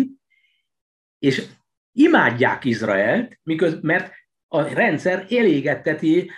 És 1.19 1.45
imádják 1.91 2.65
Izraelt, 2.65 3.39
miköz, 3.43 3.77
mert 3.81 4.13
a 4.55 4.67
rendszer 4.73 5.25
elégetteti 5.29 6.31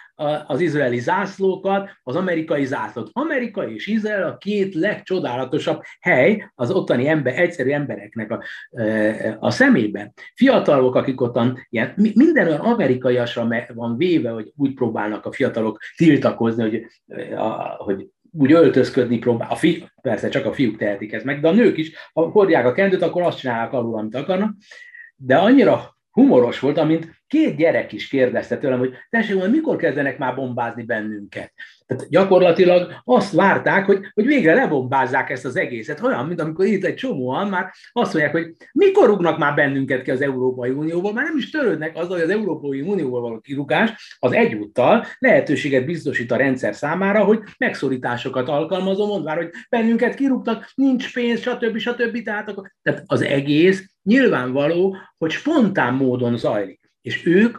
az 0.48 0.60
izraeli 0.60 1.00
zászlókat, 1.00 1.90
az 2.04 2.16
amerikai 2.16 2.66
zászlót. 2.66 3.10
Amerika 3.14 3.70
és 3.70 3.88
Izrael 3.88 4.28
a 4.28 4.38
két 4.38 4.74
legcsodálatosabb 4.74 5.82
hely 6.00 6.52
az 6.56 6.72
ottani 6.72 7.08
ember, 7.08 7.40
egyszerű 7.40 7.70
embereknek 7.70 8.32
a, 8.32 8.44
a 9.40 9.52
szemében. 9.52 10.14
Fiatalok, 10.36 10.96
akik 10.96 11.22
ottan, 11.22 11.66
ilyen, 11.70 11.94
minden 11.96 12.48
olyan 12.48 12.60
amerikaiasra 12.60 13.48
van 13.74 13.98
véve, 13.98 14.30
hogy 14.30 14.52
úgy 14.56 14.74
próbálnak 14.74 15.26
a 15.26 15.32
fiatalok 15.32 15.80
tiltakozni, 15.96 16.64
hogy, 16.64 16.86
a, 17.36 17.50
hogy 17.84 18.08
úgy 18.32 18.52
öltözködni 18.52 19.18
próbál. 19.18 19.50
A 19.52 19.56
fi, 19.56 19.90
persze 20.02 20.30
csak 20.30 20.46
a 20.46 20.54
fiúk 20.54 20.78
tehetik 20.78 21.14
ezt 21.14 21.26
meg, 21.26 21.42
de 21.42 21.48
a 21.48 21.54
nők 21.54 21.78
is, 21.78 21.92
ha 22.14 22.22
hordják 22.22 22.66
a 22.66 22.72
kendőt, 22.72 23.02
akkor 23.02 23.22
azt 23.22 23.40
csinálják 23.40 23.74
alul, 23.74 23.98
amit 23.98 24.16
akarnak. 24.16 24.56
De 25.16 25.38
annyira 25.38 25.98
humoros 26.12 26.60
volt, 26.60 26.78
amint 26.78 27.16
két 27.28 27.56
gyerek 27.56 27.92
is 27.92 28.08
kérdezte 28.08 28.58
tőlem, 28.58 28.80
hogy 28.80 28.94
tessék, 29.10 29.40
hogy 29.40 29.52
mikor 29.52 29.76
kezdenek 29.76 30.18
már 30.18 30.36
bombázni 30.36 30.84
bennünket. 30.84 31.54
Tehát 31.86 32.10
gyakorlatilag 32.10 32.92
azt 33.04 33.34
várták, 33.34 33.86
hogy, 33.86 34.00
hogy 34.14 34.26
végre 34.26 34.54
lebombázzák 34.54 35.30
ezt 35.30 35.46
az 35.46 35.56
egészet. 35.56 36.04
Olyan, 36.04 36.26
mint 36.26 36.42
amikor 36.42 36.66
itt 36.66 36.84
egy 36.84 36.96
csomóan 36.96 37.48
már 37.48 37.72
azt 37.92 38.14
mondják, 38.14 38.36
hogy 38.36 38.56
mikor 38.74 39.08
rúgnak 39.08 39.38
már 39.38 39.56
bennünket 39.56 40.02
ki 40.02 40.12
az 40.12 40.22
Európai 40.22 40.70
Unióból, 40.70 41.14
már 41.14 41.24
nem 41.24 41.38
is 41.38 41.50
törődnek 41.50 41.96
azzal, 41.96 42.16
hogy 42.16 42.22
az 42.22 42.30
Európai 42.30 42.82
Unióból 42.82 43.22
való 43.22 43.40
kirúgás 43.40 44.18
az 44.20 44.32
egyúttal 44.32 45.06
lehetőséget 45.20 45.86
biztosít 45.86 46.32
a 46.32 46.38
rendszer 46.38 46.76
számára, 46.76 47.24
hogy 47.24 47.40
megszorításokat 47.58 48.48
alkalmazom, 48.48 49.08
mondván, 49.08 49.38
hogy 49.38 49.50
bennünket 49.70 50.16
kirúgtak, 50.16 50.72
nincs 50.76 51.14
pénz, 51.14 51.42
stb. 51.42 51.78
stb. 51.78 52.24
Tehát, 52.24 52.50
akkor, 52.50 52.72
tehát 52.82 53.04
az 53.06 53.22
egész 53.22 53.86
nyilvánvaló, 54.04 54.98
hogy 55.18 55.32
spontán 55.32 55.94
módon 55.94 56.38
zajlik. 56.38 56.87
És 57.08 57.26
ők 57.26 57.58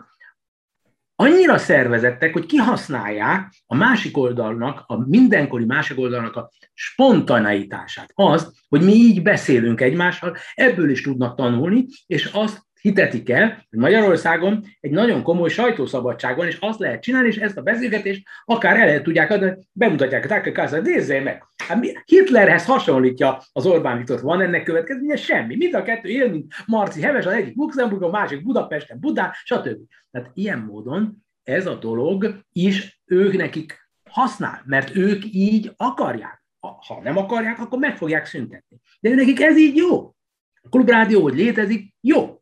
annyira 1.14 1.59
szervezettek, 1.59 2.32
hogy 2.32 2.46
kihasználják 2.46 3.55
a 3.66 3.74
másik 3.74 4.16
oldalnak, 4.16 4.84
a 4.86 5.09
mindenkori 5.09 5.64
másik 5.64 5.99
oldalnak 5.99 6.36
a 6.36 6.51
spontaneitását. 6.74 8.11
Az, 8.14 8.53
hogy 8.68 8.82
mi 8.82 8.92
így 8.92 9.22
beszélünk 9.22 9.80
egymással, 9.80 10.36
ebből 10.55 10.90
is 10.90 11.03
tudnak 11.03 11.36
tanulni, 11.36 11.86
és 12.07 12.24
azt 12.24 12.62
hitetik 12.80 13.30
el, 13.30 13.66
hogy 13.70 13.78
Magyarországon 13.78 14.64
egy 14.80 14.90
nagyon 14.90 15.22
komoly 15.22 15.48
sajtószabadság 15.48 16.36
van, 16.36 16.46
és 16.46 16.56
azt 16.60 16.78
lehet 16.78 17.02
csinálni, 17.02 17.28
és 17.28 17.36
ezt 17.36 17.56
a 17.56 17.62
beszélgetést 17.62 18.26
akár 18.44 18.80
el 18.80 18.86
lehet 18.86 19.02
tudják 19.02 19.30
adni, 19.30 19.52
bemutatják 19.72 20.24
a 20.24 20.40
Tucker 20.40 20.82
nézzél 20.82 21.22
meg! 21.22 21.42
Hát 21.68 22.02
Hitlerhez 22.04 22.64
hasonlítja 22.64 23.42
az 23.52 23.66
Orbán 23.66 23.96
Viktor, 23.96 24.22
van 24.22 24.40
ennek 24.40 24.62
következménye? 24.62 25.16
Semmi. 25.16 25.56
Mind 25.56 25.74
a 25.74 25.82
kettő 25.82 26.08
él, 26.08 26.30
mint 26.30 26.54
Marci 26.66 27.00
Heves, 27.00 27.26
az 27.26 27.32
egyik 27.32 27.56
Luxemburgon, 27.56 28.08
a 28.08 28.18
másik 28.18 28.42
Budapesten, 28.42 29.00
Budán, 29.00 29.30
stb. 29.32 29.76
Tehát 30.10 30.30
ilyen 30.34 30.58
módon 30.58 31.26
ez 31.42 31.66
a 31.66 31.74
dolog 31.74 32.38
is 32.52 33.00
ők 33.04 33.36
nekik 33.36 33.90
használ, 34.10 34.62
mert 34.66 34.96
ők 34.96 35.24
így 35.24 35.72
akarják. 35.76 36.44
Ha 36.60 37.00
nem 37.02 37.16
akarják, 37.16 37.58
akkor 37.58 37.78
meg 37.78 37.96
fogják 37.96 38.26
szüntetni. 38.26 38.80
De 39.00 39.14
nekik 39.14 39.40
ez 39.40 39.58
így 39.58 39.76
jó. 39.76 40.14
A 40.62 40.68
klubrádió, 40.68 41.22
hogy 41.22 41.34
létezik, 41.34 41.94
jó. 42.00 42.38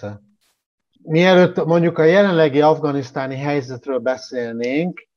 Persze. 0.00 0.20
Mielőtt 1.02 1.64
mondjuk 1.64 1.98
a 1.98 2.04
jelenlegi 2.04 2.60
afganisztáni 2.60 3.36
helyzetről 3.36 3.98
beszélnénk, 3.98 5.08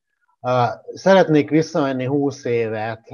szeretnék 0.93 1.49
visszamenni 1.49 2.05
20 2.05 2.45
évet, 2.45 3.07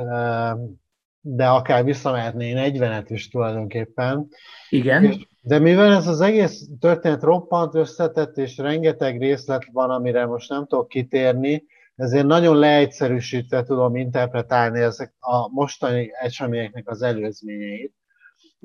de 1.22 1.48
akár 1.48 1.84
visszamehetné 1.84 2.54
40-et 2.56 3.06
is 3.08 3.30
tulajdonképpen. 3.30 4.28
Igen. 4.70 5.28
De 5.42 5.60
mivel 5.60 5.94
ez 5.94 6.08
az 6.08 6.22
egész 6.22 6.68
történet 6.80 7.24
roppant 7.24 7.76
összetett, 7.76 8.38
és 8.38 8.58
rengeteg 8.58 9.20
részlet 9.20 9.66
van, 9.72 9.90
amire 9.90 10.26
most 10.26 10.50
nem 10.50 10.66
tudok 10.66 10.88
kitérni, 10.88 11.64
ezért 11.96 12.26
nagyon 12.26 12.58
leegyszerűsítve 12.58 13.64
tudom 13.64 13.96
interpretálni 13.96 14.80
ezek 14.80 15.14
a 15.20 15.50
mostani 15.50 16.10
eseményeknek 16.22 16.90
az 16.90 17.02
előzményeit. 17.02 17.97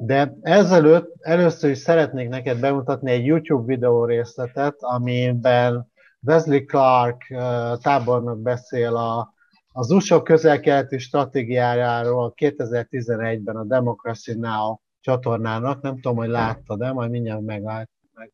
De 0.05 0.34
ezelőtt 0.40 1.14
először 1.20 1.70
is 1.70 1.78
szeretnék 1.78 2.28
neked 2.28 2.61
bemutatni 2.61 3.11
egy 3.11 3.26
YouTube 3.26 3.74
videó 3.74 4.05
részletet, 4.05 4.76
amiben 4.78 5.90
Wesley 6.20 6.64
Clark 6.64 7.34
tábornok 7.82 8.40
beszél 8.40 8.96
a, 8.96 9.34
az 9.72 9.90
USA 9.90 10.22
közel-keleti 10.22 10.98
stratégiájáról 10.98 12.34
2011-ben 12.36 13.57
a 13.57 13.64
Democracy 13.64 14.34
Now! 14.34 14.76
csatornának. 15.00 15.82
Nem 15.82 15.94
tudom, 15.94 16.16
hogy 16.16 16.28
láttad 16.28 16.78
de 16.78 16.92
majd 16.92 17.11
mindjárt 17.11 17.40
meglát, 17.40 17.90
meg 18.14 18.32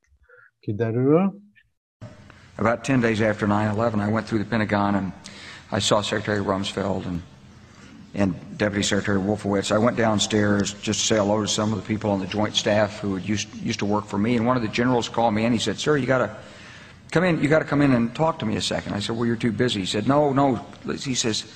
kiderül. 0.61 1.41
About 2.57 2.81
10 2.81 3.01
days 3.01 3.21
after 3.21 3.49
9-11, 3.49 4.09
I 4.09 4.13
went 4.13 4.27
through 4.27 4.45
the 4.45 4.57
Pentagon 4.57 4.95
and 4.95 5.13
I 5.77 5.81
saw 5.81 6.03
Secretary 6.03 6.39
Rumsfeld 6.39 7.07
and 7.07 7.23
and 8.15 8.35
Deputy 8.57 8.83
Secretary 8.83 9.19
Wolfowitz. 9.19 9.71
I 9.71 9.79
went 9.79 9.97
downstairs 9.97 10.73
just 10.75 11.01
to 11.01 11.07
say 11.07 11.17
hello 11.17 11.43
to 11.43 11.49
some 11.49 11.73
of 11.73 11.81
the 11.81 11.87
people 11.87 12.11
on 12.11 12.21
the 12.21 12.27
joint 12.27 12.57
staff 12.57 12.99
who 13.01 13.17
used, 13.19 13.55
used 13.57 13.79
to 13.81 13.85
work 13.85 14.07
for 14.07 14.19
me. 14.19 14.37
And 14.37 14.47
one 14.47 14.57
of 14.57 14.63
the 14.63 14.69
generals 14.69 15.09
called 15.09 15.35
me 15.35 15.45
and 15.45 15.53
he 15.53 15.61
said, 15.61 15.79
Sir, 15.79 15.97
you 15.97 16.07
got 16.07 16.19
to 16.19 16.37
come 17.11 17.25
in. 17.25 17.43
You 17.43 17.49
got 17.49 17.61
to 17.61 17.65
come 17.65 17.83
in 17.83 17.93
and 17.93 18.15
talk 18.15 18.39
to 18.41 18.47
me 18.47 18.57
a 18.57 18.61
second. 18.61 18.95
I 18.95 19.01
said, 19.01 19.17
Well, 19.17 19.27
you're 19.27 19.37
too 19.37 19.53
busy. 19.53 19.81
He 19.81 19.87
said, 19.87 20.09
No, 20.09 20.33
no. 20.33 20.65
He 20.97 21.15
says, 21.15 21.53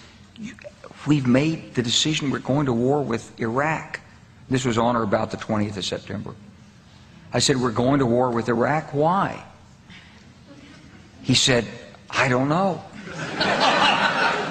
We've 1.07 1.27
made 1.27 1.75
the 1.75 1.83
decision 1.83 2.31
we're 2.31 2.39
going 2.39 2.67
to 2.67 2.73
war 2.73 3.03
with 3.03 3.41
Iraq. 3.41 4.01
This 4.49 4.65
was 4.65 4.79
on 4.79 4.97
or 4.97 5.03
about 5.03 5.31
the 5.31 5.37
20th 5.39 5.77
of 5.79 5.85
September. 5.85 6.35
I 7.33 7.39
said, 7.39 7.57
We're 7.57 7.71
going 7.73 8.01
to 8.01 8.07
war 8.07 8.31
with 8.31 8.49
Iraq. 8.49 8.93
Why? 8.93 9.43
He 11.23 11.35
said, 11.35 11.67
I 12.11 12.29
don't 12.29 12.49
know. 12.49 12.83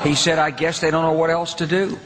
He 0.04 0.16
said, 0.16 0.39
I 0.39 0.49
guess 0.49 0.80
they 0.80 0.89
don't 0.89 1.04
know 1.04 1.14
what 1.14 1.30
else 1.30 1.54
to 1.56 1.68
do. 1.68 1.99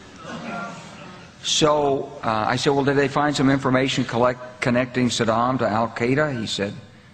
So 1.44 2.12
uh, 2.24 2.46
I 2.48 2.56
said, 2.56 2.72
well, 2.72 2.84
did 2.84 2.98
they 2.98 3.08
find 3.08 3.36
some 3.36 3.50
information 3.50 4.04
collect, 4.04 4.62
connecting 4.62 5.10
Saddam 5.10 5.60
to 5.60 5.68
Al 5.68 5.90
Qaeda? 5.90 6.38
He 6.40 6.48
said, 6.48 6.74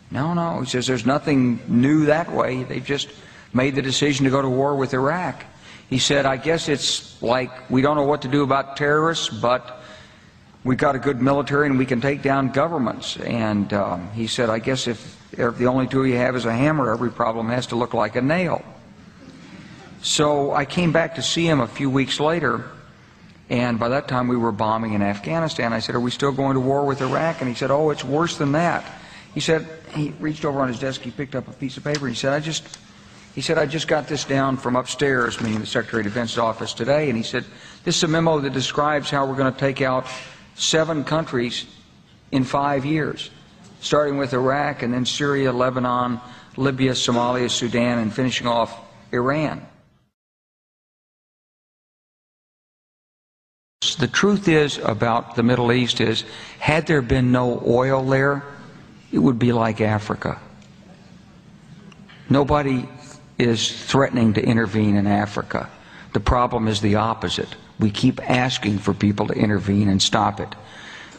no, 0.09 0.33
no. 0.33 0.61
He 0.61 0.65
says, 0.65 0.87
there's 0.87 1.05
nothing 1.05 1.59
new 1.67 2.05
that 2.05 2.31
way. 2.31 2.63
They've 2.63 2.83
just 2.83 3.09
made 3.53 3.75
the 3.75 3.81
decision 3.81 4.25
to 4.25 4.31
go 4.31 4.41
to 4.41 4.49
war 4.49 4.75
with 4.75 4.93
Iraq. 4.93 5.43
He 5.89 5.99
said, 5.99 6.25
I 6.25 6.37
guess 6.37 6.69
it's 6.69 7.21
like 7.21 7.69
we 7.69 7.81
don't 7.81 7.97
know 7.97 8.05
what 8.05 8.21
to 8.23 8.29
do 8.29 8.43
about 8.43 8.77
terrorists, 8.77 9.29
but 9.29 9.83
we've 10.63 10.77
got 10.77 10.95
a 10.95 10.99
good 10.99 11.21
military 11.21 11.67
and 11.67 11.77
we 11.77 11.85
can 11.85 12.01
take 12.01 12.21
down 12.21 12.51
governments. 12.51 13.17
And 13.17 13.71
um, 13.73 14.09
he 14.11 14.27
said, 14.27 14.49
I 14.49 14.59
guess 14.59 14.87
if, 14.87 15.17
if 15.37 15.57
the 15.57 15.65
only 15.65 15.87
tool 15.87 16.07
you 16.07 16.15
have 16.15 16.35
is 16.35 16.45
a 16.45 16.53
hammer, 16.53 16.91
every 16.91 17.11
problem 17.11 17.49
has 17.49 17.67
to 17.67 17.75
look 17.75 17.93
like 17.93 18.15
a 18.15 18.21
nail. 18.21 18.63
So 20.01 20.51
I 20.51 20.65
came 20.65 20.91
back 20.91 21.15
to 21.15 21.21
see 21.21 21.47
him 21.47 21.59
a 21.59 21.67
few 21.67 21.89
weeks 21.89 22.19
later, 22.19 22.65
and 23.49 23.79
by 23.79 23.89
that 23.89 24.07
time 24.07 24.27
we 24.27 24.35
were 24.35 24.51
bombing 24.51 24.93
in 24.93 25.03
Afghanistan. 25.03 25.73
I 25.73 25.79
said, 25.79 25.93
Are 25.93 25.99
we 25.99 26.09
still 26.09 26.31
going 26.31 26.55
to 26.55 26.59
war 26.59 26.85
with 26.85 27.01
Iraq? 27.01 27.41
And 27.41 27.47
he 27.47 27.55
said, 27.55 27.69
Oh, 27.69 27.91
it's 27.91 28.03
worse 28.03 28.37
than 28.37 28.53
that. 28.53 28.83
He 29.33 29.39
said, 29.39 29.67
he 29.93 30.13
reached 30.19 30.43
over 30.43 30.59
on 30.61 30.67
his 30.67 30.79
desk, 30.79 31.01
he 31.01 31.11
picked 31.11 31.35
up 31.35 31.47
a 31.47 31.53
piece 31.53 31.77
of 31.77 31.83
paper, 31.83 32.05
and 32.05 32.15
he 32.15 32.19
said, 32.19 32.33
I 32.33 32.39
just, 32.39 32.79
he 33.35 33.41
said, 33.41 33.57
I 33.57 33.65
just 33.65 33.87
got 33.87 34.07
this 34.07 34.25
down 34.25 34.57
from 34.57 34.75
upstairs, 34.75 35.39
meaning 35.39 35.59
the 35.59 35.65
Secretary 35.65 36.01
of 36.01 36.07
Defense's 36.07 36.37
office 36.37 36.73
today, 36.73 37.09
and 37.09 37.17
he 37.17 37.23
said, 37.23 37.45
This 37.83 37.97
is 37.97 38.03
a 38.03 38.07
memo 38.07 38.39
that 38.39 38.53
describes 38.53 39.09
how 39.09 39.25
we're 39.25 39.35
going 39.35 39.53
to 39.53 39.59
take 39.59 39.81
out 39.81 40.07
seven 40.55 41.03
countries 41.03 41.65
in 42.31 42.43
five 42.43 42.85
years, 42.85 43.29
starting 43.81 44.17
with 44.17 44.33
Iraq 44.33 44.81
and 44.81 44.93
then 44.93 45.05
Syria, 45.05 45.51
Lebanon, 45.51 46.19
Libya, 46.57 46.91
Somalia, 46.91 47.49
Sudan, 47.49 47.99
and 47.99 48.13
finishing 48.13 48.47
off 48.47 48.77
Iran. 49.11 49.65
The 53.81 54.07
truth 54.07 54.47
is 54.47 54.77
about 54.77 55.35
the 55.35 55.41
Middle 55.41 55.71
East 55.71 56.01
is, 56.01 56.23
had 56.59 56.85
there 56.85 57.01
been 57.01 57.31
no 57.31 57.63
oil 57.65 58.05
there, 58.05 58.43
it 59.11 59.17
would 59.17 59.39
be 59.39 59.51
like 59.51 59.81
Africa. 59.81 60.39
Nobody 62.29 62.87
is 63.39 63.85
threatening 63.87 64.33
to 64.33 64.45
intervene 64.45 64.97
in 64.97 65.07
Africa. 65.07 65.67
The 66.13 66.19
problem 66.19 66.67
is 66.67 66.79
the 66.79 66.95
opposite. 66.95 67.55
We 67.79 67.89
keep 67.89 68.21
asking 68.29 68.77
for 68.77 68.93
people 68.93 69.25
to 69.27 69.33
intervene 69.33 69.89
and 69.89 69.99
stop 69.99 70.39
it. 70.39 70.53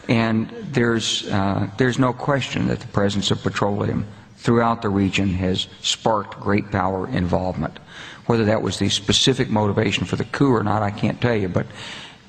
And 0.09 0.49
there's, 0.71 1.29
uh, 1.29 1.69
there's 1.79 1.99
no 1.99 2.13
question 2.13 2.69
that 2.69 2.79
the 2.79 2.87
presence 2.89 3.33
of 3.33 3.43
petroleum 3.43 4.07
throughout 4.37 4.83
the 4.83 4.89
region 4.89 5.31
has 5.31 5.67
sparked 5.81 6.39
great 6.39 6.71
power 6.71 7.09
involvement. 7.09 7.81
Whether 8.27 8.45
that 8.45 8.63
was 8.63 8.79
the 8.79 8.89
specific 8.89 9.51
motivation 9.51 10.05
for 10.05 10.15
the 10.15 10.25
coup 10.25 10.53
or 10.53 10.63
not, 10.63 10.83
I 10.83 10.93
can't 10.93 11.21
tell 11.21 11.35
you, 11.35 11.49
but 11.49 11.67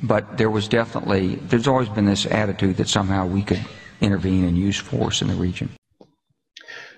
but 0.04 0.38
there 0.38 0.50
was 0.50 0.68
definitely, 0.68 1.36
there's 1.48 1.68
always 1.68 1.90
been 1.90 2.06
this 2.06 2.26
attitude 2.26 2.76
that 2.78 2.90
somehow 2.90 3.26
we 3.26 3.42
could 3.42 3.66
intervene 4.02 4.44
and 4.44 4.58
use 4.58 4.78
force 4.78 5.22
in 5.22 5.28
the 5.28 5.36
region. 5.36 5.70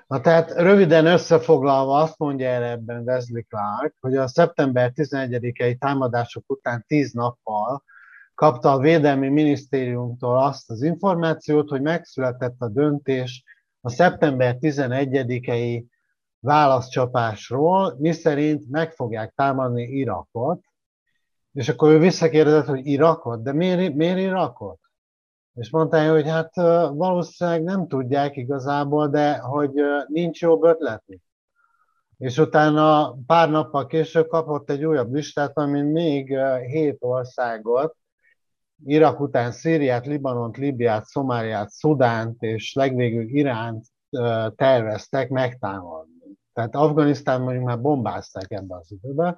Na 0.07 0.21
tehát 0.21 0.51
röviden 0.51 1.05
összefoglalva 1.05 2.01
azt 2.01 2.17
mondja 2.17 2.47
erre 2.47 2.69
ebben 2.69 3.03
Wesley 3.05 3.43
Clark, 3.49 3.95
hogy 3.99 4.15
a 4.15 4.27
szeptember 4.27 4.91
11-i 4.95 5.77
támadások 5.77 6.43
után 6.47 6.83
10 6.87 7.11
nappal 7.11 7.83
kapta 8.35 8.71
a 8.71 8.79
Védelmi 8.79 9.29
Minisztériumtól 9.29 10.37
azt 10.37 10.69
az 10.69 10.81
információt, 10.81 11.69
hogy 11.69 11.81
megszületett 11.81 12.55
a 12.57 12.67
döntés 12.67 13.43
a 13.81 13.89
szeptember 13.89 14.57
11-i 14.59 15.83
válaszcsapásról, 16.39 17.95
miszerint 17.99 18.69
meg 18.69 18.91
fogják 18.91 19.33
támadni 19.35 19.83
Irakot, 19.83 20.59
és 21.55 21.69
akkor 21.69 21.91
ő 21.91 21.99
visszakérdezett, 21.99 22.65
hogy 22.65 22.87
Irakot? 22.87 23.43
De 23.43 23.53
miért, 23.53 23.93
miért 23.93 24.17
Irakot? 24.17 24.79
És 25.53 25.69
mondta, 25.69 26.11
hogy 26.11 26.29
hát 26.29 26.55
valószínűleg 26.93 27.63
nem 27.63 27.87
tudják 27.87 28.35
igazából, 28.37 29.07
de 29.07 29.37
hogy 29.37 29.71
nincs 30.07 30.41
jobb 30.41 30.63
ötletük. 30.63 31.21
És 32.17 32.37
utána 32.37 33.15
pár 33.25 33.49
nappal 33.49 33.85
később 33.85 34.27
kapott 34.27 34.69
egy 34.69 34.85
újabb 34.85 35.13
listát, 35.13 35.57
amin 35.57 35.85
még 35.85 36.37
hét 36.67 36.97
országot, 36.99 37.95
Irak 38.85 39.19
után 39.19 39.51
Szíriát, 39.51 40.05
Libanont, 40.05 40.57
Libiát, 40.57 41.05
Szomáliát, 41.05 41.69
Szudánt 41.69 42.41
és 42.41 42.73
legvégül 42.73 43.23
Iránt 43.23 43.85
terveztek 44.55 45.29
megtámadni. 45.29 46.13
Tehát 46.53 46.75
Afganisztán 46.75 47.41
mondjuk 47.41 47.65
már 47.65 47.81
bombázták 47.81 48.51
ebben 48.51 48.77
az 48.77 48.91
időben, 48.91 49.37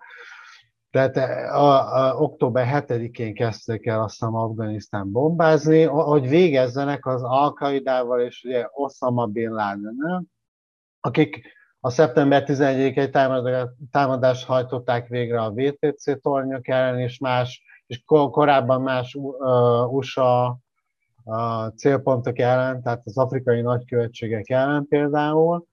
tehát 0.92 1.18
eh, 1.18 1.56
a, 1.62 1.96
a, 1.96 2.16
október 2.16 2.84
7-én 2.88 3.34
kezdték 3.34 3.86
el 3.86 4.02
aztán 4.02 4.34
Afganisztán 4.34 5.12
bombázni, 5.12 5.84
hogy 5.84 6.28
végezzenek 6.28 7.06
az 7.06 7.24
al 7.24 8.22
és 8.22 8.44
ugye 8.44 8.68
Osama 8.72 9.26
Bin 9.26 9.50
laden 9.50 10.28
akik 11.08 11.56
a 11.80 11.90
szeptember 11.90 12.44
11-i 12.46 13.10
támadást 13.92 14.46
hajtották 14.46 15.08
végre 15.08 15.42
a 15.42 15.52
VTC 15.52 16.22
tornyok 16.22 16.68
ellen, 16.68 17.00
és 17.00 17.20
más, 17.20 17.64
és 17.88 18.02
korábban 18.06 18.82
más 18.82 19.18
USA 19.90 20.60
célpontok 21.76 22.40
ellen, 22.40 22.82
tehát 22.82 23.02
az 23.06 23.18
afrikai 23.18 23.62
nagykövetségek 23.62 24.50
ellen 24.50 24.88
például, 24.88 25.66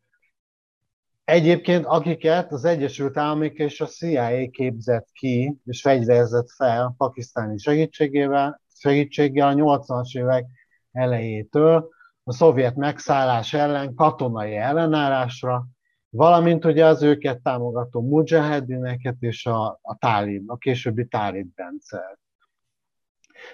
Egyébként 1.25 1.85
akiket 1.85 2.53
az 2.53 2.65
Egyesült 2.65 3.17
Államok 3.17 3.59
és 3.59 3.81
a 3.81 3.87
CIA 3.87 4.49
képzett 4.51 5.09
ki, 5.13 5.57
és 5.65 5.81
fegyverzett 5.81 6.51
fel 6.51 6.95
pakisztáni 6.97 7.59
segítségével, 7.59 8.61
segítséggel 8.77 9.49
a 9.49 9.55
80-as 9.55 10.19
évek 10.19 10.47
elejétől 10.93 11.89
a 12.25 12.33
szovjet 12.33 12.77
megszállás 12.77 13.55
ellen 13.55 13.95
katonai 13.95 14.57
ellenállásra, 14.57 15.67
valamint 16.11 16.65
ugye 16.65 16.87
az 16.87 17.03
őket 17.03 17.43
támogató 17.43 18.01
mujahedineket 18.01 19.17
és 19.21 19.47
a, 19.47 19.79
a 19.83 19.97
tálib, 19.99 20.51
a 20.51 20.57
későbbi 20.57 21.07
tálib 21.07 21.49
rendszer. 21.55 22.19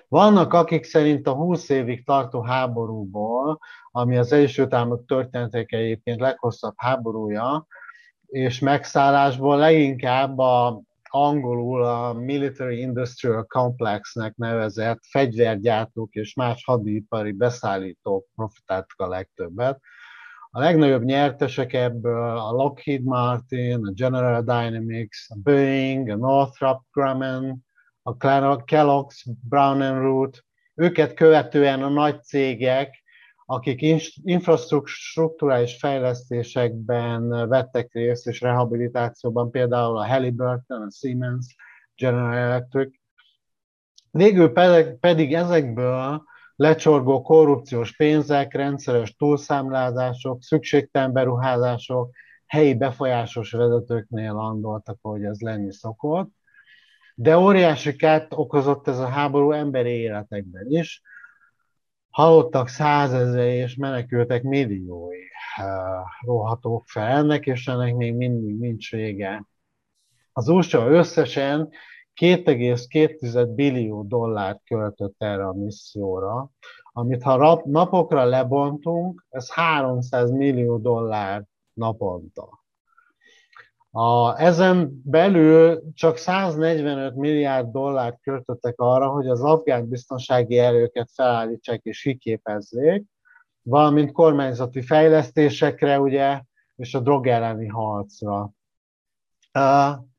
Vannak, 0.08 0.52
akik 0.52 0.84
szerint 0.84 1.26
a 1.26 1.32
20 1.32 1.68
évig 1.68 2.04
tartó 2.04 2.42
háborúból, 2.42 3.60
ami 3.90 4.16
az 4.16 4.32
Egyesült 4.32 4.74
Államok 4.74 5.04
történetek 5.06 5.72
egyébként 5.72 6.20
leghosszabb 6.20 6.74
háborúja, 6.76 7.66
és 8.26 8.58
megszállásból 8.58 9.56
leginkább 9.56 10.38
a 10.38 10.82
angolul 11.12 11.84
a 11.84 12.12
Military 12.12 12.80
Industrial 12.80 13.44
Complexnek 13.44 14.36
nevezett 14.36 15.00
fegyvergyártók 15.10 16.14
és 16.14 16.34
más 16.34 16.64
hadipari 16.64 17.32
beszállítók 17.32 18.26
profitáltak 18.34 19.00
a 19.00 19.08
legtöbbet. 19.08 19.80
A 20.50 20.60
legnagyobb 20.60 21.02
nyertesek 21.02 21.72
ebből 21.72 22.38
a 22.38 22.50
Lockheed 22.50 23.02
Martin, 23.02 23.86
a 23.86 23.92
General 23.92 24.42
Dynamics, 24.42 25.16
a 25.28 25.34
Boeing, 25.42 26.08
a 26.08 26.16
Northrop 26.16 26.82
Grumman, 26.92 27.66
a 28.02 28.16
Kellogg's, 28.64 29.26
Brown 29.48 29.80
and 29.80 30.02
Root, 30.02 30.44
őket 30.74 31.14
követően 31.14 31.82
a 31.82 31.88
nagy 31.88 32.22
cégek, 32.22 33.02
akik 33.46 33.80
infrastruktúrális 34.22 35.76
fejlesztésekben 35.78 37.48
vettek 37.48 37.92
részt, 37.92 38.26
és 38.26 38.40
rehabilitációban, 38.40 39.50
például 39.50 39.98
a 39.98 40.06
Halliburton, 40.06 40.82
a 40.82 40.90
Siemens, 40.90 41.56
General 41.96 42.34
Electric. 42.34 42.98
Végül 44.10 44.52
pedig 45.00 45.34
ezekből 45.34 46.22
lecsorgó 46.56 47.22
korrupciós 47.22 47.96
pénzek, 47.96 48.54
rendszeres 48.54 49.16
túlszámlázások, 49.16 50.42
szükségtelen 50.42 51.12
beruházások, 51.12 52.10
helyi 52.46 52.74
befolyásos 52.74 53.50
vezetőknél 53.50 54.32
landoltak, 54.32 54.98
ahogy 55.02 55.24
ez 55.24 55.40
lenni 55.40 55.72
szokott 55.72 56.38
de 57.20 57.38
óriási 57.38 57.96
kárt 57.96 58.32
okozott 58.34 58.88
ez 58.88 58.98
a 58.98 59.06
háború 59.06 59.50
emberi 59.50 59.90
életekben 59.90 60.66
is. 60.68 61.02
Halottak 62.10 62.68
százezre 62.68 63.54
és 63.54 63.76
menekültek 63.76 64.42
milliói 64.42 65.22
rohatók 66.20 66.86
fel 66.86 67.06
ennek, 67.06 67.46
és 67.46 67.66
ennek 67.66 67.94
még 67.94 68.14
mindig 68.14 68.58
nincs 68.58 68.90
vége. 68.90 69.44
Az 70.32 70.48
USA 70.48 70.86
összesen 70.86 71.68
2,2 72.20 73.50
billió 73.54 74.02
dollárt 74.02 74.60
költött 74.64 75.14
erre 75.18 75.46
a 75.46 75.52
misszióra, 75.52 76.50
amit 76.92 77.22
ha 77.22 77.62
napokra 77.64 78.24
lebontunk, 78.24 79.26
ez 79.28 79.52
300 79.52 80.30
millió 80.30 80.78
dollár 80.78 81.44
naponta. 81.72 82.59
A, 83.92 84.40
ezen 84.40 85.02
belül 85.04 85.82
csak 85.94 86.16
145 86.16 87.14
milliárd 87.14 87.70
dollárt 87.70 88.20
költöttek 88.22 88.80
arra, 88.80 89.08
hogy 89.08 89.28
az 89.28 89.42
afgán 89.42 89.88
biztonsági 89.88 90.58
erőket 90.58 91.10
felállítsák 91.14 91.80
és 91.82 92.02
kiképezzék, 92.02 93.04
valamint 93.62 94.12
kormányzati 94.12 94.82
fejlesztésekre, 94.82 96.00
ugye, 96.00 96.42
és 96.76 96.94
a 96.94 97.00
drog 97.00 97.26
elleni 97.26 97.66
harcra. 97.66 98.50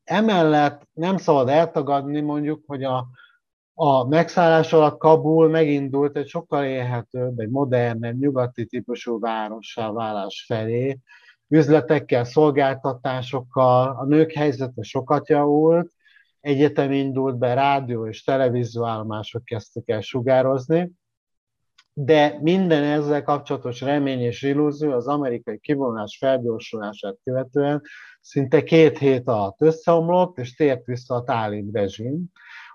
Emellett 0.04 0.88
nem 0.92 1.16
szabad 1.16 1.48
eltagadni 1.48 2.20
mondjuk, 2.20 2.62
hogy 2.66 2.84
a, 2.84 3.06
a 3.74 4.08
megszállás 4.08 4.72
alatt 4.72 4.98
Kabul 4.98 5.48
megindult 5.48 6.16
egy 6.16 6.28
sokkal 6.28 6.64
élhetőbb, 6.64 7.38
egy 7.38 7.50
modernebb, 7.50 8.18
nyugati 8.18 8.66
típusú 8.66 9.20
várossá 9.20 9.90
válás 9.90 10.44
felé, 10.46 10.98
üzletekkel, 11.52 12.24
szolgáltatásokkal, 12.24 13.96
a 13.98 14.04
nők 14.04 14.32
helyzete 14.32 14.82
sokat 14.82 15.28
javult, 15.28 15.92
egyetem 16.40 16.92
indult 16.92 17.38
be, 17.38 17.54
rádió 17.54 18.08
és 18.08 18.24
televízióállomások 18.24 19.44
kezdtek 19.44 19.88
el 19.88 20.00
sugározni, 20.00 20.90
de 21.92 22.38
minden 22.40 22.82
ezzel 22.82 23.22
kapcsolatos 23.22 23.80
remény 23.80 24.20
és 24.20 24.42
illúzió 24.42 24.92
az 24.92 25.06
amerikai 25.06 25.58
kivonás 25.58 26.16
felgyorsulását 26.20 27.16
követően 27.24 27.82
szinte 28.20 28.62
két 28.62 28.98
hét 28.98 29.28
alatt 29.28 29.60
összeomlott, 29.60 30.38
és 30.38 30.54
tért 30.54 30.84
vissza 30.84 31.14
a 31.14 31.22
tálib 31.22 31.74
rezsim, 31.74 32.24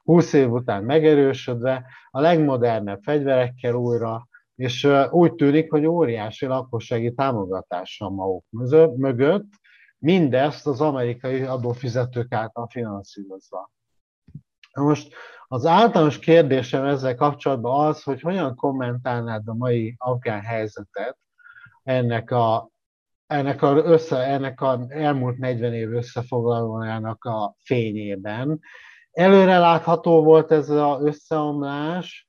20 0.03 0.33
év 0.33 0.51
után 0.51 0.83
megerősödve, 0.83 1.85
a 2.09 2.21
legmodernebb 2.21 3.01
fegyverekkel 3.01 3.73
újra, 3.73 4.27
és 4.57 4.87
úgy 5.09 5.35
tűnik, 5.35 5.71
hogy 5.71 5.85
óriási 5.85 6.45
lakossági 6.45 7.13
támogatással 7.13 8.09
maguk 8.09 8.45
mögött, 8.97 9.49
mindezt 9.97 10.67
az 10.67 10.81
amerikai 10.81 11.41
adófizetők 11.41 12.33
által 12.33 12.67
finanszírozva. 12.67 13.71
Most 14.73 15.13
az 15.47 15.65
általános 15.65 16.19
kérdésem 16.19 16.85
ezzel 16.85 17.15
kapcsolatban 17.15 17.87
az, 17.87 18.03
hogy 18.03 18.21
hogyan 18.21 18.55
kommentálnád 18.55 19.47
a 19.47 19.53
mai 19.53 19.95
afgán 19.97 20.41
helyzetet 20.41 21.17
ennek 21.83 22.31
a, 22.31 22.69
ennek 23.27 23.61
a, 23.61 23.75
össze, 23.75 24.17
ennek 24.17 24.61
a 24.61 24.85
elmúlt 24.87 25.37
40 25.37 25.73
év 25.73 25.93
összefoglalójának 25.93 27.23
a 27.23 27.55
fényében. 27.63 28.59
Előre 29.11 29.57
látható 29.57 30.23
volt 30.23 30.51
ez 30.51 30.69
az 30.69 31.01
összeomlás, 31.01 32.26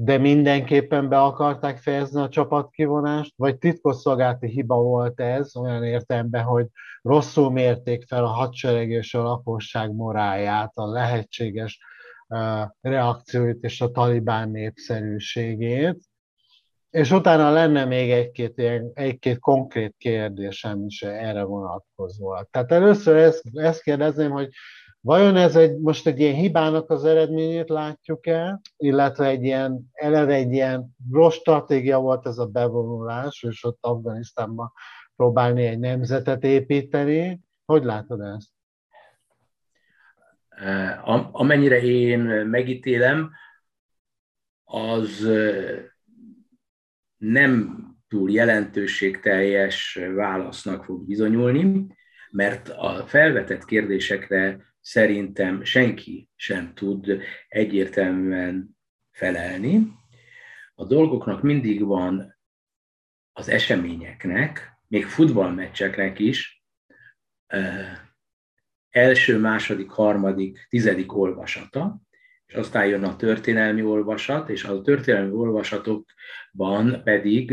de 0.00 0.18
mindenképpen 0.18 1.08
be 1.08 1.20
akarták 1.20 1.78
fejezni 1.78 2.20
a 2.20 2.28
csapatkivonást, 2.28 3.32
vagy 3.36 3.58
titkosszolgálati 3.58 4.46
hiba 4.46 4.76
volt 4.76 5.20
ez 5.20 5.56
olyan 5.56 5.84
értelemben, 5.84 6.42
hogy 6.42 6.66
rosszul 7.02 7.50
mérték 7.50 8.06
fel 8.06 8.24
a 8.24 8.28
hadsereg 8.28 8.90
és 8.90 9.14
a 9.14 9.22
lakosság 9.22 9.94
moráját, 9.94 10.72
a 10.74 10.86
lehetséges 10.86 11.78
reakcióit 12.80 13.62
és 13.62 13.80
a 13.80 13.90
talibán 13.90 14.50
népszerűségét. 14.50 15.98
És 16.90 17.10
utána 17.10 17.50
lenne 17.50 17.84
még 17.84 18.10
egy-két, 18.10 18.62
egy-két 18.94 19.38
konkrét 19.38 19.94
kérdésem 19.98 20.84
is 20.86 21.02
erre 21.02 21.42
vonatkozóan. 21.42 22.48
Tehát 22.50 22.72
először 22.72 23.16
ezt, 23.16 23.42
ezt 23.52 23.82
kérdezném, 23.82 24.30
hogy 24.30 24.48
vajon 25.00 25.36
ez 25.36 25.56
egy, 25.56 25.78
most 25.78 26.06
egy 26.06 26.20
ilyen 26.20 26.34
hibának 26.34 26.90
az 26.90 27.04
eredményét 27.04 27.68
látjuk 27.68 28.26
el, 28.26 28.60
illetve 28.76 29.26
egy 29.26 29.42
ilyen, 29.42 29.90
eleve 29.92 30.34
egy 30.34 30.52
ilyen 30.52 30.96
rossz 31.10 31.34
stratégia 31.34 31.98
volt 31.98 32.26
ez 32.26 32.38
a 32.38 32.46
bevonulás, 32.46 33.42
és 33.42 33.64
ott 33.64 33.78
Afganisztánban 33.80 34.72
próbálni 35.16 35.66
egy 35.66 35.78
nemzetet 35.78 36.44
építeni. 36.44 37.40
Hogy 37.64 37.84
látod 37.84 38.20
ezt? 38.20 38.48
Amennyire 41.32 41.82
én 41.82 42.20
megítélem, 42.46 43.30
az 44.64 45.28
nem 47.16 47.86
túl 48.08 48.30
jelentőségteljes 48.30 49.98
válasznak 50.14 50.84
fog 50.84 51.06
bizonyulni, 51.06 51.86
mert 52.30 52.68
a 52.68 53.04
felvetett 53.06 53.64
kérdésekre 53.64 54.66
szerintem 54.88 55.64
senki 55.64 56.28
sem 56.36 56.74
tud 56.74 57.22
egyértelműen 57.48 58.76
felelni. 59.10 59.92
A 60.74 60.84
dolgoknak 60.84 61.42
mindig 61.42 61.84
van 61.84 62.38
az 63.32 63.48
eseményeknek, 63.48 64.72
még 64.86 65.06
futballmeccseknek 65.06 66.18
is 66.18 66.64
első, 68.90 69.38
második, 69.38 69.90
harmadik, 69.90 70.66
tizedik 70.68 71.16
olvasata, 71.16 72.00
és 72.46 72.54
aztán 72.54 72.86
jön 72.86 73.04
a 73.04 73.16
történelmi 73.16 73.82
olvasat, 73.82 74.48
és 74.48 74.64
a 74.64 74.82
történelmi 74.82 75.32
olvasatokban 75.32 77.00
pedig 77.04 77.52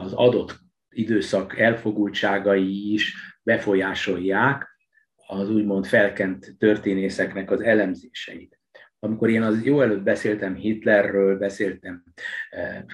az 0.00 0.12
adott 0.12 0.58
időszak 0.88 1.58
elfogultságai 1.58 2.92
is 2.92 3.14
befolyásolják 3.42 4.73
az 5.26 5.50
úgymond 5.50 5.86
felkent 5.86 6.54
történészeknek 6.58 7.50
az 7.50 7.60
elemzéseit. 7.60 8.58
Amikor 8.98 9.30
én 9.30 9.42
az 9.42 9.64
jó 9.64 9.80
előtt 9.80 10.02
beszéltem 10.02 10.54
Hitlerről, 10.54 11.38
beszéltem 11.38 12.04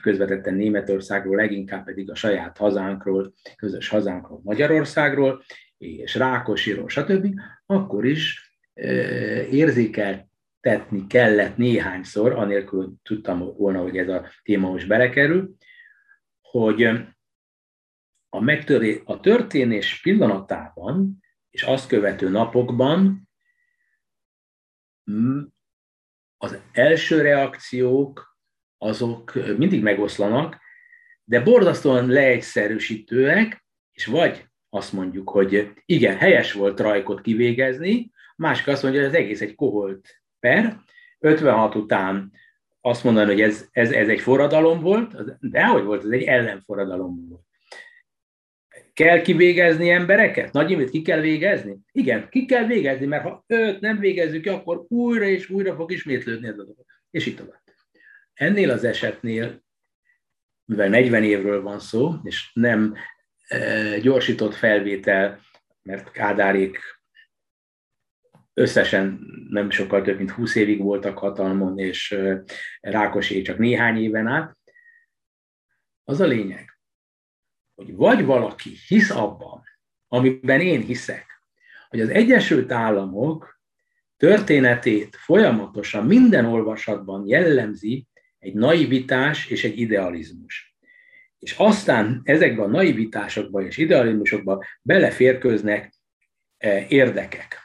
közvetetten 0.03 0.55
Németországról, 0.55 1.37
leginkább 1.37 1.85
pedig 1.85 2.11
a 2.11 2.15
saját 2.15 2.57
hazánkról, 2.57 3.33
közös 3.57 3.89
hazánkról, 3.89 4.41
Magyarországról, 4.45 5.43
és 5.79 6.15
Rákosiról, 6.15 6.89
stb., 6.89 7.27
akkor 7.67 8.05
is 8.05 8.55
érzékeltetni 9.51 11.07
kellett 11.09 11.57
néhányszor, 11.57 12.33
anélkül 12.33 12.93
tudtam 13.03 13.55
volna, 13.57 13.83
hogy 13.83 13.97
ez 13.97 14.09
a 14.09 14.27
téma 14.43 14.71
most 14.71 14.89
belekerül, 14.89 15.55
hogy 16.41 16.83
a, 18.29 18.41
megtöré, 18.41 19.01
a 19.05 19.21
történés 19.21 20.01
pillanatában 20.03 21.21
és 21.51 21.63
azt 21.63 21.89
követő 21.89 22.29
napokban 22.29 23.29
az 26.37 26.59
első 26.73 27.21
reakciók 27.21 28.39
azok 28.79 29.33
mindig 29.57 29.83
megoszlanak, 29.83 30.59
de 31.25 31.41
borzasztóan 31.41 32.09
leegyszerűsítőek, 32.09 33.65
és 33.93 34.07
vagy 34.07 34.49
azt 34.69 34.93
mondjuk, 34.93 35.31
hogy 35.31 35.73
igen, 35.85 36.17
helyes 36.17 36.53
volt 36.53 36.81
Rajkot 36.81 37.21
kivégezni, 37.21 38.11
másik 38.37 38.67
azt 38.67 38.83
mondja, 38.83 39.01
hogy 39.01 39.09
ez 39.09 39.17
egész 39.17 39.41
egy 39.41 39.55
koholt 39.55 40.23
per, 40.39 40.81
56 41.19 41.75
után 41.75 42.33
azt 42.81 43.05
mondani, 43.05 43.31
hogy 43.33 43.41
ez, 43.41 43.69
ez, 43.71 43.93
ez 43.93 44.09
egy 44.09 44.21
forradalom 44.21 44.81
volt, 44.81 45.39
de 45.41 45.67
hogy 45.67 45.85
volt, 45.85 46.05
ez 46.05 46.11
egy 46.11 46.23
ellenforradalom 46.23 47.29
volt. 47.29 47.45
Kell 49.01 49.21
kivégezni 49.21 49.91
embereket? 49.91 50.53
Nagy 50.53 50.71
Imit 50.71 50.91
ki 50.91 51.03
kell 51.03 51.21
végezni? 51.21 51.79
Igen, 51.93 52.29
ki 52.29 52.45
kell 52.45 52.67
végezni, 52.67 53.07
mert 53.07 53.23
ha 53.23 53.45
őt 53.47 53.81
nem 53.81 53.99
végezzük 53.99 54.43
ki, 54.43 54.49
akkor 54.49 54.85
újra 54.89 55.25
és 55.25 55.51
újra 55.51 55.75
fog 55.75 55.93
ismétlődni 55.93 56.47
ez 56.47 56.59
a 56.59 56.63
dolog. 56.63 56.85
És 57.11 57.27
így 57.27 57.37
tovább. 57.37 57.63
Ennél 58.35 58.71
az 58.71 58.85
esetnél, 58.85 59.65
mivel 60.65 60.89
40 60.89 61.25
évről 61.25 61.63
van 61.63 61.79
szó, 61.79 62.15
és 62.23 62.51
nem 62.53 62.95
e, 63.47 63.99
gyorsított 63.99 64.55
felvétel, 64.55 65.41
mert 65.83 66.11
Kádárék 66.11 66.79
összesen 68.55 69.21
nem 69.49 69.71
sokkal 69.71 70.03
több, 70.03 70.17
mint 70.17 70.31
20 70.31 70.55
évig 70.55 70.83
voltak 70.83 71.19
hatalmon, 71.19 71.79
és 71.79 72.13
e, 72.13 72.43
Rákosé 72.81 73.43
csak 73.43 73.59
néhány 73.59 74.03
éven 74.03 74.27
át. 74.27 74.59
Az 76.05 76.21
a 76.21 76.27
lényeg, 76.27 76.70
hogy 77.81 77.97
vagy 77.97 78.25
valaki 78.25 78.71
hisz 78.87 79.11
abban, 79.11 79.63
amiben 80.09 80.61
én 80.61 80.81
hiszek, 80.81 81.43
hogy 81.89 82.01
az 82.01 82.09
Egyesült 82.09 82.73
Államok 82.73 83.61
történetét 84.17 85.17
folyamatosan 85.17 86.07
minden 86.07 86.45
olvasatban 86.45 87.27
jellemzi 87.27 88.07
egy 88.39 88.55
naivitás 88.55 89.47
és 89.47 89.65
egy 89.65 89.79
idealizmus. 89.79 90.77
És 91.39 91.55
aztán 91.57 92.21
ezekben 92.25 92.65
a 92.65 92.71
naivitásokban 92.71 93.65
és 93.65 93.77
idealizmusokban 93.77 94.63
beleférköznek 94.83 95.95
e, 96.57 96.87
érdekek, 96.89 97.59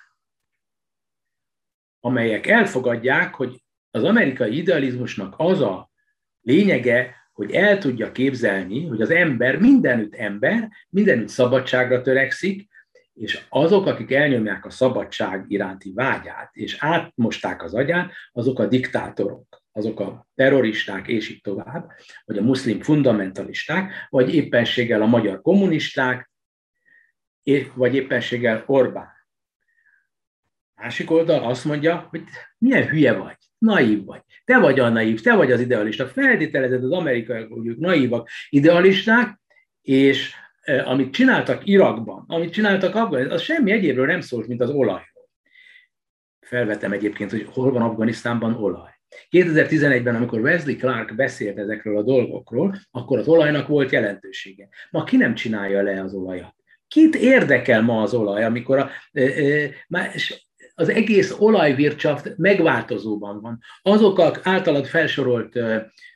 amelyek 1.99 2.47
elfogadják, 2.47 3.35
hogy 3.35 3.63
az 3.91 4.03
amerikai 4.03 4.57
idealizmusnak 4.57 5.33
az 5.37 5.61
a 5.61 5.91
lényege, 6.41 7.15
hogy 7.35 7.51
el 7.51 7.77
tudja 7.77 8.11
képzelni, 8.11 8.87
hogy 8.87 9.01
az 9.01 9.09
ember 9.09 9.59
mindenütt 9.59 10.15
ember, 10.15 10.69
mindenütt 10.89 11.27
szabadságra 11.27 12.01
törekszik, 12.01 12.67
és 13.13 13.45
azok, 13.49 13.85
akik 13.85 14.11
elnyomják 14.11 14.65
a 14.65 14.69
szabadság 14.69 15.45
iránti 15.47 15.91
vágyát, 15.93 16.49
és 16.53 16.77
átmosták 16.79 17.63
az 17.63 17.73
agyát, 17.73 18.11
azok 18.31 18.59
a 18.59 18.67
diktátorok, 18.67 19.63
azok 19.71 19.99
a 19.99 20.27
terroristák, 20.35 21.07
és 21.07 21.29
így 21.29 21.41
tovább, 21.41 21.91
vagy 22.25 22.37
a 22.37 22.41
muszlim 22.41 22.81
fundamentalisták, 22.81 23.93
vagy 24.09 24.35
éppenséggel 24.35 25.01
a 25.01 25.05
magyar 25.05 25.41
kommunisták, 25.41 26.31
vagy 27.73 27.95
éppenséggel 27.95 28.63
Orbán. 28.67 29.14
Másik 30.75 31.11
oldal 31.11 31.43
azt 31.43 31.65
mondja, 31.65 32.07
hogy 32.09 32.21
milyen 32.57 32.87
hülye 32.87 33.13
vagy 33.13 33.37
naív 33.57 34.05
vagy. 34.05 34.21
Te 34.45 34.59
vagy 34.59 34.79
a 34.79 34.89
naív, 34.89 35.21
te 35.21 35.35
vagy 35.35 35.51
az 35.51 35.59
idealista. 35.59 36.07
Feltételezed 36.07 36.83
az 36.83 36.91
amerikai, 36.91 37.43
hogy 37.43 37.67
ők 37.67 37.77
naívak, 37.77 38.29
idealisták, 38.49 39.39
és 39.81 40.33
e, 40.61 40.87
amit 40.87 41.13
csináltak 41.13 41.67
Irakban, 41.67 42.23
amit 42.27 42.53
csináltak 42.53 42.95
Afganisztánban, 42.95 43.31
az 43.31 43.41
semmi 43.41 43.71
egyébről 43.71 44.05
nem 44.05 44.21
szólt, 44.21 44.47
mint 44.47 44.61
az 44.61 44.69
olajról. 44.69 45.29
Felvetem 46.39 46.91
egyébként, 46.91 47.31
hogy 47.31 47.47
hol 47.49 47.71
van 47.71 47.81
Afganisztánban 47.81 48.53
olaj. 48.53 48.93
2011-ben, 49.31 50.15
amikor 50.15 50.39
Wesley 50.39 50.77
Clark 50.77 51.15
beszélt 51.15 51.57
ezekről 51.57 51.97
a 51.97 52.03
dolgokról, 52.03 52.75
akkor 52.91 53.19
az 53.19 53.27
olajnak 53.27 53.67
volt 53.67 53.91
jelentősége. 53.91 54.67
Ma 54.91 55.03
ki 55.03 55.17
nem 55.17 55.35
csinálja 55.35 55.81
le 55.81 56.01
az 56.01 56.13
olajat? 56.13 56.55
Kit 56.87 57.15
érdekel 57.15 57.81
ma 57.81 58.01
az 58.01 58.13
olaj, 58.13 58.43
amikor 58.43 58.77
a, 58.77 58.89
e, 59.11 59.21
e, 59.21 59.69
az 60.75 60.89
egész 60.89 61.35
olajvircsaft 61.39 62.37
megváltozóban 62.37 63.41
van. 63.41 63.59
Azok 63.81 64.19
az 64.19 64.39
általad 64.43 64.85
felsorolt 64.85 65.59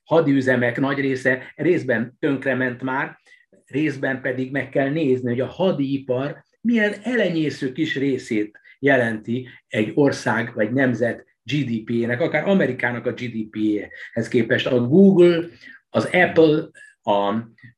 hadiüzemek 0.04 0.80
nagy 0.80 1.00
része 1.00 1.54
részben 1.56 2.16
tönkrement 2.20 2.82
már, 2.82 3.20
részben 3.66 4.22
pedig 4.22 4.52
meg 4.52 4.70
kell 4.70 4.90
nézni, 4.90 5.30
hogy 5.30 5.40
a 5.40 5.46
hadipar 5.46 6.44
milyen 6.62 6.94
elenyésző 7.04 7.72
kis 7.72 7.96
részét 7.96 8.60
jelenti 8.80 9.48
egy 9.68 9.92
ország 9.96 10.54
vagy 10.54 10.72
nemzet 10.72 11.26
GDP-nek, 11.44 12.22
akár 12.22 12.48
Amerikának 12.48 13.06
a 13.06 13.12
GDP-hez 13.12 14.28
képest. 14.28 14.68
A 14.68 14.88
Google, 14.88 15.46
az 15.90 16.06
Apple, 16.06 16.68
a, 17.02 17.34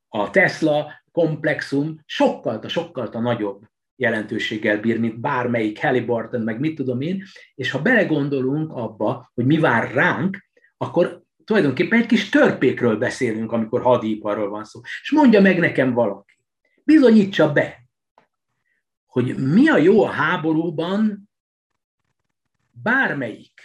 a 0.07 0.29
Tesla 0.29 0.91
komplexum 1.11 1.99
sokkal, 2.05 2.61
sokkal 2.67 3.09
nagyobb 3.11 3.70
jelentőséggel 4.01 4.79
bír, 4.79 4.99
mint 4.99 5.19
bármelyik 5.19 5.81
Halliburton, 5.81 6.41
meg 6.41 6.59
mit 6.59 6.75
tudom 6.75 7.01
én, 7.01 7.23
és 7.55 7.71
ha 7.71 7.81
belegondolunk 7.81 8.71
abba, 8.71 9.31
hogy 9.33 9.45
mi 9.45 9.57
vár 9.57 9.93
ránk, 9.93 10.47
akkor 10.77 11.21
tulajdonképpen 11.45 11.99
egy 11.99 12.05
kis 12.05 12.29
törpékről 12.29 12.97
beszélünk, 12.97 13.51
amikor 13.51 13.81
hadiparról 13.81 14.49
van 14.49 14.63
szó. 14.63 14.79
És 15.01 15.11
mondja 15.11 15.41
meg 15.41 15.59
nekem 15.59 15.93
valaki, 15.93 16.33
bizonyítsa 16.83 17.51
be, 17.51 17.79
hogy 19.05 19.35
mi 19.37 19.67
a 19.67 19.77
jó 19.77 20.03
a 20.03 20.09
háborúban 20.09 21.29
bármelyik 22.71 23.61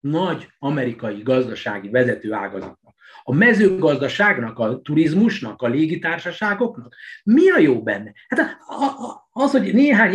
nagy 0.00 0.48
amerikai 0.58 1.22
gazdasági 1.22 1.88
vezető 1.88 2.32
ágazatnak, 2.32 2.83
a 3.26 3.34
mezőgazdaságnak, 3.34 4.58
a 4.58 4.80
turizmusnak, 4.80 5.62
a 5.62 5.68
légitársaságoknak, 5.68 6.94
mi 7.24 7.50
a 7.50 7.58
jó 7.58 7.82
benne? 7.82 8.12
Hát 8.28 8.56
az, 9.30 9.50
hogy 9.50 9.74
néhány 9.74 10.14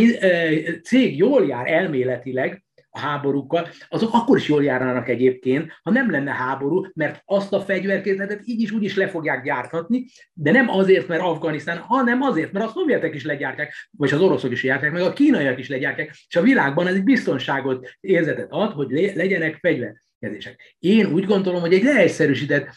cég 0.83 1.17
jól 1.17 1.45
jár 1.45 1.71
elméletileg, 1.71 2.63
a 2.91 2.99
háborúkkal, 2.99 3.67
azok 3.89 4.13
akkor 4.13 4.37
is 4.37 4.47
jól 4.47 4.63
járnának 4.63 5.09
egyébként, 5.09 5.79
ha 5.83 5.91
nem 5.91 6.11
lenne 6.11 6.31
háború, 6.31 6.85
mert 6.93 7.21
azt 7.25 7.53
a 7.53 7.61
fegyverkészletet 7.61 8.41
így 8.45 8.61
is 8.61 8.71
úgy 8.71 8.83
is 8.83 8.95
le 8.95 9.07
fogják 9.07 9.43
gyártatni, 9.43 10.05
de 10.33 10.51
nem 10.51 10.69
azért, 10.69 11.07
mert 11.07 11.21
Afganisztán, 11.21 11.77
hanem 11.77 12.21
azért, 12.21 12.51
mert 12.51 12.65
a 12.65 12.71
szovjetek 12.71 13.15
is 13.15 13.25
legyártják, 13.25 13.73
vagy 13.97 14.13
az 14.13 14.21
oroszok 14.21 14.51
is 14.51 14.63
legyártják, 14.63 14.91
meg 14.91 15.01
a 15.01 15.13
kínaiak 15.13 15.59
is 15.59 15.69
legyártják, 15.69 16.09
és 16.27 16.35
a 16.35 16.41
világban 16.41 16.87
ez 16.87 16.95
egy 16.95 17.03
biztonságot, 17.03 17.89
érzetet 17.99 18.51
ad, 18.51 18.71
hogy 18.71 19.11
legyenek 19.15 19.57
fegyver 19.61 19.93
kérdések. 20.19 20.75
Én 20.79 21.05
úgy 21.05 21.25
gondolom, 21.25 21.61
hogy 21.61 21.73
egy 21.73 21.83
leegyszerűsített, 21.83 22.69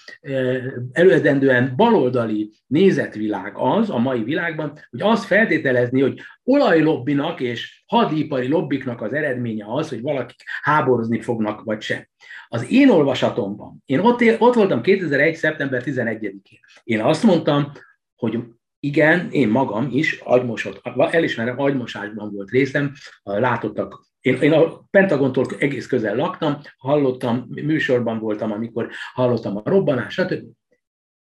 előedendően 0.92 1.72
baloldali 1.76 2.50
nézetvilág 2.66 3.52
az 3.56 3.90
a 3.90 3.98
mai 3.98 4.22
világban, 4.22 4.78
hogy 4.90 5.00
azt 5.00 5.24
feltételezni, 5.24 6.00
hogy 6.00 6.20
olajlobbinak 6.44 7.40
és 7.40 7.82
hadipari 7.86 8.48
lobbiknak 8.48 9.00
az 9.00 9.12
eredménye 9.12 9.64
az, 9.68 9.88
hogy 9.88 10.00
valakik 10.00 10.42
háborozni 10.62 11.20
fognak, 11.20 11.62
vagy 11.62 11.80
sem. 11.80 12.08
Az 12.48 12.70
én 12.70 12.90
olvasatomban, 12.90 13.82
én 13.84 13.98
ott, 13.98 14.20
él, 14.20 14.36
ott 14.38 14.54
voltam 14.54 14.82
2001. 14.82 15.34
szeptember 15.34 15.82
11-én, 15.86 16.40
én 16.84 17.00
azt 17.00 17.22
mondtam, 17.22 17.72
hogy 18.16 18.38
igen, 18.80 19.30
én 19.30 19.48
magam 19.48 19.88
is 19.90 20.20
agymosott, 20.20 20.80
elismerem, 21.10 21.60
agymosásban 21.60 22.32
volt 22.32 22.50
részem, 22.50 22.92
látottak 23.22 24.11
én, 24.22 24.40
én 24.40 24.52
a 24.52 24.82
Pentagontól 24.90 25.46
egész 25.58 25.86
közel 25.86 26.16
laktam, 26.16 26.60
hallottam, 26.76 27.46
műsorban 27.48 28.18
voltam, 28.18 28.52
amikor 28.52 28.90
hallottam 29.12 29.56
a 29.56 29.62
robbanás, 29.64 30.12
stb. 30.12 30.44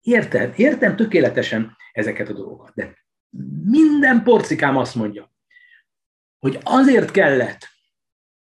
Érted? 0.01 0.59
Értem 0.59 0.97
tökéletesen 0.97 1.77
ezeket 1.93 2.29
a 2.29 2.33
dolgokat, 2.33 2.75
de 2.75 2.99
minden 3.65 4.23
porcikám 4.23 4.77
azt 4.77 4.95
mondja, 4.95 5.33
hogy 6.39 6.59
azért 6.63 7.11
kellett, 7.11 7.69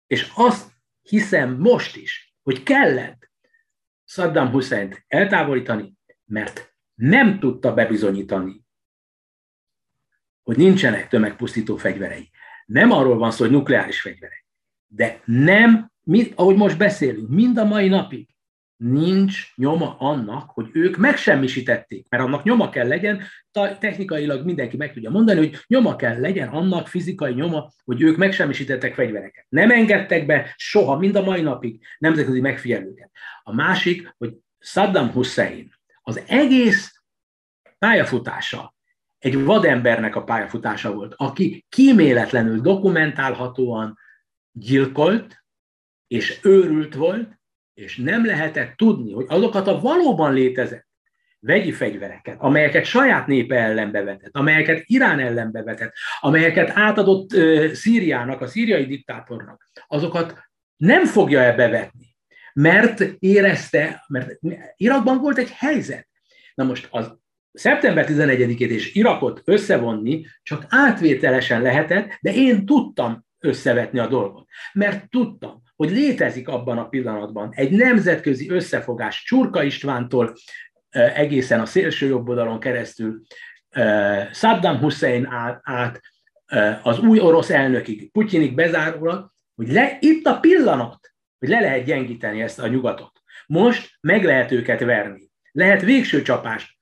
és 0.08 0.32
azt 0.36 0.72
hiszem 1.02 1.58
most 1.58 1.96
is, 1.96 2.36
hogy 2.44 2.64
kellett 2.64 3.32
Saddam 4.04 4.50
hussein 4.50 5.04
eltávolítani, 5.08 5.94
mert 6.26 6.76
nem 6.94 7.40
tudta 7.40 7.74
bebizonyítani, 7.74 8.62
hogy 10.44 10.58
nincsenek 10.58 11.08
tömegpusztító 11.08 11.78
fegyverei. 11.78 12.30
Nem 12.66 12.92
arról 12.92 13.18
van 13.18 13.32
szó, 13.32 13.44
hogy 13.44 13.54
nukleáris 13.54 14.02
fegyverek. 14.02 14.46
De 14.88 15.22
nem, 15.26 15.92
mint, 16.04 16.34
ahogy 16.36 16.56
most 16.56 16.78
beszélünk, 16.78 17.30
mind 17.30 17.58
a 17.58 17.66
mai 17.66 17.88
napig 17.88 18.28
nincs 18.78 19.56
nyoma 19.56 19.96
annak, 20.00 20.50
hogy 20.50 20.70
ők 20.74 20.98
megsemmisítették, 20.98 22.06
mert 22.10 22.24
annak 22.24 22.44
nyoma 22.44 22.70
kell 22.70 22.88
legyen, 22.88 23.22
technikailag 23.80 24.46
mindenki 24.46 24.78
meg 24.78 24.94
tudja 24.94 25.10
mondani, 25.10 25.40
hogy 25.40 25.60
nyoma 25.68 25.96
kell 25.96 26.20
legyen 26.20 26.48
annak 26.48 26.88
fizikai 26.88 27.34
nyoma, 27.34 27.70
hogy 27.84 28.02
ők 28.02 28.18
megsemmisítettek 28.18 28.94
fegyvereket. 28.94 29.46
Nem 29.50 29.72
engedtek 29.72 30.26
be 30.26 30.54
soha, 30.56 30.98
mind 30.98 31.16
a 31.16 31.24
mai 31.24 31.42
napig 31.42 31.80
nemzetközi 31.98 32.42
megfigyelőket. 32.42 33.12
A 33.44 33.54
másik, 33.54 34.14
hogy 34.18 34.34
Saddam 34.60 35.12
Hussein 35.12 35.72
az 36.02 36.22
egész 36.28 37.02
pályafutása 37.80 38.73
egy 39.24 39.44
vadembernek 39.44 40.16
a 40.16 40.24
pályafutása 40.24 40.94
volt, 40.94 41.14
aki 41.18 41.66
kíméletlenül 41.70 42.62
dokumentálhatóan 42.62 43.98
gyilkolt, 44.52 45.44
és 46.08 46.40
őrült 46.42 46.96
volt, 46.96 47.40
és 47.74 47.98
nem 47.98 48.26
lehetett 48.26 48.76
tudni, 48.76 49.14
hogy 49.14 49.26
azokat 49.28 49.68
a 49.68 49.80
valóban 49.80 50.34
létezett 50.34 50.88
vegyi 51.40 51.72
fegyvereket, 51.72 52.36
amelyeket 52.40 52.86
saját 52.86 53.28
népe 53.28 53.56
ellen 53.56 53.92
bevetett, 53.92 54.36
amelyeket 54.36 54.84
Irán 54.86 55.20
ellen 55.20 55.52
bevetett, 55.52 55.94
amelyeket 56.20 56.72
átadott 56.74 57.30
Szíriának, 57.74 58.42
a 58.42 58.48
szíriai 58.48 58.86
diktátornak, 58.86 59.70
azokat 59.88 60.38
nem 60.76 61.06
fogja 61.06 61.40
e 61.42 61.56
bevetni, 61.56 62.16
mert 62.54 63.00
érezte, 63.20 64.06
mert 64.08 64.40
Irakban 64.76 65.18
volt 65.18 65.38
egy 65.38 65.52
helyzet. 65.52 66.08
Na 66.56 66.64
most 66.64 66.88
az 66.92 67.22
szeptember 67.54 68.06
11-ét 68.10 68.70
és 68.70 68.96
Irakot 68.96 69.42
összevonni 69.46 70.26
csak 70.44 70.66
átvételesen 70.70 71.62
lehetett, 71.62 72.18
de 72.22 72.34
én 72.34 72.66
tudtam 72.66 73.26
összevetni 73.40 74.00
a 74.00 74.08
dolgot. 74.08 74.48
Mert 74.74 75.10
tudtam, 75.10 75.62
hogy 75.76 75.92
létezik 75.92 76.48
abban 76.48 76.78
a 76.78 76.88
pillanatban 76.88 77.52
egy 77.56 77.72
nemzetközi 77.72 78.50
összefogás 78.50 79.24
Csurka 79.24 79.64
Istvántól 79.64 80.34
egészen 80.90 81.60
a 81.60 81.66
szélső 81.66 82.08
jobb 82.08 82.30
oldalon 82.30 82.60
keresztül 82.60 83.22
Saddam 84.32 84.78
Hussein 84.78 85.28
át, 85.64 86.02
az 86.84 87.00
új 87.00 87.20
orosz 87.20 87.50
elnökig, 87.50 88.12
Putyinig 88.12 88.56
bezárólag, 88.56 89.32
hogy 89.56 89.72
le, 89.72 89.98
itt 90.00 90.26
a 90.26 90.40
pillanat, 90.40 91.14
hogy 91.40 91.50
le 91.50 91.60
lehet 91.60 91.86
gyengíteni 91.86 92.42
ezt 92.42 92.60
a 92.60 92.68
nyugatot. 92.68 93.12
Most 93.48 93.98
meg 94.02 94.24
lehet 94.24 94.52
őket 94.52 94.80
verni. 94.80 95.32
Lehet 95.52 95.82
végső 95.82 96.22
csapást 96.22 96.78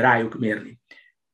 rájuk 0.00 0.38
mérni. 0.38 0.78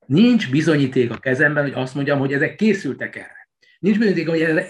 Nincs 0.07 0.51
bizonyíték 0.51 1.11
a 1.11 1.19
kezemben, 1.19 1.63
hogy 1.63 1.73
azt 1.73 1.95
mondjam, 1.95 2.19
hogy 2.19 2.33
ezek 2.33 2.55
készültek 2.55 3.17
erre. 3.17 3.49
Nincs 3.79 3.99
bizonyíték, 3.99 4.29
hogy 4.29 4.41
ez... 4.41 4.67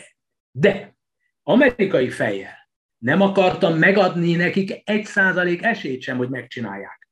De 0.51 0.97
amerikai 1.43 2.11
fejjel 2.11 2.63
nem 2.99 3.21
akartam 3.21 3.79
megadni 3.79 4.35
nekik 4.35 4.81
egy 4.85 5.05
százalék 5.05 5.63
esélyt 5.63 6.03
sem, 6.03 6.17
hogy 6.17 6.29
megcsinálják. 6.29 7.09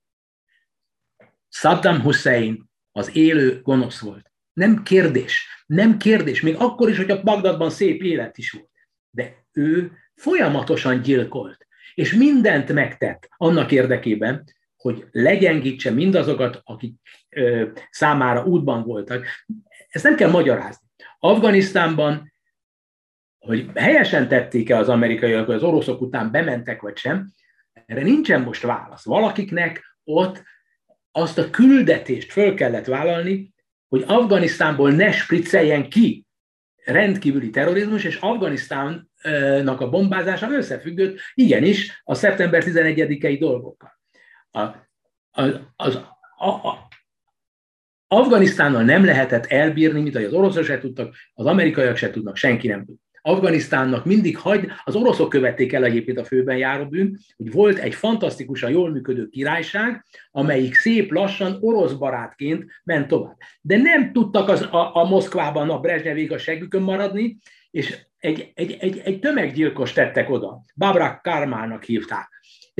Saddam 1.49 2.01
Hussein 2.01 2.71
az 2.93 3.17
élő 3.17 3.61
gonosz 3.62 4.01
volt. 4.01 4.33
Nem 4.53 4.83
kérdés. 4.83 5.65
Nem 5.67 5.99
kérdés. 5.99 6.41
Még 6.41 6.55
akkor 6.59 6.89
is, 6.89 6.97
hogy 6.97 7.11
a 7.11 7.23
Bagdadban 7.23 7.71
szép 7.71 8.03
élet 8.03 8.39
is 8.39 8.51
volt. 8.51 8.71
De 9.11 9.47
ő 9.53 9.93
folyamatosan 10.15 11.03
gyilkolt. 11.03 11.67
És 11.95 12.12
mindent 12.12 12.73
megtett 12.73 13.29
annak 13.37 13.73
érdekében, 13.73 14.45
hogy 14.81 15.07
legyengítse 15.11 15.90
mindazokat, 15.90 16.61
akik 16.65 16.94
ö, 17.28 17.69
számára 17.90 18.44
útban 18.44 18.82
voltak. 18.82 19.27
Ezt 19.89 20.05
nem 20.05 20.16
kell 20.16 20.31
magyarázni. 20.31 20.86
Afganisztánban, 21.19 22.32
hogy 23.39 23.70
helyesen 23.74 24.28
tették-e 24.28 24.77
az 24.77 24.89
amerikaiak, 24.89 25.47
hogy 25.47 25.55
az 25.55 25.62
oroszok 25.62 26.01
után 26.01 26.31
bementek 26.31 26.81
vagy 26.81 26.97
sem, 26.97 27.32
erre 27.86 28.02
nincsen 28.02 28.43
most 28.43 28.62
válasz. 28.62 29.05
Valakiknek 29.05 29.97
ott 30.05 30.43
azt 31.12 31.39
a 31.39 31.51
küldetést 31.51 32.32
föl 32.32 32.55
kellett 32.55 32.86
vállalni, 32.86 33.52
hogy 33.89 34.05
Afganisztánból 34.07 34.90
ne 34.90 35.12
spricceljen 35.12 35.89
ki 35.89 36.27
rendkívüli 36.85 37.51
terrorizmus, 37.51 38.05
és 38.05 38.16
Afganisztánnak 38.16 39.81
a 39.81 39.90
bombázása 39.90 40.51
összefüggött 40.51 41.19
igenis 41.35 42.02
a 42.05 42.15
szeptember 42.15 42.62
11-i 42.66 43.36
dolgokkal 43.40 44.00
a, 44.51 44.61
az, 45.31 45.61
az, 45.77 45.95
a, 46.37 46.49
a, 46.49 46.89
Afganisztánnal 48.13 48.83
nem 48.83 49.05
lehetett 49.05 49.47
elbírni, 49.47 50.01
mint 50.01 50.15
ahogy 50.15 50.27
az 50.27 50.33
oroszok 50.33 50.65
se 50.65 50.79
tudtak, 50.79 51.15
az 51.35 51.47
amerikaiak 51.47 51.97
se 51.97 52.11
tudnak, 52.11 52.37
senki 52.37 52.69
nem 52.69 52.85
tud. 52.85 52.97
Afganisztánnak 53.23 54.05
mindig 54.05 54.39
hagy, 54.39 54.67
az 54.85 54.95
oroszok 54.95 55.29
követték 55.29 55.73
el 55.73 55.85
egyébként 55.85 56.19
a 56.19 56.25
főben 56.25 56.57
járó 56.57 56.87
bűn, 56.87 57.19
hogy 57.37 57.53
volt 57.53 57.79
egy 57.79 57.95
fantasztikusan 57.95 58.71
jól 58.71 58.91
működő 58.91 59.29
királyság, 59.29 60.05
amelyik 60.31 60.75
szép 60.75 61.13
lassan 61.13 61.57
orosz 61.61 61.93
barátként 61.93 62.65
ment 62.85 63.09
tovább. 63.09 63.37
De 63.61 63.77
nem 63.77 64.13
tudtak 64.13 64.49
az, 64.49 64.63
a, 64.63 64.97
a 64.97 65.05
Moszkvában 65.05 65.71
a 65.71 65.79
Brezsnyevék 65.79 66.33
a 66.33 66.39
segükön 66.39 66.83
maradni, 66.83 67.39
és 67.71 67.99
egy, 68.19 68.53
egy, 68.55 68.77
egy, 68.81 68.99
egy 68.99 69.19
tömeggyilkos 69.19 69.93
tettek 69.93 70.31
oda, 70.31 70.63
Babrak 70.77 71.23
Karmának 71.23 71.83
hívták, 71.83 72.29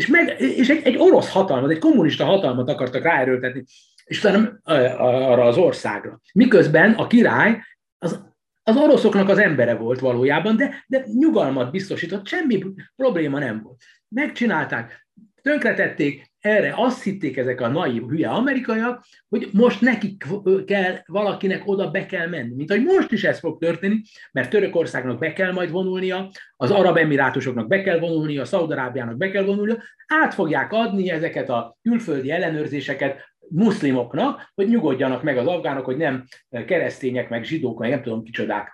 és, 0.01 0.07
meg, 0.07 0.41
és 0.41 0.69
egy, 0.69 0.81
egy 0.85 0.97
orosz 0.99 1.31
hatalmat, 1.31 1.71
egy 1.71 1.79
kommunista 1.79 2.25
hatalmat 2.25 2.69
akartak 2.69 3.03
ráerőltetni, 3.03 3.65
és 4.05 4.19
utána 4.19 4.59
arra 4.99 5.45
az 5.45 5.57
országra. 5.57 6.21
Miközben 6.33 6.93
a 6.93 7.07
király 7.07 7.59
az, 7.99 8.25
az 8.63 8.77
oroszoknak 8.77 9.29
az 9.29 9.39
embere 9.39 9.75
volt 9.75 10.01
valójában, 10.01 10.57
de, 10.57 10.85
de 10.87 11.05
nyugalmat 11.19 11.71
biztosított, 11.71 12.27
semmi 12.27 12.65
probléma 12.97 13.39
nem 13.39 13.63
volt. 13.63 13.83
Megcsinálták, 14.09 15.07
tönkretették, 15.43 16.31
erre 16.41 16.73
azt 16.77 17.03
hitték 17.03 17.37
ezek 17.37 17.61
a 17.61 17.69
naív, 17.69 18.03
hülye 18.07 18.29
amerikaiak, 18.29 19.05
hogy 19.29 19.49
most 19.53 19.81
nekik 19.81 20.25
kell, 20.67 20.99
valakinek 21.07 21.63
oda 21.65 21.91
be 21.91 22.07
kell 22.07 22.29
menni. 22.29 22.55
Mint 22.55 22.71
hogy 22.71 22.83
most 22.83 23.13
is 23.13 23.25
ez 23.25 23.39
fog 23.39 23.59
történni, 23.59 24.01
mert 24.33 24.51
Törökországnak 24.51 25.19
be 25.19 25.33
kell 25.33 25.53
majd 25.53 25.71
vonulnia, 25.71 26.31
az 26.57 26.71
Arab 26.71 26.97
Emirátusoknak 26.97 27.69
be 27.69 27.83
kell 27.83 27.99
vonulnia, 27.99 28.43
a 28.43 28.45
Szaudarábiának 28.45 29.17
be 29.17 29.31
kell 29.31 29.45
vonulnia, 29.45 29.83
át 30.07 30.35
fogják 30.35 30.73
adni 30.73 31.11
ezeket 31.11 31.49
a 31.49 31.77
külföldi 31.83 32.31
ellenőrzéseket 32.31 33.29
muszlimoknak, 33.49 34.51
hogy 34.55 34.69
nyugodjanak 34.69 35.23
meg 35.23 35.39
az 35.39 35.47
afgánok, 35.47 35.85
hogy 35.85 35.97
nem 35.97 36.25
keresztények, 36.67 37.29
meg 37.29 37.45
zsidók, 37.45 37.79
meg 37.79 37.91
nem 37.91 38.03
tudom 38.03 38.23
kicsodák 38.23 38.73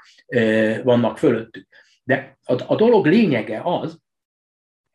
vannak 0.83 1.19
fölöttük. 1.19 1.67
De 2.05 2.37
a, 2.45 2.63
a 2.67 2.75
dolog 2.75 3.07
lényege 3.07 3.61
az, 3.65 3.99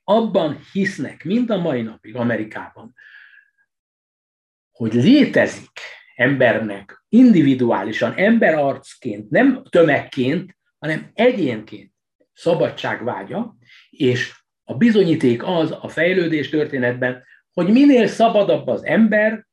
abban 0.03 0.59
hisznek, 0.71 1.23
mind 1.23 1.49
a 1.49 1.57
mai 1.57 1.81
napig 1.81 2.15
Amerikában, 2.15 2.93
hogy 4.71 4.93
létezik 4.93 5.79
embernek 6.15 7.05
individuálisan, 7.09 8.13
emberarcként, 8.15 9.29
nem 9.29 9.63
tömegként, 9.69 10.57
hanem 10.79 11.11
egyénként 11.13 11.93
szabadságvágya, 12.33 13.55
és 13.89 14.33
a 14.63 14.73
bizonyíték 14.73 15.43
az 15.43 15.71
a 15.81 15.87
fejlődés 15.87 16.49
történetben, 16.49 17.23
hogy 17.53 17.67
minél 17.67 18.07
szabadabb 18.07 18.67
az 18.67 18.85
ember, 18.85 19.47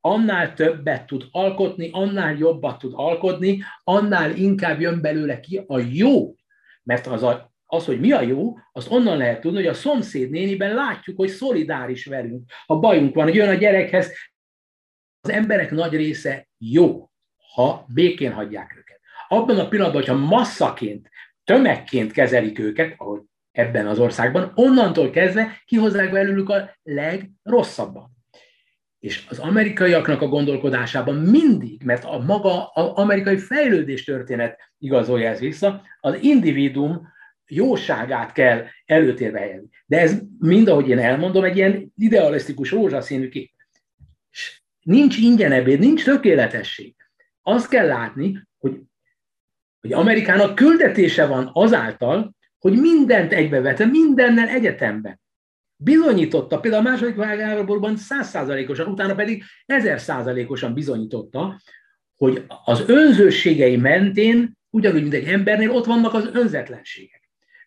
annál 0.00 0.54
többet 0.54 1.06
tud 1.06 1.24
alkotni, 1.30 1.90
annál 1.92 2.36
jobbat 2.36 2.78
tud 2.78 2.92
alkotni, 2.94 3.62
annál 3.84 4.36
inkább 4.36 4.80
jön 4.80 5.00
belőle 5.00 5.40
ki 5.40 5.64
a 5.66 5.78
jó. 5.78 6.34
Mert 6.82 7.06
az 7.06 7.22
a 7.22 7.54
az, 7.66 7.84
hogy 7.84 8.00
mi 8.00 8.12
a 8.12 8.20
jó, 8.20 8.58
azt 8.72 8.90
onnan 8.90 9.16
lehet 9.16 9.40
tudni, 9.40 9.58
hogy 9.58 9.66
a 9.66 9.74
szomszéd 9.74 10.30
néniben 10.30 10.74
látjuk, 10.74 11.16
hogy 11.16 11.28
szolidáris 11.28 12.04
velünk. 12.04 12.50
Ha 12.66 12.78
bajunk 12.78 13.14
van, 13.14 13.24
hogy 13.24 13.34
jön 13.34 13.48
a 13.48 13.54
gyerekhez, 13.54 14.12
az 15.20 15.30
emberek 15.30 15.70
nagy 15.70 15.92
része 15.92 16.48
jó, 16.58 17.10
ha 17.54 17.86
békén 17.88 18.32
hagyják 18.32 18.74
őket. 18.78 19.00
Abban 19.28 19.58
a 19.58 19.68
pillanatban, 19.68 20.02
hogyha 20.02 20.26
masszaként, 20.26 21.10
tömegként 21.44 22.12
kezelik 22.12 22.58
őket, 22.58 22.94
ahogy 22.96 23.20
ebben 23.52 23.86
az 23.86 23.98
országban, 23.98 24.52
onnantól 24.54 25.10
kezdve 25.10 25.62
kihozzák 25.64 26.10
belőlük 26.12 26.48
a 26.48 26.76
legrosszabbat. 26.82 28.08
És 28.98 29.26
az 29.28 29.38
amerikaiaknak 29.38 30.22
a 30.22 30.28
gondolkodásában 30.28 31.14
mindig, 31.14 31.82
mert 31.84 32.04
a 32.04 32.18
maga 32.18 32.66
az 32.66 32.86
amerikai 32.86 33.36
fejlődés 33.36 34.04
történet 34.04 34.58
igazolja 34.78 35.28
ez 35.28 35.40
vissza, 35.40 35.82
az 36.00 36.18
individuum 36.20 37.14
jóságát 37.48 38.32
kell 38.32 38.64
előtérbe 38.84 39.38
helyezni. 39.38 39.68
De 39.86 40.00
ez 40.00 40.18
mind, 40.38 40.68
ahogy 40.68 40.88
én 40.88 40.98
elmondom, 40.98 41.44
egy 41.44 41.56
ilyen 41.56 41.92
idealisztikus 41.96 42.70
rózsaszínű 42.70 43.28
kép. 43.28 43.50
Nincs 44.82 45.16
ingyen 45.16 45.52
ebéd, 45.52 45.78
nincs 45.78 46.04
tökéletesség. 46.04 46.94
Azt 47.42 47.68
kell 47.68 47.86
látni, 47.86 48.42
hogy, 48.58 48.80
hogy 49.80 49.92
Amerikának 49.92 50.54
küldetése 50.54 51.26
van 51.26 51.50
azáltal, 51.52 52.34
hogy 52.58 52.72
mindent 52.72 53.32
egybevette, 53.32 53.84
mindennel 53.84 54.48
egyetemben. 54.48 55.20
Bizonyította, 55.76 56.60
például 56.60 56.86
a 56.86 56.90
második 56.90 57.14
világháborúban 57.14 57.96
százszázalékosan, 57.96 58.86
utána 58.86 59.14
pedig 59.14 59.42
ezer 59.66 60.00
százalékosan 60.00 60.74
bizonyította, 60.74 61.60
hogy 62.16 62.44
az 62.64 62.88
önzőségei 62.88 63.76
mentén, 63.76 64.56
ugyanúgy, 64.70 65.02
mint 65.02 65.14
egy 65.14 65.26
embernél, 65.26 65.70
ott 65.70 65.84
vannak 65.84 66.14
az 66.14 66.30
önzetlenségek 66.32 67.25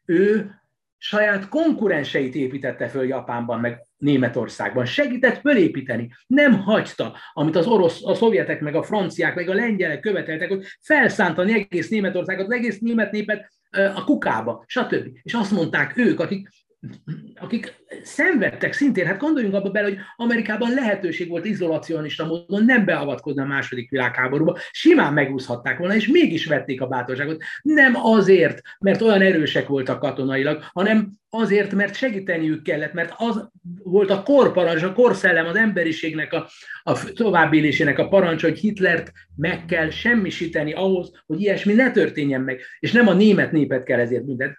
ő 0.09 0.53
saját 0.97 1.47
konkurenseit 1.47 2.35
építette 2.35 2.87
föl 2.87 3.07
Japánban, 3.07 3.59
meg 3.59 3.87
Németországban. 3.97 4.85
Segített 4.85 5.39
fölépíteni. 5.39 6.09
Nem 6.27 6.59
hagyta, 6.59 7.17
amit 7.33 7.55
az 7.55 7.67
orosz, 7.67 8.05
a 8.05 8.13
szovjetek, 8.13 8.61
meg 8.61 8.75
a 8.75 8.83
franciák, 8.83 9.35
meg 9.35 9.49
a 9.49 9.53
lengyelek 9.53 9.99
követeltek, 9.99 10.49
hogy 10.49 10.65
felszántani 10.81 11.53
egész 11.53 11.89
Németországot, 11.89 12.45
az 12.45 12.51
egész 12.51 12.79
német 12.79 13.11
népet 13.11 13.51
a 13.71 14.03
kukába, 14.03 14.63
stb. 14.67 15.09
És 15.21 15.33
azt 15.33 15.51
mondták 15.51 15.97
ők, 15.97 16.19
akik 16.19 16.49
akik 17.35 17.75
szenvedtek 18.03 18.73
szintén, 18.73 19.05
hát 19.05 19.19
gondoljunk 19.19 19.55
abba 19.55 19.69
bele, 19.69 19.87
hogy 19.87 19.97
Amerikában 20.15 20.73
lehetőség 20.73 21.29
volt 21.29 21.45
izolacionista 21.45 22.25
módon 22.25 22.65
nem 22.65 22.85
beavatkozni 22.85 23.41
a 23.41 23.45
második 23.45 23.89
világháborúba, 23.89 24.57
simán 24.71 25.13
megúszhatták 25.13 25.77
volna, 25.77 25.95
és 25.95 26.07
mégis 26.07 26.45
vették 26.45 26.81
a 26.81 26.87
bátorságot. 26.87 27.43
Nem 27.61 27.95
azért, 27.95 28.61
mert 28.79 29.01
olyan 29.01 29.21
erősek 29.21 29.67
voltak 29.67 29.99
katonailag, 29.99 30.63
hanem 30.73 31.11
azért, 31.29 31.73
mert 31.73 31.95
segíteniük 31.95 32.63
kellett, 32.63 32.93
mert 32.93 33.13
az 33.17 33.49
volt 33.83 34.09
a 34.09 34.23
korparancs, 34.23 34.83
a 34.83 34.93
korszellem 34.93 35.45
az 35.45 35.55
emberiségnek 35.55 36.33
a, 36.33 36.49
a 36.83 37.11
továbbélésének 37.13 37.99
a 37.99 38.07
parancs, 38.07 38.41
hogy 38.41 38.59
Hitlert 38.59 39.11
meg 39.35 39.65
kell 39.65 39.89
semmisíteni 39.89 40.73
ahhoz, 40.73 41.11
hogy 41.25 41.41
ilyesmi 41.41 41.73
ne 41.73 41.91
történjen 41.91 42.41
meg, 42.41 42.61
és 42.79 42.91
nem 42.91 43.07
a 43.07 43.13
német 43.13 43.51
népet 43.51 43.83
kell 43.83 43.99
ezért 43.99 44.25
mindent. 44.25 44.57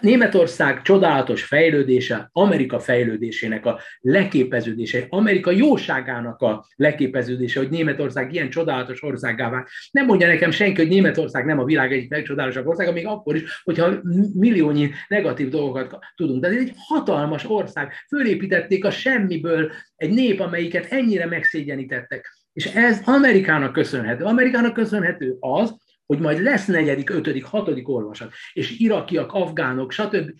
Németország 0.00 0.82
csodálatos 0.82 1.44
fejlődése, 1.44 2.28
Amerika 2.32 2.78
fejlődésének 2.80 3.66
a 3.66 3.80
leképeződése, 4.00 5.06
Amerika 5.08 5.50
jóságának 5.50 6.40
a 6.40 6.66
leképeződése, 6.76 7.60
hogy 7.60 7.70
Németország 7.70 8.32
ilyen 8.32 8.50
csodálatos 8.50 9.02
országá 9.02 9.50
vált. 9.50 9.68
Nem 9.90 10.06
mondja 10.06 10.26
nekem 10.26 10.50
senki, 10.50 10.80
hogy 10.80 10.90
Németország 10.90 11.44
nem 11.44 11.58
a 11.58 11.64
világ 11.64 11.92
egyik 11.92 12.10
legcsodálatosabb 12.10 12.66
országa, 12.66 12.92
még 12.92 13.06
akkor 13.06 13.36
is, 13.36 13.62
hogyha 13.62 14.00
milliónyi 14.34 14.90
negatív 15.08 15.48
dolgokat 15.48 15.98
tudunk. 16.16 16.42
De 16.42 16.48
ez 16.48 16.54
egy 16.54 16.72
hatalmas 16.76 17.50
ország. 17.50 17.92
Fölépítették 18.08 18.84
a 18.84 18.90
semmiből 18.90 19.70
egy 19.96 20.10
nép, 20.10 20.40
amelyiket 20.40 20.86
ennyire 20.90 21.26
megszégyenítettek. 21.26 22.40
És 22.52 22.64
ez 22.64 23.00
Amerikának 23.04 23.72
köszönhető. 23.72 24.24
Amerikának 24.24 24.72
köszönhető 24.72 25.36
az, 25.40 25.74
hogy 26.06 26.18
majd 26.18 26.42
lesz 26.42 26.66
negyedik, 26.66 27.10
ötödik, 27.10 27.44
hatodik 27.44 27.88
olvasat, 27.88 28.32
és 28.52 28.78
irakiak, 28.78 29.32
afgánok, 29.32 29.92
stb. 29.92 30.30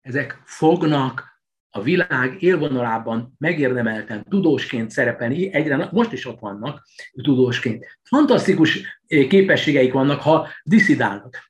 Ezek 0.00 0.42
fognak 0.44 1.32
a 1.74 1.82
világ 1.82 2.42
élvonalában 2.42 3.34
megérdemelten 3.38 4.24
tudósként 4.28 4.90
szerepelni, 4.90 5.52
egyre 5.52 5.88
most 5.92 6.12
is 6.12 6.26
ott 6.26 6.38
vannak 6.38 6.86
tudósként. 7.22 7.98
Fantasztikus 8.02 9.00
eh, 9.06 9.26
képességeik 9.26 9.92
vannak, 9.92 10.20
ha 10.20 10.48
diszidálnak. 10.62 11.48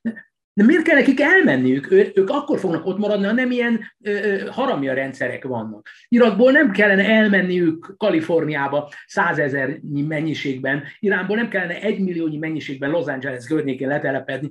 De 0.53 0.63
miért 0.63 0.83
kell 0.83 0.95
nekik 0.95 1.19
elmenniük? 1.19 1.91
Ő, 1.91 2.11
ők 2.15 2.29
akkor 2.29 2.59
fognak 2.59 2.85
ott 2.85 2.97
maradni, 2.97 3.25
ha 3.25 3.31
nem 3.31 3.51
ilyen 3.51 3.79
ö, 4.01 4.11
ö, 4.11 4.47
haramja 4.49 4.93
rendszerek 4.93 5.43
vannak. 5.43 5.89
Irakból 6.07 6.51
nem 6.51 6.71
kellene 6.71 7.03
elmenniük 7.03 7.93
Kaliforniába 7.97 8.91
százezernyi 9.05 10.01
mennyiségben, 10.01 10.83
Iránból 10.99 11.35
nem 11.35 11.49
kellene 11.49 11.81
egymilliónyi 11.81 12.37
mennyiségben 12.37 12.89
Los 12.89 13.05
Angeles 13.05 13.45
környékén 13.45 13.87
letelepedni 13.87 14.49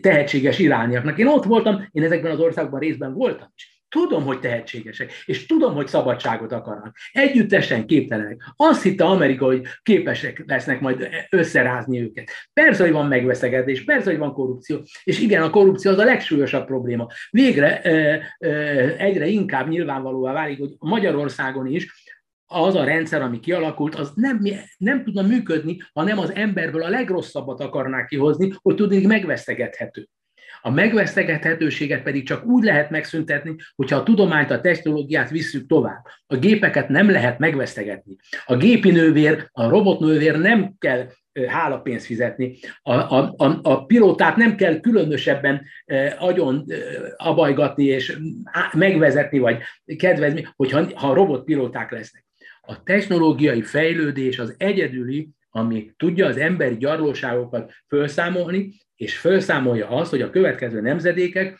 tehetséges 0.00 0.58
irániaknak. 0.58 1.18
Én 1.18 1.26
ott 1.26 1.44
voltam, 1.44 1.88
én 1.92 2.02
ezekben 2.02 2.30
az 2.30 2.40
országban 2.40 2.80
részben 2.80 3.12
voltam 3.12 3.48
is. 3.54 3.79
Tudom, 3.90 4.24
hogy 4.24 4.40
tehetségesek, 4.40 5.12
és 5.24 5.46
tudom, 5.46 5.74
hogy 5.74 5.86
szabadságot 5.86 6.52
akarnak. 6.52 6.96
Együttesen 7.12 7.86
képtelenek. 7.86 8.42
Azt 8.56 8.82
hitte 8.82 9.04
Amerika, 9.04 9.44
hogy 9.44 9.62
képesek 9.82 10.42
lesznek 10.46 10.80
majd 10.80 11.08
összerázni 11.30 12.00
őket. 12.00 12.30
Persze, 12.52 12.82
hogy 12.82 12.92
van 12.92 13.06
megveszegetés, 13.06 13.84
persze, 13.84 14.10
hogy 14.10 14.18
van 14.18 14.32
korrupció, 14.32 14.80
és 15.04 15.20
igen, 15.20 15.42
a 15.42 15.50
korrupció 15.50 15.90
az 15.90 15.98
a 15.98 16.04
legsúlyosabb 16.04 16.66
probléma. 16.66 17.06
Végre 17.30 17.80
egyre 18.98 19.26
inkább 19.26 19.68
nyilvánvalóvá 19.68 20.32
válik, 20.32 20.58
hogy 20.58 20.70
Magyarországon 20.78 21.66
is 21.66 22.08
az 22.52 22.74
a 22.74 22.84
rendszer, 22.84 23.22
ami 23.22 23.40
kialakult, 23.40 23.94
az 23.94 24.12
nem, 24.14 24.40
nem 24.76 25.04
tudna 25.04 25.22
működni, 25.22 25.76
ha 25.92 26.02
nem 26.02 26.18
az 26.18 26.34
emberből 26.34 26.82
a 26.82 26.88
legrosszabbat 26.88 27.60
akarnák 27.60 28.06
kihozni, 28.06 28.52
hogy 28.62 28.74
tudnék 28.74 29.06
megvesztegethető. 29.06 30.08
A 30.62 30.70
megvesztegethetőséget 30.70 32.02
pedig 32.02 32.26
csak 32.26 32.44
úgy 32.44 32.64
lehet 32.64 32.90
megszüntetni, 32.90 33.54
hogyha 33.74 33.96
a 33.96 34.02
tudományt, 34.02 34.50
a 34.50 34.60
technológiát 34.60 35.30
visszük 35.30 35.66
tovább. 35.66 36.04
A 36.26 36.36
gépeket 36.36 36.88
nem 36.88 37.10
lehet 37.10 37.38
megvesztegetni. 37.38 38.16
A 38.44 38.56
gépi 38.56 38.90
nővér, 38.90 39.48
a 39.52 39.68
robotnővér 39.68 40.38
nem 40.38 40.74
kell 40.78 41.06
hálapénzt 41.46 42.06
fizetni. 42.06 42.58
A, 42.82 42.92
a, 42.92 43.34
a, 43.36 43.58
a 43.62 43.84
pilótát 43.86 44.36
nem 44.36 44.56
kell 44.56 44.80
különösebben 44.80 45.62
eh, 45.84 46.22
agyon 46.22 46.64
eh, 46.68 46.78
abajgatni 47.16 47.84
és 47.84 48.18
megvezetni, 48.72 49.38
vagy 49.38 49.58
kedvezni, 49.96 50.46
hogyha 50.56 50.86
ha 50.94 51.14
robotpilóták 51.14 51.90
lesznek. 51.90 52.24
A 52.60 52.82
technológiai 52.82 53.62
fejlődés 53.62 54.38
az 54.38 54.54
egyedüli, 54.58 55.28
ami 55.50 55.92
tudja 55.96 56.26
az 56.26 56.36
emberi 56.36 56.76
gyarlóságokat 56.76 57.72
felszámolni, 57.88 58.72
és 59.00 59.18
felszámolja 59.18 59.88
azt, 59.88 60.10
hogy 60.10 60.22
a 60.22 60.30
következő 60.30 60.80
nemzedékek 60.80 61.58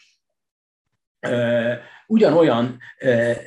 ugyanolyan 2.06 2.78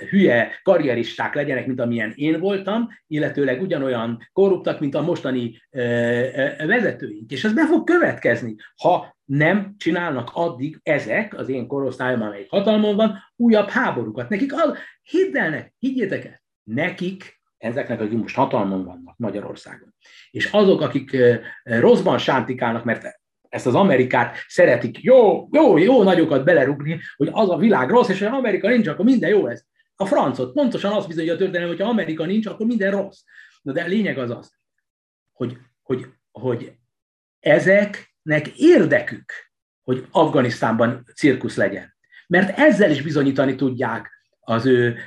hülye 0.10 0.60
karrieristák 0.64 1.34
legyenek, 1.34 1.66
mint 1.66 1.80
amilyen 1.80 2.12
én 2.16 2.40
voltam, 2.40 2.90
illetőleg 3.08 3.62
ugyanolyan 3.62 4.30
korruptak, 4.32 4.80
mint 4.80 4.96
a 4.96 5.02
mostani 5.02 5.62
vezetőink. 6.58 7.32
És 7.32 7.44
ez 7.44 7.54
be 7.54 7.66
fog 7.66 7.84
következni, 7.84 8.56
ha 8.82 9.18
nem 9.26 9.76
csinálnak 9.78 10.30
addig 10.34 10.80
ezek, 10.84 11.38
az 11.38 11.50
én 11.50 11.68
korosztályom, 11.68 12.22
amelyik 12.22 12.50
hatalmon 12.50 12.96
van, 12.96 13.18
újabb 13.36 13.70
háborúkat. 13.70 14.30
Nekik 14.30 14.54
az, 14.54 14.78
hidd 15.04 15.38
el, 15.38 15.74
higgyétek 15.80 16.26
el, 16.26 16.42
nekik 16.64 17.42
ezeknek, 17.58 18.02
akik 18.02 18.18
most 18.18 18.36
hatalmon 18.36 18.84
vannak 18.84 19.18
Magyarországon. 19.18 19.96
És 20.32 20.46
azok, 20.52 20.82
akik 20.82 21.18
rosszban 21.64 22.18
sántikálnak, 22.18 22.84
mert 22.84 23.22
ezt 23.54 23.68
az 23.68 23.76
Amerikát 23.76 24.38
szeretik 24.48 25.02
jó, 25.02 25.48
jó, 25.52 25.78
jó 25.78 26.04
nagyokat 26.04 26.44
belerugni, 26.44 27.00
hogy 27.16 27.30
az 27.32 27.50
a 27.50 27.58
világ 27.58 27.90
rossz, 27.90 28.10
és 28.10 28.20
ha 28.20 28.38
Amerika 28.38 28.70
nincs, 28.70 28.88
akkor 28.88 29.06
minden 29.06 29.30
jó 29.30 29.46
lesz. 29.46 29.66
A 29.96 30.06
francot 30.06 30.54
pontosan 30.54 30.92
azt 30.92 31.08
bizonyja 31.08 31.34
a 31.34 31.38
történelem, 31.38 31.68
hogy 31.68 31.82
ha 31.82 31.90
Amerika 31.90 32.26
nincs, 32.26 32.46
akkor 32.46 32.66
minden 32.66 32.92
rossz. 32.92 33.20
Na 33.62 33.72
de 33.72 33.84
a 33.84 33.88
lényeg 33.88 34.18
az 34.18 34.30
az, 34.30 34.52
hogy, 35.32 35.58
hogy, 35.82 36.06
hogy 36.32 36.72
ezeknek 37.40 38.48
érdekük, 38.56 39.32
hogy 39.84 40.08
Afganisztánban 40.12 41.06
cirkusz 41.16 41.56
legyen. 41.56 41.96
Mert 42.28 42.58
ezzel 42.58 42.92
is 42.92 43.02
bizonyítani 43.02 43.56
tudják 43.56 44.23
az 44.46 44.66
ő 44.66 44.98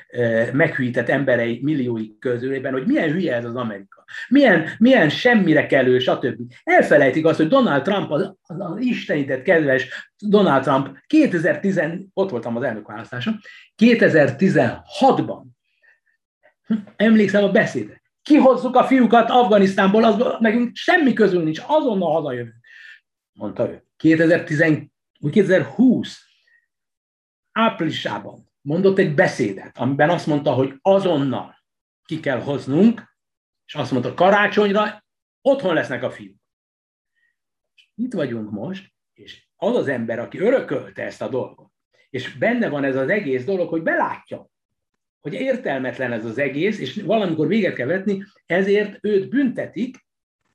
meghűített 0.53 1.09
emberei 1.09 1.61
milliói 1.63 2.19
közülében, 2.19 2.73
hogy 2.73 2.87
milyen 2.87 3.11
hülye 3.11 3.35
ez 3.35 3.45
az 3.45 3.57
Amerika. 3.57 4.05
Milyen, 4.29 4.69
milyen 4.79 5.09
semmire 5.09 5.67
kelő, 5.67 5.99
stb. 5.99 6.53
Elfelejtik 6.65 7.27
azt, 7.27 7.37
hogy 7.37 7.49
Donald 7.49 7.83
Trump, 7.83 8.11
az, 8.11 8.35
az, 8.43 8.61
az 8.61 8.81
istenített 8.81 9.43
kedves 9.43 10.13
Donald 10.19 10.63
Trump 10.63 10.99
2010, 11.07 11.81
ott 12.13 12.31
voltam 12.31 12.57
az 12.57 12.63
elnökválasztáson, 12.63 13.39
2016-ban, 13.83 15.43
emlékszem 16.97 17.45
a 17.45 17.51
beszédre, 17.51 18.03
kihozzuk 18.23 18.77
a 18.77 18.85
fiúkat 18.85 19.31
Afganisztánból, 19.31 20.05
az 20.05 20.37
nekünk 20.39 20.77
semmi 20.77 21.13
közül 21.13 21.43
nincs, 21.43 21.61
azonnal 21.67 22.13
hazajövünk, 22.13 22.55
mondta 23.33 23.71
ő. 23.71 23.85
2010, 23.97 24.65
2020 25.31 26.21
áprilisában 27.53 28.47
mondott 28.67 28.99
egy 28.99 29.15
beszédet, 29.15 29.79
amiben 29.79 30.11
azt 30.11 30.27
mondta, 30.27 30.53
hogy 30.53 30.75
azonnal 30.83 31.65
ki 32.05 32.21
kell 32.21 32.41
hoznunk, 32.41 33.17
és 33.67 33.75
azt 33.75 33.91
mondta, 33.91 34.15
karácsonyra 34.15 35.05
otthon 35.41 35.75
lesznek 35.75 36.03
a 36.03 36.11
fiúk. 36.11 36.37
Itt 37.95 38.13
vagyunk 38.13 38.51
most, 38.51 38.93
és 39.13 39.47
az 39.57 39.77
az 39.77 39.89
ember, 39.89 40.19
aki 40.19 40.39
örökölte 40.39 41.03
ezt 41.03 41.23
a 41.23 41.29
dolgot, 41.29 41.71
és 42.11 42.39
benne 42.39 42.69
van 42.69 42.85
ez 42.85 42.97
az 42.97 43.09
egész 43.09 43.45
dolog, 43.45 43.69
hogy 43.69 43.83
belátja, 43.83 44.49
hogy 45.21 45.35
értelmetlen 45.35 46.13
ez 46.13 46.25
az 46.25 46.39
egész, 46.39 46.79
és 46.79 47.03
valamikor 47.03 47.47
véget 47.47 47.75
kell 47.75 47.87
vetni, 47.87 48.25
ezért 48.47 48.99
őt 49.05 49.29
büntetik, 49.29 50.07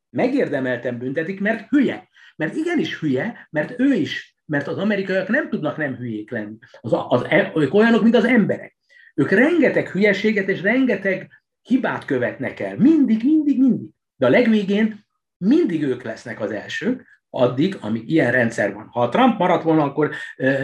megérdemelten 0.09 0.97
büntetik, 0.97 1.39
mert 1.39 1.69
hülye. 1.69 2.09
Mert 2.35 2.55
igenis 2.55 2.99
hülye, 2.99 3.47
mert 3.49 3.79
ő 3.79 3.93
is 3.93 4.35
mert 4.51 4.67
az 4.67 4.77
amerikaiak 4.77 5.27
nem 5.27 5.49
tudnak 5.49 5.77
nem 5.77 5.95
hülyék 5.95 6.31
lenni. 6.31 6.57
Az, 6.81 6.91
az, 7.07 7.25
ők 7.55 7.73
olyanok, 7.73 8.01
mint 8.01 8.15
az 8.15 8.25
emberek. 8.25 8.77
Ők 9.15 9.29
rengeteg 9.29 9.89
hülyeséget 9.89 10.47
és 10.47 10.61
rengeteg 10.61 11.29
hibát 11.61 12.05
követnek 12.05 12.59
el. 12.59 12.77
Mindig, 12.77 13.23
mindig, 13.23 13.59
mindig. 13.59 13.89
De 14.15 14.25
a 14.25 14.29
legvégén 14.29 15.05
mindig 15.37 15.83
ők 15.83 16.03
lesznek 16.03 16.39
az 16.39 16.51
elsők, 16.51 17.23
addig, 17.29 17.77
amíg 17.79 18.09
ilyen 18.09 18.31
rendszer 18.31 18.73
van. 18.73 18.87
Ha 18.87 19.01
a 19.01 19.09
Trump 19.09 19.39
maradt 19.39 19.63
volna, 19.63 19.83
akkor 19.83 20.11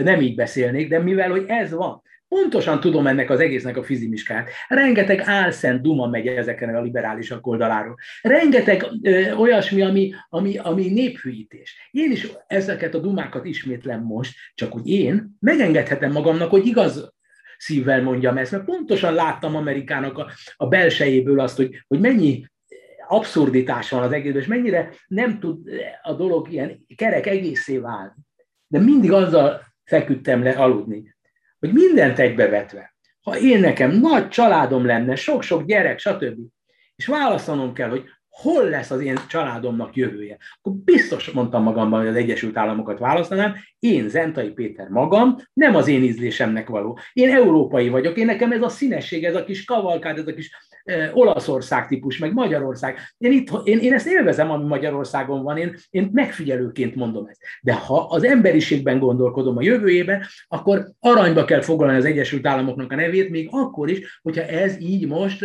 nem 0.02 0.20
így 0.20 0.34
beszélnék, 0.34 0.88
de 0.88 0.98
mivel, 0.98 1.30
hogy 1.30 1.44
ez 1.46 1.70
van, 1.70 2.02
Pontosan 2.28 2.80
tudom 2.80 3.06
ennek 3.06 3.30
az 3.30 3.40
egésznek 3.40 3.76
a 3.76 3.82
fizimiskát. 3.82 4.50
Rengeteg 4.68 5.20
álszent 5.24 5.82
duma 5.82 6.06
megy 6.06 6.26
ezeken 6.26 6.74
a 6.74 6.80
liberálisak 6.80 7.46
oldaláról. 7.46 7.96
Rengeteg 8.22 8.86
ö, 9.02 9.32
olyasmi, 9.32 9.82
ami, 9.82 10.12
ami, 10.28 10.58
ami 10.58 10.88
néphűítés. 10.88 11.88
Én 11.90 12.10
is 12.10 12.28
ezeket 12.46 12.94
a 12.94 12.98
dumákat 12.98 13.44
ismétlem 13.44 14.02
most, 14.02 14.34
csak 14.54 14.72
hogy 14.72 14.88
én 14.88 15.36
megengedhetem 15.40 16.12
magamnak, 16.12 16.50
hogy 16.50 16.66
igaz 16.66 17.12
szívvel 17.58 18.02
mondjam 18.02 18.36
ezt, 18.36 18.52
mert 18.52 18.64
pontosan 18.64 19.14
láttam 19.14 19.56
Amerikának 19.56 20.18
a, 20.18 20.30
a 20.56 20.66
belsejéből 20.66 21.40
azt, 21.40 21.56
hogy, 21.56 21.84
hogy 21.86 22.00
mennyi 22.00 22.44
abszurditás 23.08 23.90
van 23.90 24.02
az 24.02 24.12
egészben, 24.12 24.42
és 24.42 24.48
mennyire 24.48 24.90
nem 25.06 25.38
tud 25.38 25.68
a 26.02 26.12
dolog 26.12 26.52
ilyen 26.52 26.86
kerek 26.96 27.26
egészé 27.26 27.78
válni. 27.78 28.12
De 28.66 28.78
mindig 28.78 29.12
azzal 29.12 29.60
feküdtem 29.84 30.42
le 30.42 30.50
aludni, 30.50 31.16
hogy 31.58 31.72
mindent 31.72 32.18
egybevetve, 32.18 32.94
ha 33.20 33.38
én 33.38 33.60
nekem 33.60 33.90
nagy 33.90 34.28
családom 34.28 34.86
lenne, 34.86 35.14
sok-sok 35.14 35.64
gyerek, 35.64 35.98
stb., 35.98 36.38
és 36.96 37.06
választanom 37.06 37.72
kell, 37.72 37.88
hogy 37.88 38.04
hol 38.42 38.68
lesz 38.68 38.90
az 38.90 39.00
én 39.00 39.18
családomnak 39.28 39.96
jövője, 39.96 40.36
akkor 40.60 40.72
biztos 40.84 41.30
mondtam 41.30 41.62
magamban, 41.62 41.98
hogy 41.98 42.08
az 42.08 42.14
Egyesült 42.14 42.56
Államokat 42.56 42.98
választanám, 42.98 43.54
én, 43.78 44.08
Zentai 44.08 44.50
Péter 44.50 44.88
magam, 44.88 45.36
nem 45.52 45.74
az 45.74 45.88
én 45.88 46.02
ízlésemnek 46.02 46.68
való. 46.68 46.98
Én 47.12 47.30
európai 47.30 47.88
vagyok, 47.88 48.16
én 48.16 48.26
nekem 48.26 48.52
ez 48.52 48.62
a 48.62 48.68
színesség, 48.68 49.24
ez 49.24 49.34
a 49.34 49.44
kis 49.44 49.64
kavalkád, 49.64 50.18
ez 50.18 50.26
a 50.26 50.34
kis 50.34 50.50
Olaszország 51.12 51.86
típus, 51.86 52.18
meg 52.18 52.32
Magyarország. 52.32 52.98
Én, 53.18 53.32
itt, 53.32 53.50
én, 53.64 53.78
én 53.78 53.92
ezt 53.92 54.06
élvezem, 54.06 54.50
ami 54.50 54.64
Magyarországon 54.64 55.42
van, 55.42 55.56
én, 55.56 55.74
én 55.90 56.08
megfigyelőként 56.12 56.94
mondom 56.94 57.26
ezt. 57.26 57.40
De 57.62 57.74
ha 57.74 58.06
az 58.10 58.24
emberiségben 58.24 58.98
gondolkodom 58.98 59.56
a 59.56 59.62
jövőjében, 59.62 60.22
akkor 60.48 60.86
aranyba 61.00 61.44
kell 61.44 61.60
foglalni 61.60 61.96
az 61.96 62.04
Egyesült 62.04 62.46
Államoknak 62.46 62.92
a 62.92 62.96
nevét, 62.96 63.30
még 63.30 63.48
akkor 63.50 63.90
is, 63.90 64.20
hogyha 64.22 64.42
ez 64.42 64.80
így 64.80 65.06
most 65.06 65.44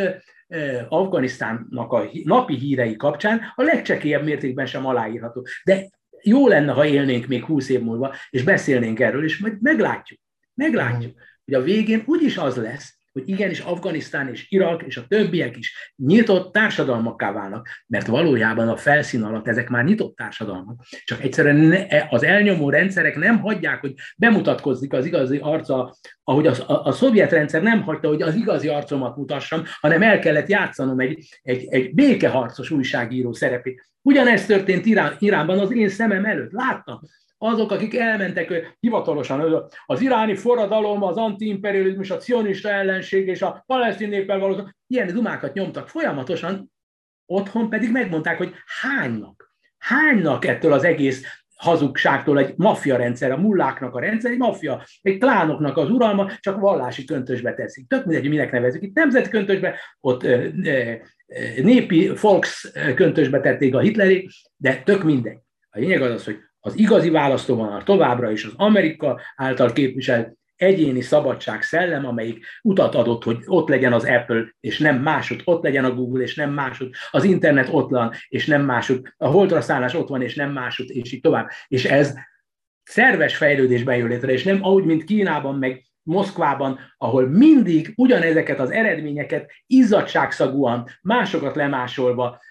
Afganisztánnak 0.90 1.92
a 1.92 2.10
napi 2.24 2.56
hírei 2.56 2.96
kapcsán 2.96 3.42
a 3.56 3.62
legcsekélyebb 3.62 4.24
mértékben 4.24 4.66
sem 4.66 4.86
aláírható. 4.86 5.48
De 5.64 5.90
jó 6.22 6.48
lenne, 6.48 6.72
ha 6.72 6.86
élnénk 6.86 7.28
még 7.28 7.44
húsz 7.44 7.70
év 7.70 7.82
múlva, 7.82 8.16
és 8.30 8.44
beszélnénk 8.44 9.00
erről, 9.00 9.24
és 9.24 9.38
majd 9.38 9.62
meglátjuk. 9.62 10.20
Meglátjuk, 10.54 11.14
hogy 11.46 11.54
a 11.54 11.62
végén 11.62 12.04
úgyis 12.06 12.38
az 12.38 12.56
lesz, 12.56 12.98
hogy 13.14 13.30
igenis 13.30 13.60
Afganisztán 13.60 14.28
és 14.28 14.46
Irak 14.50 14.84
és 14.84 14.98
a 14.98 15.06
többiek 15.08 15.58
is 15.58 15.94
nyitott 15.96 16.54
társadalmakká 16.54 17.32
válnak, 17.32 17.68
mert 17.88 18.08
valójában 18.08 18.68
a 18.68 18.78
felszín 18.78 19.24
alatt 19.24 19.48
ezek 19.48 19.70
már 19.70 19.84
nyitott 19.84 20.16
társadalmak. 20.16 20.86
Csak 21.04 21.24
egyszerűen 21.24 21.72
e, 21.72 22.08
az 22.10 22.24
elnyomó 22.24 22.70
rendszerek 22.70 23.16
nem 23.16 23.40
hagyják, 23.40 23.80
hogy 23.80 23.94
bemutatkozik 24.18 24.94
az 24.94 25.06
igazi 25.06 25.38
arca, 25.38 25.96
ahogy 26.24 26.48
a, 26.48 26.54
a, 26.68 26.86
a 26.86 26.92
szovjet 26.92 27.32
rendszer 27.32 27.62
nem 27.62 27.82
hagyta, 27.82 28.08
hogy 28.08 28.22
az 28.22 28.36
igazi 28.36 28.68
arcomat 28.68 29.16
mutassam, 29.16 29.64
hanem 29.80 30.02
el 30.02 30.20
kellett 30.20 30.48
játszanom 30.48 31.00
egy, 31.00 31.40
egy, 31.42 31.66
egy 31.70 31.94
békeharcos 31.94 32.72
újságíró 32.72 33.34
szerepét. 33.34 33.92
Ugyanezt 34.02 34.48
történt 34.48 34.86
Irán, 34.86 35.16
Iránban 35.20 35.60
az 35.60 35.72
én 35.72 35.90
szemem 35.90 36.26
előtt. 36.26 36.52
Láttam, 36.52 37.02
azok, 37.44 37.72
akik 37.72 37.96
elmentek 37.96 38.76
hivatalosan, 38.80 39.68
az 39.86 40.02
iráni 40.02 40.36
forradalom, 40.36 41.04
az 41.04 41.18
antiimperializmus, 41.18 42.10
a 42.10 42.18
cionista 42.18 42.70
ellenség 42.70 43.28
és 43.28 43.42
a 43.42 43.64
palesztin 43.68 44.10
néppel 44.10 44.40
való, 44.40 44.70
ilyen 44.88 45.14
dumákat 45.14 45.54
nyomtak 45.54 45.90
folyamatosan, 45.90 46.72
otthon 47.26 47.70
pedig 47.70 47.92
megmondták, 47.92 48.38
hogy 48.38 48.54
hánynak, 48.82 49.56
hánynak 49.78 50.46
ettől 50.46 50.74
az 50.74 50.84
egész 50.84 51.24
hazugságtól 51.56 52.40
egy 52.40 52.54
maffia 52.58 52.98
rendszer, 52.98 53.32
a 53.32 53.38
mulláknak 53.38 53.96
a 53.96 54.00
rendszer, 54.00 54.32
egy 54.32 54.38
maffia, 54.38 54.86
egy 55.02 55.18
klánoknak 55.18 55.78
az 55.78 55.90
uralma, 55.90 56.32
csak 56.40 56.60
vallási 56.60 57.06
köntösbe 57.06 57.54
teszik. 57.54 57.88
Tök 57.88 58.06
mindegy, 58.06 58.30
minek 58.30 58.52
nevezik. 58.52 58.82
Itt 58.82 58.96
nemzeti 58.96 59.30
köntösbe, 59.30 59.80
ott 60.00 60.26
népi, 61.56 62.16
folks 62.16 62.72
köntösbe 62.96 63.40
tették 63.40 63.76
a 63.76 63.80
Hitlerék, 63.80 64.30
de 64.58 64.82
tök 64.86 65.04
mindegy. 65.04 65.38
A 65.70 65.80
lényeg 65.80 66.02
az 66.02 66.12
az, 66.12 66.26
hogy 66.26 66.38
az 66.66 66.78
igazi 66.78 67.10
választóvonal 67.10 67.84
továbbra 67.84 68.32
is 68.32 68.46
az 68.46 68.54
Amerika 68.56 69.22
által 69.36 69.72
képviselt 69.72 70.38
egyéni 70.56 71.02
szabadság 71.02 71.62
szellem, 71.62 72.06
amelyik 72.06 72.46
utat 72.62 72.96
adott, 72.96 73.24
hogy 73.24 73.38
ott 73.46 73.68
legyen 73.68 73.94
az 73.94 74.06
Apple, 74.06 74.56
és 74.60 74.80
nem 74.80 75.02
másod, 75.02 75.42
ott 75.44 75.64
legyen 75.64 75.86
a 75.86 75.94
Google, 75.94 76.24
és 76.24 76.36
nem 76.36 76.52
másod, 76.52 76.90
az 77.12 77.24
internet 77.24 77.68
ott 77.72 77.90
van, 77.90 78.12
és 78.28 78.46
nem 78.46 78.66
másod, 78.66 79.02
a 79.18 79.28
holdra 79.28 79.62
szállás 79.62 79.94
ott 79.94 80.08
van, 80.08 80.22
és 80.22 80.36
nem 80.36 80.52
másod, 80.52 80.90
és 80.90 81.12
így 81.12 81.22
tovább. 81.22 81.50
És 81.68 81.86
ez 81.86 82.14
szerves 82.84 83.36
fejlődésben 83.36 83.98
jön 83.98 84.08
létre, 84.08 84.32
és 84.32 84.44
nem 84.44 84.64
ahogy, 84.64 84.84
mint 84.84 85.04
Kínában, 85.04 85.56
meg 85.56 85.84
Moszkvában, 86.04 86.80
ahol 86.98 87.28
mindig 87.28 87.94
ugyanezeket 87.96 88.60
az 88.60 88.72
eredményeket 88.72 89.52
izzadságszagúan, 89.68 90.88
másokat 91.02 91.56
lemásolva 91.56 92.42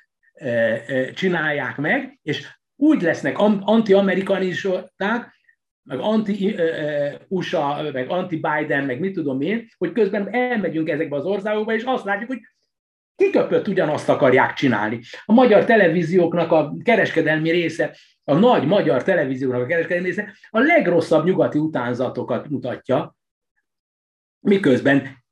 csinálják 1.14 1.76
meg, 1.76 2.18
és 2.22 2.48
úgy 2.76 3.02
lesznek 3.02 3.38
anti-amerikanisták, 3.38 5.40
meg 5.82 5.98
anti-USA, 5.98 7.90
meg 7.92 8.10
anti-Biden, 8.10 8.84
meg 8.84 9.00
mit 9.00 9.14
tudom 9.14 9.40
én, 9.40 9.68
hogy 9.78 9.92
közben 9.92 10.34
elmegyünk 10.34 10.88
ezekbe 10.88 11.16
az 11.16 11.24
országokba, 11.24 11.74
és 11.74 11.82
azt 11.82 12.04
látjuk, 12.04 12.28
hogy 12.28 12.40
kiköpött 13.16 13.68
ugyanazt 13.68 14.08
akarják 14.08 14.52
csinálni. 14.52 15.00
A 15.24 15.32
magyar 15.32 15.64
televízióknak 15.64 16.52
a 16.52 16.76
kereskedelmi 16.82 17.50
része, 17.50 17.96
a 18.24 18.34
nagy 18.34 18.66
magyar 18.66 19.02
televízióknak 19.02 19.62
a 19.62 19.66
kereskedelmi 19.66 20.08
része 20.08 20.36
a 20.50 20.58
legrosszabb 20.58 21.24
nyugati 21.24 21.58
utánzatokat 21.58 22.48
mutatja, 22.48 23.16
miközben 24.40 25.24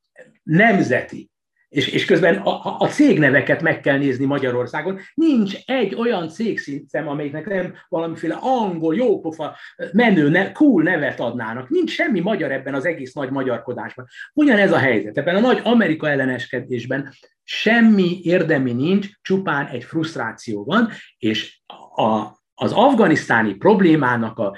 nemzeti 0.43 1.30
és, 1.71 1.87
és 1.87 2.05
közben 2.05 2.35
a, 2.35 2.77
a 2.79 2.87
cégneveket 2.87 3.61
meg 3.61 3.79
kell 3.79 3.97
nézni 3.97 4.25
Magyarországon. 4.25 4.99
Nincs 5.13 5.55
egy 5.65 5.95
olyan 5.95 6.29
cégszintem, 6.29 7.07
amelyiknek 7.07 7.47
nem 7.47 7.73
valamiféle 7.89 8.37
angol, 8.41 8.95
jópofa, 8.95 9.55
menő, 9.91 10.29
ne, 10.29 10.51
cool 10.51 10.83
nevet 10.83 11.19
adnának. 11.19 11.69
Nincs 11.69 11.91
semmi 11.91 12.19
magyar 12.19 12.51
ebben 12.51 12.73
az 12.73 12.85
egész 12.85 13.13
nagy 13.13 13.29
magyarkodásban. 13.29 14.05
Ugyanez 14.33 14.71
a 14.71 14.77
helyzet. 14.77 15.17
Ebben 15.17 15.35
a 15.35 15.39
nagy 15.39 15.61
Amerika 15.63 16.09
elleneskedésben 16.09 17.13
semmi 17.43 18.19
érdemi 18.23 18.73
nincs, 18.73 19.07
csupán 19.21 19.67
egy 19.67 19.83
frusztráció 19.83 20.63
van, 20.63 20.89
és 21.17 21.59
a, 21.95 22.39
az 22.61 22.71
afganisztáni 22.71 23.53
problémának 23.53 24.39
a, 24.39 24.57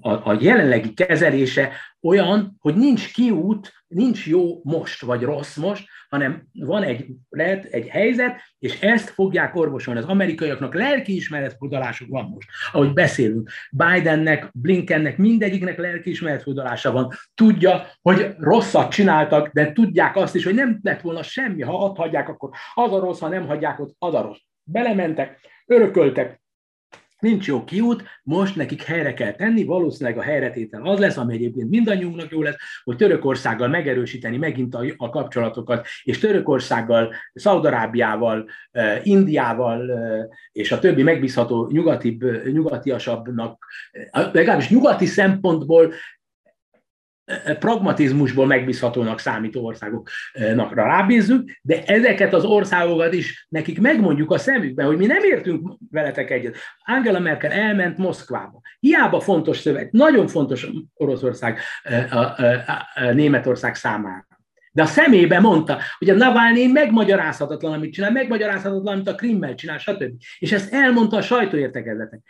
a, 0.00 0.10
a 0.10 0.36
jelenlegi 0.40 0.94
kezelése 0.94 1.72
olyan, 2.02 2.56
hogy 2.58 2.74
nincs 2.76 3.12
kiút, 3.12 3.72
nincs 3.86 4.26
jó 4.26 4.60
most 4.62 5.02
vagy 5.02 5.22
rossz 5.22 5.56
most, 5.56 5.88
hanem 6.08 6.46
van 6.52 6.82
egy, 6.82 7.06
lehet 7.28 7.64
egy 7.64 7.88
helyzet, 7.88 8.40
és 8.58 8.80
ezt 8.80 9.08
fogják 9.08 9.56
orvosolni. 9.56 10.00
Az 10.00 10.06
amerikaiaknak 10.06 10.74
lelkiismeretfordulásuk 10.74 12.08
van 12.08 12.24
most, 12.24 12.48
ahogy 12.72 12.92
beszélünk. 12.92 13.50
Bidennek, 13.70 14.50
Blinkennek, 14.52 15.16
mindegyiknek 15.16 15.78
lelkiismeretfordulása 15.78 16.92
van. 16.92 17.12
Tudja, 17.34 17.86
hogy 18.02 18.34
rosszat 18.38 18.90
csináltak, 18.90 19.48
de 19.52 19.72
tudják 19.72 20.16
azt 20.16 20.34
is, 20.34 20.44
hogy 20.44 20.54
nem 20.54 20.78
lett 20.82 21.00
volna 21.00 21.22
semmi, 21.22 21.62
ha 21.62 21.72
ott 21.72 21.96
hagyják, 21.96 22.28
akkor 22.28 22.50
az 22.74 22.92
a 22.92 22.98
rossz, 22.98 23.20
ha 23.20 23.28
nem 23.28 23.46
hagyják, 23.46 23.80
ott 23.80 23.94
az 23.98 24.14
a 24.14 24.22
rossz. 24.22 24.40
Belementek, 24.62 25.38
örököltek, 25.66 26.44
nincs 27.26 27.46
jó 27.46 27.64
kiút, 27.64 28.04
most 28.22 28.56
nekik 28.56 28.82
helyre 28.82 29.14
kell 29.14 29.32
tenni, 29.32 29.64
valószínűleg 29.64 30.18
a 30.18 30.22
helyretétel 30.22 30.82
az 30.82 30.98
lesz, 30.98 31.16
ami 31.16 31.34
egyébként 31.34 31.70
mindannyiunknak 31.70 32.30
jó 32.30 32.42
lesz, 32.42 32.56
hogy 32.84 32.96
Törökországgal 32.96 33.68
megerősíteni 33.68 34.36
megint 34.36 34.74
a, 34.74 34.84
a 34.96 35.10
kapcsolatokat, 35.10 35.86
és 36.02 36.18
Törökországgal, 36.18 37.14
Szaudarábiával, 37.34 38.48
Indiával 39.02 39.90
és 40.52 40.72
a 40.72 40.78
többi 40.78 41.02
megbízható 41.02 41.68
nyugatibb, 41.72 42.46
nyugatiasabbnak, 42.52 43.66
legalábbis 44.32 44.70
nyugati 44.70 45.06
szempontból 45.06 45.92
pragmatizmusból 47.58 48.46
megbízhatónak 48.46 49.18
számító 49.18 49.64
országoknak 49.64 50.74
rábízzuk, 50.74 51.50
de 51.62 51.84
ezeket 51.84 52.34
az 52.34 52.44
országokat 52.44 53.12
is 53.12 53.46
nekik 53.48 53.80
megmondjuk 53.80 54.30
a 54.30 54.38
szemükben, 54.38 54.86
hogy 54.86 54.96
mi 54.96 55.06
nem 55.06 55.22
értünk 55.22 55.78
veletek 55.90 56.30
egyet. 56.30 56.56
Angela 56.84 57.18
Merkel 57.18 57.50
elment 57.50 57.98
Moszkvába. 57.98 58.60
Hiába 58.80 59.20
fontos 59.20 59.58
szövet, 59.58 59.92
nagyon 59.92 60.26
fontos 60.26 60.66
Oroszország, 60.94 61.58
a, 62.10 62.16
a, 62.16 62.88
a 62.94 63.12
Németország 63.12 63.74
számára. 63.74 64.26
De 64.72 64.82
a 64.82 64.86
szemébe 64.86 65.40
mondta, 65.40 65.78
hogy 65.98 66.10
a 66.10 66.14
Navalnyi 66.14 66.66
megmagyarázhatatlan, 66.66 67.72
amit 67.72 67.92
csinál, 67.92 68.10
megmagyarázhatatlan, 68.10 68.94
amit 68.94 69.08
a 69.08 69.14
Krimmel 69.14 69.54
csinál, 69.54 69.78
stb. 69.78 70.12
És 70.38 70.52
ezt 70.52 70.72
elmondta 70.72 71.16
a 71.16 71.22
sajtóértekezletek. 71.22 72.20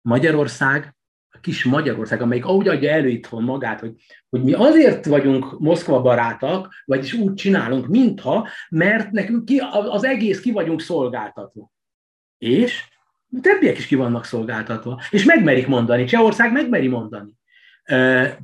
Magyarország 0.00 0.94
kis 1.40 1.64
Magyarország, 1.64 2.22
amelyik 2.22 2.48
úgy 2.48 2.68
adja 2.68 2.90
elő 2.90 3.08
itthon 3.08 3.42
magát, 3.42 3.80
hogy, 3.80 3.94
hogy 4.28 4.42
mi 4.42 4.52
azért 4.52 5.06
vagyunk 5.06 5.60
Moszkva 5.60 6.02
barátak, 6.02 6.74
vagyis 6.84 7.12
úgy 7.12 7.34
csinálunk, 7.34 7.86
mintha, 7.86 8.48
mert 8.68 9.10
nekünk 9.10 9.44
ki, 9.44 9.62
az 9.90 10.04
egész 10.04 10.40
ki 10.40 10.52
vagyunk 10.52 10.80
szolgáltatva. 10.80 11.70
És 12.38 12.84
a 13.36 13.40
többiek 13.40 13.78
is 13.78 13.86
ki 13.86 13.94
vannak 13.94 14.24
szolgáltatva. 14.24 15.00
És 15.10 15.24
megmerik 15.24 15.66
mondani. 15.66 16.04
Csehország 16.04 16.52
megmeri 16.52 16.88
mondani. 16.88 17.40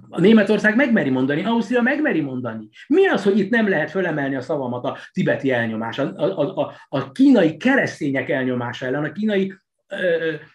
A 0.09 0.20
Németország 0.20 0.77
megmeri 0.77 1.10
mondani, 1.10 1.44
Ausztria 1.44 1.82
megmeri 1.82 2.20
mondani. 2.20 2.69
Mi 2.86 3.06
az, 3.06 3.23
hogy 3.23 3.39
itt 3.39 3.51
nem 3.51 3.69
lehet 3.69 3.90
fölemelni 3.90 4.35
a 4.35 4.40
szavamat 4.40 4.85
a 4.85 4.98
tibeti 5.12 5.51
elnyomás, 5.51 5.98
a, 5.98 6.12
a, 6.16 6.62
a, 6.62 6.73
a 6.89 7.12
kínai 7.12 7.56
keresztények 7.56 8.28
elnyomása 8.28 8.86
ellen, 8.86 9.05
a 9.05 9.12
kínai 9.12 9.55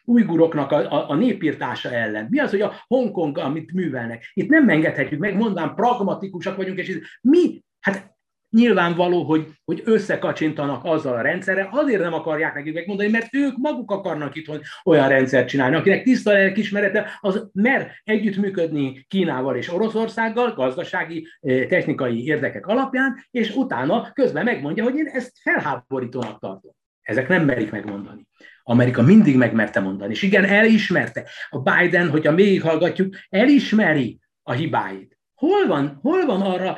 ujguroknak 0.05 0.71
a, 0.71 0.91
a, 0.91 1.09
a 1.09 1.15
népírtása 1.15 1.91
ellen. 1.91 2.27
Mi 2.29 2.39
az, 2.39 2.49
hogy 2.49 2.61
a 2.61 2.73
Hongkong, 2.87 3.37
amit 3.37 3.73
művelnek? 3.73 4.31
Itt 4.33 4.49
nem 4.49 4.69
engedhetjük 4.69 5.19
meg, 5.19 5.35
mondám, 5.35 5.75
pragmatikusak 5.75 6.55
vagyunk, 6.55 6.79
és 6.79 6.99
mi? 7.21 7.63
Hát 7.79 8.13
nyilvánvaló, 8.53 9.23
hogy, 9.23 9.47
hogy 9.65 9.81
összekacsintanak 9.85 10.83
azzal 10.83 11.13
a 11.13 11.21
rendszerrel, 11.21 11.69
azért 11.71 12.01
nem 12.01 12.13
akarják 12.13 12.53
nekik 12.53 12.73
megmondani, 12.73 13.09
mert 13.09 13.35
ők 13.35 13.57
maguk 13.57 13.91
akarnak 13.91 14.35
itt 14.35 14.51
olyan 14.83 15.07
rendszert 15.07 15.47
csinálni, 15.47 15.75
akinek 15.75 16.03
tiszta 16.03 16.31
lelkismerete, 16.31 17.17
az 17.19 17.49
mer 17.53 17.91
együttműködni 18.03 19.05
Kínával 19.07 19.55
és 19.55 19.73
Oroszországgal, 19.73 20.53
gazdasági, 20.53 21.27
technikai 21.41 22.25
érdekek 22.25 22.67
alapján, 22.67 23.15
és 23.31 23.55
utána 23.55 24.11
közben 24.13 24.43
megmondja, 24.43 24.83
hogy 24.83 24.95
én 24.95 25.07
ezt 25.07 25.31
felháborítónak 25.41 26.39
tartom. 26.39 26.71
Ezek 27.01 27.27
nem 27.27 27.45
merik 27.45 27.71
megmondani. 27.71 28.27
Amerika 28.63 29.01
mindig 29.01 29.37
megmerte 29.37 29.79
mondani. 29.79 30.11
És 30.13 30.21
igen, 30.21 30.45
elismerte. 30.45 31.25
A 31.49 31.59
Biden, 31.59 32.09
hogyha 32.09 32.33
hallgatjuk, 32.61 33.15
elismeri 33.29 34.19
a 34.43 34.51
hibáit. 34.51 35.17
Hol 35.35 35.67
van, 35.67 35.99
hol 36.01 36.25
van 36.25 36.41
arra, 36.41 36.77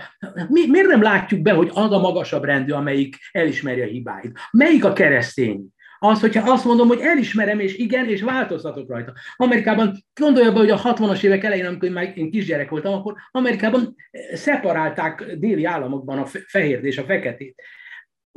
mi, 0.50 0.68
miért 0.68 0.88
nem 0.88 1.02
látjuk 1.02 1.42
be, 1.42 1.54
hogy 1.54 1.70
az 1.74 1.92
a 1.92 2.00
magasabb 2.00 2.44
rendű, 2.44 2.72
amelyik 2.72 3.16
elismeri 3.32 3.82
a 3.82 3.86
hibáit? 3.86 4.40
Melyik 4.52 4.86
a 4.86 4.94
keresztény? 4.94 5.68
Az, 6.00 6.20
hogyha 6.20 6.52
azt 6.52 6.66
mondom, 6.66 6.88
hogy 6.88 7.00
elismerem, 7.00 7.60
és 7.60 7.78
igen, 7.78 8.10
és 8.10 8.22
változtatok 8.22 8.90
rajta. 8.90 9.14
Amerikában, 9.36 10.06
gondolja 10.14 10.52
be, 10.52 10.58
hogy 10.58 10.70
a 10.70 10.82
60-as 10.82 11.24
évek 11.24 11.44
elején, 11.44 11.66
amikor 11.66 11.90
már 11.90 12.14
én 12.16 12.32
kisgyerek 12.32 12.70
voltam, 12.70 12.94
akkor 12.94 13.16
Amerikában 13.32 13.96
szeparálták 14.34 15.26
déli 15.38 15.66
államokban 15.66 16.18
a 16.18 16.26
fehért 16.26 16.84
és 16.84 16.98
a 16.98 17.04
feketét. 17.04 17.62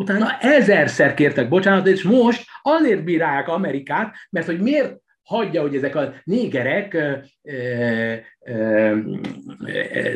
Utána 0.01 0.39
ezerszer 0.41 1.15
kértek 1.15 1.49
bocsánatot, 1.49 1.93
és 1.93 2.03
most 2.03 2.45
azért 2.63 3.05
bírálják 3.05 3.49
Amerikát, 3.49 4.15
mert 4.31 4.47
hogy 4.47 4.61
miért 4.61 4.97
hagyja, 5.29 5.61
hogy 5.61 5.77
ezek 5.77 5.97
a 5.97 6.13
négerek 6.25 6.97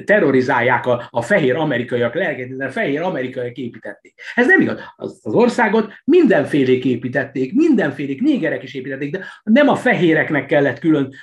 terrorizálják 0.04 0.86
a, 0.86 1.08
a 1.10 1.22
fehér 1.22 1.56
amerikaiak 1.56 2.14
lelket, 2.14 2.60
a 2.60 2.70
fehér 2.70 3.00
amerikaiak 3.00 3.56
építették. 3.56 4.14
Ez 4.34 4.46
nem 4.46 4.60
igaz. 4.60 4.80
Az, 4.96 5.20
az 5.22 5.34
országot 5.34 5.92
mindenfélék 6.04 6.84
építették, 6.84 7.54
mindenfélék 7.54 8.20
négerek 8.20 8.62
is 8.62 8.74
építették, 8.74 9.10
de 9.10 9.24
nem 9.42 9.68
a 9.68 9.74
fehéreknek 9.74 10.46
kellett 10.46 10.78
külön 10.78 11.14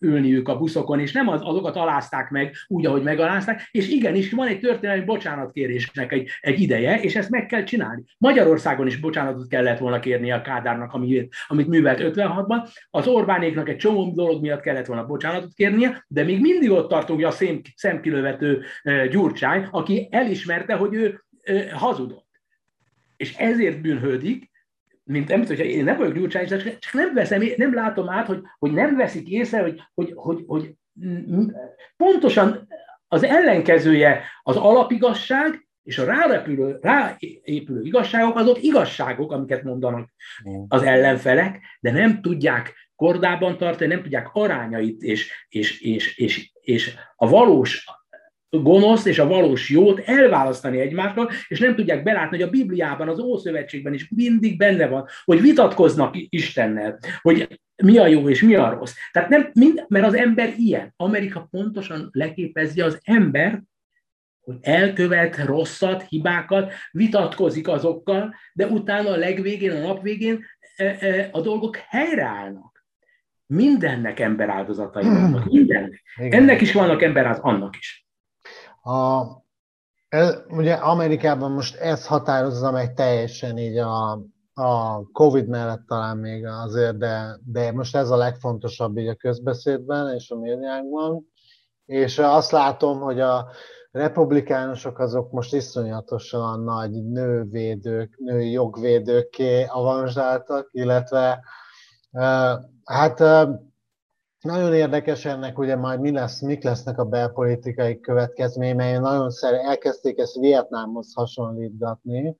ülniük 0.00 0.48
a 0.48 0.58
buszokon, 0.58 1.00
és 1.00 1.12
nem 1.12 1.28
az, 1.28 1.40
azokat 1.42 1.76
alázták 1.76 2.30
meg 2.30 2.54
úgy, 2.66 2.86
ahogy 2.86 3.02
megalázták, 3.02 3.68
és 3.70 3.88
igenis 3.88 4.32
van 4.32 4.48
egy 4.48 4.60
történelmi 4.60 5.04
bocsánatkérésnek 5.04 6.12
egy, 6.12 6.28
egy 6.40 6.60
ideje, 6.60 7.00
és 7.00 7.16
ezt 7.16 7.30
meg 7.30 7.46
kell 7.46 7.62
csinálni. 7.62 8.02
Magyarországon 8.18 8.86
is 8.86 8.96
bocsánatot 8.96 9.48
kellett 9.48 9.78
volna 9.78 10.00
kérni 10.00 10.32
a 10.32 10.40
Kádárnak, 10.40 10.92
amit, 10.92 11.34
amit 11.46 11.68
művelt 11.68 12.00
56-ban, 12.02 12.68
az 12.90 13.06
Orbánéknak 13.20 13.68
egy 13.68 13.76
csomó 13.76 14.12
dolog 14.12 14.40
miatt 14.40 14.60
kellett 14.60 14.86
volna 14.86 15.06
bocsánatot 15.06 15.54
kérnie, 15.54 16.04
de 16.08 16.24
még 16.24 16.40
mindig 16.40 16.70
ott 16.70 16.88
tartunk 16.88 17.24
a 17.24 17.30
szem, 17.30 17.60
szemkilövető 17.76 18.62
Gyurcsány, 19.10 19.68
aki 19.70 20.08
elismerte, 20.10 20.74
hogy 20.74 20.94
ő 20.94 21.24
hazudott. 21.72 22.28
És 23.16 23.36
ezért 23.36 23.80
bűnhődik, 23.80 24.50
mint 25.04 25.30
említett, 25.30 25.56
hogyha 25.56 25.72
én 25.72 25.84
nem 25.84 25.96
vagyok 25.96 26.14
Gyurcsány, 26.14 26.46
csak 26.46 26.92
nem 26.92 27.14
veszem, 27.14 27.42
nem 27.56 27.74
látom 27.74 28.08
át, 28.08 28.26
hogy, 28.26 28.42
hogy 28.58 28.72
nem 28.72 28.96
veszik 28.96 29.28
észre, 29.28 29.62
hogy, 29.62 29.82
hogy, 29.94 30.12
hogy, 30.16 30.44
hogy 30.46 30.74
pontosan 31.96 32.68
az 33.08 33.22
ellenkezője 33.22 34.22
az 34.42 34.56
alapigasság, 34.56 35.68
és 35.82 35.98
a 35.98 36.04
rárepülő, 36.04 36.78
ráépülő 36.80 37.82
igazságok 37.82 38.36
azok 38.36 38.62
igazságok, 38.62 39.32
amiket 39.32 39.62
mondanak 39.62 40.08
az 40.68 40.82
ellenfelek, 40.82 41.60
de 41.80 41.90
nem 41.90 42.20
tudják 42.22 42.74
kordában 43.00 43.56
tartani, 43.56 43.92
nem 43.92 44.02
tudják 44.02 44.28
arányait 44.32 45.02
és, 45.02 45.32
és, 45.48 45.80
és, 45.80 46.16
és, 46.16 46.52
és 46.60 46.94
a 47.16 47.28
valós 47.28 47.84
gonosz 48.50 49.04
és 49.04 49.18
a 49.18 49.26
valós 49.26 49.70
jót 49.70 49.98
elválasztani 49.98 50.80
egymástól, 50.80 51.30
és 51.48 51.58
nem 51.58 51.74
tudják 51.74 52.02
belátni, 52.02 52.36
hogy 52.36 52.46
a 52.46 52.50
Bibliában, 52.50 53.08
az 53.08 53.18
Ószövetségben 53.18 53.94
is 53.94 54.08
mindig 54.08 54.56
benne 54.56 54.86
van, 54.86 55.06
hogy 55.24 55.40
vitatkoznak 55.40 56.14
Istennel, 56.14 56.98
hogy 57.20 57.60
mi 57.82 57.98
a 57.98 58.06
jó 58.06 58.28
és 58.28 58.42
mi 58.42 58.54
a 58.54 58.70
rossz. 58.70 58.94
Tehát 59.12 59.28
nem, 59.28 59.50
mind, 59.52 59.84
mert 59.88 60.06
az 60.06 60.14
ember 60.14 60.54
ilyen. 60.56 60.92
Amerika 60.96 61.48
pontosan 61.50 62.08
leképezi 62.12 62.80
az 62.80 63.00
ember, 63.02 63.62
hogy 64.40 64.56
elkövet 64.60 65.36
rosszat, 65.36 66.02
hibákat, 66.08 66.72
vitatkozik 66.90 67.68
azokkal, 67.68 68.34
de 68.52 68.66
utána 68.66 69.10
a 69.10 69.16
legvégén, 69.16 69.70
a 69.70 69.86
nap 69.86 70.02
végén 70.02 70.44
e, 70.76 70.84
e, 70.84 71.28
a 71.32 71.40
dolgok 71.40 71.76
helyreállnak. 71.76 72.69
Mindennek 73.50 74.20
emberáldozatai 74.20 75.04
vannak, 75.04 75.44
mindennek. 75.44 76.02
Igen. 76.16 76.42
Ennek 76.42 76.60
is 76.60 76.72
vannak 76.72 77.02
emberáldozat, 77.02 77.44
annak 77.44 77.76
is. 77.76 78.08
A, 78.82 79.22
Ez, 80.08 80.42
ugye 80.48 80.74
Amerikában 80.74 81.50
most 81.52 81.76
ez 81.76 82.06
határozza 82.06 82.70
meg 82.70 82.94
teljesen 82.94 83.58
így 83.58 83.76
a, 83.76 84.10
a 84.54 85.02
Covid 85.12 85.48
mellett 85.48 85.86
talán 85.86 86.16
még 86.16 86.46
azért, 86.46 86.98
de, 86.98 87.38
de 87.44 87.72
most 87.72 87.96
ez 87.96 88.10
a 88.10 88.16
legfontosabb 88.16 88.96
így 88.96 89.08
a 89.08 89.14
közbeszédben 89.14 90.14
és 90.14 90.30
a 90.30 90.38
médiákban. 90.38 91.26
És 91.84 92.18
azt 92.18 92.50
látom, 92.50 93.00
hogy 93.00 93.20
a 93.20 93.48
republikánusok 93.90 94.98
azok 94.98 95.32
most 95.32 95.54
iszonyatosan 95.54 96.60
nagy 96.60 96.90
nővédők, 96.90 98.14
női 98.18 98.50
jogvédőké 98.50 99.64
avanzsáltak, 99.64 100.68
illetve 100.72 101.44
hát 102.90 103.18
nagyon 104.40 104.74
érdekes 104.74 105.24
ennek, 105.24 105.58
ugye 105.58 105.76
majd 105.76 106.00
mi 106.00 106.10
lesz, 106.10 106.40
mik 106.40 106.62
lesznek 106.62 106.98
a 106.98 107.04
belpolitikai 107.04 108.00
következményei, 108.00 108.98
nagyon 108.98 109.30
szer, 109.30 109.54
elkezdték 109.54 110.18
ezt 110.18 110.38
Vietnámhoz 110.38 111.14
hasonlítgatni, 111.14 112.36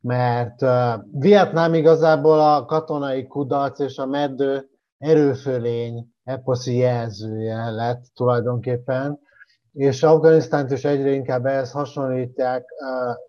mert 0.00 0.64
Vietnám 1.10 1.74
igazából 1.74 2.40
a 2.40 2.64
katonai 2.64 3.26
kudarc 3.26 3.78
és 3.78 3.98
a 3.98 4.06
meddő 4.06 4.68
erőfölény 4.98 6.06
eposzi 6.24 6.76
jelzője 6.76 7.70
lett 7.70 8.04
tulajdonképpen, 8.14 9.18
és 9.78 10.02
Afganisztánt 10.02 10.70
is 10.70 10.84
egyre 10.84 11.10
inkább 11.10 11.46
ehhez 11.46 11.70
hasonlítják. 11.70 12.64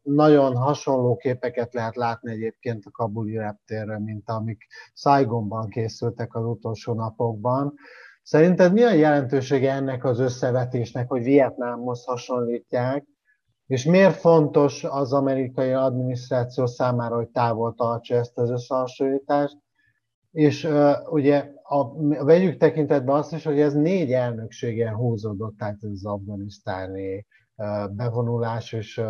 Nagyon 0.02 0.56
hasonló 0.56 1.16
képeket 1.16 1.74
lehet 1.74 1.96
látni 1.96 2.32
egyébként 2.32 2.86
a 2.86 2.92
kabuli 2.92 3.38
reptérről, 3.38 4.00
mint 4.00 4.30
amik 4.30 4.68
Saigonban 4.94 5.70
készültek 5.70 6.36
az 6.36 6.46
utolsó 6.46 6.94
napokban. 6.94 7.74
Szerinted 8.24 8.74
mi 8.74 8.84
a 8.84 8.94
jelentősége 8.94 9.72
ennek 9.72 10.04
az 10.04 10.20
összevetésnek, 10.20 11.10
hogy 11.10 11.24
Vietnámhoz 11.24 12.06
hasonlítják, 12.06 13.06
és 13.68 13.86
miért 13.86 14.16
fontos 14.16 14.84
az 14.84 15.14
amerikai 15.14 15.72
adminisztráció 15.72 16.66
számára, 16.66 17.16
hogy 17.16 17.30
távol 17.30 17.74
tartsa 17.78 18.16
ezt 18.16 18.38
az 18.38 18.50
összehasonlítást? 18.50 19.58
És 20.31 20.64
uh, 20.64 21.11
ugye 21.11 21.51
a, 21.64 22.03
vegyük 22.23 22.57
tekintetbe 22.57 23.14
azt 23.14 23.34
is, 23.34 23.43
hogy 23.43 23.60
ez 23.60 23.73
négy 23.73 24.11
elnökségen 24.11 24.95
húzódott, 24.95 25.57
tehát 25.57 25.77
ez 25.81 25.89
az 25.89 26.06
afganisztáni 26.06 27.26
bevonulás 27.91 28.73
és 28.73 29.01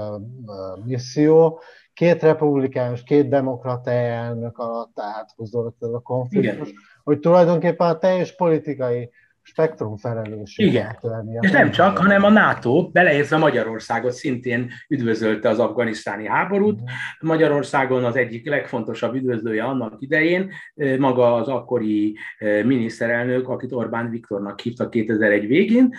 misszió. 0.86 1.62
Két 1.94 2.22
republikánus, 2.22 3.04
két 3.04 3.30
demokrata 3.30 3.92
elnök 3.92 4.58
alatt 4.58 5.00
áthúzódott 5.00 5.84
ez 5.84 5.90
a 5.90 6.00
konfliktus, 6.00 6.70
Igen. 6.70 6.82
hogy 7.04 7.20
tulajdonképpen 7.20 7.90
a 7.90 7.98
teljes 7.98 8.36
politikai 8.36 9.10
spektrum 9.50 9.98
felelősséget. 9.98 11.00
Igen. 11.04 11.38
És 11.40 11.52
nem 11.52 11.72
csak, 11.72 11.98
hanem 11.98 12.24
a 12.24 12.30
NATO, 12.30 12.90
beleértve 12.92 13.38
Magyarországot 13.38 14.12
szintén 14.12 14.72
üdvözölte 14.88 15.50
az 15.50 15.60
afganisztáni 15.60 16.28
háborút. 16.28 16.80
Magyarországon 17.20 18.04
az 18.04 18.16
egyik 18.16 18.48
legfontosabb 18.48 19.16
üdvözlője 19.16 19.64
annak 19.64 20.02
idején 20.02 20.52
maga 20.98 21.36
az 21.36 21.48
akkori 21.48 22.18
miniszterelnök, 22.64 23.50
akit 23.50 23.72
Orbán 23.72 24.10
Viktornak 24.10 24.60
hívta 24.60 24.90
2001 24.90 25.48
végén, 25.48 25.94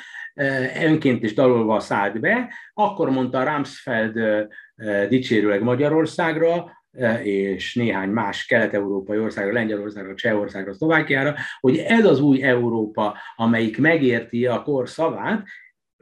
önként 0.85 1.23
is 1.23 1.35
dalolva 1.35 1.81
szállt 1.81 2.21
be, 2.21 2.53
akkor 2.75 3.11
mondta 3.11 3.45
Ramsfeld 3.45 4.19
dicsérőleg 5.09 5.63
Magyarországra, 5.63 6.79
és 7.23 7.75
néhány 7.75 8.09
más 8.09 8.47
kelet-európai 8.47 9.19
országra, 9.19 9.53
Lengyelországra, 9.53 10.15
Csehországra, 10.15 10.75
Szlovákiára, 10.75 11.35
hogy 11.61 11.77
ez 11.77 12.05
az 12.05 12.21
új 12.21 12.43
Európa, 12.43 13.17
amelyik 13.37 13.79
megérti 13.79 14.47
a 14.47 14.63
kor 14.63 14.89
szavát, 14.89 15.47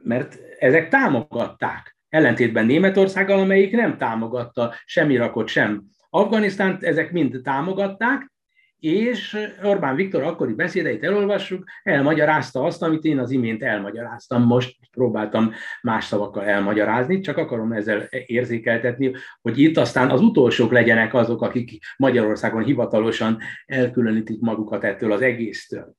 mert 0.03 0.37
ezek 0.59 0.89
támogatták. 0.89 1.97
Ellentétben 2.09 2.65
Németországgal, 2.65 3.39
amelyik 3.39 3.71
nem 3.71 3.97
támogatta 3.97 4.73
sem 4.85 5.09
Irakot, 5.09 5.47
sem 5.47 5.83
Afganisztánt, 6.09 6.83
ezek 6.83 7.11
mind 7.11 7.39
támogatták, 7.43 8.31
és 8.79 9.37
Orbán 9.63 9.95
Viktor 9.95 10.23
akkori 10.23 10.53
beszédeit 10.53 11.03
elolvassuk, 11.03 11.63
elmagyarázta 11.83 12.63
azt, 12.63 12.83
amit 12.83 13.03
én 13.03 13.19
az 13.19 13.31
imént 13.31 13.63
elmagyaráztam. 13.63 14.43
Most 14.43 14.75
próbáltam 14.91 15.51
más 15.81 16.05
szavakkal 16.05 16.45
elmagyarázni, 16.45 17.19
csak 17.19 17.37
akarom 17.37 17.71
ezzel 17.71 18.07
érzékeltetni, 18.25 19.11
hogy 19.41 19.59
itt 19.59 19.77
aztán 19.77 20.09
az 20.09 20.21
utolsók 20.21 20.71
legyenek 20.71 21.13
azok, 21.13 21.41
akik 21.41 21.79
Magyarországon 21.97 22.63
hivatalosan 22.63 23.37
elkülönítik 23.65 24.39
magukat 24.39 24.83
ettől 24.83 25.11
az 25.11 25.21
egésztől. 25.21 25.93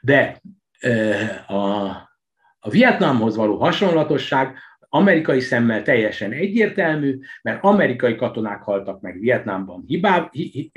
De 0.00 0.40
a, 1.46 1.86
a 2.58 2.70
Vietnámhoz 2.70 3.36
való 3.36 3.58
hasonlatosság 3.58 4.56
amerikai 4.94 5.40
szemmel 5.40 5.82
teljesen 5.82 6.32
egyértelmű, 6.32 7.18
mert 7.42 7.64
amerikai 7.64 8.16
katonák 8.16 8.62
haltak 8.62 9.00
meg 9.00 9.18
Vietnámban 9.18 9.84
hibá, 9.86 10.28
hi, 10.32 10.50
hi, 10.52 10.70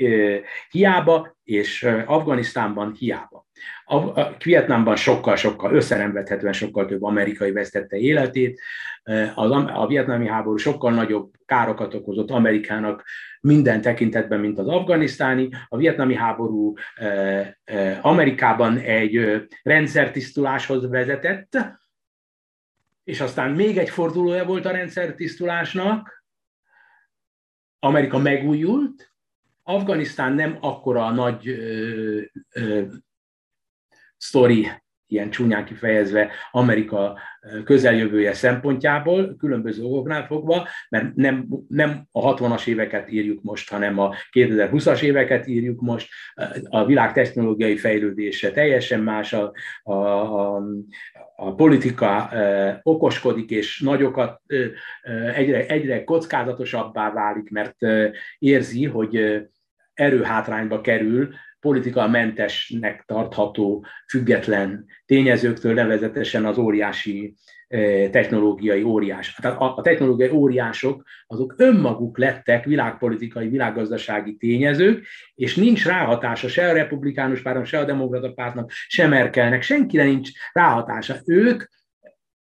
hiába, 0.70 1.36
és 1.44 1.88
Afganisztánban 2.06 2.94
hiába. 2.98 3.46
A, 3.84 3.96
a 3.96 4.36
Vietnámban 4.44 4.96
sokkal-sokkal 4.96 5.74
összeremvethetően 5.74 6.52
sokkal 6.52 6.86
több 6.86 7.02
amerikai 7.02 7.52
vesztette 7.52 7.96
életét. 7.96 8.60
Az, 9.34 9.50
a 9.50 9.86
vietnámi 9.88 10.26
háború 10.26 10.56
sokkal 10.56 10.92
nagyobb 10.92 11.30
károkat 11.46 11.94
okozott 11.94 12.30
Amerikának 12.30 13.04
minden 13.40 13.80
tekintetben, 13.80 14.40
mint 14.40 14.58
az 14.58 14.68
afganisztáni. 14.68 15.48
A 15.68 15.76
vietnámi 15.76 16.14
háború 16.14 16.74
Amerikában 18.00 18.78
egy 18.78 19.42
rendszertisztuláshoz 19.62 20.88
vezetett, 20.88 21.77
és 23.08 23.20
aztán 23.20 23.50
még 23.50 23.78
egy 23.78 23.90
fordulója 23.90 24.44
volt 24.44 24.64
a 24.64 24.70
rendszer 24.70 25.14
tisztulásnak, 25.14 26.24
Amerika 27.78 28.18
megújult, 28.18 29.12
Afganisztán 29.62 30.32
nem 30.32 30.58
akkora 30.60 31.10
nagy 31.10 31.48
ö, 31.48 32.22
ö, 32.52 32.86
sztori, 34.16 34.68
ilyen 35.08 35.30
csúnyán 35.30 35.64
kifejezve, 35.64 36.30
Amerika 36.50 37.18
közeljövője 37.64 38.32
szempontjából, 38.32 39.36
különböző 39.36 39.82
okoknál 39.82 40.26
fogva, 40.26 40.68
mert 40.88 41.14
nem, 41.14 41.46
nem 41.68 42.06
a 42.12 42.34
60-as 42.34 42.66
éveket 42.66 43.12
írjuk 43.12 43.42
most, 43.42 43.70
hanem 43.70 43.98
a 43.98 44.14
2020-as 44.32 45.02
éveket 45.02 45.46
írjuk 45.46 45.80
most, 45.80 46.08
a 46.62 46.84
világ 46.84 47.12
technológiai 47.12 47.76
fejlődése 47.76 48.50
teljesen 48.50 49.00
más, 49.00 49.32
a, 49.32 49.52
a, 49.82 49.92
a, 49.92 50.62
a 51.36 51.54
politika 51.54 52.30
okoskodik, 52.82 53.50
és 53.50 53.80
nagyokat 53.80 54.40
egyre, 55.34 55.66
egyre 55.66 56.04
kockázatosabbá 56.04 57.12
válik, 57.12 57.50
mert 57.50 57.76
érzi, 58.38 58.84
hogy 58.84 59.42
erőhátrányba 59.94 60.80
kerül, 60.80 61.28
mentesnek 61.94 63.02
tartható 63.06 63.86
független 64.08 64.84
tényezőktől, 65.06 65.74
nevezetesen 65.74 66.44
az 66.44 66.58
óriási 66.58 67.36
technológiai 68.10 68.82
óriás. 68.82 69.34
Tehát 69.34 69.60
a 69.60 69.80
technológiai 69.82 70.30
óriások 70.30 71.04
azok 71.26 71.54
önmaguk 71.56 72.18
lettek 72.18 72.64
világpolitikai, 72.64 73.48
világgazdasági 73.48 74.36
tényezők, 74.36 75.06
és 75.34 75.56
nincs 75.56 75.86
ráhatása 75.86 76.48
se 76.48 76.68
a 76.68 76.72
republikánus 76.72 77.42
pártnak, 77.42 77.66
se 77.66 77.78
a 77.78 77.84
demokrata 77.84 78.32
pártnak, 78.32 78.70
se 78.70 79.06
Merkelnek, 79.06 79.62
senkire 79.62 80.04
nincs 80.04 80.30
ráhatása. 80.52 81.16
Ők 81.24 81.62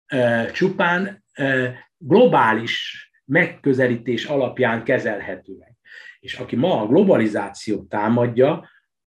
e, 0.06 0.52
csupán 0.52 1.24
e, 1.34 1.76
globális 1.98 3.06
megközelítés 3.26 4.26
alapján 4.26 4.84
kezelhetőek. 4.84 5.76
És 6.20 6.34
aki 6.34 6.56
ma 6.56 6.82
a 6.82 6.88
globalizációt 6.88 7.90
támadja, 7.90 8.70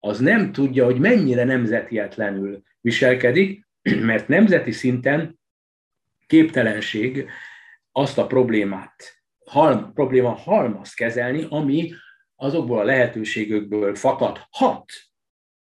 az 0.05 0.19
nem 0.19 0.53
tudja, 0.53 0.85
hogy 0.85 0.99
mennyire 0.99 1.45
nemzetietlenül 1.45 2.63
viselkedik, 2.81 3.67
mert 4.11 4.29
nemzeti 4.29 4.73
szinten 4.73 5.39
képtelenség 6.27 7.31
azt 7.93 8.19
a 8.19 8.27
problémát, 8.27 9.23
halm, 9.45 9.93
probléma 9.93 10.31
halmaz 10.31 10.95
kezelni, 10.95 11.47
ami 11.49 11.93
azokból 12.37 12.79
a 12.79 12.85
lehetőségekből 12.85 13.95
fakadhat. 13.95 14.93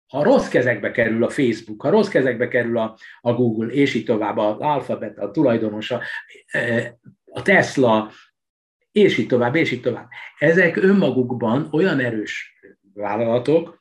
Ha 0.07 0.23
rossz 0.23 0.47
kezekbe 0.47 0.91
kerül 0.91 1.23
a 1.23 1.29
Facebook, 1.29 1.81
ha 1.81 1.89
rossz 1.89 2.09
kezekbe 2.09 2.47
kerül 2.47 2.77
a, 2.77 2.97
a 3.21 3.33
Google, 3.33 3.73
és 3.73 3.93
így 3.93 4.05
tovább, 4.05 4.37
az 4.37 4.59
Alphabet, 4.59 5.17
a 5.17 5.31
tulajdonosa, 5.31 6.01
e, 6.45 6.97
a 7.25 7.41
Tesla, 7.41 8.11
és 8.91 9.17
így 9.17 9.27
tovább, 9.27 9.55
és 9.55 9.71
így 9.71 9.81
tovább. 9.81 10.07
Ezek 10.39 10.75
önmagukban 10.75 11.67
olyan 11.71 11.99
erős 11.99 12.59
vállalatok, 12.93 13.80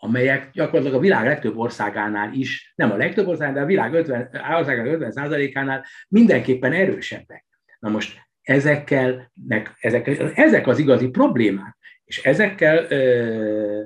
amelyek 0.00 0.50
gyakorlatilag 0.52 0.96
a 0.96 1.00
világ 1.00 1.24
legtöbb 1.24 1.56
országánál 1.56 2.32
is, 2.32 2.72
nem 2.76 2.90
a 2.90 2.96
legtöbb 2.96 3.26
országánál, 3.26 3.58
de 3.58 3.64
a 3.64 3.66
világ 3.66 3.94
50, 3.94 4.30
országának 4.58 4.92
50 4.92 5.52
ánál 5.54 5.84
mindenképpen 6.08 6.72
erősebbek. 6.72 7.46
Na 7.78 7.88
most 7.88 8.20
ezekkel, 8.42 9.32
ezek, 9.80 10.08
ezek 10.34 10.66
az 10.66 10.78
igazi 10.78 11.08
problémák, 11.08 11.76
és 12.04 12.22
ezekkel 12.22 12.86
ö, 12.88 13.82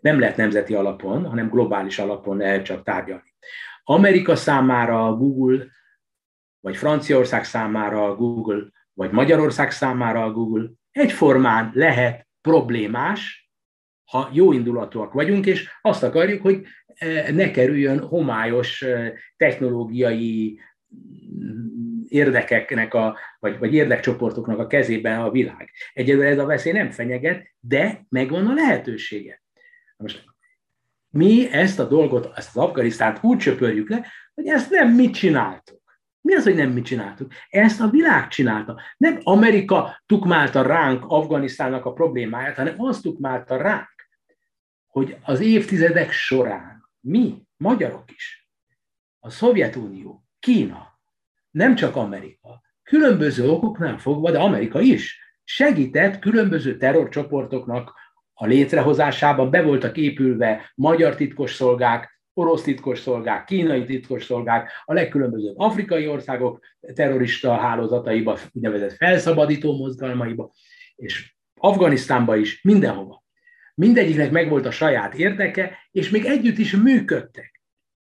nem 0.00 0.18
lehet 0.18 0.36
nemzeti 0.36 0.74
alapon, 0.74 1.24
hanem 1.24 1.48
globális 1.48 1.98
alapon 1.98 2.36
lehet 2.36 2.64
csak 2.64 2.82
tárgyalni. 2.82 3.34
Amerika 3.84 4.36
számára 4.36 5.06
a 5.06 5.14
Google, 5.14 5.66
vagy 6.60 6.76
Franciaország 6.76 7.44
számára 7.44 8.04
a 8.04 8.14
Google 8.14 8.68
vagy 8.92 9.10
Magyarország 9.10 9.70
számára 9.70 10.24
a 10.24 10.32
Google 10.32 10.70
egyformán 10.90 11.70
lehet 11.74 12.28
problémás, 12.40 13.49
ha 14.10 14.30
jó 14.32 14.52
indulatúak 14.52 15.12
vagyunk, 15.12 15.46
és 15.46 15.68
azt 15.80 16.02
akarjuk, 16.02 16.42
hogy 16.42 16.66
ne 17.32 17.50
kerüljön 17.50 17.98
homályos 17.98 18.84
technológiai 19.36 20.60
érdekeknek, 22.08 22.94
a, 22.94 23.18
vagy, 23.38 23.58
vagy 23.58 23.74
érdekcsoportoknak 23.74 24.58
a 24.58 24.66
kezében 24.66 25.20
a 25.20 25.30
világ. 25.30 25.70
Egyelőre 25.92 26.28
ez 26.28 26.38
a 26.38 26.46
veszély 26.46 26.72
nem 26.72 26.90
fenyeget, 26.90 27.46
de 27.60 28.06
megvan 28.08 28.46
a 28.46 28.54
lehetősége. 28.54 29.42
Most 29.96 30.24
mi 31.10 31.52
ezt 31.52 31.78
a 31.78 31.84
dolgot, 31.84 32.30
ezt 32.36 32.56
az 32.56 32.62
Afganisztánt 32.62 33.18
úgy 33.22 33.38
csöpörjük 33.38 33.88
le, 33.88 34.06
hogy 34.34 34.46
ezt 34.46 34.70
nem 34.70 34.94
mit 34.94 35.14
csináltuk. 35.14 35.80
Mi 36.20 36.34
az, 36.34 36.44
hogy 36.44 36.54
nem 36.54 36.70
mit 36.70 36.84
csináltuk? 36.84 37.32
Ezt 37.48 37.80
a 37.80 37.88
világ 37.88 38.28
csinálta. 38.28 38.80
Nem 38.96 39.18
Amerika 39.22 40.02
tukmálta 40.06 40.62
ránk 40.62 41.04
Afganisztánnak 41.06 41.84
a 41.84 41.92
problémáját, 41.92 42.56
hanem 42.56 42.74
azt 42.76 43.02
tukmálta 43.02 43.56
ránk, 43.56 43.86
hogy 44.90 45.16
az 45.22 45.40
évtizedek 45.40 46.10
során 46.10 46.88
mi, 47.00 47.42
magyarok 47.56 48.10
is, 48.10 48.48
a 49.18 49.30
Szovjetunió, 49.30 50.24
Kína, 50.38 50.98
nem 51.50 51.74
csak 51.74 51.96
Amerika, 51.96 52.62
különböző 52.82 53.48
okoknál 53.48 53.98
fogva, 53.98 54.30
de 54.30 54.38
Amerika 54.38 54.80
is 54.80 55.18
segített 55.44 56.18
különböző 56.18 56.76
terrorcsoportoknak 56.76 57.94
a 58.32 58.46
létrehozásában, 58.46 59.50
be 59.50 59.62
voltak 59.62 59.96
épülve 59.96 60.72
magyar 60.74 61.14
titkosszolgák, 61.14 62.20
orosz 62.32 62.62
titkosszolgák, 62.62 63.44
kínai 63.44 63.84
titkosszolgák, 63.84 64.70
a 64.84 64.92
legkülönbözőbb 64.92 65.58
afrikai 65.58 66.08
országok 66.08 66.64
terrorista 66.94 67.56
hálózataiba, 67.56 68.38
úgynevezett 68.52 68.92
felszabadító 68.92 69.76
mozgalmaiba, 69.76 70.52
és 70.96 71.34
Afganisztánba 71.54 72.36
is, 72.36 72.62
mindenhova. 72.62 73.24
Mindegyiknek 73.80 74.30
megvolt 74.30 74.66
a 74.66 74.70
saját 74.70 75.14
érdeke, 75.14 75.78
és 75.90 76.10
még 76.10 76.24
együtt 76.24 76.58
is 76.58 76.76
működtek. 76.76 77.60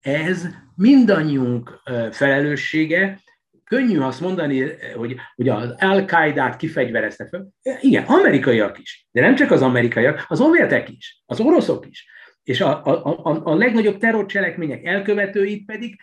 Ez 0.01 0.47
mindannyiunk 0.76 1.82
felelőssége, 2.10 3.20
könnyű 3.64 3.98
azt 3.98 4.20
mondani, 4.20 4.70
hogy, 4.94 5.16
hogy 5.34 5.48
az 5.48 5.74
Al-Qaidát 5.78 6.56
kifegyverezte 6.56 7.28
fel. 7.28 7.48
Igen, 7.80 8.05
amerikaiak 8.05 8.78
is, 8.78 9.06
de 9.10 9.20
nem 9.20 9.34
csak 9.34 9.51
az 9.51 9.62
amerikaiak, 9.62 10.24
az 10.28 10.38
szovjetek 10.38 10.88
is, 10.88 11.22
az 11.26 11.40
oroszok 11.40 11.86
is. 11.86 12.06
És 12.43 12.60
a, 12.60 12.84
a, 12.84 13.05
a, 13.24 13.40
a 13.44 13.55
legnagyobb 13.55 13.98
terrorcselekmények 13.98 14.84
elkövetőit 14.84 15.64
pedig 15.64 15.97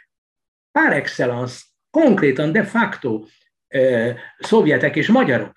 par 0.72 0.94
excellence, 0.94 1.62
konkrétan 1.90 2.52
de 2.52 2.64
facto 2.64 3.24
szovjetek 4.40 4.96
és 4.96 5.08
magyarok. 5.08 5.52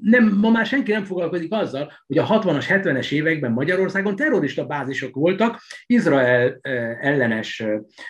Nem, 0.00 0.38
ma 0.40 0.50
már 0.50 0.66
senki 0.66 0.92
nem 0.92 1.04
foglalkozik 1.04 1.52
azzal, 1.52 1.92
hogy 2.06 2.18
a 2.18 2.26
60-as, 2.26 2.64
70-es 2.68 3.12
években 3.12 3.52
Magyarországon 3.52 4.16
terrorista 4.16 4.66
bázisok 4.66 5.14
voltak, 5.14 5.60
Izrael 5.86 6.58
ellenes, 7.00 7.62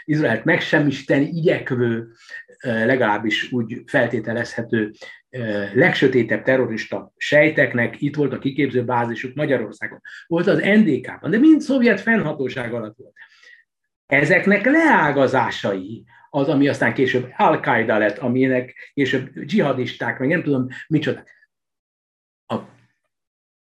Izraelt 0.04 0.44
megsemmisíteni 0.44 1.24
igyekvő, 1.24 2.06
legalábbis 2.60 3.52
úgy 3.52 3.82
feltételezhető 3.86 4.90
legsötétebb 5.74 6.42
terrorista 6.42 7.12
sejteknek 7.16 8.00
itt 8.00 8.16
volt 8.16 8.32
a 8.32 8.38
kiképző 8.38 8.84
bázisuk 8.84 9.34
Magyarországon. 9.34 10.00
Volt 10.26 10.46
az 10.46 10.58
NDK-ban, 10.58 11.30
de 11.30 11.38
mind 11.38 11.60
szovjet 11.60 12.00
fennhatóság 12.00 12.74
alatt 12.74 12.96
volt. 12.96 13.14
Ezeknek 14.06 14.64
leágazásai 14.64 16.04
az, 16.30 16.48
ami 16.48 16.68
aztán 16.68 16.94
később 16.94 17.32
Al-Qaeda 17.36 17.98
lett, 17.98 18.18
aminek 18.18 18.90
később 18.94 19.30
dzsihadisták, 19.40 20.18
meg 20.18 20.28
nem 20.28 20.42
tudom 20.42 20.66
micsoda. 20.88 21.22
A 22.46 22.56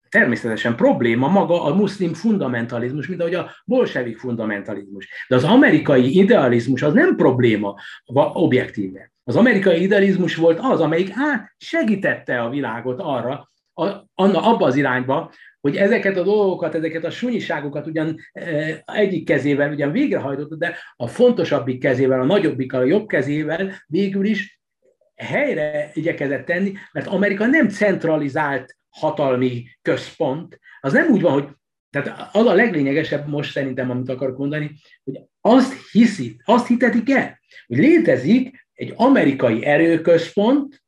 természetesen 0.09 0.76
probléma 0.76 1.28
maga 1.28 1.64
a 1.64 1.74
muszlim 1.74 2.12
fundamentalizmus, 2.14 3.06
mint 3.06 3.20
ahogy 3.20 3.34
a 3.34 3.51
bolsevik 3.64 4.18
fundamentalizmus. 4.18 5.09
De 5.28 5.34
az 5.34 5.44
amerikai 5.44 6.18
idealizmus 6.18 6.82
az 6.82 6.93
nem 6.93 7.16
probléma 7.16 7.74
objektíve. 8.32 9.12
Az 9.24 9.36
amerikai 9.36 9.82
idealizmus 9.82 10.34
volt 10.36 10.59
az, 10.62 10.80
amelyik 10.80 11.10
át 11.14 11.55
segítette 11.56 12.40
a 12.43 12.51
világot 12.51 13.01
arra, 13.01 13.51
a, 13.74 13.86
anna, 14.14 14.43
abba 14.43 14.66
az 14.66 14.76
irányba, 14.76 15.32
hogy 15.62 15.76
ezeket 15.76 16.16
a 16.16 16.22
dolgokat, 16.22 16.74
ezeket 16.74 17.05
a 17.05 17.10
sunyiságokat 17.10 17.86
ugyan 17.86 18.16
e, 18.32 18.82
egyik 18.84 19.24
kezével 19.24 19.72
ugyan 19.72 19.93
végrehajtott, 19.93 20.59
de 20.59 20.76
a 20.97 21.06
fontosabbik 21.06 21.80
kezével, 21.80 22.20
a 22.20 22.24
nagyobbikkal, 22.24 22.80
a 22.80 22.84
jobb 22.84 23.06
kezével 23.06 23.72
végül 23.86 24.24
is 24.24 24.60
helyre 25.14 25.90
igyekezett 25.94 26.44
tenni, 26.44 26.72
mert 26.93 27.06
Amerika 27.06 27.47
nem 27.47 27.68
centralizált 27.68 28.76
hatalmi 28.89 29.64
központ, 29.82 30.59
az 30.80 30.93
nem 30.93 31.10
úgy 31.10 31.20
van, 31.20 31.32
hogy 31.32 31.48
tehát 31.90 32.28
az 32.32 32.47
a 32.47 32.55
leglényegesebb 32.55 33.28
most 33.28 33.52
szerintem, 33.52 33.90
amit 33.90 34.09
akarok 34.09 34.39
mondani, 34.39 34.70
hogy 35.05 35.20
azt 35.40 35.90
hiszi, 35.90 36.40
azt 36.44 36.66
hitetik 36.66 37.10
el, 37.10 37.39
hogy 37.66 37.78
létezik 37.78 38.66
egy 38.72 38.93
amerikai 38.97 39.64
erőközpont, 39.64 40.81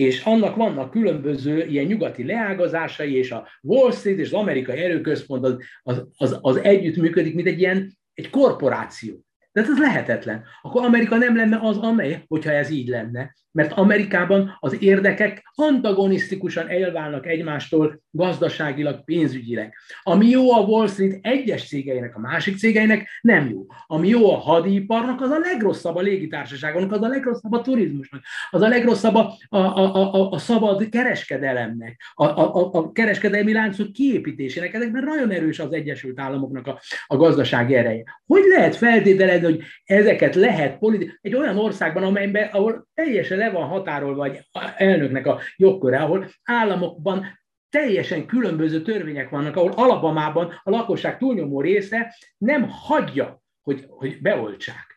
és 0.00 0.22
annak 0.24 0.56
vannak 0.56 0.90
különböző 0.90 1.66
ilyen 1.66 1.84
nyugati 1.84 2.24
leágazásai, 2.24 3.16
és 3.16 3.30
a 3.30 3.48
Wall 3.62 3.92
Street 3.92 4.18
és 4.18 4.26
az 4.26 4.32
amerikai 4.32 4.78
erőközpont 4.78 5.44
az, 5.44 5.56
az, 5.82 6.04
az, 6.16 6.38
az 6.40 6.56
együtt 6.56 6.96
működik, 6.96 7.34
mint 7.34 7.46
egy 7.46 7.58
ilyen 7.58 7.98
egy 8.14 8.30
korporáció. 8.30 9.24
De 9.52 9.60
ez 9.60 9.78
lehetetlen. 9.78 10.44
Akkor 10.62 10.84
Amerika 10.84 11.16
nem 11.16 11.36
lenne 11.36 11.58
az, 11.62 11.78
amely, 11.78 12.24
hogyha 12.28 12.50
ez 12.50 12.70
így 12.70 12.88
lenne. 12.88 13.34
Mert 13.52 13.72
Amerikában 13.72 14.56
az 14.60 14.82
érdekek 14.82 15.42
antagonisztikusan 15.54 16.68
elválnak 16.68 17.26
egymástól 17.26 18.02
gazdaságilag, 18.10 19.04
pénzügyileg. 19.04 19.74
Ami 20.02 20.28
jó 20.28 20.52
a 20.52 20.60
Wall 20.60 20.86
Street 20.88 21.18
egyes 21.22 21.68
cégeinek, 21.68 22.16
a 22.16 22.20
másik 22.20 22.56
cégeinek 22.56 23.08
nem 23.20 23.48
jó. 23.48 23.66
Ami 23.86 24.08
jó 24.08 24.30
a 24.30 24.36
hadiparnak, 24.36 25.20
az 25.20 25.30
a 25.30 25.38
legrosszabb 25.38 25.96
a 25.96 26.00
légitársaságnak, 26.00 26.92
az 26.92 27.02
a 27.02 27.08
legrosszabb 27.08 27.52
a 27.52 27.60
turizmusnak, 27.60 28.22
az 28.50 28.62
a 28.62 28.68
legrosszabb 28.68 29.14
a, 29.14 29.32
a, 29.48 29.58
a, 29.58 30.14
a, 30.14 30.30
a 30.30 30.38
szabad 30.38 30.88
kereskedelemnek, 30.88 32.00
a, 32.14 32.24
a, 32.24 32.70
a 32.72 32.92
kereskedelmi 32.92 33.52
láncok 33.52 33.92
kiépítésének. 33.92 34.74
Ezekben 34.74 35.04
nagyon 35.04 35.30
erős 35.30 35.58
az 35.58 35.72
Egyesült 35.72 36.20
Államoknak 36.20 36.66
a, 36.66 36.80
a 37.06 37.16
gazdasági 37.16 37.74
ereje. 37.74 38.04
Hogy 38.26 38.42
lehet 38.56 38.76
feltételezni, 38.76 39.39
hogy 39.44 39.62
ezeket 39.84 40.34
lehet 40.34 40.78
politi- 40.78 41.18
egy 41.20 41.34
olyan 41.34 41.58
országban, 41.58 42.02
amelyben, 42.02 42.48
ahol 42.52 42.88
teljesen 42.94 43.38
le 43.38 43.50
van 43.50 43.66
határolva 43.66 44.24
egy 44.24 44.40
elnöknek 44.76 45.26
a 45.26 45.40
jogköre, 45.56 45.98
ahol 45.98 46.26
államokban 46.44 47.38
teljesen 47.70 48.26
különböző 48.26 48.82
törvények 48.82 49.28
vannak, 49.28 49.56
ahol 49.56 49.72
Alabamában 49.76 50.60
a 50.62 50.70
lakosság 50.70 51.18
túlnyomó 51.18 51.60
része 51.60 52.14
nem 52.38 52.68
hagyja, 52.68 53.42
hogy, 53.62 53.84
hogy 53.88 54.20
beoltsák. 54.20 54.90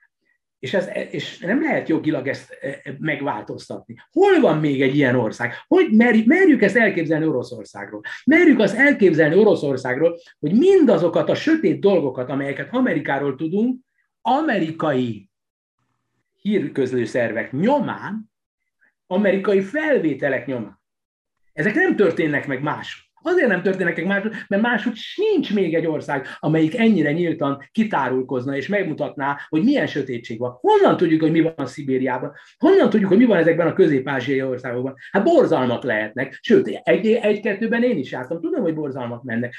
És, 0.60 0.74
ez, 0.74 0.90
és 1.12 1.40
nem 1.40 1.62
lehet 1.62 1.90
jogilag 1.90 2.28
ezt 2.28 2.58
e, 2.62 2.68
e, 2.68 2.96
megváltoztatni. 3.00 3.96
Hol 4.12 4.40
van 4.40 4.60
még 4.60 4.82
egy 4.82 4.96
ilyen 4.96 5.16
ország? 5.16 5.54
Hogy 5.68 5.92
merjük, 5.92 6.26
merjük 6.26 6.62
ezt 6.62 6.76
elképzelni 6.76 7.26
Oroszországról? 7.26 8.02
Merjük 8.26 8.60
azt 8.60 8.76
elképzelni 8.76 9.36
Oroszországról, 9.36 10.20
hogy 10.40 10.58
mindazokat 10.58 11.30
a 11.30 11.36
sötét 11.36 11.80
dolgokat, 11.80 12.30
amelyeket 12.30 12.68
Amerikáról 12.72 13.36
tudunk, 13.36 13.80
amerikai 14.26 15.30
hírközlő 16.42 17.06
szervek 17.06 17.52
nyomán, 17.52 18.32
amerikai 19.08 19.62
felvételek 19.62 20.46
nyomán. 20.46 20.82
Ezek 21.54 21.74
nem 21.74 21.96
történnek 21.96 22.48
meg 22.48 22.62
más. 22.62 23.12
Azért 23.26 23.48
nem 23.48 23.62
történnek 23.62 23.96
meg 23.96 24.06
más, 24.06 24.24
mert 24.48 24.62
máshogy 24.62 24.96
sincs 24.96 25.54
még 25.54 25.74
egy 25.74 25.86
ország, 25.86 26.28
amelyik 26.40 26.78
ennyire 26.78 27.12
nyíltan 27.12 27.70
kitárulkozna 27.72 28.56
és 28.56 28.68
megmutatná, 28.68 29.40
hogy 29.50 29.64
milyen 29.64 29.88
sötétség 29.88 30.40
van. 30.40 30.58
Honnan 30.62 30.98
tudjuk, 30.98 31.22
hogy 31.22 31.32
mi 31.32 31.42
van 31.56 31.68
Szibériában? 31.68 32.32
Honnan 32.58 32.90
tudjuk, 32.90 33.10
hogy 33.10 33.18
mi 33.18 33.26
van 33.26 33.38
ezekben 33.38 33.68
a 33.68 33.74
közép-ázsiai 33.74 34.44
országokban? 34.44 34.96
Hát 35.12 35.24
borzalmak 35.24 35.84
lehetnek. 35.84 36.40
Sőt, 36.42 36.68
egy-kettőben 36.68 37.84
én 37.84 37.98
is 37.98 38.12
jártam. 38.12 38.42
Tudom, 38.42 38.62
hogy 38.62 38.74
borzalmak 38.74 39.24
mennek. 39.24 39.56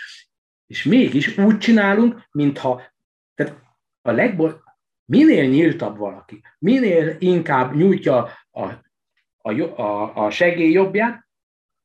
És 0.67 0.85
mégis 0.85 1.39
úgy 1.39 1.59
csinálunk, 1.59 2.23
mintha 2.31 2.83
a 4.05 4.11
legbol, 4.11 4.63
minél 5.05 5.45
nyíltabb 5.49 5.97
valaki, 5.97 6.43
minél 6.59 7.17
inkább 7.19 7.75
nyújtja 7.75 8.29
a, 8.51 8.63
a, 9.39 9.61
a, 9.63 10.25
a 10.25 10.31
segélyjobbját, 10.31 11.27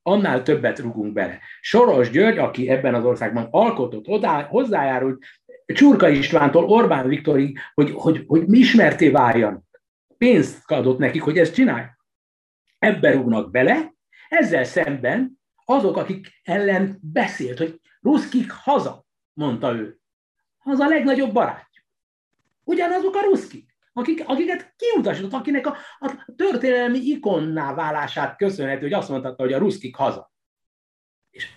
annál 0.01 0.43
többet 0.43 0.79
rugunk 0.79 1.13
bele. 1.13 1.39
Soros 1.61 2.09
György, 2.09 2.37
aki 2.37 2.69
ebben 2.69 2.93
az 2.93 3.05
országban 3.05 3.47
alkotott, 3.51 4.25
hozzájárult 4.47 5.23
Csurka 5.65 6.09
Istvántól 6.09 6.63
Orbán 6.63 7.07
Viktorig, 7.07 7.59
hogy, 7.73 7.91
hogy, 7.91 8.23
hogy 8.27 8.47
mi 8.47 8.57
ismerté 8.57 9.09
váljanak. 9.09 9.63
Pénzt 10.17 10.71
adott 10.71 10.97
nekik, 10.97 11.21
hogy 11.21 11.37
ezt 11.37 11.53
csinálják. 11.53 11.99
Ebbe 12.79 13.11
rúgnak 13.11 13.51
bele, 13.51 13.93
ezzel 14.29 14.63
szemben 14.63 15.39
azok, 15.65 15.97
akik 15.97 16.27
ellen 16.43 16.99
beszélt, 17.01 17.57
hogy 17.57 17.81
ruszkik 18.01 18.51
haza, 18.51 19.05
mondta 19.33 19.73
ő. 19.73 19.99
Az 20.63 20.79
a 20.79 20.87
legnagyobb 20.87 21.33
barát. 21.33 21.68
Ugyanazok 22.69 23.15
a 23.15 23.21
ruszkik. 23.21 23.77
akik, 23.93 24.23
akiket 24.25 24.73
kiutasított, 24.77 25.33
akinek 25.33 25.67
a, 25.67 25.77
a 25.99 26.25
történelmi 26.35 26.97
ikonná 26.97 27.73
válását 27.73 28.37
köszönhető, 28.37 28.81
hogy 28.81 28.93
azt 28.93 29.09
mondta, 29.09 29.33
hogy 29.37 29.53
a 29.53 29.57
ruszkik 29.57 29.95
haza. 29.95 30.31
És, 31.29 31.49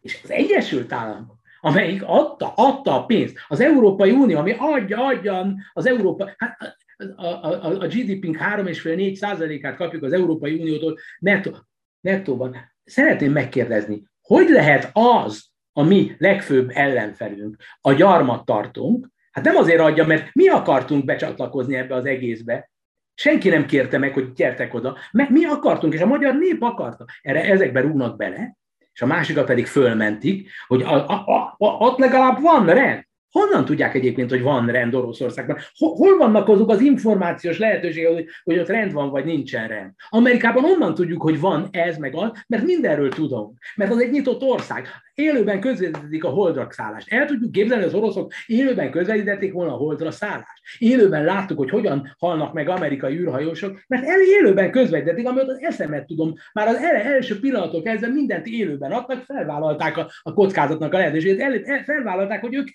és 0.00 0.20
az 0.22 0.30
Egyesült 0.30 0.92
Államok, 0.92 1.36
amelyik 1.60 2.02
adta, 2.06 2.52
adta 2.56 2.94
a 2.94 3.06
pénzt, 3.06 3.36
az 3.48 3.60
Európai 3.60 4.10
Unió, 4.10 4.38
ami 4.38 4.54
adja, 4.58 5.06
adja 5.06 5.54
az 5.72 5.86
Európa, 5.86 6.34
hát 6.36 6.76
a, 7.16 7.26
a, 7.26 7.64
a 7.64 7.86
GDP-nk 7.86 8.36
3,5-4 8.36 9.14
százalékát 9.14 9.76
kapjuk 9.76 10.02
az 10.02 10.12
Európai 10.12 10.60
Uniótól 10.60 10.98
nettó, 11.18 11.56
nettóban. 12.00 12.56
Szeretném 12.84 13.32
megkérdezni, 13.32 14.02
hogy 14.20 14.48
lehet 14.48 14.90
az 14.92 15.50
a 15.72 15.82
mi 15.82 16.14
legfőbb 16.18 16.70
ellenfelünk, 16.70 17.56
a 17.80 17.92
gyarmattartónk, 17.92 19.11
hát 19.32 19.44
nem 19.44 19.56
azért 19.56 19.80
adja, 19.80 20.06
mert 20.06 20.28
mi 20.32 20.48
akartunk 20.48 21.04
becsatlakozni 21.04 21.74
ebbe 21.74 21.94
az 21.94 22.04
egészbe, 22.04 22.70
Senki 23.14 23.48
nem 23.48 23.66
kérte 23.66 23.98
meg, 23.98 24.12
hogy 24.12 24.32
gyertek 24.32 24.74
oda, 24.74 24.96
mert 25.12 25.30
mi 25.30 25.44
akartunk, 25.44 25.94
és 25.94 26.00
a 26.00 26.06
magyar 26.06 26.34
nép 26.34 26.62
akarta. 26.62 27.04
Erre 27.22 27.44
ezekbe 27.44 27.80
rúgnak 27.80 28.16
bele, 28.16 28.56
és 28.92 29.02
a 29.02 29.06
másikat 29.06 29.46
pedig 29.46 29.66
fölmentik, 29.66 30.50
hogy 30.66 30.82
a, 30.82 31.08
a, 31.08 31.24
a, 31.26 31.54
a, 31.58 31.66
ott 31.66 31.98
legalább 31.98 32.40
van 32.40 32.66
rend. 32.66 33.04
Honnan 33.32 33.64
tudják 33.64 33.94
egyébként, 33.94 34.30
hogy 34.30 34.42
van 34.42 34.66
rend 34.66 34.94
Oroszországban? 34.94 35.58
Hol 35.78 36.16
vannak 36.16 36.48
azok 36.48 36.70
az 36.70 36.80
információs 36.80 37.58
lehetőségek, 37.58 38.12
hogy, 38.12 38.26
hogy 38.44 38.58
ott 38.58 38.68
rend 38.68 38.92
van, 38.92 39.10
vagy 39.10 39.24
nincsen 39.24 39.68
rend? 39.68 39.90
Amerikában 40.08 40.64
onnan 40.64 40.94
tudjuk, 40.94 41.22
hogy 41.22 41.40
van 41.40 41.68
ez 41.70 41.96
meg 41.96 42.14
az, 42.14 42.30
mert 42.46 42.64
mindenről 42.64 43.08
tudom. 43.08 43.54
Mert 43.76 43.90
az 43.90 44.00
egy 44.00 44.10
nyitott 44.10 44.42
ország. 44.42 44.88
Élőben 45.14 45.60
közvetítik 45.60 46.24
a 46.24 46.28
holdra 46.28 46.66
szállást. 46.70 47.12
El 47.12 47.26
tudjuk 47.26 47.52
képzelni, 47.52 47.84
az 47.84 47.94
oroszok 47.94 48.32
élőben 48.46 48.90
közvetítették 48.90 49.52
volna 49.52 49.72
a 49.72 49.76
holdra 49.76 50.10
szállást. 50.10 50.62
Élőben 50.78 51.24
láttuk, 51.24 51.58
hogy 51.58 51.70
hogyan 51.70 52.14
halnak 52.18 52.52
meg 52.52 52.68
amerikai 52.68 53.18
űrhajósok, 53.18 53.80
mert 53.86 54.06
el 54.06 54.20
élőben 54.20 54.70
közvetítették, 54.70 55.26
amit 55.26 55.48
az 55.48 55.60
eszemet 55.60 56.06
tudom. 56.06 56.34
Már 56.52 56.68
az 56.68 56.76
első 56.76 57.40
pillanatok 57.40 57.84
kezdve 57.84 58.08
mindent 58.08 58.46
élőben 58.46 58.92
adtak, 58.92 59.24
felvállalták 59.24 59.96
a, 59.96 60.10
a 60.22 60.32
kockázatnak 60.32 60.94
a 60.94 60.98
lehetőséget, 60.98 61.40
el, 61.40 61.54
el, 61.64 61.82
felvállalták, 61.84 62.40
hogy 62.40 62.54
ők 62.54 62.68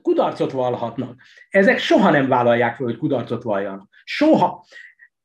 kudarcot 0.00 0.52
vallhatnak. 0.52 1.22
Ezek 1.48 1.78
soha 1.78 2.10
nem 2.10 2.28
vállalják 2.28 2.76
fel, 2.76 2.86
hogy 2.86 2.96
kudarcot 2.96 3.42
valljanak. 3.42 3.88
Soha. 4.04 4.66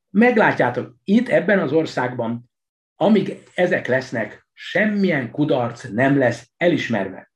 Meglátjátok, 0.10 0.96
itt 1.04 1.30
ebben 1.30 1.60
az 1.60 1.72
országban, 1.72 2.52
amíg 2.96 3.38
ezek 3.54 3.88
lesznek, 3.88 4.48
semmilyen 4.54 5.32
kudarc 5.32 5.84
nem 5.84 6.18
lesz 6.18 6.52
elismerve. 6.58 7.32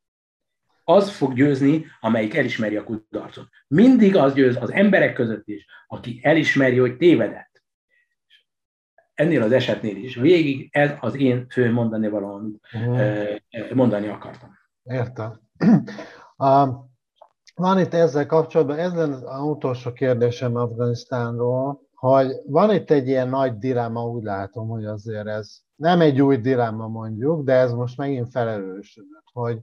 Az 0.83 1.09
fog 1.09 1.33
győzni, 1.33 1.85
amelyik 1.99 2.35
elismeri 2.35 2.75
a 2.75 2.83
kudarcot. 2.83 3.47
Mindig 3.67 4.15
az 4.15 4.33
győz 4.33 4.55
az 4.61 4.71
emberek 4.71 5.13
között 5.13 5.47
is, 5.47 5.65
aki 5.87 6.19
elismeri, 6.23 6.77
hogy 6.77 6.97
tévedett. 6.97 7.63
Ennél 9.13 9.41
az 9.41 9.51
esetnél 9.51 9.95
is. 9.95 10.15
Végig 10.15 10.69
ez 10.71 10.91
az 10.99 11.15
én 11.15 11.47
fő 11.49 11.71
mondani 11.71 12.07
valamit 12.07 12.59
uh-huh. 12.73 13.73
mondani 13.73 14.07
akartam. 14.07 14.57
Értem. 14.83 15.39
Van 17.57 17.79
itt 17.79 17.93
ezzel 17.93 18.25
kapcsolatban, 18.25 18.77
ez 18.77 18.93
lenne 18.93 19.15
az 19.15 19.41
utolsó 19.41 19.91
kérdésem 19.91 20.55
Afganisztánról, 20.55 21.81
hogy 21.93 22.31
van 22.45 22.73
itt 22.73 22.91
egy 22.91 23.07
ilyen 23.07 23.29
nagy 23.29 23.57
dilemma, 23.57 24.05
úgy 24.05 24.23
látom, 24.23 24.67
hogy 24.67 24.85
azért 24.85 25.27
ez 25.27 25.57
nem 25.75 26.01
egy 26.01 26.21
új 26.21 26.37
dilemma 26.37 26.87
mondjuk, 26.87 27.45
de 27.45 27.53
ez 27.53 27.71
most 27.73 27.97
megint 27.97 28.31
felerősödött, 28.31 29.25
hogy 29.33 29.59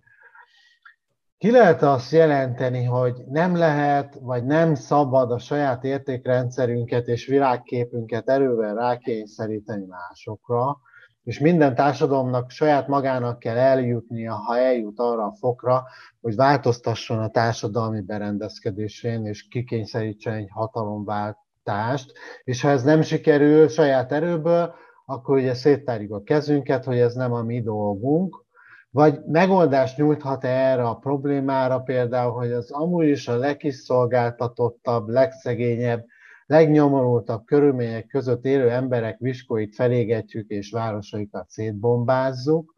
ki 1.38 1.50
lehet 1.50 1.82
azt 1.82 2.12
jelenteni, 2.12 2.84
hogy 2.84 3.24
nem 3.26 3.56
lehet, 3.56 4.18
vagy 4.20 4.44
nem 4.44 4.74
szabad 4.74 5.30
a 5.30 5.38
saját 5.38 5.84
értékrendszerünket 5.84 7.06
és 7.06 7.26
világképünket 7.26 8.28
erővel 8.28 8.74
rákényszeríteni 8.74 9.86
másokra, 9.86 10.78
és 11.24 11.38
minden 11.38 11.74
társadalomnak 11.74 12.50
saját 12.50 12.88
magának 12.88 13.38
kell 13.38 13.56
eljutnia, 13.56 14.34
ha 14.34 14.58
eljut 14.58 14.98
arra 14.98 15.24
a 15.24 15.34
fokra, 15.38 15.84
hogy 16.20 16.34
változtasson 16.34 17.18
a 17.18 17.28
társadalmi 17.28 18.00
berendezkedésén, 18.00 19.26
és 19.26 19.48
kikényszerítsen 19.48 20.34
egy 20.34 20.48
hatalomváltást, 20.50 22.12
és 22.44 22.60
ha 22.60 22.68
ez 22.68 22.82
nem 22.82 23.02
sikerül 23.02 23.68
saját 23.68 24.12
erőből, 24.12 24.74
akkor 25.06 25.36
ugye 25.36 25.54
széttárjuk 25.54 26.12
a 26.12 26.22
kezünket, 26.22 26.84
hogy 26.84 26.98
ez 26.98 27.14
nem 27.14 27.32
a 27.32 27.42
mi 27.42 27.62
dolgunk, 27.62 28.44
vagy 28.90 29.24
megoldást 29.26 29.96
nyújthat 29.96 30.44
-e 30.44 30.48
erre 30.48 30.82
a 30.82 30.94
problémára 30.94 31.78
például, 31.78 32.32
hogy 32.32 32.52
az 32.52 32.70
amúgy 32.70 33.06
is 33.08 33.28
a 33.28 33.36
legkiszolgáltatottabb, 33.36 35.08
legszegényebb 35.08 36.04
legnyomorultabb 36.54 37.44
körülmények 37.44 38.06
között 38.06 38.44
élő 38.44 38.70
emberek 38.70 39.18
viskóit 39.18 39.74
felégetjük 39.74 40.48
és 40.48 40.70
városaikat 40.70 41.50
szétbombázzuk. 41.50 42.74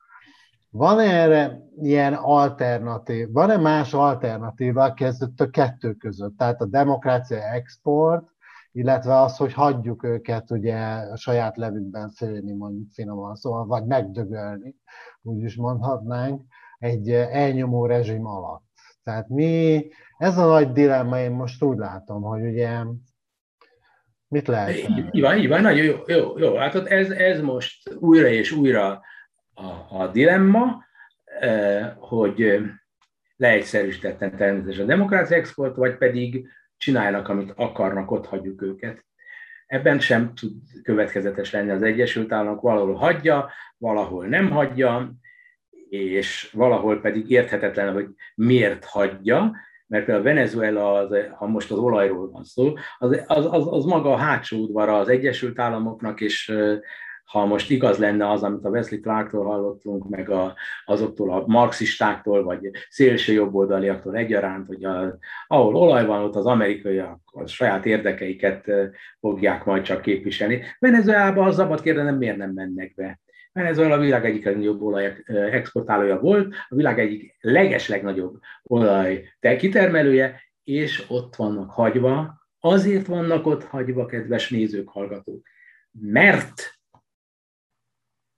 Van 0.70 1.00
erre 1.00 1.60
ilyen 1.82 2.14
alternatív, 2.14 3.32
van-e 3.32 3.56
más 3.56 3.94
alternatíva 3.94 4.92
kezdett 4.94 5.40
a 5.40 5.50
kettő 5.50 5.92
között? 5.92 6.36
Tehát 6.36 6.60
a 6.60 6.66
demokrácia 6.66 7.52
export, 7.52 8.28
illetve 8.72 9.20
az, 9.20 9.36
hogy 9.36 9.52
hagyjuk 9.52 10.04
őket 10.04 10.50
ugye 10.50 10.76
a 11.12 11.16
saját 11.16 11.56
levükben 11.56 12.10
főni, 12.10 12.52
mondjuk 12.52 12.92
finoman 12.92 13.34
szóval, 13.34 13.66
vagy 13.66 13.84
megdögölni, 13.84 14.74
úgy 15.22 15.42
is 15.42 15.56
mondhatnánk, 15.56 16.42
egy 16.78 17.10
elnyomó 17.10 17.86
rezsim 17.86 18.26
alatt. 18.26 18.64
Tehát 19.02 19.28
mi, 19.28 19.86
ez 20.18 20.38
a 20.38 20.46
nagy 20.46 20.72
dilemma, 20.72 21.18
én 21.18 21.32
most 21.32 21.62
úgy 21.62 21.78
látom, 21.78 22.22
hogy 22.22 22.42
ugye 22.42 22.84
Mit 24.28 24.46
lehet? 24.46 24.76
Így 25.12 25.20
van, 25.20 25.38
így 25.38 25.48
van, 25.48 25.60
nagyon 25.60 25.84
jó, 25.84 25.96
jó, 26.06 26.38
jó. 26.38 26.54
Hát 26.54 26.74
ott 26.74 26.86
ez, 26.86 27.10
ez 27.10 27.40
most 27.40 27.94
újra 27.94 28.28
és 28.28 28.52
újra 28.52 29.02
a, 29.54 29.96
a 29.98 30.08
dilemma, 30.12 30.84
eh, 31.24 31.92
hogy 31.98 32.60
leegyszerűsítetten 33.36 34.36
természetesen 34.36 34.84
a 34.84 34.88
demokrácia 34.88 35.36
export, 35.36 35.76
vagy 35.76 35.96
pedig 35.96 36.48
csinálnak, 36.76 37.28
amit 37.28 37.52
akarnak, 37.56 38.10
ott 38.10 38.26
hagyjuk 38.26 38.62
őket. 38.62 39.04
Ebben 39.66 40.00
sem 40.00 40.34
tud 40.34 40.52
következetes 40.82 41.50
lenni 41.50 41.70
az 41.70 41.82
Egyesült 41.82 42.32
Államok, 42.32 42.60
valahol 42.60 42.94
hagyja, 42.94 43.50
valahol 43.78 44.26
nem 44.26 44.50
hagyja, 44.50 45.12
és 45.88 46.50
valahol 46.52 47.00
pedig 47.00 47.30
érthetetlen, 47.30 47.92
hogy 47.92 48.08
miért 48.34 48.84
hagyja, 48.84 49.56
mert 49.86 50.08
a 50.08 50.22
Venezuela, 50.22 50.92
az, 50.92 51.14
ha 51.38 51.46
most 51.46 51.70
az 51.70 51.78
olajról 51.78 52.30
van 52.30 52.44
szó, 52.44 52.72
az, 52.98 53.22
az, 53.26 53.48
az, 53.50 53.66
az 53.70 53.84
maga 53.84 54.12
a 54.12 54.16
hátsó 54.16 54.58
udvara 54.58 54.98
az 54.98 55.08
Egyesült 55.08 55.58
Államoknak, 55.58 56.20
és 56.20 56.52
ha 57.26 57.46
most 57.46 57.70
igaz 57.70 57.98
lenne 57.98 58.30
az, 58.30 58.42
amit 58.42 58.64
a 58.64 58.68
Wesley 58.68 59.00
Clarktól 59.00 59.44
hallottunk, 59.44 60.08
meg 60.08 60.30
a, 60.30 60.54
azoktól 60.84 61.32
a 61.32 61.44
marxistáktól, 61.46 62.44
vagy 62.44 62.70
szélső 62.88 63.32
jobboldaliaktól 63.32 64.16
egyaránt, 64.16 64.66
hogy 64.66 64.84
a, 64.84 65.18
ahol 65.46 65.76
olaj 65.76 66.06
van, 66.06 66.22
ott 66.22 66.34
az 66.34 66.46
amerikaiak 66.46 67.20
a 67.32 67.46
saját 67.46 67.86
érdekeiket 67.86 68.70
fogják 69.20 69.64
majd 69.64 69.82
csak 69.82 70.00
képviselni. 70.00 70.62
Venezuelában 70.78 71.46
a 71.46 71.52
szabad 71.52 71.80
kérdenem, 71.80 72.16
miért 72.16 72.36
nem 72.36 72.50
mennek 72.50 72.94
be? 72.94 73.20
Venezuela 73.56 73.94
a 73.94 73.98
világ 73.98 74.24
egyik 74.24 74.44
legnagyobb 74.44 74.82
olaj 74.82 75.22
exportálója 75.26 76.20
volt, 76.20 76.54
a 76.68 76.74
világ 76.74 76.98
egyik 76.98 77.36
leges 77.40 77.88
legnagyobb 77.88 78.40
olaj 78.62 79.28
kitermelője, 79.58 80.42
és 80.64 81.04
ott 81.08 81.36
vannak 81.36 81.70
hagyva, 81.70 82.40
azért 82.60 83.06
vannak 83.06 83.46
ott 83.46 83.64
hagyva, 83.64 84.06
kedves 84.06 84.50
nézők, 84.50 84.88
hallgatók, 84.88 85.46
mert 85.90 86.78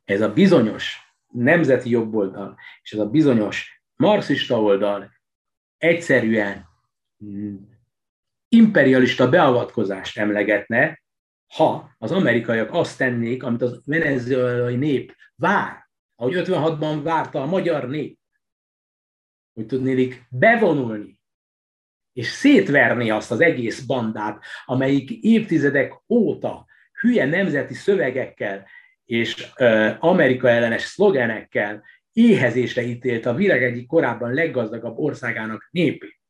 ez 0.05 0.21
a 0.21 0.33
bizonyos 0.33 0.97
nemzeti 1.33 1.91
jobboldal, 1.91 2.57
és 2.83 2.93
ez 2.93 2.99
a 2.99 3.11
bizonyos 3.11 3.83
marxista 3.97 4.63
oldal 4.63 5.13
egyszerűen 5.79 6.67
imperialista 8.49 9.29
beavatkozást 9.29 10.19
emlegetne, 10.19 11.03
ha 11.49 11.95
az 11.99 12.13
amerikaiak 12.13 12.73
azt 12.73 12.99
tennék, 12.99 13.43
amit 13.43 13.63
az 13.63 13.83
venezuelai 13.85 14.77
nép 14.77 15.17
vár, 15.35 15.89
ahogy 16.15 16.35
56-ban 16.37 17.01
várta 17.03 17.43
a 17.43 17.47
magyar 17.47 17.89
nép, 17.89 18.19
hogy 19.55 19.67
tudnélik 19.67 20.27
bevonulni, 20.31 21.21
és 22.13 22.27
szétverni 22.27 23.11
azt 23.11 23.31
az 23.31 23.41
egész 23.41 23.81
bandát, 23.81 24.45
amelyik 24.65 25.11
évtizedek 25.11 25.93
óta 26.09 26.67
hülye 27.01 27.25
nemzeti 27.25 27.75
szövegekkel 27.75 28.67
és 29.05 29.53
Amerika 29.99 30.49
ellenes 30.49 30.83
szlogenekkel 30.83 31.85
éhezésre 32.13 32.83
ítélt 32.83 33.27
a 33.27 33.35
világ 33.35 33.63
egyik 33.63 33.87
korábban 33.87 34.33
leggazdagabb 34.33 34.99
országának 34.99 35.69
népét. 35.71 36.21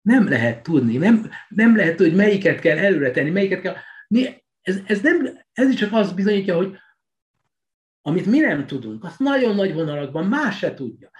Nem 0.00 0.28
lehet 0.28 0.62
tudni, 0.62 0.96
nem, 0.96 1.30
nem 1.48 1.76
lehet, 1.76 1.98
hogy 1.98 2.14
melyiket 2.14 2.60
kell 2.60 2.78
előre 2.78 3.10
tenni, 3.10 3.30
melyiket 3.30 3.60
kell 3.60 3.76
ez, 4.60 4.80
ez, 4.86 5.00
nem, 5.00 5.38
ez 5.52 5.68
is 5.68 5.74
csak 5.74 5.92
azt 5.92 6.14
bizonyítja, 6.14 6.56
hogy 6.56 6.76
amit 8.02 8.26
mi 8.26 8.38
nem 8.38 8.66
tudunk, 8.66 9.04
azt 9.04 9.18
nagyon 9.18 9.54
nagy 9.54 9.74
vonalakban 9.74 10.26
más 10.26 10.58
se 10.58 10.74
tudja. 10.74 11.10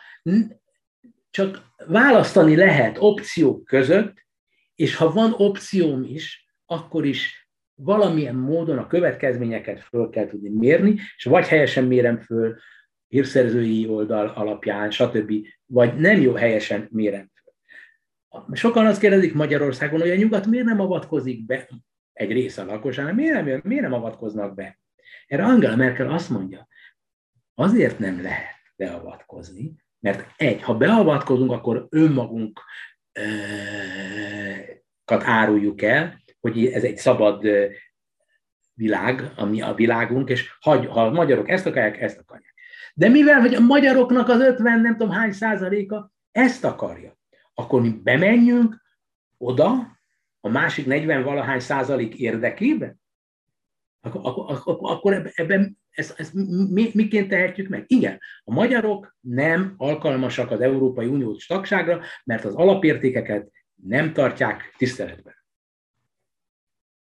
Csak 1.31 1.63
választani 1.87 2.57
lehet 2.57 2.97
opciók 3.01 3.65
között, 3.65 4.27
és 4.75 4.95
ha 4.95 5.13
van 5.13 5.33
opcióm 5.33 6.03
is, 6.03 6.53
akkor 6.67 7.07
is 7.07 7.49
valamilyen 7.75 8.35
módon 8.35 8.79
a 8.79 8.87
következményeket 8.87 9.81
föl 9.81 10.11
kell 10.11 10.27
tudni 10.27 10.49
mérni, 10.49 11.01
és 11.17 11.25
vagy 11.25 11.47
helyesen 11.47 11.85
mérem 11.85 12.19
föl, 12.19 12.57
hírszerzői 13.09 13.89
oldal 13.89 14.29
alapján, 14.29 14.91
stb., 14.91 15.33
vagy 15.67 15.95
nem 15.95 16.21
jó 16.21 16.33
helyesen 16.33 16.89
mérem 16.91 17.31
föl. 17.35 17.55
Sokan 18.53 18.87
azt 18.87 19.01
kérdezik 19.01 19.35
Magyarországon, 19.35 20.01
hogy 20.01 20.11
a 20.11 20.17
nyugat 20.17 20.47
miért 20.47 20.65
nem 20.67 20.81
avatkozik 20.81 21.47
be, 21.47 21.69
egy 22.19 22.33
része 22.33 22.63
a 22.63 22.65
lakosságnak, 22.65 23.15
miért 23.15 23.45
nem, 23.45 23.61
miért 23.65 23.83
nem 23.83 23.93
avatkoznak 23.93 24.55
be? 24.55 24.79
Erre 25.27 25.45
Angela 25.45 25.77
Merkel 25.77 26.13
azt 26.13 26.31
mondja, 26.31 26.69
azért 27.55 27.99
nem 27.99 28.23
lehet 28.23 28.57
beavatkozni, 28.77 29.75
mert 30.01 30.33
egy, 30.37 30.63
ha 30.63 30.77
beavatkozunk, 30.77 31.53
akkor 31.53 31.87
önmagunkat 31.91 32.63
áruljuk 35.09 35.83
el, 35.83 36.23
hogy 36.41 36.67
ez 36.67 36.83
egy 36.83 36.97
szabad 36.97 37.47
világ, 38.73 39.33
ami 39.37 39.63
a 39.63 39.75
világunk, 39.75 40.29
és 40.29 40.57
ha 40.61 40.71
a 40.71 41.11
magyarok 41.11 41.49
ezt 41.49 41.67
akarják, 41.67 42.01
ezt 42.01 42.19
akarják. 42.19 42.55
De 42.95 43.09
mivel, 43.09 43.41
hogy 43.41 43.55
a 43.55 43.61
magyaroknak 43.61 44.29
az 44.29 44.41
50 44.41 44.81
nem 44.81 44.97
tudom 44.97 45.13
hány 45.13 45.33
százaléka 45.33 46.13
ezt 46.31 46.65
akarja, 46.65 47.19
akkor 47.55 47.81
mi 47.81 47.91
bemenjünk 48.03 48.83
oda 49.37 49.98
a 50.41 50.49
másik 50.49 50.87
40 50.87 51.23
valahány 51.23 51.61
százalék 51.61 52.15
érdekében, 52.15 53.01
akkor, 54.01 54.21
akkor, 54.25 54.77
akkor 54.81 55.31
ebben 55.35 55.79
ezt, 55.91 56.19
ezt 56.19 56.35
mi, 56.71 56.91
miként 56.95 57.29
tehetjük 57.29 57.69
meg? 57.69 57.85
Igen, 57.87 58.19
a 58.45 58.53
magyarok 58.53 59.17
nem 59.21 59.75
alkalmasak 59.77 60.51
az 60.51 60.61
Európai 60.61 61.07
Uniós 61.07 61.47
tagságra, 61.47 62.01
mert 62.25 62.45
az 62.45 62.55
alapértékeket 62.55 63.51
nem 63.75 64.13
tartják 64.13 64.75
tiszteletben. 64.77 65.35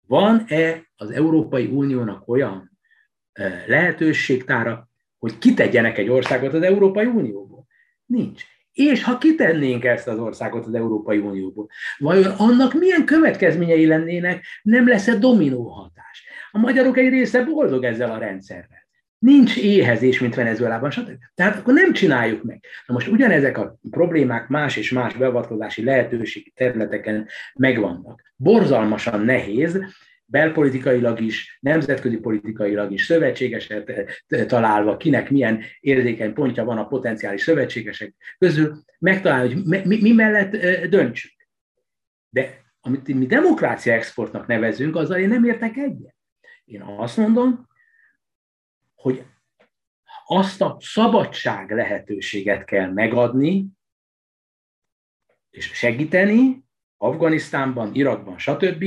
Van-e 0.06 0.82
az 0.96 1.10
Európai 1.10 1.66
Uniónak 1.66 2.28
olyan 2.28 2.78
lehetőségtára, 3.66 4.88
hogy 5.18 5.38
kitegyenek 5.38 5.98
egy 5.98 6.08
országot 6.08 6.52
az 6.52 6.62
Európai 6.62 7.06
Unióból? 7.06 7.66
Nincs. 8.06 8.44
És 8.76 9.02
ha 9.02 9.18
kitennénk 9.18 9.84
ezt 9.84 10.08
az 10.08 10.18
országot 10.18 10.66
az 10.66 10.74
Európai 10.74 11.18
Unióból, 11.18 11.68
vajon 11.98 12.30
annak 12.36 12.74
milyen 12.74 13.04
következményei 13.04 13.86
lennének, 13.86 14.44
nem 14.62 14.88
lesz-e 14.88 15.14
dominó 15.14 15.68
hatás? 15.68 16.24
A 16.50 16.58
magyarok 16.58 16.98
egy 16.98 17.08
része 17.08 17.44
boldog 17.44 17.84
ezzel 17.84 18.10
a 18.10 18.18
rendszerrel. 18.18 18.86
Nincs 19.18 19.56
éhezés, 19.56 20.20
mint 20.20 20.34
Venezuelában, 20.34 20.90
stb. 20.90 21.18
Tehát 21.34 21.56
akkor 21.58 21.74
nem 21.74 21.92
csináljuk 21.92 22.42
meg. 22.42 22.64
Na 22.86 22.94
most 22.94 23.08
ugyanezek 23.08 23.58
a 23.58 23.78
problémák 23.90 24.48
más 24.48 24.76
és 24.76 24.90
más 24.90 25.14
beavatkozási 25.14 25.84
lehetőségi 25.84 26.52
területeken 26.56 27.28
megvannak. 27.54 28.22
Borzalmasan 28.36 29.20
nehéz, 29.20 29.78
belpolitikailag 30.26 31.20
is, 31.20 31.58
nemzetközi 31.60 32.16
politikailag 32.16 32.92
is 32.92 33.04
szövetségeset 33.04 33.92
találva, 34.46 34.96
kinek 34.96 35.30
milyen 35.30 35.62
érzékeny 35.80 36.32
pontja 36.32 36.64
van 36.64 36.78
a 36.78 36.86
potenciális 36.86 37.42
szövetségesek 37.42 38.14
közül, 38.38 38.82
megtalálni, 38.98 39.54
hogy 39.54 39.64
mi, 39.64 40.00
mi 40.00 40.12
mellett 40.12 40.84
döntsünk. 40.86 41.34
De 42.28 42.64
amit 42.80 43.06
mi 43.06 43.26
demokrácia 43.26 43.92
exportnak 43.92 44.46
nevezünk, 44.46 44.96
azzal 44.96 45.18
én 45.18 45.28
nem 45.28 45.44
értek 45.44 45.76
egyet. 45.76 46.16
Én 46.64 46.82
azt 46.82 47.16
mondom, 47.16 47.68
hogy 48.94 49.24
azt 50.26 50.60
a 50.60 50.76
szabadság 50.80 51.70
lehetőséget 51.70 52.64
kell 52.64 52.92
megadni, 52.92 53.66
és 55.50 55.64
segíteni 55.64 56.64
Afganisztánban, 56.96 57.94
Irakban, 57.94 58.38
stb., 58.38 58.84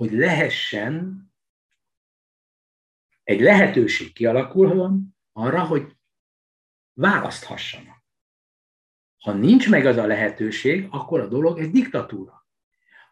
hogy 0.00 0.12
lehessen 0.12 1.24
egy 3.22 3.40
lehetőség 3.40 4.12
kialakuljon 4.12 5.16
arra, 5.32 5.64
hogy 5.64 5.96
választhassanak. 6.92 8.04
Ha 9.18 9.32
nincs 9.32 9.70
meg 9.70 9.86
az 9.86 9.96
a 9.96 10.06
lehetőség, 10.06 10.86
akkor 10.90 11.20
a 11.20 11.26
dolog 11.26 11.58
egy 11.58 11.70
diktatúra. 11.70 12.46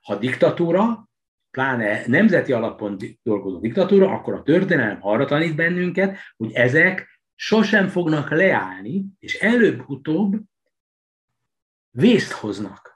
Ha 0.00 0.16
diktatúra, 0.16 1.08
pláne 1.50 2.06
nemzeti 2.06 2.52
alapon 2.52 2.96
dolgozó 3.22 3.58
diktatúra, 3.58 4.10
akkor 4.10 4.34
a 4.34 4.42
történelem 4.42 4.98
arra 5.00 5.24
tanít 5.24 5.54
bennünket, 5.54 6.18
hogy 6.36 6.52
ezek 6.52 7.20
sosem 7.34 7.88
fognak 7.88 8.30
leállni, 8.30 9.04
és 9.18 9.34
előbb-utóbb 9.34 10.40
vészt 11.90 12.32
hoznak. 12.32 12.87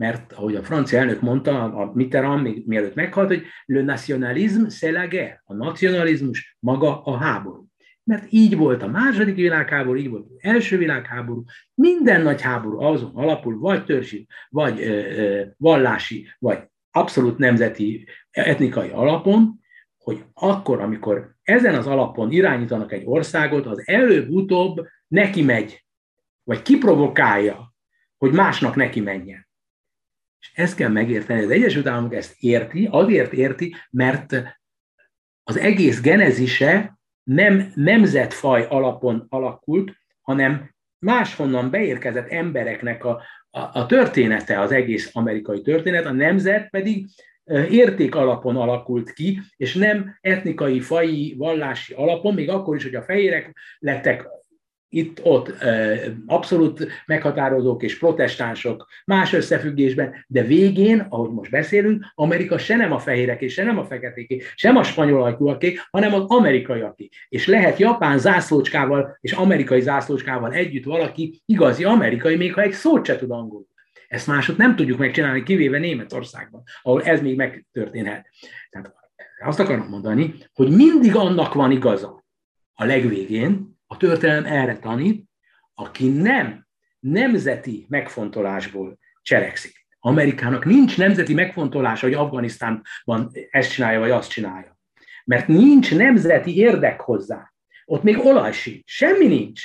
Mert 0.00 0.32
ahogy 0.32 0.54
a 0.54 0.62
francia 0.62 0.98
elnök 0.98 1.20
mondta, 1.20 1.62
a 1.62 1.92
Mitterrand 1.94 2.42
még 2.42 2.62
mielőtt 2.66 2.94
meghalt, 2.94 3.28
hogy 3.28 3.42
le 3.66 3.82
nationalisme, 3.82 4.66
c'est 4.68 4.92
la 4.92 5.06
guerre. 5.06 5.42
A 5.44 5.54
nacionalizmus 5.54 6.56
maga 6.60 7.02
a 7.02 7.16
háború. 7.16 7.66
Mert 8.04 8.32
így 8.32 8.56
volt 8.56 8.82
a 8.82 8.86
második 8.86 9.34
világháború, 9.34 9.98
így 9.98 10.08
volt 10.08 10.26
az 10.28 10.36
első 10.38 10.78
világháború, 10.78 11.44
minden 11.74 12.22
nagy 12.22 12.40
háború 12.40 12.80
azon 12.80 13.10
alapul, 13.14 13.58
vagy 13.58 13.84
törzsi, 13.84 14.26
vagy 14.48 14.80
ö, 14.80 14.84
ö, 14.86 15.42
vallási, 15.56 16.34
vagy 16.38 16.58
abszolút 16.90 17.38
nemzeti, 17.38 18.08
etnikai 18.30 18.88
alapon, 18.88 19.60
hogy 19.98 20.24
akkor, 20.34 20.80
amikor 20.80 21.34
ezen 21.42 21.74
az 21.74 21.86
alapon 21.86 22.30
irányítanak 22.30 22.92
egy 22.92 23.02
országot, 23.04 23.66
az 23.66 23.82
előbb-utóbb 23.88 24.86
neki 25.08 25.42
megy, 25.42 25.84
vagy 26.42 26.62
kiprovokálja, 26.62 27.74
hogy 28.16 28.32
másnak 28.32 28.74
neki 28.74 29.00
menjen. 29.00 29.48
És 30.40 30.50
ezt 30.54 30.76
kell 30.76 30.88
megérteni. 30.88 31.42
Az 31.42 31.50
Egyesült 31.50 31.86
Államok 31.86 32.14
ezt 32.14 32.36
érti, 32.38 32.88
azért 32.90 33.32
érti, 33.32 33.74
mert 33.90 34.42
az 35.42 35.58
egész 35.58 36.00
genezise 36.00 36.98
nem 37.22 37.72
nemzetfaj 37.74 38.66
alapon 38.68 39.26
alakult, 39.28 39.96
hanem 40.20 40.74
máshonnan 40.98 41.70
beérkezett 41.70 42.28
embereknek 42.28 43.04
a, 43.04 43.22
a, 43.50 43.60
a 43.60 43.86
története, 43.86 44.60
az 44.60 44.72
egész 44.72 45.10
amerikai 45.12 45.60
történet, 45.60 46.04
a 46.04 46.12
nemzet 46.12 46.70
pedig 46.70 47.06
érték 47.70 48.14
alapon 48.14 48.56
alakult 48.56 49.12
ki, 49.12 49.40
és 49.56 49.74
nem 49.74 50.18
etnikai, 50.20 50.80
fai, 50.80 51.34
vallási 51.38 51.94
alapon, 51.94 52.34
még 52.34 52.50
akkor 52.50 52.76
is, 52.76 52.82
hogy 52.82 52.94
a 52.94 53.02
fehérek 53.02 53.56
lettek 53.78 54.28
itt-ott 54.90 55.54
abszolút 56.26 56.88
meghatározók 57.06 57.82
és 57.82 57.98
protestánsok 57.98 58.86
más 59.04 59.32
összefüggésben, 59.32 60.24
de 60.26 60.42
végén, 60.42 61.06
ahogy 61.08 61.30
most 61.30 61.50
beszélünk, 61.50 62.04
Amerika 62.14 62.58
se 62.58 62.76
nem 62.76 62.92
a 62.92 62.98
fehérek 62.98 63.40
és 63.40 63.52
se 63.52 63.64
nem 63.64 63.78
a 63.78 63.84
feketéké, 63.84 64.42
sem 64.54 64.76
a 64.76 64.82
spanyol 64.82 65.22
ajkúaké, 65.22 65.76
hanem 65.90 66.14
az 66.14 66.24
amerikaiaké. 66.26 67.08
És 67.28 67.46
lehet 67.46 67.78
japán 67.78 68.18
zászlócskával 68.18 69.18
és 69.20 69.32
amerikai 69.32 69.80
zászlócskával 69.80 70.52
együtt 70.52 70.84
valaki 70.84 71.42
igazi 71.46 71.84
amerikai, 71.84 72.36
még 72.36 72.54
ha 72.54 72.62
egy 72.62 72.72
szót 72.72 73.06
se 73.06 73.16
tud 73.16 73.30
angolul. 73.30 73.68
Ezt 74.08 74.26
másod 74.26 74.56
nem 74.56 74.76
tudjuk 74.76 74.98
megcsinálni, 74.98 75.42
kivéve 75.42 75.78
Németországban, 75.78 76.62
ahol 76.82 77.02
ez 77.02 77.20
még 77.20 77.36
megtörténhet. 77.36 78.26
Tehát 78.70 78.94
azt 79.44 79.60
akarom 79.60 79.88
mondani, 79.88 80.34
hogy 80.52 80.70
mindig 80.70 81.16
annak 81.16 81.54
van 81.54 81.70
igaza 81.70 82.24
a 82.74 82.84
legvégén, 82.84 83.69
a 83.92 83.96
történelem 83.96 84.44
erre 84.44 84.78
tanít, 84.78 85.24
aki 85.74 86.08
nem 86.08 86.66
nemzeti 86.98 87.86
megfontolásból 87.88 88.98
cselekszik. 89.22 89.86
Amerikának 89.98 90.64
nincs 90.64 90.98
nemzeti 90.98 91.34
megfontolása, 91.34 92.06
hogy 92.06 92.14
Afganisztánban 92.14 93.30
ezt 93.50 93.72
csinálja, 93.72 93.98
vagy 93.98 94.10
azt 94.10 94.30
csinálja. 94.30 94.78
Mert 95.24 95.48
nincs 95.48 95.94
nemzeti 95.94 96.56
érdek 96.56 97.00
hozzá. 97.00 97.52
Ott 97.84 98.02
még 98.02 98.18
olaj 98.18 98.52
sincs, 98.52 98.82
semmi 98.84 99.26
nincs. 99.26 99.62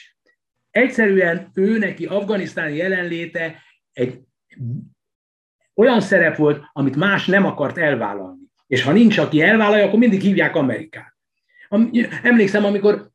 Egyszerűen 0.71 1.49
ő 1.53 1.77
neki 1.77 2.05
afganisztáni 2.05 2.75
jelenléte 2.75 3.61
egy 3.91 4.19
olyan 5.73 6.01
szerep 6.01 6.35
volt, 6.35 6.63
amit 6.73 6.95
más 6.95 7.25
nem 7.25 7.45
akart 7.45 7.77
elvállalni. 7.77 8.41
És 8.67 8.83
ha 8.83 8.91
nincs, 8.91 9.17
aki 9.17 9.41
elvállalja, 9.41 9.85
akkor 9.85 9.99
mindig 9.99 10.21
hívják 10.21 10.55
Amerikát. 10.55 11.14
Emlékszem, 12.23 12.65
amikor 12.65 13.09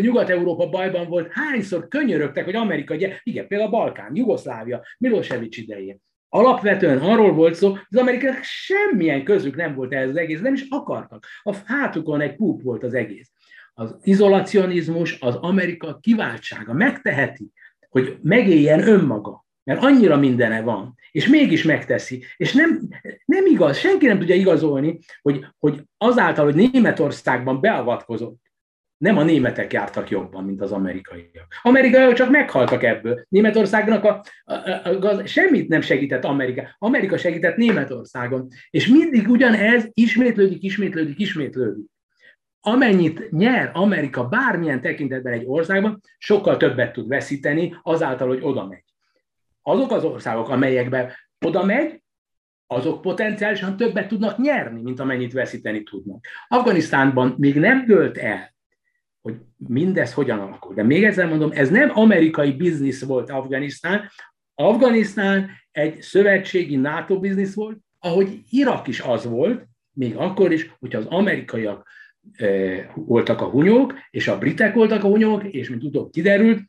Nyugat-Európa 0.00 0.68
bajban 0.68 1.08
volt, 1.08 1.32
hányszor 1.32 1.88
könyörögtek, 1.88 2.44
hogy 2.44 2.54
Amerika, 2.54 2.94
igen, 3.22 3.46
például 3.46 3.68
a 3.68 3.70
Balkán, 3.70 4.10
Jugoszlávia, 4.14 4.82
Milosevic 4.98 5.56
idején. 5.56 6.00
Alapvetően 6.28 6.98
arról 6.98 7.32
volt 7.32 7.54
szó, 7.54 7.68
hogy 7.68 7.80
az 7.88 7.98
amerikaiak 7.98 8.42
semmilyen 8.42 9.24
közük 9.24 9.56
nem 9.56 9.74
volt 9.74 9.92
ehhez 9.92 10.08
az 10.08 10.16
egész, 10.16 10.40
nem 10.40 10.54
is 10.54 10.66
akartak. 10.68 11.26
A 11.42 11.56
hátukon 11.64 12.20
egy 12.20 12.36
púp 12.36 12.62
volt 12.62 12.82
az 12.82 12.94
egész. 12.94 13.30
Az 13.74 13.96
izolacionizmus, 14.02 15.20
az 15.20 15.34
Amerika 15.34 15.98
kiváltsága 16.00 16.72
megteheti, 16.72 17.50
hogy 17.88 18.18
megéljen 18.22 18.88
önmaga, 18.88 19.44
mert 19.64 19.82
annyira 19.82 20.16
mindene 20.16 20.60
van, 20.60 20.94
és 21.10 21.28
mégis 21.28 21.62
megteszi. 21.62 22.24
És 22.36 22.52
nem, 22.52 22.88
nem 23.24 23.46
igaz, 23.46 23.76
senki 23.78 24.06
nem 24.06 24.18
tudja 24.18 24.34
igazolni, 24.34 24.98
hogy, 25.22 25.46
hogy 25.58 25.82
azáltal, 25.96 26.44
hogy 26.44 26.54
Németországban 26.54 27.60
beavatkozott, 27.60 28.40
Nem 29.02 29.16
a 29.16 29.22
németek 29.22 29.72
jártak 29.72 30.10
jobban, 30.10 30.44
mint 30.44 30.60
az 30.60 30.72
amerikaiak. 30.72 31.46
Amerikaiak 31.62 32.12
csak 32.12 32.30
meghaltak 32.30 32.82
ebből. 32.82 33.24
Németországnak 33.28 34.04
a, 34.04 34.22
a, 34.44 34.54
a, 34.54 35.06
a, 35.06 35.26
semmit 35.26 35.68
nem 35.68 35.80
segített 35.80 36.24
Amerika. 36.24 36.76
Amerika 36.78 37.16
segített 37.16 37.56
Németországon. 37.56 38.48
És 38.70 38.86
mindig 38.86 39.28
ugyanez 39.28 39.88
ismétlődik, 39.92 40.62
ismétlődik, 40.62 41.18
ismétlődik. 41.18 41.86
Amennyit 42.60 43.30
nyer 43.30 43.70
Amerika 43.74 44.28
bármilyen 44.28 44.80
tekintetben 44.80 45.32
egy 45.32 45.44
országban, 45.46 46.00
sokkal 46.18 46.56
többet 46.56 46.92
tud 46.92 47.08
veszíteni 47.08 47.74
azáltal, 47.82 48.28
hogy 48.28 48.40
oda 48.42 48.66
megy. 48.66 48.91
Azok 49.62 49.90
az 49.90 50.04
országok, 50.04 50.48
amelyekben 50.48 51.12
oda 51.46 51.64
megy, 51.64 52.02
azok 52.66 53.00
potenciálisan 53.00 53.76
többet 53.76 54.08
tudnak 54.08 54.38
nyerni, 54.38 54.80
mint 54.82 55.00
amennyit 55.00 55.32
veszíteni 55.32 55.82
tudnak. 55.82 56.26
Afganisztánban 56.48 57.34
még 57.38 57.58
nem 57.58 57.86
dőlt 57.86 58.18
el, 58.18 58.54
hogy 59.20 59.36
mindez 59.56 60.14
hogyan 60.14 60.38
alakul. 60.38 60.74
De 60.74 60.82
még 60.82 61.04
egyszer 61.04 61.28
mondom, 61.28 61.50
ez 61.52 61.70
nem 61.70 61.90
amerikai 61.94 62.52
biznisz 62.52 63.04
volt 63.04 63.30
Afganisztán. 63.30 64.08
Afganisztán 64.54 65.50
egy 65.70 66.02
szövetségi 66.02 66.76
NATO 66.76 67.20
biznisz 67.20 67.54
volt, 67.54 67.78
ahogy 67.98 68.40
Irak 68.50 68.86
is 68.86 69.00
az 69.00 69.24
volt, 69.24 69.66
még 69.92 70.16
akkor 70.16 70.52
is, 70.52 70.74
hogyha 70.78 70.98
az 70.98 71.06
amerikaiak 71.06 71.88
e, 72.32 72.46
voltak 72.94 73.40
a 73.40 73.48
hunyók, 73.48 73.94
és 74.10 74.28
a 74.28 74.38
britek 74.38 74.74
voltak 74.74 75.04
a 75.04 75.08
hunyók, 75.08 75.44
és 75.44 75.68
mint 75.68 75.82
utóbb 75.82 76.10
kiderült, 76.10 76.60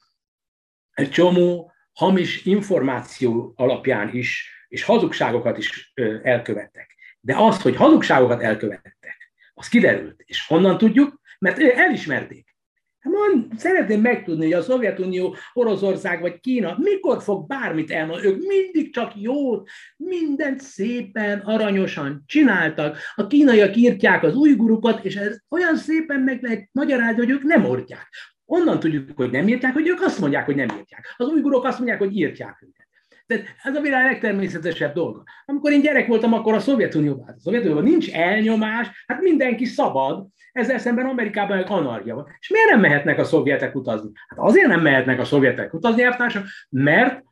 egy 0.92 1.10
csomó 1.10 1.73
hamis 1.94 2.46
információ 2.46 3.54
alapján 3.56 4.10
is 4.14 4.52
és 4.68 4.84
hazugságokat 4.84 5.58
is 5.58 5.94
elkövettek. 6.24 6.96
De 7.20 7.36
az, 7.38 7.62
hogy 7.62 7.76
hazugságokat 7.76 8.42
elkövettek, 8.42 9.32
az 9.54 9.68
kiderült. 9.68 10.24
És 10.26 10.48
honnan 10.48 10.78
tudjuk? 10.78 11.22
Mert 11.40 11.60
elismerték. 11.60 12.56
Hát 13.00 13.14
mond, 13.14 13.60
szeretném 13.60 14.02
megtudni, 14.02 14.44
hogy 14.44 14.54
a 14.54 14.62
Szovjetunió, 14.62 15.36
Oroszország 15.54 16.22
vagy 16.22 16.40
Kína 16.40 16.76
mikor 16.80 17.22
fog 17.22 17.48
bármit 17.48 17.92
elmondani. 17.92 18.28
Ők 18.28 18.48
mindig 18.48 18.94
csak 18.94 19.12
jót, 19.16 19.70
mindent 19.98 20.62
szépen, 20.62 21.40
aranyosan 21.40 22.24
csináltak. 22.26 22.98
A 23.16 23.28
kínaiak 23.28 23.76
írtják 23.76 24.24
az 24.24 24.36
ujgurukat, 24.36 25.06
és 25.06 25.16
ez 25.16 25.38
olyan 25.50 25.76
szépen 25.76 26.20
meg 26.20 26.42
lehet 26.42 26.70
magyarázni, 26.72 27.18
hogy 27.18 27.30
ők 27.30 27.44
nem 27.44 27.66
ortják. 27.66 28.10
Onnan 28.54 28.80
tudjuk, 28.80 29.10
hogy 29.16 29.32
nem 29.32 29.48
írtják, 29.48 29.74
hogy 29.74 29.88
ők 29.88 30.02
azt 30.02 30.20
mondják, 30.20 30.46
hogy 30.46 30.56
nem 30.56 30.68
írtják. 30.78 31.14
Az 31.18 31.28
ujgurok 31.28 31.64
azt 31.64 31.78
mondják, 31.78 32.00
hogy 32.00 32.18
írtják 32.18 32.62
őket. 32.62 32.88
Tehát 33.26 33.46
ez 33.64 33.76
a 33.76 33.82
világ 33.82 34.06
legtermészetesebb 34.06 34.94
dolga. 34.94 35.24
Amikor 35.46 35.72
én 35.72 35.82
gyerek 35.82 36.08
voltam, 36.08 36.34
akkor 36.34 36.54
a 36.54 36.60
Szovjetunióban, 36.60 37.28
a 37.28 37.40
Szovjetunióban 37.40 37.84
nincs 37.84 38.12
elnyomás, 38.12 39.04
hát 39.08 39.22
mindenki 39.22 39.66
szabad, 39.66 40.28
ezzel 40.52 40.78
szemben 40.78 41.06
Amerikában 41.06 41.58
egy 41.58 41.66
anarchia 41.68 42.16
van. 42.16 42.28
És 42.40 42.50
miért 42.50 42.70
nem 42.70 42.80
mehetnek 42.80 43.20
a 43.20 43.24
szovjetek 43.24 43.76
utazni? 43.76 44.10
Hát 44.28 44.40
azért 44.40 44.68
nem 44.68 44.82
mehetnek 44.82 45.20
a 45.20 45.26
szovjetek 45.26 45.74
utazni, 45.74 46.04
elvtársak, 46.04 46.46
mert 46.70 47.24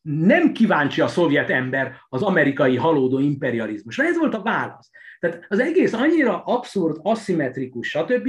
nem 0.00 0.52
kíváncsi 0.52 1.00
a 1.00 1.08
szovjet 1.08 1.50
ember 1.50 1.96
az 2.08 2.22
amerikai 2.22 2.76
halódó 2.76 3.18
imperializmusra. 3.18 4.04
Ez 4.04 4.18
volt 4.18 4.34
a 4.34 4.42
válasz. 4.42 4.90
Tehát 5.20 5.44
az 5.48 5.58
egész 5.58 5.92
annyira 5.92 6.42
abszurd, 6.42 6.96
aszimmetrikus, 7.02 7.88
stb., 7.88 8.28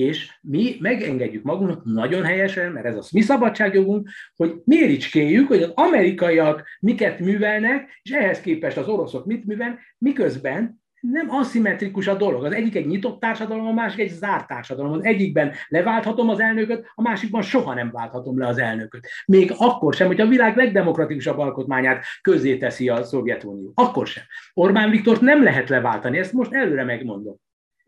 és 0.00 0.38
mi 0.40 0.76
megengedjük 0.80 1.42
magunknak 1.42 1.84
nagyon 1.84 2.24
helyesen, 2.24 2.72
mert 2.72 2.86
ez 2.86 2.96
a 2.96 3.02
mi 3.12 3.20
szabadságjogunk, 3.20 4.08
hogy 4.36 4.54
méricskéljük, 4.64 5.48
hogy 5.48 5.62
az 5.62 5.72
amerikaiak 5.74 6.62
miket 6.80 7.18
művelnek, 7.18 8.00
és 8.02 8.10
ehhez 8.10 8.40
képest 8.40 8.76
az 8.76 8.88
oroszok 8.88 9.26
mit 9.26 9.46
művel, 9.46 9.78
miközben 9.98 10.80
nem 11.00 11.30
aszimmetrikus 11.30 12.06
a 12.06 12.14
dolog. 12.14 12.44
Az 12.44 12.52
egyik 12.52 12.74
egy 12.76 12.86
nyitott 12.86 13.20
társadalom, 13.20 13.66
a 13.66 13.72
másik 13.72 14.00
egy 14.00 14.10
zárt 14.10 14.46
társadalom. 14.46 14.92
Az 14.92 15.04
egyikben 15.04 15.52
leválthatom 15.68 16.28
az 16.28 16.40
elnököt, 16.40 16.90
a 16.94 17.02
másikban 17.02 17.42
soha 17.42 17.74
nem 17.74 17.90
válthatom 17.92 18.38
le 18.38 18.46
az 18.46 18.58
elnököt. 18.58 19.08
Még 19.26 19.52
akkor 19.56 19.94
sem, 19.94 20.06
hogy 20.06 20.20
a 20.20 20.26
világ 20.26 20.56
legdemokratikusabb 20.56 21.38
alkotmányát 21.38 22.04
közzé 22.22 22.56
teszi 22.56 22.88
a 22.88 23.04
Szovjetunió. 23.04 23.72
Akkor 23.74 24.06
sem. 24.06 24.24
Orbán 24.54 24.90
Viktort 24.90 25.20
nem 25.20 25.42
lehet 25.42 25.68
leváltani, 25.68 26.18
ezt 26.18 26.32
most 26.32 26.52
előre 26.52 26.84
megmondom. 26.84 27.36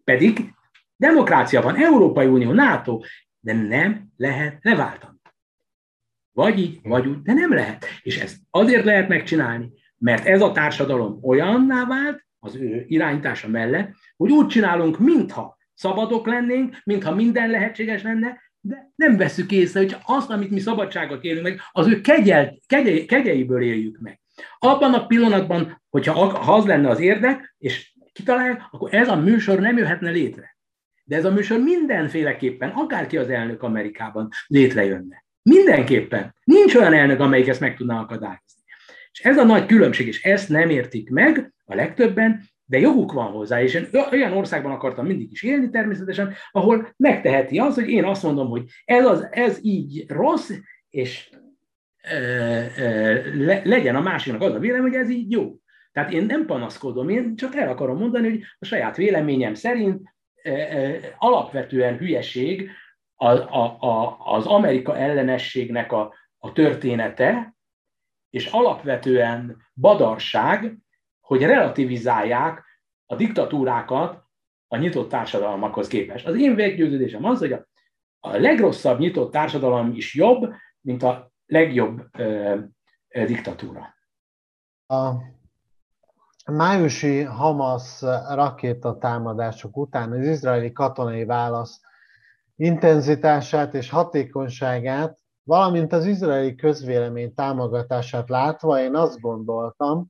Pedig 0.05 0.55
Demokrácia 1.03 1.63
van, 1.63 1.77
Európai 1.77 2.27
Unió, 2.27 2.53
NATO, 2.53 3.01
de 3.41 3.53
nem 3.53 4.09
lehet 4.17 4.59
leváltani. 4.61 5.17
Vagy 6.33 6.59
így, 6.59 6.81
vagy 6.83 7.07
úgy, 7.07 7.23
de 7.23 7.33
nem 7.33 7.53
lehet. 7.53 7.87
És 8.03 8.19
ezt 8.19 8.37
azért 8.51 8.85
lehet 8.85 9.09
megcsinálni, 9.09 9.71
mert 9.99 10.27
ez 10.27 10.43
a 10.43 10.53
társadalom 10.53 11.19
olyanná 11.23 11.85
vált, 11.85 12.27
az 12.39 12.55
ő 12.55 12.85
irányítása 12.89 13.49
mellett, 13.49 13.95
hogy 14.17 14.31
úgy 14.31 14.47
csinálunk, 14.47 14.99
mintha 14.99 15.59
szabadok 15.75 16.27
lennénk, 16.27 16.77
mintha 16.85 17.15
minden 17.15 17.51
lehetséges 17.51 18.03
lenne, 18.03 18.41
de 18.61 18.93
nem 18.95 19.17
veszük 19.17 19.53
észre, 19.53 19.81
hogy 19.81 19.97
azt, 20.05 20.31
amit 20.31 20.51
mi 20.51 20.61
szabadságot 20.61 21.25
élünk 21.25 21.43
meg, 21.43 21.61
az 21.73 21.87
ő 21.87 22.01
kegyel, 22.01 22.59
kegye, 22.67 23.05
kegyeiből 23.05 23.63
éljük 23.63 23.99
meg. 24.01 24.21
Abban 24.59 24.95
a 24.95 25.07
pillanatban, 25.07 25.83
hogyha 25.91 26.13
ha 26.13 26.55
az 26.55 26.65
lenne 26.65 26.89
az 26.89 27.01
érdek, 27.01 27.55
és 27.59 27.95
kitalálják, 28.13 28.63
akkor 28.71 28.95
ez 28.95 29.09
a 29.09 29.17
műsor 29.17 29.61
nem 29.61 29.77
jöhetne 29.77 30.11
létre. 30.11 30.52
De 31.13 31.19
ez 31.19 31.25
a 31.25 31.33
műsor 31.33 31.59
mindenféleképpen, 31.59 32.71
akárki 32.71 33.17
az 33.17 33.29
elnök 33.29 33.63
Amerikában 33.63 34.29
létrejönne. 34.47 35.25
Mindenképpen. 35.43 36.35
Nincs 36.45 36.75
olyan 36.75 36.95
elnök, 36.95 37.21
amelyik 37.21 37.49
ezt 37.49 37.61
meg 37.61 37.77
tudná 37.77 38.01
akadályozni. 38.01 38.63
És 39.11 39.21
ez 39.21 39.39
a 39.39 39.45
nagy 39.45 39.67
különbség, 39.67 40.07
és 40.07 40.23
ezt 40.23 40.49
nem 40.49 40.71
értik 40.71 41.11
meg 41.11 41.53
a 41.65 41.75
legtöbben, 41.75 42.43
de 42.65 42.79
joguk 42.79 43.13
van 43.13 43.31
hozzá, 43.31 43.63
és 43.63 43.75
én 43.75 43.89
olyan 44.11 44.33
országban 44.33 44.73
akartam 44.73 45.07
mindig 45.07 45.33
is 45.33 45.43
élni 45.43 45.71
természetesen, 45.71 46.35
ahol 46.51 46.93
megteheti 46.97 47.59
az, 47.59 47.75
hogy 47.75 47.89
én 47.89 48.05
azt 48.05 48.23
mondom, 48.23 48.49
hogy 48.49 48.65
ez, 48.85 49.07
az, 49.07 49.29
ez 49.31 49.59
így 49.63 50.05
rossz, 50.09 50.51
és 50.91 51.31
le, 53.35 53.61
legyen 53.65 53.97
a 53.97 54.01
másiknak 54.01 54.43
az 54.43 54.55
a 54.55 54.59
vélemény, 54.59 54.91
hogy 54.91 55.01
ez 55.01 55.11
így 55.11 55.31
jó. 55.31 55.57
Tehát 55.93 56.13
én 56.13 56.27
nem 56.27 56.47
panaszkodom, 56.47 57.09
én 57.09 57.37
csak 57.37 57.55
el 57.57 57.69
akarom 57.69 57.99
mondani, 57.99 58.29
hogy 58.29 58.43
a 58.59 58.65
saját 58.65 58.97
véleményem 58.97 59.55
szerint 59.55 60.12
alapvetően 61.19 61.97
hülyeség 61.97 62.71
a, 63.15 63.27
a, 63.29 63.77
a, 63.81 64.19
az 64.25 64.47
Amerika 64.47 64.97
ellenességnek 64.97 65.93
a, 65.93 66.15
a 66.39 66.53
története, 66.53 67.57
és 68.31 68.47
alapvetően 68.47 69.57
badarság, 69.75 70.77
hogy 71.21 71.43
relativizálják 71.43 72.65
a 73.07 73.17
diktatúrákat 73.17 74.25
a 74.69 74.77
nyitott 74.77 75.09
társadalmakhoz 75.09 75.89
képest. 75.89 76.27
Az 76.27 76.37
én 76.37 76.51
meggyőződésem 76.51 77.25
az, 77.25 77.39
hogy 77.39 77.53
a, 77.53 77.67
a 78.21 78.37
legrosszabb 78.37 78.99
nyitott 78.99 79.33
társadalom 79.33 79.93
is 79.95 80.15
jobb, 80.15 80.53
mint 80.81 81.03
a 81.03 81.33
legjobb 81.47 82.03
ö, 82.19 82.59
ö, 83.09 83.25
diktatúra. 83.25 83.95
A 84.87 85.13
májusi 86.51 87.23
Hamas 87.23 88.03
rakéta 88.29 88.99
támadások 88.99 89.77
után 89.77 90.13
az 90.13 90.27
izraeli 90.27 90.73
katonai 90.73 91.25
válasz 91.25 91.81
intenzitását 92.57 93.75
és 93.75 93.91
hatékonyságát, 93.91 95.19
valamint 95.43 95.93
az 95.93 96.07
izraeli 96.07 96.55
közvélemény 96.55 97.35
támogatását 97.35 98.29
látva 98.29 98.81
én 98.81 98.95
azt 98.95 99.21
gondoltam, 99.21 100.09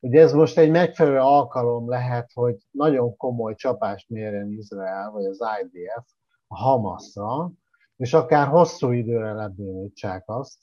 hogy 0.00 0.14
ez 0.14 0.32
most 0.32 0.58
egy 0.58 0.70
megfelelő 0.70 1.18
alkalom 1.18 1.88
lehet, 1.88 2.30
hogy 2.34 2.56
nagyon 2.70 3.16
komoly 3.16 3.54
csapást 3.54 4.08
mérjen 4.08 4.52
Izrael, 4.52 5.10
vagy 5.10 5.24
az 5.24 5.38
IDF 5.62 6.06
a 6.46 6.56
Hamasra, 6.56 7.50
és 7.96 8.14
akár 8.14 8.46
hosszú 8.46 8.90
időre 8.90 9.32
lebénítsák 9.32 10.22
azt, 10.26 10.58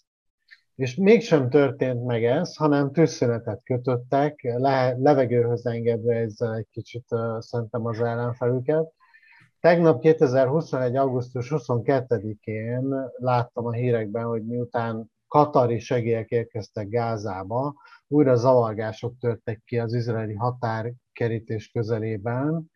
és 0.82 0.95
mégsem 0.95 1.49
történt 1.49 2.06
meg 2.06 2.24
ez, 2.24 2.56
hanem 2.56 2.91
tűzszünetet 2.91 3.62
kötöttek, 3.64 4.40
le, 4.41 4.95
levegőhöz 4.98 5.66
engedve 5.66 6.16
ezzel 6.16 6.56
egy 6.56 6.68
kicsit 6.72 7.06
uh, 7.10 7.40
szerintem 7.40 7.86
az 7.86 8.02
ellenfelüket. 8.02 8.94
Tegnap 9.60 10.02
2021. 10.02 10.95
augusztus 10.95 11.48
22-én 11.52 13.12
láttam 13.18 13.66
a 13.66 13.72
hírekben, 13.72 14.26
hogy 14.26 14.45
miután 14.45 15.12
katari 15.28 15.80
segélyek 15.80 16.30
érkeztek 16.30 16.90
Gázába, 16.90 17.74
újra 18.08 18.36
zavargások 18.36 19.18
törtek 19.20 19.62
ki 19.66 19.80
az 19.80 19.94
izraeli 19.94 20.34
határkerítés 20.34 21.72
közelében. 21.72 22.72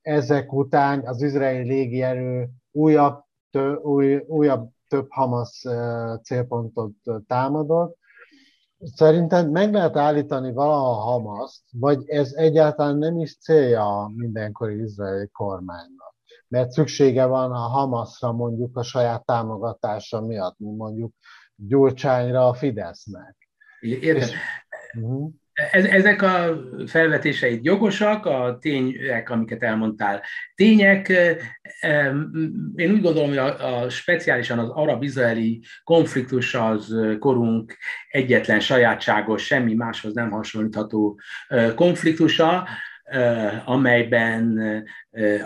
Ezek 0.00 0.52
után 0.52 1.06
az 1.06 1.22
izraeli 1.22 1.68
légierő 1.68 2.48
újabb, 2.70 3.24
tő, 3.50 3.74
új, 3.74 4.16
újabb 4.16 4.71
több 4.92 5.06
Hamas 5.10 5.64
célpontot 6.22 6.92
támadott. 7.26 7.98
Szerinted 8.94 9.50
meg 9.50 9.72
lehet 9.72 9.96
állítani 9.96 10.52
valaha 10.52 10.92
Hamaszt, 10.92 11.62
vagy 11.72 12.08
ez 12.08 12.32
egyáltalán 12.32 12.96
nem 12.96 13.18
is 13.18 13.38
célja 13.38 14.00
a 14.00 14.08
mindenkori 14.08 14.82
izraeli 14.82 15.28
kormánynak? 15.28 16.14
Mert 16.48 16.70
szüksége 16.70 17.24
van 17.24 17.52
a 17.52 17.58
Hamasra 17.58 18.32
mondjuk 18.32 18.76
a 18.76 18.82
saját 18.82 19.24
támogatása 19.24 20.20
miatt, 20.20 20.58
mint 20.58 20.76
mondjuk 20.76 21.12
Gyurcsányra 21.56 22.48
a 22.48 22.54
Fidesznek. 22.54 23.36
Érted? 23.80 24.16
És, 24.16 24.32
uh-huh. 24.98 25.30
Ezek 25.70 26.22
a 26.22 26.62
felvetéseid 26.86 27.64
jogosak, 27.64 28.26
a 28.26 28.58
tények, 28.60 29.30
amiket 29.30 29.62
elmondtál, 29.62 30.22
tények. 30.54 31.08
Én 32.74 32.90
úgy 32.90 33.00
gondolom, 33.00 33.28
hogy 33.28 33.38
a, 33.38 33.82
a 33.82 33.88
speciálisan 33.88 34.58
az 34.58 34.68
arab-izraeli 34.68 35.62
konfliktus 35.84 36.54
az 36.54 36.96
korunk 37.18 37.76
egyetlen 38.08 38.60
sajátságos, 38.60 39.44
semmi 39.44 39.74
máshoz 39.74 40.14
nem 40.14 40.30
hasonlítható 40.30 41.20
konfliktusa, 41.74 42.68
amelyben 43.64 44.60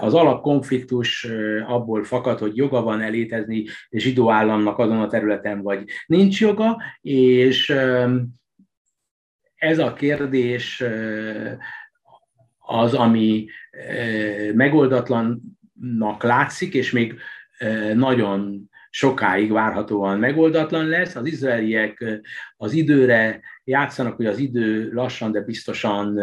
az 0.01 0.15
alapkonfliktus 0.15 1.27
abból 1.67 2.05
fakad, 2.05 2.39
hogy 2.39 2.57
joga 2.57 2.83
van 2.83 3.01
elétezni 3.01 3.65
zsidó 3.91 4.31
államnak 4.31 4.79
azon 4.79 5.01
a 5.01 5.07
területen, 5.07 5.63
vagy 5.63 5.85
nincs 6.07 6.41
joga, 6.41 6.83
és 7.01 7.75
ez 9.67 9.79
a 9.79 9.93
kérdés 9.93 10.83
az, 12.59 12.95
ami 12.95 13.47
megoldatlannak 14.55 16.23
látszik, 16.23 16.75
és 16.75 16.91
még 16.91 17.19
nagyon 17.95 18.71
sokáig 18.91 19.53
várhatóan 19.53 20.19
megoldatlan 20.19 20.87
lesz. 20.87 21.15
Az 21.15 21.27
izraeliek 21.27 22.21
az 22.57 22.73
időre 22.73 23.41
játszanak, 23.65 24.17
hogy 24.17 24.27
az 24.27 24.39
idő 24.39 24.93
lassan, 24.93 25.33
de 25.33 25.41
biztosan 25.41 26.19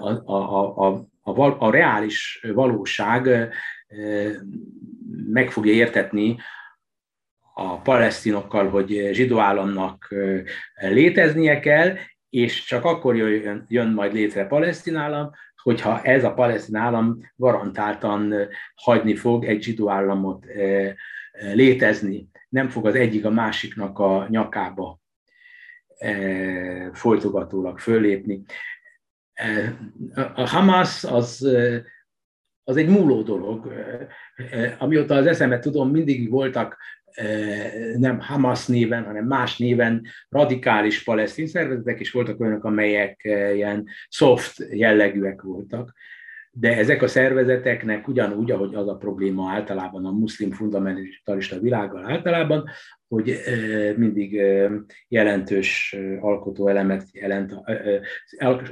a, 0.00 0.32
a, 0.32 0.86
a, 0.86 1.08
a, 1.22 1.56
a 1.58 1.70
reális 1.70 2.46
valóság 2.54 3.52
meg 5.26 5.50
fogja 5.50 5.72
értetni 5.72 6.36
a 7.54 7.80
palesztinokkal, 7.80 8.68
hogy 8.68 9.08
zsidó 9.12 9.38
államnak 9.38 10.14
léteznie 10.74 11.60
kell, 11.60 11.96
és 12.34 12.64
csak 12.64 12.84
akkor 12.84 13.16
jön, 13.16 13.64
jön 13.68 13.88
majd 13.88 14.12
létre 14.12 14.46
palesztin 14.46 14.96
állam, 14.96 15.30
hogyha 15.62 16.02
ez 16.02 16.24
a 16.24 16.34
palesztin 16.34 16.76
állam 16.76 17.18
garantáltan 17.36 18.34
hagyni 18.74 19.14
fog 19.14 19.44
egy 19.44 19.62
zsidó 19.62 19.90
államot 19.90 20.46
létezni. 21.52 22.28
Nem 22.48 22.68
fog 22.68 22.86
az 22.86 22.94
egyik 22.94 23.24
a 23.24 23.30
másiknak 23.30 23.98
a 23.98 24.26
nyakába 24.28 25.00
folytogatólag 26.92 27.78
fölépni. 27.78 28.42
A 30.34 30.48
Hamas 30.48 31.04
az, 31.04 31.48
az 32.64 32.76
egy 32.76 32.88
múló 32.88 33.22
dolog. 33.22 33.72
Amióta 34.78 35.14
az 35.14 35.26
eszemet 35.26 35.60
tudom, 35.60 35.90
mindig 35.90 36.30
voltak 36.30 36.76
nem 37.98 38.20
Hamas 38.20 38.66
néven, 38.66 39.04
hanem 39.04 39.26
más 39.26 39.58
néven 39.58 40.06
radikális 40.28 41.02
palesztin 41.02 41.46
szervezetek, 41.46 42.00
és 42.00 42.10
voltak 42.10 42.40
olyanok, 42.40 42.64
amelyek 42.64 43.20
ilyen 43.54 43.86
soft 44.08 44.66
jellegűek 44.70 45.42
voltak 45.42 45.92
de 46.56 46.76
ezek 46.76 47.02
a 47.02 47.06
szervezeteknek 47.06 48.08
ugyanúgy, 48.08 48.50
ahogy 48.50 48.74
az 48.74 48.88
a 48.88 48.96
probléma 48.96 49.50
általában 49.50 50.04
a 50.04 50.10
muszlim 50.10 50.50
fundamentalista 50.50 51.58
világgal 51.58 52.10
általában, 52.10 52.64
hogy 53.08 53.40
mindig 53.96 54.40
jelentős 55.08 55.96
alkotóelemet 56.20 57.04
jelent, 57.12 57.54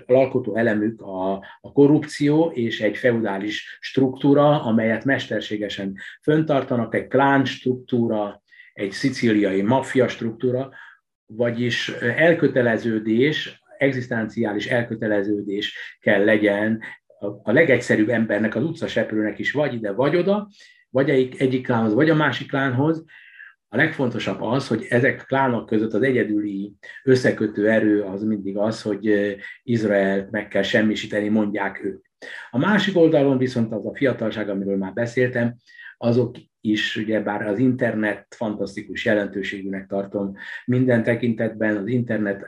alkotó 0.06 0.56
elemük 0.56 1.00
a, 1.00 1.32
a 1.60 1.72
korrupció 1.72 2.50
és 2.54 2.80
egy 2.80 2.96
feudális 2.96 3.78
struktúra, 3.80 4.62
amelyet 4.62 5.04
mesterségesen 5.04 5.96
föntartanak, 6.22 6.94
egy 6.94 7.06
klán 7.06 7.44
struktúra, 7.44 8.42
egy 8.72 8.90
szicíliai 8.90 9.62
maffia 9.62 10.08
struktúra, 10.08 10.70
vagyis 11.26 11.88
elköteleződés, 12.16 13.62
egzisztenciális 13.78 14.66
elköteleződés 14.66 15.96
kell 16.00 16.24
legyen 16.24 16.82
a 17.22 17.52
legegyszerűbb 17.52 18.08
embernek, 18.08 18.54
az 18.54 18.64
utcaseprőnek 18.64 19.38
is 19.38 19.52
vagy 19.52 19.74
ide, 19.74 19.92
vagy 19.92 20.16
oda, 20.16 20.48
vagy 20.90 21.10
egyik, 21.10 21.40
egyik 21.40 21.64
klánhoz, 21.64 21.94
vagy 21.94 22.10
a 22.10 22.14
másik 22.14 22.48
klánhoz. 22.48 23.04
A 23.68 23.76
legfontosabb 23.76 24.42
az, 24.42 24.68
hogy 24.68 24.86
ezek 24.88 25.24
klánok 25.26 25.66
között 25.66 25.92
az 25.92 26.02
egyedüli 26.02 26.72
összekötő 27.02 27.70
erő 27.70 28.02
az 28.02 28.22
mindig 28.22 28.56
az, 28.56 28.82
hogy 28.82 29.36
Izrael 29.62 30.28
meg 30.30 30.48
kell 30.48 30.62
semmisíteni, 30.62 31.28
mondják 31.28 31.84
ők. 31.84 32.04
A 32.50 32.58
másik 32.58 32.96
oldalon 32.96 33.38
viszont 33.38 33.72
az 33.72 33.86
a 33.86 33.94
fiatalság, 33.94 34.48
amiről 34.48 34.76
már 34.76 34.92
beszéltem, 34.92 35.54
azok 35.98 36.36
is, 36.60 36.96
ugye 36.96 37.20
bár 37.20 37.42
az 37.42 37.58
internet 37.58 38.26
fantasztikus 38.34 39.04
jelentőségűnek 39.04 39.86
tartom 39.86 40.34
minden 40.64 41.02
tekintetben, 41.02 41.76
az 41.76 41.86
internet 41.86 42.46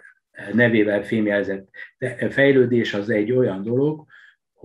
nevével 0.53 1.03
fémjelzett 1.03 1.69
fejlődés 2.31 2.95
az 2.95 3.11
egy 3.11 3.33
olyan 3.33 3.63
dolog, 3.63 4.05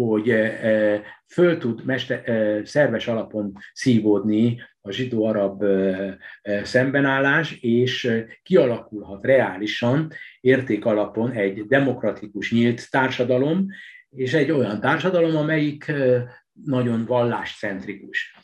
hogy 0.05 0.29
eh, 0.29 0.63
eh, 0.63 1.01
föl 1.27 1.57
tud 1.57 1.85
mester, 1.85 2.29
eh, 2.29 2.65
szerves 2.65 3.07
alapon 3.07 3.53
szívódni 3.73 4.61
a 4.81 4.91
zsidó-arab 4.91 5.63
szembenállás, 6.63 7.51
és 7.61 8.23
kialakulhat 8.43 9.25
reálisan, 9.25 10.11
érték 10.39 10.85
alapon 10.85 11.31
egy 11.31 11.65
demokratikus, 11.67 12.51
nyílt 12.51 12.89
társadalom, 12.89 13.67
és 14.09 14.33
egy 14.33 14.51
olyan 14.51 14.79
társadalom, 14.79 15.35
amelyik 15.35 15.91
nagyon 16.65 17.05
valláscentrikus. 17.05 18.35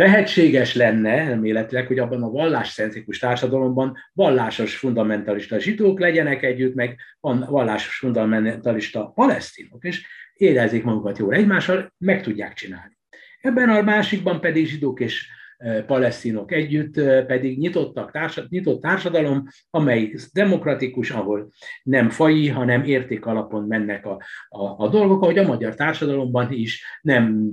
Lehetséges 0.00 0.74
lenne 0.74 1.10
elméletileg, 1.10 1.86
hogy 1.86 1.98
abban 1.98 2.22
a 2.22 2.30
valláscentrikus 2.30 3.18
társadalomban 3.18 3.96
vallásos 4.12 4.76
fundamentalista 4.76 5.58
zsidók 5.58 6.00
legyenek 6.00 6.42
együtt, 6.42 6.74
meg 6.74 6.96
vallásos 7.48 7.96
fundamentalista 7.96 9.12
palesztinok, 9.14 9.84
és 9.84 10.06
érezzék 10.34 10.84
magukat 10.84 11.18
jól 11.18 11.34
egymással, 11.34 11.92
meg 11.98 12.22
tudják 12.22 12.54
csinálni. 12.54 12.98
Ebben 13.40 13.68
a 13.68 13.82
másikban 13.82 14.40
pedig 14.40 14.66
zsidók 14.66 15.00
és 15.00 15.28
palesztinok 15.86 16.52
együtt, 16.52 17.00
pedig 17.26 17.58
nyitottak, 17.58 18.10
társad, 18.10 18.46
nyitott 18.48 18.80
társadalom, 18.80 19.46
amely 19.70 20.14
demokratikus, 20.32 21.10
ahol 21.10 21.48
nem 21.82 22.08
fai, 22.08 22.48
hanem 22.48 22.84
érték 22.84 23.26
alapon 23.26 23.64
mennek 23.64 24.06
a, 24.06 24.22
a, 24.48 24.84
a 24.84 24.88
dolgok, 24.88 25.22
ahogy 25.22 25.38
a 25.38 25.46
magyar 25.46 25.74
társadalomban 25.74 26.52
is 26.52 26.84
nem 27.02 27.50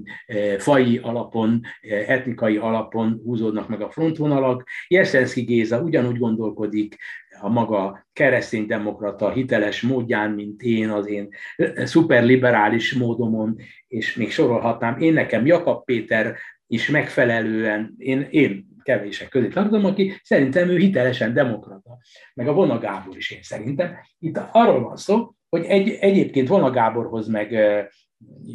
fai 0.58 0.98
alapon, 0.98 1.62
etnikai 2.08 2.58
alapon 2.58 3.22
húzódnak 3.24 3.68
meg 3.70 3.82
a 3.82 3.90
frontvonalak. 3.90 4.68
Jeszenszki 4.88 5.42
Géza 5.42 5.82
ugyanúgy 5.82 6.18
gondolkodik, 6.18 6.96
a 7.42 7.50
maga 7.50 8.06
kereszténydemokrata 8.14 9.32
hiteles 9.32 9.82
módján, 9.82 10.32
mint 10.32 10.62
én, 10.62 10.90
az 10.90 11.08
én 11.08 11.30
szuperliberális 11.76 12.94
módomon, 12.94 13.56
és 13.88 14.16
még 14.16 14.32
sorolhatnám, 14.32 15.00
én 15.00 15.14
nekem 15.14 15.46
Jakab 15.46 15.84
Péter 15.86 16.36
is 16.68 16.90
megfelelően, 16.90 17.96
én, 17.98 18.28
én 18.30 18.68
kevések 18.84 19.30
közé 19.30 19.48
tartom, 19.48 19.86
aki 19.86 20.20
szerintem 20.24 20.70
ő 20.70 20.78
hitelesen 20.78 21.34
demokrata, 21.34 21.98
meg 22.34 22.48
a 22.48 22.54
Vona 22.54 22.80
Gábor 22.80 23.18
is 23.18 23.32
én 23.32 23.42
szerintem. 23.42 23.96
Itt 24.20 24.40
arról 24.52 24.84
van 24.84 24.96
szó, 24.96 25.32
hogy 25.50 25.66
egy, 25.66 25.90
egyébként 25.90 26.48
Vona 26.48 26.72
Gáborhoz 26.72 27.28
meg 27.28 27.52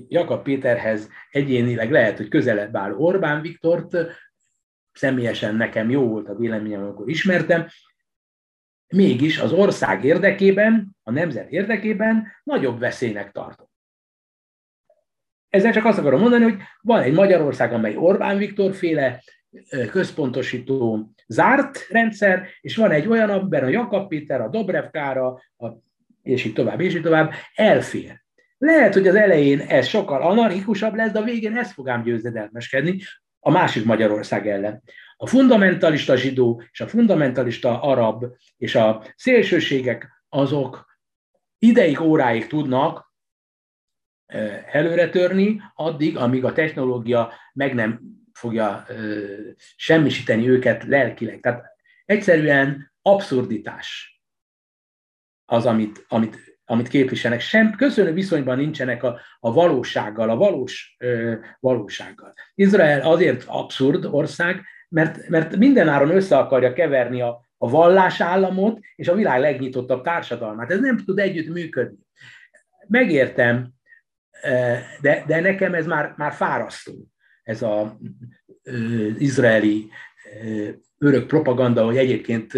Jakab 0.08 0.42
Péterhez 0.42 1.08
egyénileg 1.30 1.90
lehet, 1.90 2.16
hogy 2.16 2.28
közelebb 2.28 2.76
áll 2.76 2.92
Orbán 2.92 3.42
Viktort, 3.42 3.96
személyesen 4.92 5.54
nekem 5.54 5.90
jó 5.90 6.08
volt 6.08 6.28
a 6.28 6.34
véleményem, 6.34 6.82
amikor 6.82 7.08
ismertem, 7.08 7.66
mégis 8.88 9.38
az 9.38 9.52
ország 9.52 10.04
érdekében, 10.04 10.96
a 11.02 11.10
nemzet 11.10 11.50
érdekében 11.50 12.26
nagyobb 12.42 12.78
veszélynek 12.78 13.32
tartom. 13.32 13.70
Ezzel 15.52 15.72
csak 15.72 15.84
azt 15.84 15.98
akarom 15.98 16.20
mondani, 16.20 16.42
hogy 16.42 16.56
van 16.80 17.02
egy 17.02 17.12
Magyarország, 17.12 17.72
amely 17.72 17.96
Orbán 17.96 18.36
Viktor 18.36 18.74
féle 18.74 19.22
központosító 19.90 21.10
zárt 21.26 21.86
rendszer, 21.90 22.48
és 22.60 22.76
van 22.76 22.90
egy 22.90 23.06
olyan, 23.06 23.30
amiben 23.30 23.64
a 23.64 23.68
Jakab 23.68 24.08
Péter, 24.08 24.40
a 24.40 24.48
Dobrev 24.48 24.84
Kára, 24.90 25.26
a, 25.56 25.66
és 26.22 26.44
így 26.44 26.52
tovább, 26.52 26.80
és 26.80 26.94
így 26.94 27.02
tovább 27.02 27.32
elfér. 27.54 28.22
Lehet, 28.58 28.94
hogy 28.94 29.08
az 29.08 29.14
elején 29.14 29.60
ez 29.60 29.86
sokkal 29.86 30.22
anarchikusabb 30.22 30.94
lesz, 30.94 31.12
de 31.12 31.18
a 31.18 31.24
végén 31.24 31.56
ez 31.56 31.72
fog 31.72 31.88
ám 31.88 32.02
győzedelmeskedni 32.02 32.98
a 33.40 33.50
másik 33.50 33.84
Magyarország 33.84 34.48
ellen. 34.48 34.82
A 35.16 35.26
fundamentalista 35.26 36.16
zsidó 36.16 36.62
és 36.72 36.80
a 36.80 36.88
fundamentalista 36.88 37.82
arab 37.82 38.24
és 38.56 38.74
a 38.74 39.04
szélsőségek 39.16 40.08
azok 40.28 40.86
ideig, 41.58 42.00
óráig 42.00 42.46
tudnak 42.46 43.11
előre 44.72 45.08
törni, 45.08 45.60
addig, 45.74 46.16
amíg 46.16 46.44
a 46.44 46.52
technológia 46.52 47.32
meg 47.52 47.74
nem 47.74 48.00
fogja 48.32 48.86
semmisíteni 49.76 50.48
őket 50.48 50.84
lelkileg. 50.84 51.40
Tehát 51.40 51.64
egyszerűen 52.04 52.92
abszurditás 53.02 54.20
az, 55.44 55.66
amit, 55.66 56.04
amit, 56.08 56.58
amit 56.64 56.88
képviselnek. 56.88 57.40
Sem 57.40 57.74
köszönő 57.76 58.12
viszonyban 58.12 58.58
nincsenek 58.58 59.02
a, 59.02 59.20
a 59.40 59.52
valósággal, 59.52 60.30
a 60.30 60.36
valós 60.36 60.96
ö, 60.98 61.34
valósággal. 61.60 62.32
Izrael 62.54 63.00
azért 63.00 63.44
abszurd 63.46 64.04
ország, 64.04 64.62
mert, 64.88 65.28
mert 65.28 65.56
mindenáron 65.56 66.10
össze 66.10 66.38
akarja 66.38 66.72
keverni 66.72 67.20
a, 67.20 67.40
a 67.58 67.70
vallásállamot 67.70 68.78
és 68.96 69.08
a 69.08 69.14
világ 69.14 69.40
legnyitottabb 69.40 70.02
társadalmát. 70.02 70.70
Ez 70.70 70.80
nem 70.80 70.96
tud 70.96 71.18
együtt 71.18 71.52
működni. 71.52 71.98
Megértem, 72.86 73.72
de, 75.00 75.24
de 75.26 75.40
nekem 75.40 75.74
ez 75.74 75.86
már, 75.86 76.14
már 76.16 76.32
fárasztó, 76.32 76.92
ez 77.42 77.62
az 77.62 77.90
izraeli 79.18 79.88
örök 80.98 81.26
propaganda, 81.26 81.84
hogy 81.84 81.96
egyébként 81.96 82.52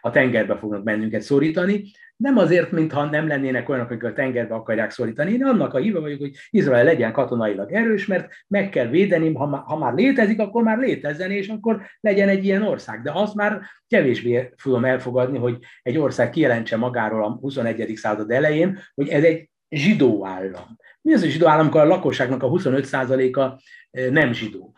a 0.00 0.10
tengerbe 0.10 0.56
fognak 0.56 0.82
bennünket 0.82 1.22
szorítani, 1.22 1.84
nem 2.16 2.36
azért, 2.36 2.70
mintha 2.70 3.04
nem 3.04 3.26
lennének 3.26 3.68
olyanok, 3.68 3.90
akik 3.90 4.04
a 4.04 4.12
tengerbe 4.12 4.54
akarják 4.54 4.90
szorítani. 4.90 5.32
Én 5.32 5.44
annak 5.44 5.74
a 5.74 5.78
híve 5.78 5.98
vagyok, 5.98 6.18
hogy 6.18 6.34
Izrael 6.50 6.84
legyen 6.84 7.12
katonailag 7.12 7.72
erős, 7.72 8.06
mert 8.06 8.32
meg 8.46 8.68
kell 8.68 8.86
védeni, 8.86 9.34
ha 9.34 9.46
már, 9.46 9.60
ha 9.64 9.78
már 9.78 9.94
létezik, 9.94 10.40
akkor 10.40 10.62
már 10.62 10.78
létezzen, 10.78 11.30
és 11.30 11.48
akkor 11.48 11.82
legyen 12.00 12.28
egy 12.28 12.44
ilyen 12.44 12.62
ország. 12.62 13.02
De 13.02 13.10
azt 13.14 13.34
már 13.34 13.60
kevésbé 13.86 14.52
tudom 14.62 14.84
elfogadni, 14.84 15.38
hogy 15.38 15.58
egy 15.82 15.98
ország 15.98 16.30
kijelentse 16.30 16.76
magáról 16.76 17.24
a 17.24 17.28
21. 17.28 17.96
század 17.96 18.30
elején, 18.30 18.78
hogy 18.94 19.08
ez 19.08 19.22
egy 19.22 19.50
zsidó 19.70 20.26
állam. 20.26 20.76
Mi 21.00 21.12
az, 21.12 21.20
hogy 21.20 21.30
zsidó 21.30 21.46
állam, 21.46 21.60
amikor 21.60 21.80
a 21.80 21.86
lakosságnak 21.86 22.42
a 22.42 22.48
25%-a 22.48 23.62
nem 24.10 24.32
zsidó? 24.32 24.74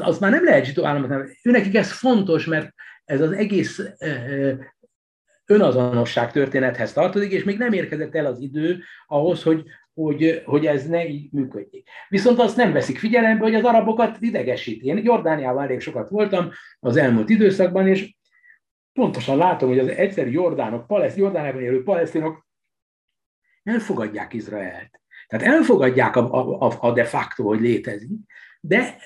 Az 0.00 0.18
már 0.18 0.30
nem 0.30 0.44
lehet 0.44 0.64
zsidó 0.64 0.84
állam, 0.84 1.26
őnekik 1.42 1.74
ez 1.74 1.92
fontos, 1.92 2.44
mert 2.44 2.74
ez 3.04 3.20
az 3.20 3.32
egész 3.32 3.82
önazonosság 5.50 6.32
történethez 6.32 6.92
tartozik, 6.92 7.32
és 7.32 7.44
még 7.44 7.58
nem 7.58 7.72
érkezett 7.72 8.14
el 8.14 8.26
az 8.26 8.40
idő 8.40 8.82
ahhoz, 9.06 9.42
hogy, 9.42 9.64
hogy, 9.94 10.42
hogy 10.44 10.66
ez 10.66 10.86
ne 10.86 11.08
így 11.08 11.32
működjék. 11.32 11.88
Viszont 12.08 12.38
azt 12.38 12.56
nem 12.56 12.72
veszik 12.72 12.98
figyelembe, 12.98 13.44
hogy 13.44 13.54
az 13.54 13.64
arabokat 13.64 14.16
idegesíti. 14.20 14.86
Én 14.86 15.04
Jordániában 15.04 15.62
elég 15.62 15.80
sokat 15.80 16.08
voltam 16.08 16.50
az 16.80 16.96
elmúlt 16.96 17.28
időszakban, 17.28 17.86
és 17.86 18.14
pontosan 18.92 19.36
látom, 19.36 19.68
hogy 19.68 19.78
az 19.78 19.88
egyszerű 19.88 20.30
jordánok, 20.30 20.86
paleszt, 20.86 21.16
Jordániában 21.16 21.62
élő 21.62 21.82
palesztinok 21.82 22.46
elfogadják 23.62 24.32
Izraelt. 24.32 25.00
Tehát 25.26 25.46
elfogadják 25.46 26.16
a, 26.16 26.66
a, 26.66 26.76
a 26.80 26.92
de 26.92 27.04
facto, 27.04 27.44
hogy 27.44 27.60
létezik, 27.60 28.18
de 28.62 28.96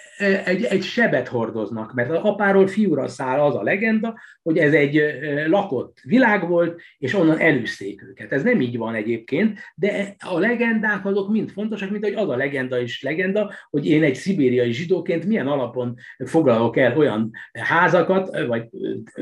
egy, 0.45 0.65
egy 0.65 0.83
sebet 0.83 1.29
hordoznak, 1.29 1.95
mert 1.95 2.11
az 2.11 2.23
apáról 2.23 2.67
fiúra 2.67 3.09
száll 3.09 3.41
az 3.41 3.55
a 3.55 3.63
legenda, 3.63 4.19
hogy 4.43 4.59
ez 4.59 4.73
egy 4.73 5.03
lakott 5.47 6.01
világ 6.03 6.49
volt, 6.49 6.81
és 6.99 7.15
onnan 7.15 7.39
elűzték 7.39 8.03
őket. 8.03 8.33
Ez 8.33 8.43
nem 8.43 8.61
így 8.61 8.77
van 8.79 8.95
egyébként, 8.95 9.59
de 9.75 10.15
a 10.19 10.39
legendák 10.39 11.07
azok 11.07 11.31
mind 11.31 11.51
fontosak, 11.51 11.91
mint 11.91 12.05
hogy 12.05 12.15
az 12.15 12.29
a 12.29 12.37
legenda 12.37 12.79
is 12.79 13.03
legenda, 13.03 13.53
hogy 13.71 13.87
én 13.87 14.03
egy 14.03 14.15
szibériai 14.15 14.73
zsidóként 14.73 15.25
milyen 15.25 15.47
alapon 15.47 15.95
foglalok 16.25 16.77
el 16.77 16.97
olyan 16.97 17.31
házakat, 17.53 18.47
vagy 18.47 18.69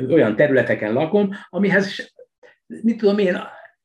olyan 0.08 0.36
területeken 0.36 0.92
lakom, 0.92 1.30
amihez 1.48 2.12
mit 2.66 2.98
tudom 2.98 3.18
én, 3.18 3.36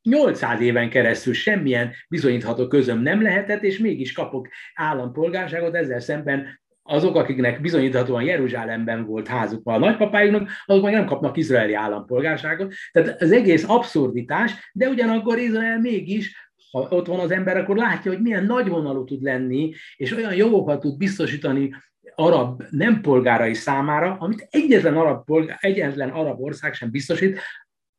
800 0.10 0.62
éven 0.62 0.90
keresztül 0.90 1.34
semmilyen 1.34 1.92
bizonyítható 2.10 2.68
közöm 2.68 3.02
nem 3.02 3.22
lehetett, 3.22 3.64
és 3.64 3.78
mégis 3.78 4.12
kapok 4.12 4.48
állampolgárságot, 4.74 5.76
ezzel 5.76 6.00
szemben 6.00 6.60
azok, 6.84 7.16
akiknek 7.16 7.62
bizonyíthatóan 7.62 8.24
Jeruzsálemben 8.24 9.06
volt 9.06 9.28
házuk 9.28 9.62
a 9.64 9.78
nagypapájuknak, 9.78 10.50
azok 10.66 10.84
meg 10.84 10.94
nem 10.94 11.06
kapnak 11.06 11.38
izraeli 11.38 11.74
állampolgárságot. 11.74 12.74
Tehát 12.92 13.22
az 13.22 13.32
egész 13.32 13.70
abszurditás, 13.70 14.72
de 14.74 14.88
ugyanakkor 14.88 15.38
Izrael 15.38 15.80
mégis 15.80 16.46
ha 16.72 16.88
ott 16.90 17.08
van 17.08 17.20
az 17.20 17.32
ember, 17.32 17.58
akkor 17.58 17.76
látja, 17.76 18.12
hogy 18.12 18.22
milyen 18.22 18.46
nagyvonalú 18.46 19.04
tud 19.04 19.22
lenni, 19.22 19.74
és 19.96 20.12
olyan 20.12 20.34
jogokat 20.34 20.80
tud 20.80 20.98
biztosítani 20.98 21.76
arab 22.16 22.64
nem 22.70 23.02
polgárai 23.02 23.54
számára, 23.54 24.16
amit 24.20 24.48
egyetlen 24.50 24.98
arab, 24.98 25.26
polgár, 25.26 25.58
egyetlen 25.60 26.10
arab 26.10 26.42
ország 26.42 26.74
sem 26.74 26.92
biztosít 26.92 27.40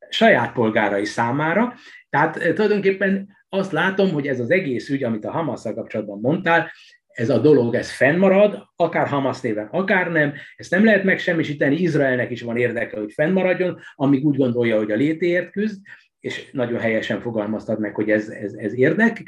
saját 0.09 0.53
polgárai 0.53 1.05
számára, 1.05 1.75
tehát 2.11 2.37
eh, 2.37 2.53
tulajdonképpen 2.53 3.37
azt 3.49 3.73
látom, 3.73 4.13
hogy 4.13 4.27
ez 4.27 4.41
az 4.41 4.51
egész 4.51 4.89
ügy, 4.89 5.05
amit 5.05 5.25
a 5.25 5.31
hamas 5.31 5.63
kapcsolatban 5.63 6.21
mondtál, 6.21 6.71
ez 7.19 7.31
a 7.31 7.39
dolog, 7.39 7.75
ez 7.75 7.91
fennmarad, 7.91 8.67
akár 8.77 9.07
Hamas 9.07 9.41
néven, 9.41 9.67
akár 9.67 10.11
nem, 10.11 10.35
ezt 10.57 10.71
nem 10.71 10.85
lehet 10.85 11.05
megsemmisíteni, 11.05 11.77
Izraelnek 11.77 12.31
is 12.31 12.43
van 12.43 12.57
érdeke, 12.57 12.99
hogy 12.99 13.13
fennmaradjon, 13.13 13.79
amíg 13.95 14.25
úgy 14.25 14.37
gondolja, 14.37 14.77
hogy 14.77 14.91
a 14.91 14.97
létéért 14.97 15.51
küzd, 15.51 15.81
és 16.21 16.51
nagyon 16.53 16.81
helyesen 16.81 17.21
fogalmaztad 17.21 17.81
meg, 17.81 17.95
hogy 17.95 18.11
ez, 18.11 18.29
ez, 18.29 18.53
ez 18.53 18.75
érdek, 18.75 19.23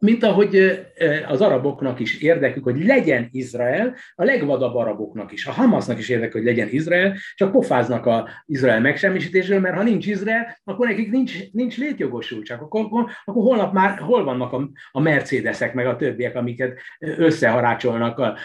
mint 0.00 0.22
ahogy 0.22 0.80
az 1.28 1.40
araboknak 1.40 2.00
is 2.00 2.20
érdekük, 2.20 2.64
hogy 2.64 2.84
legyen 2.84 3.28
Izrael, 3.30 3.96
a 4.14 4.24
legvadabb 4.24 4.74
araboknak 4.74 5.32
is, 5.32 5.46
a 5.46 5.52
Hamasnak 5.52 5.98
is 5.98 6.08
érdekük, 6.08 6.32
hogy 6.32 6.44
legyen 6.44 6.68
Izrael, 6.70 7.16
csak 7.34 7.52
pofáznak 7.52 8.06
a 8.06 8.28
Izrael 8.46 8.80
megsemmisítésről, 8.80 9.60
mert 9.60 9.76
ha 9.76 9.82
nincs 9.82 10.06
Izrael, 10.06 10.58
akkor 10.64 10.86
nekik 10.86 11.10
nincs, 11.10 11.50
nincs 11.52 11.78
létjogosultság. 11.78 12.60
Akkor, 12.60 12.80
akkor, 12.80 13.10
akkor 13.24 13.42
holnap 13.42 13.72
már 13.72 13.98
hol 13.98 14.24
vannak 14.24 14.52
a, 14.52 14.70
a 14.90 15.00
Mercedesek, 15.00 15.74
meg 15.74 15.86
a 15.86 15.96
többiek, 15.96 16.36
amiket 16.36 16.80
összeharácsolnak 16.98 18.18
a, 18.18 18.24
a, 18.24 18.36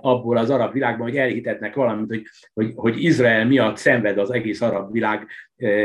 abból 0.00 0.36
az 0.36 0.50
arab 0.50 0.72
világban, 0.72 1.06
hogy 1.08 1.16
elhitetnek 1.16 1.74
valamit, 1.74 2.08
hogy, 2.08 2.22
hogy, 2.54 2.72
hogy 2.74 3.02
Izrael 3.02 3.46
miatt 3.46 3.76
szenved 3.76 4.18
az 4.18 4.30
egész 4.30 4.60
arab 4.60 4.92
világ 4.92 5.26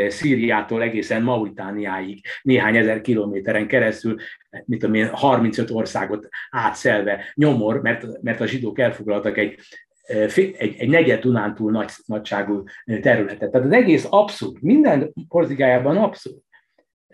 Szíriától 0.08 0.82
egészen 0.82 1.24
Mauritániáig, 1.24 2.26
néhány 2.42 2.78
ezer 2.78 3.02
kilométeren 3.02 3.68
keresztül, 3.68 4.16
mit 4.66 4.80
tudom 4.80 4.96
én, 4.96 5.08
35 5.08 5.72
országot 5.72 6.28
átszelve 6.50 7.32
nyomor, 7.34 7.82
mert, 7.82 8.22
mert 8.22 8.42
a 8.42 8.46
zsidók 8.46 8.80
elfoglaltak 8.80 9.38
egy, 9.38 9.60
egy, 10.58 10.76
egy 10.78 10.90
negyed 10.90 11.22
Dunántúl 11.22 11.72
nagy, 11.72 11.92
nagyságú 12.06 12.64
területet. 13.02 13.52
Tehát 13.52 13.68
az 13.68 13.74
egész 13.74 14.08
abszurd, 14.10 14.62
minden 14.62 15.14
porzigájában 15.28 15.98
abszurd. 15.98 16.38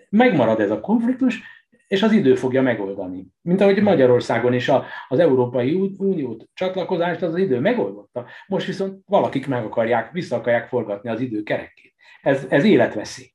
Megmarad 0.10 0.60
ez 0.60 0.72
a 0.72 0.80
konfliktus, 0.80 1.42
és 1.90 2.04
az 2.04 2.12
idő 2.12 2.36
fogja 2.36 2.62
megoldani. 2.62 3.26
Mint 3.42 3.62
ahogy 3.62 3.82
Magyarországon 3.82 4.54
is 4.54 4.70
a, 4.70 4.86
az 5.08 5.20
Európai 5.20 5.74
Unió 5.98 6.48
csatlakozást 6.54 7.22
az, 7.22 7.34
az 7.34 7.40
idő 7.40 7.60
megoldotta. 7.60 8.26
Most 8.48 8.66
viszont 8.66 9.04
valakik 9.06 9.48
meg 9.48 9.66
akarják, 9.66 10.12
vissza 10.12 10.36
akarják 10.36 10.68
forgatni 10.68 11.10
az 11.10 11.20
idő 11.20 11.44
kerekét. 11.44 11.94
Ez, 12.22 12.46
ez 12.50 12.64
életveszély. 12.64 13.34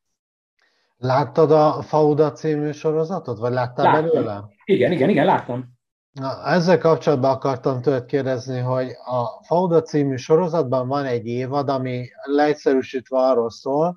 Láttad 0.96 1.50
a 1.50 1.82
Fauda 1.82 2.32
című 2.32 2.70
sorozatot, 2.70 3.38
vagy 3.38 3.52
láttál 3.52 3.84
láttam. 3.84 4.08
belőle? 4.10 4.44
Igen, 4.64 4.92
igen, 4.92 5.08
igen, 5.08 5.24
láttam. 5.24 5.72
Na, 6.12 6.46
ezzel 6.46 6.78
kapcsolatban 6.78 7.30
akartam 7.30 7.80
tőled 7.80 8.04
kérdezni, 8.04 8.58
hogy 8.58 8.90
a 8.90 9.44
Fauda 9.44 9.82
című 9.82 10.16
sorozatban 10.16 10.88
van 10.88 11.04
egy 11.04 11.26
évad, 11.26 11.68
ami 11.68 12.08
leegyszerűsítve 12.22 13.18
arról 13.18 13.50
szól, 13.50 13.96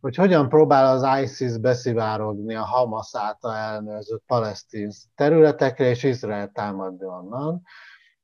hogy 0.00 0.16
hogyan 0.16 0.48
próbál 0.48 0.96
az 0.96 1.22
ISIS 1.22 1.58
beszivárogni 1.58 2.54
a 2.54 2.64
Hamas 2.64 3.10
által 3.12 3.54
elnőzött 3.54 4.22
palesztin 4.26 4.90
területekre, 5.14 5.88
és 5.88 6.02
Izrael 6.02 6.50
támadni 6.54 7.04
onnan, 7.04 7.62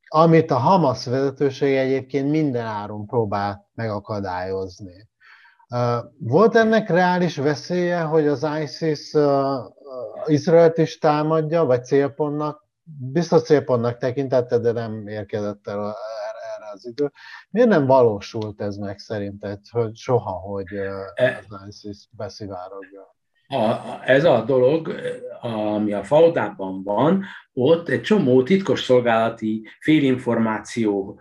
amit 0.08 0.50
a 0.50 0.56
Hamas 0.58 1.04
vezetősége 1.06 1.80
egyébként 1.80 2.30
minden 2.30 2.66
áron 2.66 3.06
próbál 3.06 3.70
megakadályozni. 3.74 5.08
Volt 6.18 6.54
ennek 6.54 6.88
reális 6.88 7.36
veszélye, 7.36 8.00
hogy 8.00 8.26
az 8.26 8.46
ISIS 8.62 9.14
Izraelt 10.26 10.78
is 10.78 10.98
támadja, 10.98 11.64
vagy 11.64 11.84
célpontnak, 11.84 12.66
biztos 13.12 13.42
célpontnak 13.42 13.96
tekintette, 13.96 14.58
de 14.58 14.72
nem 14.72 15.06
érkezett 15.06 15.66
el 15.66 15.78
erre 15.78 16.70
az 16.72 16.86
idő. 16.86 17.10
Miért 17.50 17.68
nem 17.68 17.86
valósult 17.86 18.60
ez 18.60 18.76
meg 18.76 18.98
szerinted, 18.98 19.58
hogy 19.70 19.96
soha, 19.96 20.30
hogy 20.30 20.66
e- 21.14 21.44
az 21.48 21.66
ISIS 21.68 22.08
beszivárogja? 22.10 23.14
A, 23.46 23.80
ez 24.04 24.24
a 24.24 24.42
dolog, 24.42 24.94
ami 25.40 25.92
a 25.92 26.04
Faudában 26.04 26.82
van, 26.82 27.24
ott 27.52 27.88
egy 27.88 28.02
csomó 28.02 28.42
titkosszolgálati 28.42 29.66
félinformáció 29.80 31.20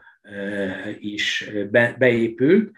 is 0.99 1.51
be, 1.71 1.95
beépült, 1.97 2.71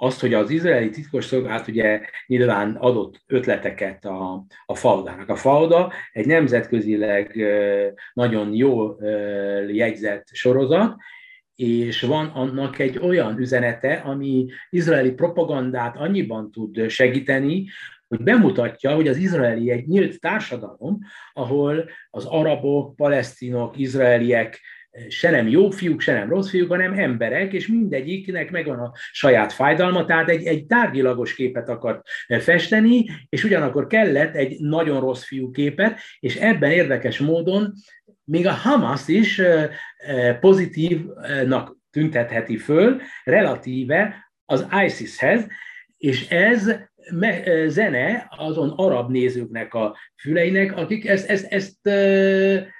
azt, 0.00 0.20
hogy 0.20 0.34
az 0.34 0.50
izraeli 0.50 0.90
titkosszolgálat 0.90 1.68
ugye 1.68 2.00
nyilván 2.26 2.76
adott 2.76 3.22
ötleteket 3.26 4.04
a, 4.04 4.44
a 4.66 4.74
Faudának. 4.74 5.28
A 5.28 5.36
Fauda 5.36 5.92
egy 6.12 6.26
nemzetközileg 6.26 7.36
nagyon 8.12 8.54
jó 8.54 8.96
jegyzett 9.68 10.26
sorozat, 10.32 10.96
és 11.54 12.00
van 12.00 12.26
annak 12.26 12.78
egy 12.78 12.98
olyan 12.98 13.38
üzenete, 13.38 13.94
ami 13.94 14.46
izraeli 14.70 15.10
propagandát 15.10 15.96
annyiban 15.96 16.50
tud 16.50 16.88
segíteni, 16.88 17.66
hogy 18.08 18.22
bemutatja, 18.22 18.94
hogy 18.94 19.08
az 19.08 19.16
izraeli 19.16 19.70
egy 19.70 19.86
nyílt 19.86 20.20
társadalom, 20.20 20.98
ahol 21.32 21.90
az 22.10 22.24
arabok, 22.24 22.96
palesztinok, 22.96 23.78
izraeliek 23.78 24.60
se 25.08 25.30
nem 25.30 25.48
jó 25.48 25.70
fiúk, 25.70 26.00
se 26.00 26.12
nem 26.12 26.28
rossz 26.28 26.50
fiúk, 26.50 26.68
hanem 26.68 26.92
emberek, 26.92 27.52
és 27.52 27.66
mindegyiknek 27.66 28.50
megvan 28.50 28.78
a 28.78 28.92
saját 29.12 29.52
fájdalma, 29.52 30.04
tehát 30.04 30.28
egy, 30.28 30.46
egy 30.46 30.66
tárgyilagos 30.66 31.34
képet 31.34 31.68
akart 31.68 32.08
festeni, 32.26 33.04
és 33.28 33.44
ugyanakkor 33.44 33.86
kellett 33.86 34.34
egy 34.34 34.60
nagyon 34.60 35.00
rossz 35.00 35.24
fiú 35.24 35.50
képet, 35.50 35.98
és 36.20 36.36
ebben 36.36 36.70
érdekes 36.70 37.18
módon 37.18 37.72
még 38.24 38.46
a 38.46 38.52
Hamas 38.52 39.08
is 39.08 39.40
pozitívnak 40.40 41.76
tüntetheti 41.90 42.56
föl, 42.56 43.00
relatíve 43.24 44.30
az 44.44 44.66
ISIS-hez, 44.84 45.46
És 45.96 46.28
ez 46.28 46.70
zene 47.66 48.26
azon 48.36 48.72
arab 48.76 49.10
nézőknek 49.10 49.74
a 49.74 49.96
füleinek, 50.20 50.76
akik 50.76 51.08
ezt, 51.08 51.28
ezt, 51.30 51.44
ezt 51.44 51.88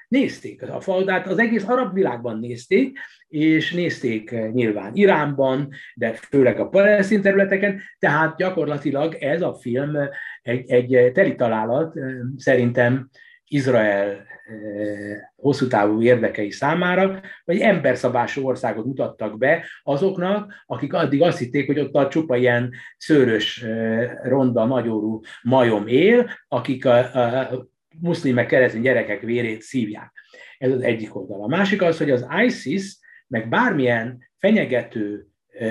nézték. 0.09 0.69
A 0.69 0.79
faudát 0.79 1.27
az 1.27 1.37
egész 1.37 1.67
arab 1.67 1.93
világban 1.93 2.39
nézték, 2.39 2.97
és 3.27 3.73
nézték 3.73 4.35
nyilván 4.51 4.91
Iránban, 4.93 5.69
de 5.95 6.13
főleg 6.13 6.59
a 6.59 6.69
palesztin 6.69 7.21
területeken, 7.21 7.81
tehát 7.99 8.37
gyakorlatilag 8.37 9.13
ez 9.13 9.41
a 9.41 9.53
film 9.53 9.97
egy, 10.41 10.71
egy 10.71 11.11
teli 11.13 11.35
találat 11.35 11.93
szerintem 12.37 13.09
Izrael 13.47 14.27
hosszú 15.35 15.67
távú 15.67 16.01
érdekei 16.01 16.51
számára, 16.51 17.21
vagy 17.45 17.59
emberszabású 17.59 18.45
országot 18.45 18.85
mutattak 18.85 19.37
be 19.37 19.65
azoknak, 19.83 20.53
akik 20.65 20.93
addig 20.93 21.21
azt 21.21 21.37
hitték, 21.37 21.65
hogy 21.65 21.79
ott 21.79 21.95
a 21.95 22.07
csupa 22.07 22.35
ilyen 22.35 22.71
szőrös, 22.97 23.65
ronda, 24.23 24.65
nagyorú 24.65 25.19
majom 25.41 25.87
él, 25.87 26.29
akik 26.47 26.85
a, 26.85 26.97
a 27.13 27.67
muszlimek, 28.01 28.47
keresztény 28.47 28.81
gyerekek 28.81 29.21
vérét 29.21 29.61
szívják. 29.61 30.11
Ez 30.57 30.71
az 30.71 30.81
egyik 30.81 31.15
oldal. 31.15 31.43
A 31.43 31.47
másik 31.47 31.81
az, 31.81 31.97
hogy 31.97 32.11
az 32.11 32.25
ISIS, 32.45 32.97
meg 33.27 33.49
bármilyen 33.49 34.17
fenyegető, 34.37 35.27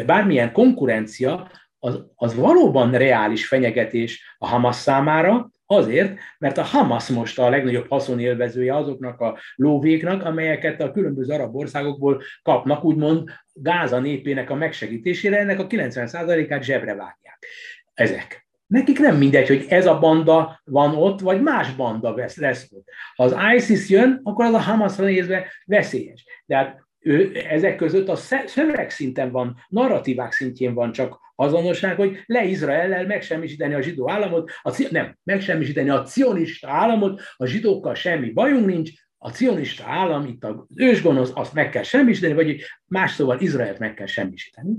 bármilyen 0.06 0.52
konkurencia, 0.52 1.50
az, 1.78 2.04
az 2.14 2.34
valóban 2.34 2.92
reális 2.92 3.46
fenyegetés 3.46 4.36
a 4.38 4.46
Hamas 4.46 4.76
számára, 4.76 5.50
Azért, 5.70 6.18
mert 6.38 6.58
a 6.58 6.62
Hamas 6.62 7.08
most 7.08 7.38
a 7.38 7.48
legnagyobb 7.48 7.88
haszonélvezője 7.88 8.76
azoknak 8.76 9.20
a 9.20 9.38
lóvéknak, 9.54 10.24
amelyeket 10.24 10.80
a 10.80 10.90
különböző 10.90 11.32
arab 11.32 11.56
országokból 11.56 12.22
kapnak, 12.42 12.84
úgymond 12.84 13.30
Gáza 13.52 13.98
népének 13.98 14.50
a 14.50 14.54
megsegítésére, 14.54 15.38
ennek 15.38 15.58
a 15.58 15.66
90%-át 15.66 16.62
zsebre 16.62 16.94
vágják. 16.94 17.46
Ezek. 17.94 18.47
Nekik 18.68 18.98
nem 18.98 19.16
mindegy, 19.16 19.48
hogy 19.48 19.66
ez 19.68 19.86
a 19.86 19.98
banda 19.98 20.60
van 20.64 20.94
ott, 20.94 21.20
vagy 21.20 21.42
más 21.42 21.74
banda 21.74 22.14
lesz 22.34 22.68
ott. 22.70 22.88
Ha 23.14 23.24
az 23.24 23.36
ISIS 23.56 23.88
jön, 23.88 24.20
akkor 24.22 24.44
az 24.44 24.54
a 24.54 24.58
Hamasra 24.58 25.04
nézve 25.04 25.46
veszélyes. 25.64 26.24
De 26.46 26.56
hát 26.56 26.86
ő, 26.98 27.32
ezek 27.48 27.76
között 27.76 28.08
a 28.08 28.16
szövegszinten 28.46 29.30
van, 29.30 29.56
narratívák 29.68 30.32
szintjén 30.32 30.74
van 30.74 30.92
csak 30.92 31.18
azonosság, 31.34 31.96
hogy 31.96 32.22
le 32.26 32.44
Izraellel 32.44 33.06
megsemmisíteni 33.06 33.74
a 33.74 33.80
zsidó 33.80 34.10
államot, 34.10 34.50
a, 34.62 34.88
nem, 34.90 35.16
megsemmisíteni 35.24 35.88
a 35.88 36.02
cionista 36.02 36.70
államot, 36.70 37.20
a 37.36 37.46
zsidókkal 37.46 37.94
semmi 37.94 38.30
bajunk 38.30 38.66
nincs, 38.66 38.90
a 39.18 39.30
cionista 39.30 39.84
állam, 39.86 40.26
itt 40.26 40.44
az 40.44 40.54
ősgonosz, 40.74 41.30
azt 41.34 41.54
meg 41.54 41.70
kell 41.70 41.82
semmisíteni, 41.82 42.34
vagy 42.34 42.62
más 42.86 43.12
szóval 43.12 43.40
Izraelt 43.40 43.78
meg 43.78 43.94
kell 43.94 44.06
semmisíteni. 44.06 44.70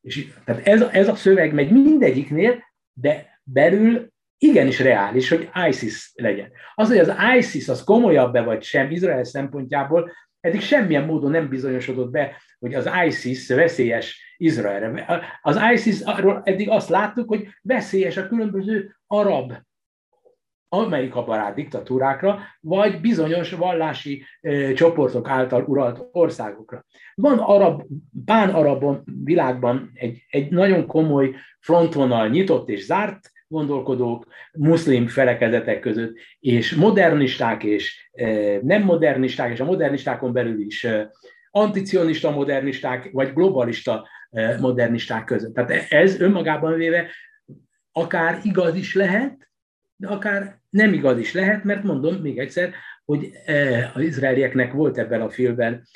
És, 0.00 0.28
tehát 0.44 0.66
ez, 0.66 0.80
ez 0.80 1.08
a 1.08 1.14
szöveg 1.14 1.52
megy 1.52 1.70
mindegyiknél, 1.70 2.71
de 2.92 3.40
belül 3.42 4.12
igenis 4.38 4.80
reális, 4.80 5.28
hogy 5.28 5.50
ISIS 5.68 6.12
legyen. 6.14 6.50
Az, 6.74 6.88
hogy 6.88 6.98
az 6.98 7.12
ISIS 7.38 7.68
az 7.68 7.84
komolyabb-e 7.84 8.42
vagy 8.42 8.62
sem 8.62 8.90
Izrael 8.90 9.24
szempontjából, 9.24 10.12
eddig 10.40 10.60
semmilyen 10.60 11.04
módon 11.04 11.30
nem 11.30 11.48
bizonyosodott 11.48 12.10
be, 12.10 12.36
hogy 12.58 12.74
az 12.74 12.88
ISIS 13.06 13.48
veszélyes 13.48 14.34
Izraelre. 14.36 15.38
Az 15.42 15.58
ISIS 15.72 16.00
eddig 16.42 16.68
azt 16.68 16.88
láttuk, 16.88 17.28
hogy 17.28 17.48
veszélyes 17.62 18.16
a 18.16 18.28
különböző 18.28 18.96
arab 19.06 19.52
Amerika 20.74 21.24
barát 21.24 21.54
diktatúrákra, 21.54 22.38
vagy 22.60 23.00
bizonyos 23.00 23.52
vallási 23.52 24.24
e, 24.40 24.72
csoportok 24.72 25.28
által 25.28 25.64
uralt 25.66 26.08
országokra. 26.12 26.84
Van 27.14 27.38
arab, 27.38 27.82
pán-arab 28.24 28.84
világban 29.24 29.90
egy, 29.94 30.24
egy 30.30 30.50
nagyon 30.50 30.86
komoly 30.86 31.34
frontvonal 31.60 32.28
nyitott 32.28 32.68
és 32.68 32.84
zárt 32.84 33.30
gondolkodók, 33.48 34.26
muszlim 34.52 35.06
felekezetek 35.06 35.80
között, 35.80 36.16
és 36.40 36.74
modernisták 36.74 37.64
és 37.64 38.10
e, 38.12 38.58
nem 38.62 38.82
modernisták, 38.82 39.52
és 39.52 39.60
a 39.60 39.64
modernistákon 39.64 40.32
belül 40.32 40.60
is 40.60 40.84
e, 40.84 41.10
anticionista 41.50 42.30
modernisták, 42.30 43.10
vagy 43.10 43.32
globalista 43.32 44.08
e, 44.30 44.58
modernisták 44.60 45.24
között. 45.24 45.54
Tehát 45.54 45.92
ez 45.92 46.20
önmagában 46.20 46.74
véve 46.74 47.10
akár 47.92 48.40
igaz 48.42 48.74
is 48.74 48.94
lehet, 48.94 49.50
de 50.02 50.08
akár 50.08 50.60
nem 50.70 50.92
igaz 50.92 51.18
is 51.18 51.32
lehet, 51.32 51.64
mert 51.64 51.82
mondom 51.82 52.14
még 52.14 52.38
egyszer, 52.38 52.74
hogy 53.04 53.30
az 53.94 54.02
izraelieknek 54.02 54.72
volt 54.72 54.98
ebben 54.98 55.20
a 55.20 55.30
filmben 55.30 55.86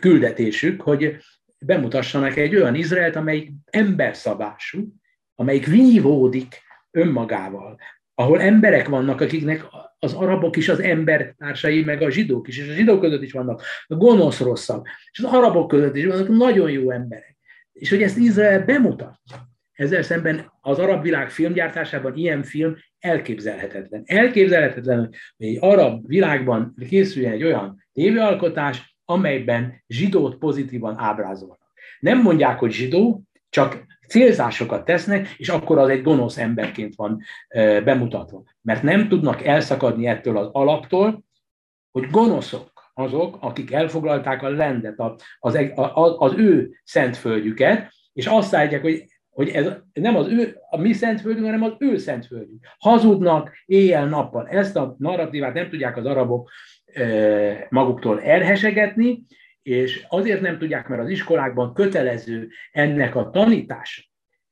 küldetésük, 0.00 0.80
hogy 0.80 1.16
bemutassanak 1.58 2.36
egy 2.36 2.56
olyan 2.56 2.74
Izraelt, 2.74 3.16
amelyik 3.16 3.50
emberszabású, 3.64 4.94
amelyik 5.34 5.66
vívódik 5.66 6.62
önmagával, 6.90 7.78
ahol 8.14 8.40
emberek 8.40 8.88
vannak, 8.88 9.20
akiknek 9.20 9.64
az 9.98 10.12
arabok 10.12 10.56
is 10.56 10.68
az 10.68 10.80
embertársai, 10.80 11.84
meg 11.84 12.02
a 12.02 12.10
zsidók 12.10 12.48
is, 12.48 12.58
és 12.58 12.68
a 12.68 12.74
zsidók 12.74 13.00
között 13.00 13.22
is 13.22 13.32
vannak 13.32 13.62
a 13.86 13.94
gonosz 13.94 14.40
rosszak, 14.40 14.88
és 15.10 15.18
az 15.18 15.32
arabok 15.32 15.68
között 15.68 15.96
is 15.96 16.04
vannak 16.04 16.28
nagyon 16.28 16.70
jó 16.70 16.90
emberek. 16.90 17.36
És 17.72 17.90
hogy 17.90 18.02
ezt 18.02 18.18
Izrael 18.18 18.64
bemutatja. 18.64 19.52
Ezzel 19.72 20.02
szemben 20.02 20.52
az 20.60 20.78
arab 20.78 21.02
világ 21.02 21.30
filmgyártásában 21.30 22.16
ilyen 22.16 22.42
film 22.42 22.76
elképzelhetetlen. 23.04 24.02
Elképzelhetetlen, 24.04 24.98
hogy 25.36 25.46
egy 25.46 25.58
arab 25.60 26.06
világban 26.06 26.74
készüljen 26.88 27.32
egy 27.32 27.42
olyan 27.42 27.84
tévéalkotás, 27.92 28.96
amelyben 29.04 29.82
zsidót 29.86 30.36
pozitívan 30.36 30.98
ábrázolnak. 30.98 31.72
Nem 32.00 32.22
mondják, 32.22 32.58
hogy 32.58 32.72
zsidó, 32.72 33.22
csak 33.48 33.84
célzásokat 34.08 34.84
tesznek, 34.84 35.34
és 35.36 35.48
akkor 35.48 35.78
az 35.78 35.88
egy 35.88 36.02
gonosz 36.02 36.38
emberként 36.38 36.94
van 36.94 37.22
bemutatva. 37.84 38.42
Mert 38.62 38.82
nem 38.82 39.08
tudnak 39.08 39.44
elszakadni 39.44 40.06
ettől 40.06 40.36
az 40.36 40.48
alaptól, 40.52 41.24
hogy 41.90 42.10
gonoszok 42.10 42.90
azok, 42.94 43.36
akik 43.40 43.72
elfoglalták 43.72 44.42
a 44.42 44.48
lendet, 44.48 45.00
az, 45.38 45.58
az, 45.74 46.14
az 46.18 46.32
ő 46.36 46.80
szentföldjüket, 46.84 47.92
és 48.12 48.26
azt 48.26 48.54
állítják, 48.54 48.82
hogy 48.82 49.04
hogy 49.34 49.48
ez 49.48 49.72
nem 49.92 50.16
az 50.16 50.28
ő, 50.28 50.56
a 50.70 50.76
mi 50.76 50.92
szentföldünk, 50.92 51.44
hanem 51.44 51.62
az 51.62 51.74
ő 51.78 51.96
szentföldünk. 51.96 52.66
Hazudnak 52.78 53.50
éjjel-nappal. 53.66 54.48
Ezt 54.48 54.76
a 54.76 54.94
narratívát 54.98 55.54
nem 55.54 55.68
tudják 55.68 55.96
az 55.96 56.06
arabok 56.06 56.50
maguktól 57.68 58.22
elhesegetni, 58.22 59.22
és 59.62 60.06
azért 60.08 60.40
nem 60.40 60.58
tudják, 60.58 60.88
mert 60.88 61.02
az 61.02 61.08
iskolákban 61.08 61.74
kötelező 61.74 62.48
ennek 62.72 63.14
a 63.14 63.30
tanítása, 63.30 64.02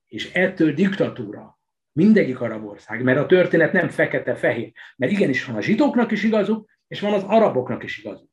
és 0.07 0.33
ettől 0.33 0.73
diktatúra 0.73 1.61
mindegyik 1.93 2.41
arab 2.41 2.65
ország, 2.65 3.03
mert 3.03 3.19
a 3.19 3.27
történet 3.27 3.73
nem 3.73 3.89
fekete-fehér, 3.89 4.73
mert 4.97 5.13
igenis 5.13 5.45
van 5.45 5.57
a 5.57 5.61
zsidóknak 5.61 6.11
is 6.11 6.23
igazuk, 6.23 6.71
és 6.89 7.01
van 7.01 7.13
az 7.13 7.23
araboknak 7.23 7.83
is 7.83 7.99
igazuk. 7.99 8.31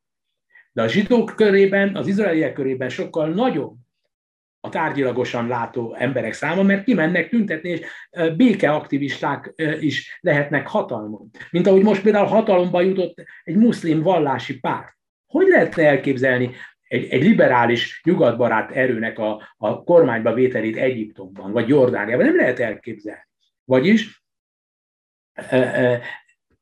De 0.71 0.81
a 0.81 0.88
zsidók 0.88 1.34
körében, 1.35 1.95
az 1.95 2.07
izraeliek 2.07 2.53
körében 2.53 2.89
sokkal 2.89 3.30
nagyobb 3.30 3.76
a 4.61 4.69
tárgyilagosan 4.69 5.48
látó 5.48 5.95
emberek 5.98 6.34
száma, 6.34 6.64
mert 6.64 6.84
kimennek 6.84 7.30
tüntetni, 7.30 7.69
és 7.69 7.86
békeaktivisták 8.36 9.53
is 9.80 10.19
lehetnek 10.22 10.68
hatalmon. 10.68 11.30
Mint 11.52 11.68
ahogy 11.68 11.84
most 11.84 12.02
például 12.02 12.27
hatalomba 12.27 12.81
jutott 12.81 13.23
egy 13.44 13.56
muszlim 13.56 14.02
vallási 14.02 14.60
párt. 14.60 14.98
Hogy 15.26 15.48
lehetne 15.48 15.88
elképzelni 15.88 16.52
egy, 16.84 17.07
egy 17.10 17.23
liberális, 17.23 18.02
nyugatbarát 18.03 18.72
erőnek 18.72 19.19
a, 19.19 19.53
a 19.57 19.84
kormányba 19.84 20.34
vételét 20.34 20.77
Egyiptomban, 20.77 21.52
vagy 21.52 21.68
Jordániában? 21.68 22.26
Nem 22.26 22.36
lehet 22.36 22.60
elképzelni. 22.60 23.27
Vagyis, 23.65 24.23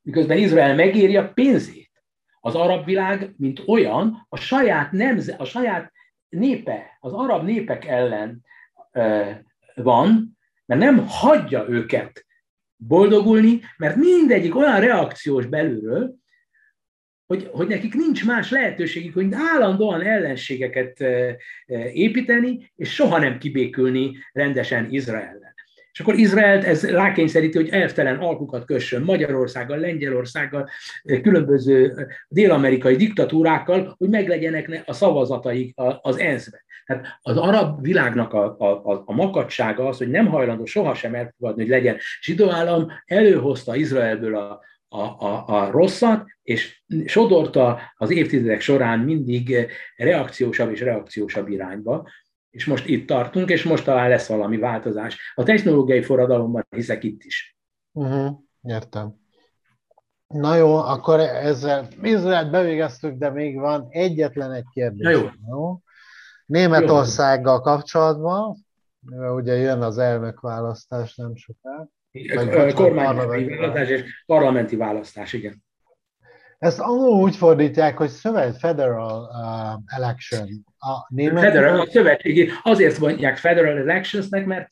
miközben 0.01 0.37
Izrael 0.37 0.75
megéri 0.75 1.17
a 1.17 1.33
pénzét, 1.33 1.91
az 2.39 2.55
arab 2.55 2.85
világ, 2.85 3.33
mint 3.37 3.63
olyan, 3.65 4.25
a 4.29 4.37
saját, 4.37 4.91
nemze, 4.91 5.35
a 5.37 5.45
saját 5.45 5.91
népe, 6.29 6.97
az 6.99 7.13
arab 7.13 7.45
népek 7.45 7.85
ellen 7.85 8.45
van, 9.75 10.37
mert 10.65 10.81
nem 10.81 11.05
hagyja 11.07 11.65
őket 11.69 12.25
boldogulni, 12.75 13.61
mert 13.77 13.95
mindegyik 13.95 14.55
olyan 14.55 14.79
reakciós 14.79 15.45
belülről, 15.45 16.15
hogy, 17.25 17.49
hogy 17.51 17.67
nekik 17.67 17.93
nincs 17.93 18.25
más 18.25 18.51
lehetőségük, 18.51 19.13
hogy 19.13 19.27
állandóan 19.31 20.01
ellenségeket 20.01 21.03
építeni, 21.93 22.71
és 22.75 22.93
soha 22.93 23.17
nem 23.17 23.37
kibékülni 23.37 24.17
rendesen 24.31 24.91
Izraellen. 24.91 25.53
És 25.97 26.03
akkor 26.03 26.15
Izraelt 26.15 26.63
ez 26.63 26.89
rákényszeríti, 26.89 27.57
hogy 27.57 27.69
elvtelen 27.69 28.17
alkukat 28.17 28.65
kössön 28.65 29.01
Magyarországgal, 29.01 29.77
Lengyelországgal, 29.77 30.69
különböző 31.21 32.07
dél-amerikai 32.27 32.95
diktatúrákkal, 32.95 33.95
hogy 33.97 34.09
meglegyenek 34.09 34.81
a 34.85 34.93
szavazataik 34.93 35.73
az 36.01 36.19
ENSZ-ben. 36.19 36.59
Tehát 36.85 37.05
az 37.21 37.37
arab 37.37 37.81
világnak 37.81 38.33
a, 38.33 38.55
a, 38.59 39.03
a 39.05 39.13
makadsága 39.13 39.87
az, 39.87 39.97
hogy 39.97 40.09
nem 40.09 40.27
hajlandó 40.27 40.65
sohasem 40.65 41.15
elfogadni, 41.15 41.61
hogy 41.61 41.71
legyen 41.71 41.97
zsidó 42.21 42.49
állam, 42.49 42.87
előhozta 43.05 43.75
Izraelből 43.75 44.35
a, 44.35 44.59
a, 44.87 44.99
a, 44.99 45.43
a 45.47 45.71
rosszat, 45.71 46.25
és 46.43 46.81
sodorta 47.05 47.79
az 47.95 48.11
évtizedek 48.11 48.61
során 48.61 48.99
mindig 48.99 49.67
reakciósabb 49.95 50.71
és 50.71 50.79
reakciósabb 50.79 51.49
irányba, 51.49 52.07
És 52.57 52.65
most 52.65 52.87
itt 52.87 53.07
tartunk, 53.07 53.49
és 53.49 53.63
most 53.63 53.83
talán 53.83 54.09
lesz 54.09 54.27
valami 54.27 54.57
változás. 54.57 55.33
A 55.35 55.43
technológiai 55.43 56.01
forradalomban 56.01 56.67
hiszek 56.69 57.03
itt 57.03 57.23
is. 57.23 57.57
Uh-huh, 57.91 58.37
értem. 58.61 59.13
Na 60.27 60.55
jó, 60.55 60.75
akkor 60.75 61.19
ezzel 61.19 61.87
Izraelt 62.01 62.51
bevégeztük, 62.51 63.17
de 63.17 63.29
még 63.29 63.59
van 63.59 63.87
egyetlen 63.89 64.51
egy 64.51 64.65
kérdés. 64.73 65.03
Na 65.03 65.09
jó. 65.09 65.27
jó? 65.49 65.81
Németországgal 66.45 67.61
kapcsolatban, 67.61 68.65
ugye 69.35 69.55
jön 69.55 69.81
az 69.81 69.97
elnökválasztás 69.97 71.15
nem 71.15 71.35
sokára. 71.35 71.89
Kormányzati 72.73 73.45
választás 73.45 73.89
és 73.89 74.23
parlamenti 74.25 74.75
választás, 74.75 75.33
igen. 75.33 75.65
Ezt 76.57 76.79
angolul 76.79 77.21
úgy 77.21 77.35
fordítják, 77.35 77.97
hogy 77.97 78.09
szövet, 78.09 78.57
federal 78.57 79.21
uh, 79.21 79.95
election. 79.95 80.47
A 80.77 81.07
német 81.07 81.43
federal, 81.43 81.79
a 81.79 81.89
szövetségi, 81.89 82.49
azért 82.63 82.99
mondják 82.99 83.37
federal 83.37 83.77
electionsnek, 83.77 84.45
mert 84.45 84.69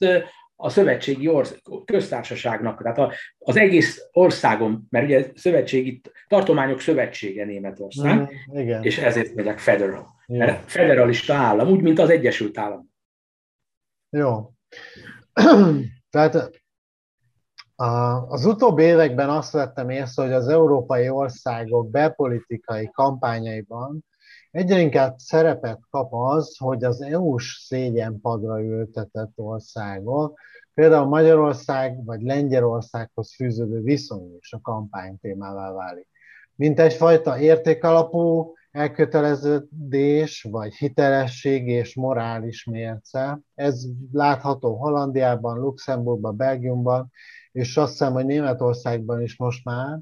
a 0.56 0.70
szövetségi 0.70 1.28
orsz, 1.28 1.62
köztársaságnak, 1.86 2.82
tehát 2.82 3.14
az 3.38 3.58
egész 3.58 4.10
országon, 4.12 4.88
mert 4.90 5.06
ugye 5.06 5.32
szövetségi, 5.36 6.02
tartományok 6.28 6.80
szövetsége 6.80 7.46
Németország, 7.46 8.16
mm, 8.20 8.58
igen. 8.58 8.84
és 8.84 8.98
ezért 8.98 9.36
megyek 9.36 9.60
federal. 9.60 10.08
Igen. 10.26 10.48
Mert 10.48 10.72
federalista 10.72 11.34
állam, 11.34 11.70
úgy, 11.70 11.82
mint 11.82 12.00
az 12.00 12.10
Egyesült 12.10 12.58
Állam. 12.58 12.94
Jó. 14.10 14.54
Tehát 16.10 16.52
az 18.28 18.46
utóbbi 18.46 18.84
években 18.84 19.30
azt 19.30 19.52
vettem 19.52 19.90
észre, 19.90 20.24
hogy 20.24 20.34
az 20.34 20.48
európai 20.48 21.10
országok 21.10 21.90
belpolitikai 21.90 22.90
kampányaiban 22.94 24.06
egyre 24.52 24.80
inkább 24.80 25.18
szerepet 25.18 25.80
kap 25.90 26.14
az, 26.14 26.58
hogy 26.58 26.84
az 26.84 27.02
EU-s 27.02 27.64
szégyenpadra 27.66 28.62
ültetett 28.62 29.32
országok, 29.36 30.40
például 30.74 31.08
Magyarország 31.08 32.06
vagy 32.06 32.22
Lengyelországhoz 32.22 33.36
fűződő 33.36 33.82
viszony 33.82 34.38
is 34.40 34.54
a 34.54 34.62
kampány 34.62 35.18
témává 35.22 35.72
válik. 35.72 36.08
Mint 36.56 36.80
egyfajta 36.80 37.40
értékalapú 37.40 38.54
elköteleződés, 38.72 40.48
vagy 40.50 40.76
hitelesség 40.76 41.68
és 41.68 41.96
morális 41.96 42.66
mérce. 42.66 43.40
Ez 43.56 43.86
látható 44.12 44.76
Hollandiában, 44.76 45.60
Luxemburgban, 45.60 46.36
Belgiumban, 46.36 47.12
és 47.56 47.78
azt 47.78 47.92
hiszem, 47.92 48.14
hogy 48.14 48.26
Németországban 48.26 49.22
is 49.22 49.38
most 49.38 49.66
már. 49.66 50.00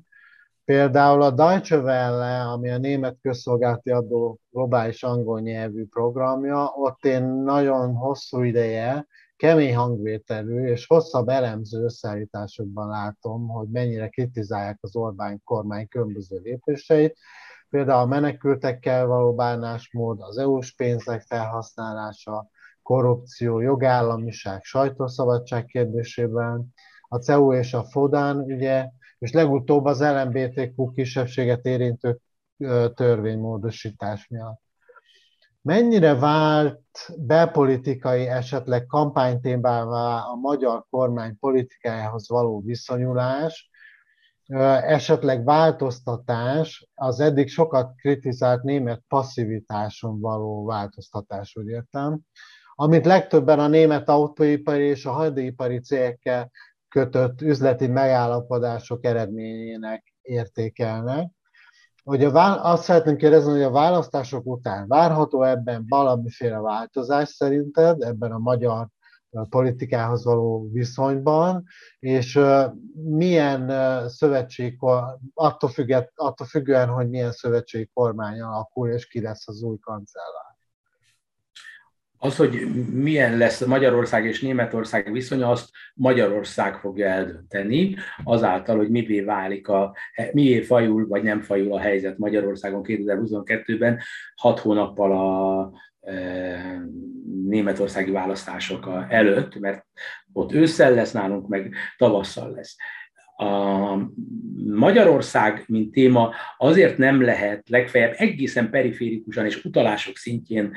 Például 0.65 1.21
a 1.21 1.31
Deutsche 1.31 1.77
Welle, 1.77 2.41
ami 2.41 2.69
a 2.69 2.77
német 2.77 3.17
közszolgálati 3.21 3.89
adó 3.89 4.39
globális 4.51 5.03
angol 5.03 5.39
nyelvű 5.39 5.85
programja, 5.85 6.65
ott 6.75 7.05
én 7.05 7.23
nagyon 7.23 7.93
hosszú 7.95 8.41
ideje 8.41 9.07
kemény 9.35 9.75
hangvételű 9.75 10.65
és 10.65 10.87
hosszabb 10.87 11.27
elemző 11.27 11.83
összeállításokban 11.83 12.87
látom, 12.87 13.47
hogy 13.47 13.67
mennyire 13.67 14.07
kritizálják 14.07 14.77
az 14.81 14.95
Orbán 14.95 15.41
kormány 15.43 15.87
különböző 15.87 16.39
lépéseit, 16.43 17.17
például 17.69 18.01
a 18.01 18.05
menekültekkel 18.05 19.05
való 19.05 19.35
bánásmód, 19.35 20.21
az 20.21 20.37
EU-s 20.37 20.75
pénzek 20.75 21.21
felhasználása, 21.21 22.49
korrupció, 22.81 23.59
jogállamiság, 23.59 24.63
sajtószabadság 24.63 25.65
kérdésében, 25.65 26.73
a 27.13 27.19
CEU 27.19 27.53
és 27.53 27.73
a 27.73 27.83
FODAN 27.83 28.37
ugye, 28.37 28.89
és 29.19 29.31
legutóbb 29.31 29.85
az 29.85 30.01
LMBTQ 30.01 30.91
kisebbséget 30.91 31.65
érintő 31.65 32.19
törvénymódosítás 32.93 34.27
miatt. 34.27 34.61
Mennyire 35.61 36.15
vált 36.15 36.81
belpolitikai, 37.17 38.27
esetleg 38.27 38.85
kampánytémává 38.85 40.17
a 40.17 40.35
magyar 40.35 40.85
kormány 40.89 41.37
politikájához 41.39 42.29
való 42.29 42.61
viszonyulás, 42.65 43.69
esetleg 44.81 45.43
változtatás, 45.43 46.87
az 46.93 47.19
eddig 47.19 47.49
sokat 47.49 47.95
kritizált 47.95 48.63
német 48.63 49.03
passzivitáson 49.07 50.19
való 50.19 50.65
változtatás, 50.65 51.55
úgy 51.55 51.67
értem, 51.67 52.19
amit 52.75 53.05
legtöbben 53.05 53.59
a 53.59 53.67
német 53.67 54.09
autóipari 54.09 54.83
és 54.83 55.05
a 55.05 55.11
hadipari 55.11 55.79
cégekkel 55.79 56.51
kötött 56.93 57.41
üzleti 57.41 57.87
megállapodások 57.87 59.05
eredményének 59.05 60.13
értékelnek. 60.21 61.31
Hogy 62.03 62.23
a, 62.23 62.71
azt 62.71 62.83
szeretném 62.83 63.17
kérdezni, 63.17 63.51
hogy 63.51 63.61
a 63.61 63.71
választások 63.71 64.45
után 64.45 64.87
várható 64.87 65.43
ebben 65.43 65.85
valamiféle 65.87 66.59
változás 66.59 67.29
szerinted, 67.29 68.01
ebben 68.01 68.31
a 68.31 68.37
magyar 68.37 68.87
politikához 69.49 70.23
való 70.23 70.69
viszonyban, 70.71 71.63
és 71.99 72.39
milyen 72.93 73.71
szövetség, 74.09 74.77
attól, 75.33 75.69
függet, 75.69 76.11
attól 76.15 76.47
függően, 76.47 76.87
hogy 76.89 77.09
milyen 77.09 77.31
szövetségi 77.31 77.89
kormány 77.93 78.41
alakul, 78.41 78.89
és 78.89 79.07
ki 79.07 79.21
lesz 79.21 79.47
az 79.47 79.61
új 79.61 79.77
kancellár. 79.79 80.52
Az, 82.23 82.35
hogy 82.35 82.67
milyen 82.93 83.37
lesz 83.37 83.65
Magyarország 83.65 84.25
és 84.25 84.41
Németország 84.41 85.11
viszonya, 85.11 85.49
azt 85.49 85.69
Magyarország 85.93 86.75
fogja 86.77 87.07
eldönteni, 87.07 87.95
azáltal, 88.23 88.77
hogy 88.77 88.89
mivé 88.89 89.21
válik 89.21 89.67
a, 89.67 89.95
mié 90.31 90.61
fajul 90.61 91.07
vagy 91.07 91.23
nem 91.23 91.41
fajul 91.41 91.73
a 91.73 91.79
helyzet 91.79 92.17
Magyarországon 92.17 92.81
2022-ben, 92.85 93.99
hat 94.35 94.59
hónappal 94.59 95.11
a 95.11 95.71
e, 96.11 96.85
németországi 97.47 98.11
választások 98.11 98.89
előtt, 99.09 99.59
mert 99.59 99.85
ott 100.33 100.53
ősszel 100.53 100.93
lesz 100.93 101.11
nálunk, 101.11 101.47
meg 101.47 101.75
tavasszal 101.97 102.51
lesz. 102.51 102.75
A 103.35 103.95
Magyarország, 104.65 105.63
mint 105.67 105.91
téma, 105.91 106.33
azért 106.57 106.97
nem 106.97 107.21
lehet 107.21 107.69
legfeljebb 107.69 108.13
egészen 108.17 108.69
periférikusan 108.69 109.45
és 109.45 109.65
utalások 109.65 110.17
szintjén 110.17 110.73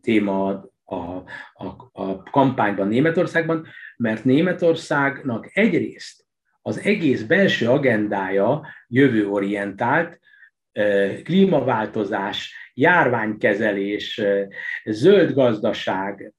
téma 0.00 0.64
a, 0.84 0.94
a, 0.94 1.90
a 1.92 2.22
kampányban 2.22 2.88
Németországban, 2.88 3.66
mert 3.96 4.24
Németországnak 4.24 5.50
egyrészt 5.52 6.24
az 6.62 6.78
egész 6.78 7.22
belső 7.22 7.68
agendája 7.68 8.66
jövőorientált, 8.88 10.20
klímaváltozás, 11.24 12.54
járványkezelés, 12.74 14.20
zöld 14.84 15.32
gazdaság, 15.32 16.32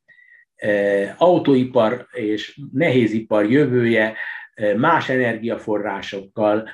autóipar 1.18 2.08
és 2.12 2.60
nehézipar 2.72 3.52
jövője 3.52 4.16
más 4.78 5.10
energiaforrásokkal, 5.10 6.70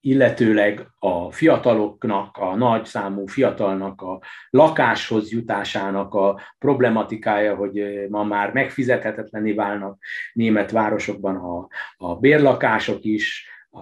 illetőleg 0.00 0.86
a 0.98 1.32
fiataloknak, 1.32 2.36
a 2.36 2.56
nagy 2.56 2.84
számú 2.84 3.26
fiatalnak 3.26 4.02
a 4.02 4.20
lakáshoz 4.50 5.32
jutásának 5.32 6.14
a 6.14 6.40
problematikája, 6.58 7.54
hogy 7.54 8.06
ma 8.08 8.24
már 8.24 8.52
megfizethetetlené 8.52 9.52
válnak 9.52 9.98
német 10.32 10.70
városokban 10.70 11.36
a, 11.36 11.68
a 11.96 12.16
bérlakások 12.16 13.04
is, 13.04 13.48
a, 13.70 13.80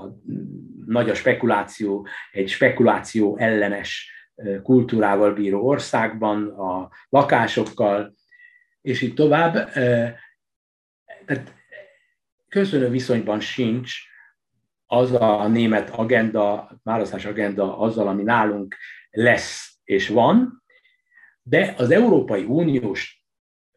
nagy 0.86 1.10
a 1.10 1.14
spekuláció, 1.14 2.06
egy 2.32 2.48
spekuláció 2.48 3.36
ellenes 3.36 4.12
kultúrával 4.62 5.32
bíró 5.32 5.66
országban, 5.66 6.46
a 6.46 6.88
lakásokkal, 7.08 8.14
és 8.80 9.00
így 9.00 9.14
tovább. 9.14 9.72
Tehát 11.24 11.54
köszönő 12.48 12.88
viszonyban 12.88 13.40
sincs 13.40 13.92
az 14.86 15.12
a 15.12 15.48
német 15.48 15.90
agenda, 15.90 16.70
választás 16.82 17.24
agenda 17.24 17.78
azzal, 17.78 18.08
ami 18.08 18.22
nálunk 18.22 18.76
lesz 19.10 19.78
és 19.84 20.08
van, 20.08 20.62
de 21.42 21.74
az 21.76 21.90
Európai 21.90 22.44
Uniós 22.44 23.22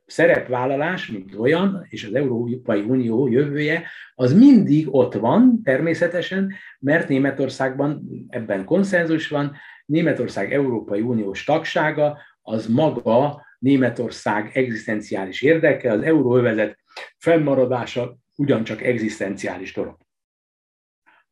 szerepvállalás, 0.06 1.08
mint 1.08 1.36
olyan, 1.36 1.86
és 1.90 2.04
az 2.04 2.14
Európai 2.14 2.82
Unió 2.82 3.28
jövője, 3.28 3.88
az 4.16 4.34
mindig 4.34 4.94
ott 4.94 5.14
van 5.14 5.62
természetesen, 5.64 6.54
mert 6.80 7.08
Németországban 7.08 8.04
ebben 8.30 8.66
konszenzus 8.66 9.28
van, 9.28 9.56
Németország 9.86 10.54
Európai 10.54 11.02
Uniós 11.02 11.44
tagsága 11.44 12.18
az 12.42 12.68
maga 12.68 13.46
Németország 13.62 14.58
egzisztenciális 14.58 15.42
érdeke, 15.42 15.92
az 15.92 16.02
euróövezet 16.02 16.80
fennmaradása 17.18 18.18
ugyancsak 18.36 18.82
egzisztenciális 18.82 19.74
dolog 19.74 19.98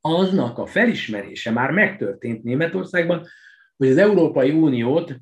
aznak 0.01 0.57
a 0.57 0.65
felismerése 0.65 1.51
már 1.51 1.71
megtörtént 1.71 2.43
Németországban, 2.43 3.27
hogy 3.77 3.87
az 3.87 3.97
Európai 3.97 4.51
Uniót 4.51 5.15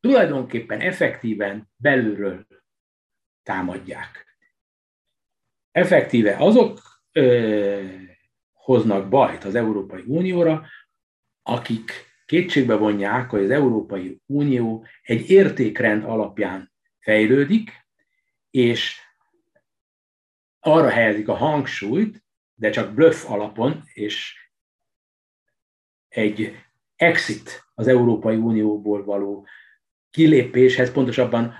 tulajdonképpen 0.00 0.80
effektíven 0.80 1.70
belülről 1.76 2.46
támadják. 3.42 4.36
Effektíve 5.70 6.36
azok 6.36 6.80
ö, 7.12 7.84
hoznak 8.52 9.08
bajt 9.08 9.44
az 9.44 9.54
Európai 9.54 10.02
Unióra, 10.06 10.66
akik 11.42 11.92
kétségbe 12.26 12.76
vonják, 12.76 13.30
hogy 13.30 13.42
az 13.44 13.50
Európai 13.50 14.20
Unió 14.26 14.86
egy 15.02 15.30
értékrend 15.30 16.04
alapján 16.04 16.72
fejlődik, 16.98 17.70
és 18.50 19.00
arra 20.60 20.88
helyezik 20.88 21.28
a 21.28 21.34
hangsúlyt, 21.34 22.24
de 22.54 22.70
csak 22.70 22.94
bluff 22.94 23.30
alapon, 23.30 23.82
és 23.92 24.48
egy 26.08 26.56
exit 26.96 27.64
az 27.74 27.88
Európai 27.88 28.36
Unióból 28.36 29.04
való 29.04 29.46
kilépéshez, 30.10 30.92
pontosabban 30.92 31.54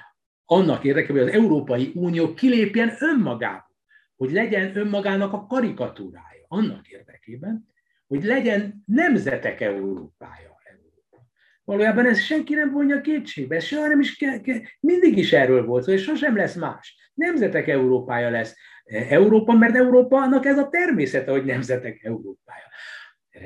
annak 0.44 0.84
érdekében, 0.84 1.22
hogy 1.22 1.30
az 1.30 1.36
Európai 1.36 1.92
Unió 1.94 2.34
kilépjen 2.34 2.96
önmagából, 2.98 3.76
hogy 4.16 4.32
legyen 4.32 4.76
önmagának 4.76 5.32
a 5.32 5.46
karikatúrája, 5.46 6.44
annak 6.48 6.88
érdekében, 6.88 7.68
hogy 8.06 8.24
legyen 8.24 8.82
nemzetek 8.86 9.60
Európája. 9.60 10.53
Valójában 11.64 12.06
ez 12.06 12.20
senki 12.20 12.54
nem 12.54 12.70
vonja 12.70 13.00
kétségbe, 13.00 13.56
ez 13.56 13.64
soha 13.64 13.86
nem 13.86 14.00
is 14.00 14.16
ke, 14.16 14.40
ke, 14.40 14.62
mindig 14.80 15.18
is 15.18 15.32
erről 15.32 15.64
volt 15.64 15.86
és 15.86 16.02
sosem 16.02 16.36
lesz 16.36 16.54
más. 16.54 17.10
Nemzetek 17.14 17.68
Európája 17.68 18.30
lesz 18.30 18.56
Európa, 19.08 19.52
mert 19.52 19.74
Európának 19.74 20.46
ez 20.46 20.58
a 20.58 20.68
természete, 20.68 21.30
hogy 21.30 21.44
nemzetek 21.44 22.02
Európája. 22.02 22.64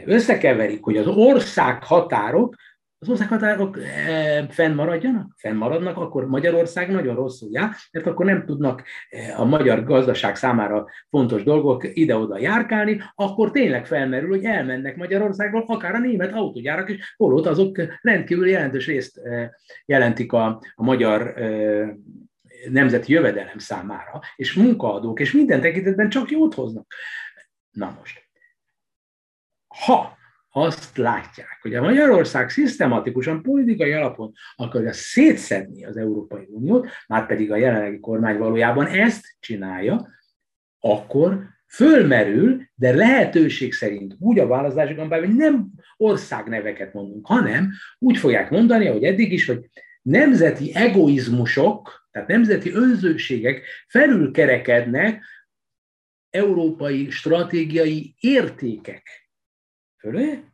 Összekeverik, 0.04 0.84
hogy 0.84 0.96
az 0.96 1.06
ország 1.06 1.84
határok 1.84 2.54
az 3.00 3.08
országhatárok 3.08 3.78
e, 3.78 4.46
fennmaradjanak, 4.48 5.34
fennmaradnak, 5.36 5.96
akkor 5.96 6.26
Magyarország 6.26 6.90
nagyon 6.90 7.14
rosszul 7.14 7.48
jár, 7.52 7.70
mert 7.92 8.06
akkor 8.06 8.26
nem 8.26 8.44
tudnak 8.44 8.82
e, 9.10 9.40
a 9.40 9.44
magyar 9.44 9.84
gazdaság 9.84 10.36
számára 10.36 10.86
fontos 11.10 11.42
dolgok 11.42 11.96
ide-oda 11.96 12.38
járkálni, 12.38 13.02
akkor 13.14 13.50
tényleg 13.50 13.86
felmerül, 13.86 14.28
hogy 14.28 14.44
elmennek 14.44 14.96
Magyarországról, 14.96 15.64
akár 15.66 15.94
a 15.94 15.98
német 15.98 16.32
autógyárak 16.32 16.88
is, 16.90 17.14
holott 17.16 17.46
azok 17.46 17.80
rendkívül 18.00 18.48
jelentős 18.48 18.86
részt 18.86 19.18
e, 19.18 19.58
jelentik 19.84 20.32
a, 20.32 20.62
a 20.74 20.82
magyar 20.82 21.34
nemzeti 22.70 23.12
jövedelem 23.12 23.58
számára, 23.58 24.20
és 24.36 24.54
munkaadók, 24.54 25.20
és 25.20 25.32
minden 25.32 25.60
tekintetben 25.60 26.08
csak 26.08 26.30
jót 26.30 26.54
hoznak. 26.54 26.86
Na 27.70 27.96
most, 27.98 28.28
ha 29.84 30.17
azt 30.62 30.96
látják, 30.96 31.58
hogy 31.62 31.74
a 31.74 31.82
Magyarország 31.82 32.50
szisztematikusan 32.50 33.42
politikai 33.42 33.92
alapon 33.92 34.32
akarja 34.56 34.92
szétszedni 34.92 35.84
az 35.84 35.96
Európai 35.96 36.46
Uniót, 36.48 36.88
már 37.06 37.26
pedig 37.26 37.52
a 37.52 37.56
jelenlegi 37.56 38.00
kormány 38.00 38.38
valójában 38.38 38.86
ezt 38.86 39.36
csinálja, 39.40 40.08
akkor 40.80 41.44
fölmerül, 41.66 42.62
de 42.74 42.94
lehetőség 42.94 43.72
szerint 43.72 44.16
úgy 44.18 44.38
a 44.38 44.46
választási 44.46 44.94
kampány, 44.94 45.20
hogy 45.20 45.36
nem 45.36 45.70
országneveket 45.96 46.92
mondunk, 46.92 47.26
hanem 47.26 47.70
úgy 47.98 48.16
fogják 48.16 48.50
mondani, 48.50 48.86
hogy 48.86 49.04
eddig 49.04 49.32
is, 49.32 49.46
hogy 49.46 49.68
nemzeti 50.02 50.74
egoizmusok, 50.74 52.08
tehát 52.10 52.28
nemzeti 52.28 52.72
önzőségek 52.72 53.62
felülkerekednek 53.86 55.22
európai 56.30 57.10
stratégiai 57.10 58.14
értékek 58.20 59.27
fölé, 59.98 60.44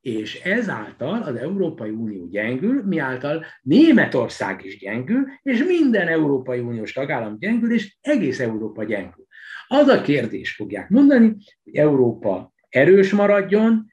és 0.00 0.40
ezáltal 0.40 1.22
az 1.22 1.34
Európai 1.34 1.90
Unió 1.90 2.26
gyengül, 2.26 2.82
miáltal 2.82 3.44
Németország 3.62 4.64
is 4.64 4.78
gyengül, 4.78 5.24
és 5.42 5.64
minden 5.64 6.08
Európai 6.08 6.58
Uniós 6.58 6.92
tagállam 6.92 7.38
gyengül, 7.38 7.72
és 7.72 7.96
egész 8.00 8.40
Európa 8.40 8.84
gyengül. 8.84 9.26
Az 9.66 9.88
a 9.88 10.02
kérdés 10.02 10.54
fogják 10.54 10.88
mondani, 10.88 11.36
hogy 11.64 11.74
Európa 11.74 12.52
erős 12.68 13.12
maradjon, 13.12 13.86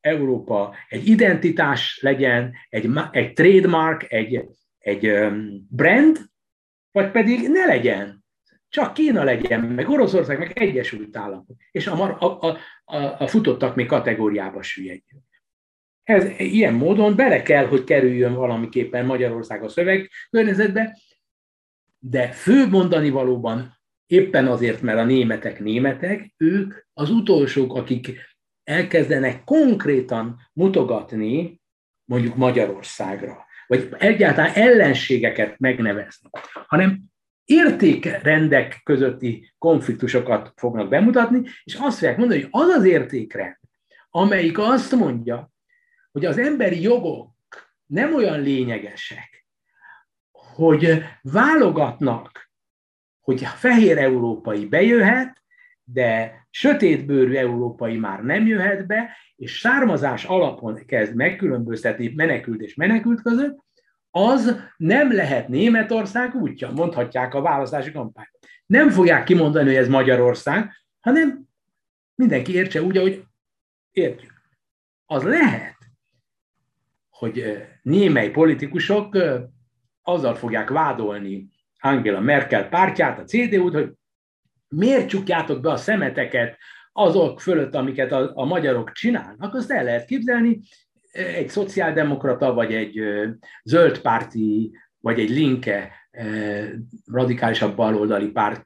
Európa 0.00 0.74
egy 0.88 1.06
identitás 1.06 1.98
legyen, 2.02 2.52
egy, 2.68 2.90
egy 3.10 3.32
trademark, 3.32 4.12
egy, 4.12 4.48
egy 4.78 5.12
brand, 5.68 6.18
vagy 6.90 7.10
pedig 7.10 7.48
ne 7.48 7.64
legyen. 7.64 8.13
Csak 8.74 8.94
Kína 8.94 9.24
legyen, 9.24 9.60
meg 9.60 9.88
Oroszország, 9.88 10.38
meg 10.38 10.58
Egyesült 10.58 11.16
Államok. 11.16 11.56
És 11.70 11.86
a, 11.86 12.16
a, 12.18 12.58
a, 12.84 12.96
a, 13.18 13.26
futottak 13.26 13.74
még 13.74 13.86
kategóriába 13.86 14.62
süllyedjünk. 14.62 15.24
Ez 16.02 16.38
ilyen 16.38 16.74
módon 16.74 17.16
bele 17.16 17.42
kell, 17.42 17.66
hogy 17.66 17.84
kerüljön 17.84 18.34
valamiképpen 18.34 19.06
Magyarország 19.06 19.62
a 19.62 19.68
szöveg 19.68 20.10
környezetbe, 20.30 20.98
de 21.98 22.28
fő 22.28 22.68
mondani 22.68 23.10
valóban 23.10 23.80
éppen 24.06 24.46
azért, 24.46 24.82
mert 24.82 24.98
a 24.98 25.04
németek 25.04 25.58
németek, 25.60 26.34
ők 26.36 26.74
az 26.92 27.10
utolsók, 27.10 27.74
akik 27.74 28.18
elkezdenek 28.64 29.44
konkrétan 29.44 30.40
mutogatni 30.52 31.60
mondjuk 32.04 32.36
Magyarországra, 32.36 33.44
vagy 33.66 33.88
egyáltalán 33.98 34.54
ellenségeket 34.54 35.58
megnevezni, 35.58 36.28
hanem 36.66 37.12
értékrendek 37.44 38.80
közötti 38.84 39.52
konfliktusokat 39.58 40.52
fognak 40.56 40.88
bemutatni, 40.88 41.42
és 41.64 41.74
azt 41.74 41.98
fogják 41.98 42.16
mondani, 42.16 42.40
hogy 42.40 42.50
az 42.52 42.68
az 42.68 42.84
értékrend, 42.84 43.56
amelyik 44.10 44.58
azt 44.58 44.92
mondja, 44.92 45.52
hogy 46.12 46.24
az 46.24 46.38
emberi 46.38 46.82
jogok 46.82 47.32
nem 47.86 48.14
olyan 48.14 48.40
lényegesek, 48.40 49.46
hogy 50.32 51.02
válogatnak, 51.22 52.50
hogy 53.20 53.42
fehér 53.42 53.98
európai 53.98 54.66
bejöhet, 54.66 55.42
de 55.84 56.34
sötétbőrű 56.50 57.34
európai 57.34 57.96
már 57.96 58.22
nem 58.22 58.46
jöhet 58.46 58.86
be, 58.86 59.16
és 59.36 59.58
származás 59.58 60.24
alapon 60.24 60.84
kezd 60.86 61.14
megkülönböztetni 61.14 62.12
menekült 62.14 62.60
és 62.60 62.74
menekült 62.74 63.22
között, 63.22 63.58
az 64.16 64.56
nem 64.76 65.12
lehet 65.12 65.48
Németország 65.48 66.34
útja, 66.34 66.70
mondhatják 66.70 67.34
a 67.34 67.40
választási 67.40 67.92
kampányban. 67.92 68.40
Nem 68.66 68.90
fogják 68.90 69.24
kimondani, 69.24 69.66
hogy 69.66 69.74
ez 69.74 69.88
Magyarország, 69.88 70.70
hanem 71.00 71.44
mindenki 72.14 72.54
értse 72.54 72.82
úgy, 72.82 72.96
ahogy 72.96 73.24
értjük. 73.90 74.32
Az 75.06 75.22
lehet, 75.22 75.76
hogy 77.08 77.64
némely 77.82 78.30
politikusok 78.30 79.18
azzal 80.02 80.34
fogják 80.34 80.68
vádolni 80.68 81.48
Angela 81.78 82.20
Merkel 82.20 82.68
pártját, 82.68 83.18
a 83.18 83.24
CDU-t, 83.24 83.74
hogy 83.74 83.92
miért 84.68 85.08
csukjátok 85.08 85.60
be 85.60 85.70
a 85.70 85.76
szemeteket 85.76 86.58
azok 86.92 87.40
fölött, 87.40 87.74
amiket 87.74 88.12
a, 88.12 88.30
a 88.34 88.44
magyarok 88.44 88.92
csinálnak, 88.92 89.54
azt 89.54 89.70
el 89.70 89.84
lehet 89.84 90.04
képzelni, 90.04 90.60
egy 91.14 91.48
szociáldemokrata, 91.48 92.54
vagy 92.54 92.72
egy 92.72 93.00
zöldpárti, 93.62 94.78
vagy 95.00 95.20
egy 95.20 95.30
linke 95.30 95.92
radikálisabb 97.06 97.76
baloldali 97.76 98.30
párt 98.30 98.64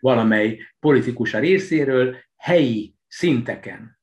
valamely 0.00 0.58
politikusa 0.80 1.38
részéről 1.38 2.16
helyi 2.36 2.94
szinteken. 3.08 3.98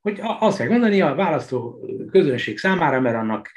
Hogy 0.00 0.20
azt 0.20 0.58
kell 0.58 0.68
mondani 0.68 1.00
a 1.00 1.14
választó 1.14 1.86
közönség 2.10 2.58
számára, 2.58 3.00
mert 3.00 3.16
annak 3.16 3.50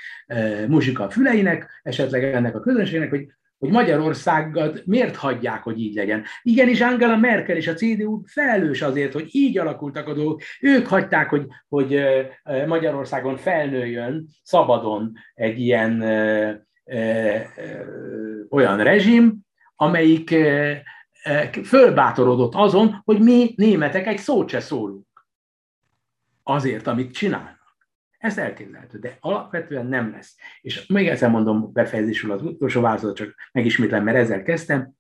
muzsika 0.67 1.03
a 1.03 1.09
füleinek, 1.09 1.79
esetleg 1.83 2.23
ennek 2.23 2.55
a 2.55 2.59
közönségnek, 2.59 3.09
hogy 3.09 3.27
hogy 3.59 3.69
Magyarországot 3.69 4.85
miért 4.85 5.15
hagyják, 5.15 5.63
hogy 5.63 5.79
így 5.79 5.95
legyen. 5.95 6.23
Igenis 6.41 6.81
Angela 6.81 7.17
Merkel 7.17 7.55
és 7.55 7.67
a 7.67 7.73
CDU 7.73 8.21
felelős 8.25 8.81
azért, 8.81 9.13
hogy 9.13 9.27
így 9.31 9.57
alakultak 9.57 10.07
a 10.07 10.13
dolgok. 10.13 10.41
Ők 10.61 10.87
hagyták, 10.87 11.29
hogy, 11.29 11.45
hogy 11.67 12.01
Magyarországon 12.67 13.37
felnőjön 13.37 14.27
szabadon 14.43 15.13
egy 15.33 15.59
ilyen 15.59 16.01
ö, 16.01 16.51
ö, 16.85 17.35
olyan 18.49 18.83
rezsim, 18.83 19.37
amelyik 19.75 20.31
ö, 20.31 20.71
fölbátorodott 21.63 22.55
azon, 22.55 23.01
hogy 23.05 23.19
mi 23.19 23.53
németek 23.55 24.07
egy 24.07 24.17
szót 24.17 24.49
se 24.49 24.59
szólunk 24.59 25.07
azért, 26.43 26.87
amit 26.87 27.13
csinál. 27.13 27.58
Ez 28.19 28.37
elképzelhető, 28.37 28.99
de 28.99 29.17
alapvetően 29.19 29.85
nem 29.85 30.11
lesz. 30.11 30.35
És 30.61 30.87
még 30.87 31.07
egyszer 31.07 31.29
mondom 31.29 31.71
befejezésül 31.73 32.31
az 32.31 32.41
utolsó 32.41 32.81
változat, 32.81 33.15
csak 33.15 33.35
megismétlem, 33.51 34.03
mert 34.03 34.17
ezzel 34.17 34.43
kezdtem. 34.43 34.91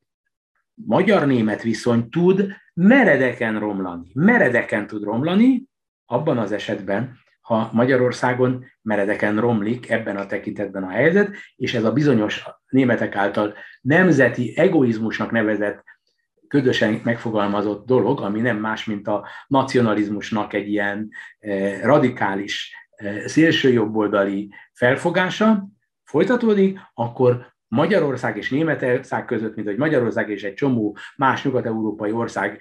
Magyar-német 0.73 1.61
viszony 1.61 2.09
tud 2.09 2.53
meredeken 2.73 3.59
romlani. 3.59 4.07
Meredeken 4.13 4.87
tud 4.87 5.03
romlani, 5.03 5.63
abban 6.05 6.37
az 6.37 6.51
esetben, 6.51 7.17
ha 7.41 7.69
Magyarországon 7.73 8.65
meredeken 8.81 9.39
romlik 9.39 9.89
ebben 9.89 10.17
a 10.17 10.25
tekintetben 10.25 10.83
a 10.83 10.89
helyzet, 10.89 11.35
és 11.55 11.73
ez 11.73 11.83
a 11.83 11.93
bizonyos 11.93 12.45
németek 12.67 13.15
által 13.15 13.53
nemzeti 13.81 14.57
egoizmusnak 14.57 15.31
nevezett 15.31 15.83
ködösen 16.47 17.01
megfogalmazott 17.03 17.85
dolog, 17.85 18.21
ami 18.21 18.41
nem 18.41 18.57
más, 18.57 18.85
mint 18.85 19.07
a 19.07 19.27
nacionalizmusnak 19.47 20.53
egy 20.53 20.67
ilyen 20.67 21.09
eh, 21.39 21.81
radikális 21.81 22.73
szélső 23.25 23.71
jobboldali 23.71 24.49
felfogása 24.73 25.67
folytatódik, 26.03 26.79
akkor 26.93 27.53
Magyarország 27.67 28.37
és 28.37 28.49
Németország 28.49 29.25
között, 29.25 29.55
mint 29.55 29.67
hogy 29.67 29.77
Magyarország 29.77 30.29
és 30.29 30.43
egy 30.43 30.53
csomó 30.53 30.97
más 31.15 31.43
nyugat-európai 31.43 32.11
ország 32.11 32.59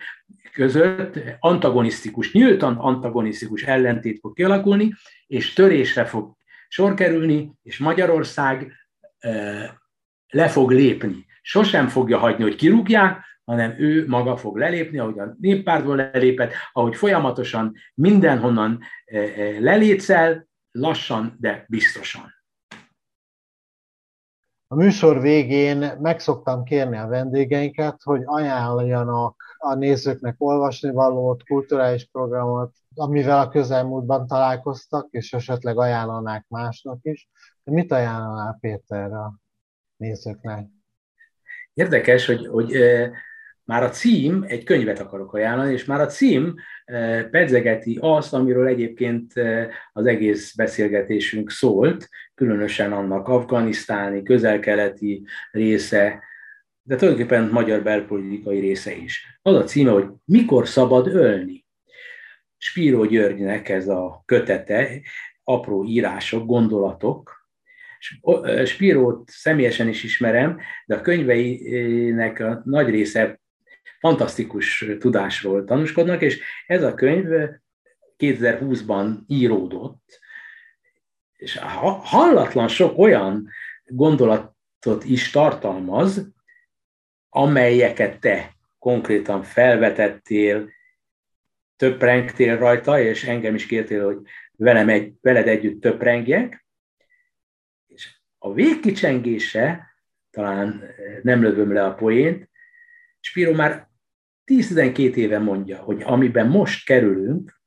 között 0.52 1.18
antagonisztikus, 1.38 2.32
nyíltan 2.32 2.76
antagonisztikus 2.76 3.62
ellentét 3.62 4.18
fog 4.20 4.34
kialakulni, 4.34 4.94
és 5.26 5.52
törésre 5.52 6.04
fog 6.04 6.36
sor 6.68 6.94
kerülni, 6.94 7.52
és 7.62 7.78
Magyarország 7.78 8.72
le 10.28 10.48
fog 10.48 10.70
lépni. 10.70 11.26
Sosem 11.42 11.88
fogja 11.88 12.18
hagyni, 12.18 12.42
hogy 12.42 12.56
kirúgják, 12.56 13.37
hanem 13.48 13.74
ő 13.78 14.06
maga 14.08 14.36
fog 14.36 14.56
lelépni, 14.56 14.98
ahogy 14.98 15.18
a 15.18 15.34
néppártból 15.40 15.96
lelépett, 15.96 16.52
ahogy 16.72 16.96
folyamatosan 16.96 17.74
mindenhonnan 17.94 18.80
lelétszel, 19.58 20.48
lassan, 20.70 21.36
de 21.40 21.64
biztosan. 21.68 22.34
A 24.66 24.74
műsor 24.74 25.20
végén 25.20 25.92
meg 26.00 26.20
szoktam 26.20 26.64
kérni 26.64 26.96
a 26.96 27.06
vendégeinket, 27.06 28.02
hogy 28.02 28.22
ajánljanak 28.24 29.56
a 29.58 29.74
nézőknek 29.74 30.34
olvasni 30.38 30.90
valót, 30.90 31.42
kulturális 31.44 32.08
programot, 32.12 32.72
amivel 32.94 33.38
a 33.38 33.48
közelmúltban 33.48 34.26
találkoztak, 34.26 35.06
és 35.10 35.32
esetleg 35.32 35.78
ajánlanák 35.78 36.44
másnak 36.48 36.98
is. 37.02 37.28
De 37.64 37.72
mit 37.72 37.92
ajánlanál 37.92 38.56
Péter 38.60 39.12
a 39.12 39.34
nézőknek? 39.96 40.66
Érdekes, 41.74 42.26
hogy, 42.26 42.46
hogy 42.46 42.72
már 43.68 43.82
a 43.82 43.88
cím, 43.88 44.44
egy 44.46 44.64
könyvet 44.64 44.98
akarok 44.98 45.34
ajánlani, 45.34 45.72
és 45.72 45.84
már 45.84 46.00
a 46.00 46.06
cím 46.06 46.54
pedzegeti 47.30 47.98
azt, 48.00 48.34
amiről 48.34 48.66
egyébként 48.66 49.32
az 49.92 50.06
egész 50.06 50.54
beszélgetésünk 50.54 51.50
szólt, 51.50 52.08
különösen 52.34 52.92
annak 52.92 53.28
afganisztáni, 53.28 54.22
közelkeleti 54.22 55.26
része, 55.50 56.22
de 56.82 56.96
tulajdonképpen 56.96 57.48
magyar 57.52 57.82
belpolitikai 57.82 58.60
része 58.60 58.94
is. 58.96 59.38
Az 59.42 59.54
a 59.54 59.64
címe, 59.64 59.90
hogy 59.90 60.06
Mikor 60.24 60.68
szabad 60.68 61.06
ölni? 61.06 61.66
Spíró 62.56 63.04
Györgynek 63.04 63.68
ez 63.68 63.88
a 63.88 64.22
kötete, 64.26 65.00
apró 65.44 65.84
írások, 65.84 66.46
gondolatok. 66.46 67.36
Spírót 68.64 69.28
személyesen 69.28 69.88
is 69.88 70.02
ismerem, 70.02 70.58
de 70.86 70.94
a 70.94 71.00
könyveinek 71.00 72.40
a 72.40 72.62
nagy 72.64 72.88
része 72.88 73.40
fantasztikus 73.98 74.84
tudásról 74.98 75.64
tanúskodnak, 75.64 76.22
és 76.22 76.40
ez 76.66 76.82
a 76.82 76.94
könyv 76.94 77.26
2020-ban 78.18 79.16
íródott, 79.26 80.20
és 81.36 81.58
hallatlan 82.02 82.68
sok 82.68 82.98
olyan 82.98 83.48
gondolatot 83.86 85.04
is 85.04 85.30
tartalmaz, 85.30 86.26
amelyeket 87.28 88.20
te 88.20 88.56
konkrétan 88.78 89.42
felvetettél, 89.42 90.70
töprengtél 91.76 92.58
rajta, 92.58 93.00
és 93.00 93.24
engem 93.24 93.54
is 93.54 93.66
kértél, 93.66 94.04
hogy 94.04 94.18
velem 94.56 94.88
egy, 94.88 95.14
veled 95.20 95.48
együtt 95.48 95.80
töprengjek, 95.80 96.66
és 97.86 98.16
a 98.38 98.52
végkicsengése, 98.52 99.86
talán 100.30 100.82
nem 101.22 101.42
lövöm 101.42 101.72
le 101.72 101.84
a 101.84 101.94
poént, 101.94 102.48
Spiro 103.20 103.52
már 103.52 103.87
10-12 104.48 105.14
éve 105.14 105.38
mondja, 105.38 105.78
hogy 105.78 106.02
amiben 106.02 106.48
most 106.48 106.86
kerülünk, 106.86 107.60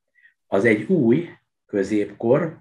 az 0.47 0.65
egy 0.65 0.91
új 0.91 1.29
középkor, 1.65 2.59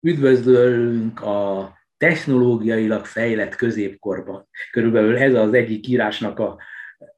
üdvözlünk 0.00 1.20
a 1.22 1.72
technológiailag 1.96 3.04
fejlett 3.04 3.54
középkorban. 3.54 4.48
Körülbelül 4.70 5.16
ez 5.16 5.34
az 5.34 5.52
egyik 5.52 5.88
írásnak 5.88 6.38
a, 6.38 6.58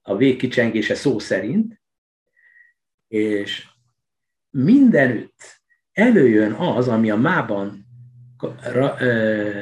a 0.02 0.16
végkicsengése 0.16 0.94
szó 0.94 1.18
szerint, 1.18 1.80
és 3.09 3.66
mindenütt 4.51 5.60
előjön 5.93 6.52
az, 6.52 6.89
ami 6.89 7.10
a 7.10 7.16
mában 7.16 7.86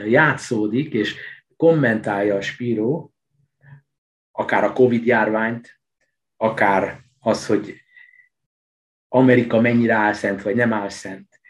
játszódik, 0.06 0.92
és 0.92 1.14
kommentálja 1.56 2.34
a 2.34 2.40
Spiro, 2.40 3.10
akár 4.32 4.64
a 4.64 4.72
Covid 4.72 5.06
járványt, 5.06 5.75
akár 6.36 7.00
az, 7.18 7.46
hogy 7.46 7.80
Amerika 9.08 9.60
mennyire 9.60 9.94
áll 9.94 10.12
szent, 10.12 10.42
vagy 10.42 10.56
nem 10.56 10.72
áll 10.72 10.88
szent, 10.88 11.40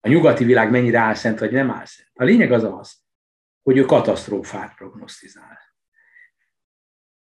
a 0.00 0.08
nyugati 0.08 0.44
világ 0.44 0.70
mennyire 0.70 0.98
áll 0.98 1.14
szent, 1.14 1.38
vagy 1.38 1.52
nem 1.52 1.70
áll 1.70 1.84
szent. 1.84 2.08
A 2.12 2.24
lényeg 2.24 2.52
az 2.52 2.64
az, 2.64 3.00
hogy 3.62 3.76
ő 3.76 3.84
katasztrófát 3.84 4.74
prognosztizál. 4.74 5.58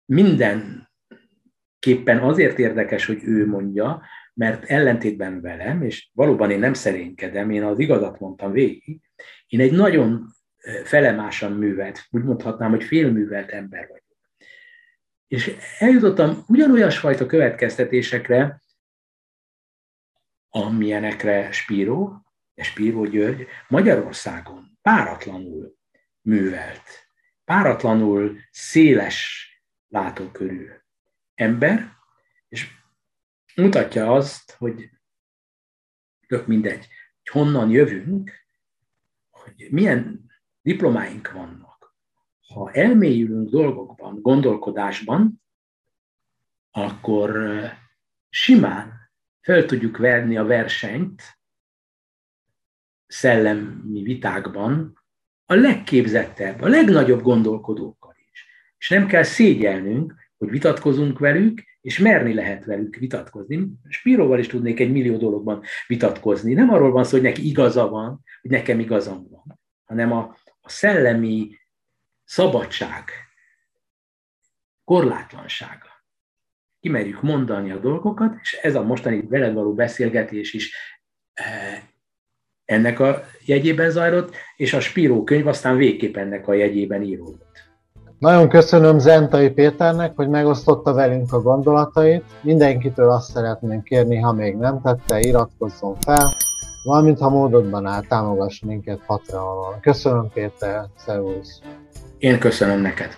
Mindenképpen 0.06 0.88
azért 2.20 2.60
érdekes, 2.60 3.06
hogy 3.06 3.24
ő 3.24 3.48
mondja, 3.48 4.04
mert 4.34 4.64
ellentétben 4.64 5.42
velem, 5.42 5.82
és 5.82 6.10
valóban 6.14 6.52
én 6.52 6.60
nem 6.60 6.74
szerénkedem, 6.74 7.50
én 7.50 7.64
az 7.64 7.80
igazat 7.80 8.20
mondtam 8.20 8.52
végig, 8.52 9.02
én 9.48 9.60
egy 9.60 9.72
nagyon 9.72 10.26
felemásan 10.84 11.52
művelt, 11.52 12.08
úgy 12.10 12.24
mondhatnám, 12.24 12.70
hogy 12.70 12.84
félművelt 12.84 13.50
ember 13.50 13.88
vagyok. 13.88 14.11
És 15.32 15.58
eljutottam 15.80 16.44
ugyanolyasfajta 16.48 17.26
következtetésekre, 17.26 18.62
amilyenekre 20.50 21.52
Spíró, 21.52 22.26
Spíró 22.56 23.06
György 23.06 23.48
Magyarországon 23.68 24.78
páratlanul 24.82 25.78
művelt, 26.22 26.84
páratlanul 27.44 28.40
széles 28.50 29.48
látókörű 29.88 30.70
ember, 31.36 31.92
és 32.48 32.68
mutatja 33.56 34.14
azt, 34.14 34.52
hogy 34.52 34.90
tök 36.28 36.48
mindegy, 36.48 36.88
hogy 37.18 37.42
honnan 37.42 37.70
jövünk, 37.70 38.32
hogy 39.30 39.68
milyen 39.70 40.32
diplomáink 40.62 41.32
vannak, 41.32 41.71
ha 42.54 42.72
elmélyülünk 42.72 43.50
dolgokban, 43.50 44.22
gondolkodásban, 44.22 45.42
akkor 46.72 47.40
simán 48.30 48.94
fel 49.42 49.66
tudjuk 49.66 49.98
verni 49.98 50.38
a 50.38 50.44
versenyt 50.44 51.22
szellemi 53.08 54.02
vitákban 54.02 55.00
a 55.46 55.54
legképzettebb, 55.54 56.62
a 56.62 56.68
legnagyobb 56.68 57.22
gondolkodókkal 57.22 58.16
is. 58.32 58.46
És 58.78 58.90
nem 58.90 59.08
kell 59.08 59.24
szégyelnünk, 59.24 60.16
hogy 60.38 60.50
vitatkozunk 60.50 61.20
velük, 61.20 61.64
és 61.82 62.00
merni 62.00 62.34
lehet 62.34 62.66
velük 62.66 62.96
vitatkozni. 62.96 63.68
Spiróval 63.88 64.40
is 64.40 64.48
tudnék 64.48 64.80
egy 64.80 64.92
millió 64.92 65.18
dologban 65.18 65.64
vitatkozni. 65.88 66.54
Nem 66.54 66.70
arról 66.70 66.92
van 66.92 67.04
szó, 67.04 67.12
hogy 67.12 67.22
neki 67.22 67.48
igaza 67.48 67.90
van, 67.90 68.24
hogy 68.42 68.52
nekem 68.52 68.80
igazam 68.80 69.28
van, 69.30 69.60
hanem 69.86 70.12
a, 70.12 70.36
a 70.62 70.70
szellemi 70.70 71.60
szabadság, 72.32 73.04
korlátlansága. 74.84 75.90
Kimerjük 76.80 77.22
mondani 77.22 77.72
a 77.72 77.80
dolgokat, 77.80 78.34
és 78.42 78.54
ez 78.62 78.76
a 78.76 78.84
mostani 78.84 79.28
veled 79.30 79.54
való 79.54 79.74
beszélgetés 79.74 80.54
is 80.54 80.76
eh, 81.34 81.82
ennek 82.66 83.00
a 83.00 83.24
jegyében 83.46 83.90
zajlott, 83.90 84.36
és 84.56 84.74
a 84.74 84.80
Spíró 84.80 85.24
könyv 85.24 85.48
aztán 85.48 85.76
végképp 85.78 86.18
ennek 86.18 86.48
a 86.48 86.54
jegyében 86.54 87.02
íródott. 87.02 87.70
Nagyon 88.20 88.50
köszönöm 88.50 89.00
Zentai 89.00 89.50
Péternek, 89.50 90.16
hogy 90.16 90.30
megosztotta 90.30 90.94
velünk 90.94 91.34
a 91.34 91.42
gondolatait. 91.42 92.24
Mindenkitől 92.42 93.10
azt 93.10 93.32
szeretném 93.32 93.84
kérni, 93.84 94.18
ha 94.18 94.34
még 94.34 94.56
nem 94.56 94.82
tette, 94.82 95.20
iratkozzon 95.20 95.96
fel, 96.00 96.34
valamint 96.84 97.20
ha 97.20 97.30
módodban 97.30 97.86
áll, 97.86 98.02
támogass 98.02 98.60
minket 98.60 99.06
Patreonon. 99.06 99.80
Köszönöm 99.80 100.30
Péter, 100.34 100.86
szervusz! 100.96 101.62
Én 102.22 102.40
köszönöm 102.40 102.82
neked. 102.82 103.18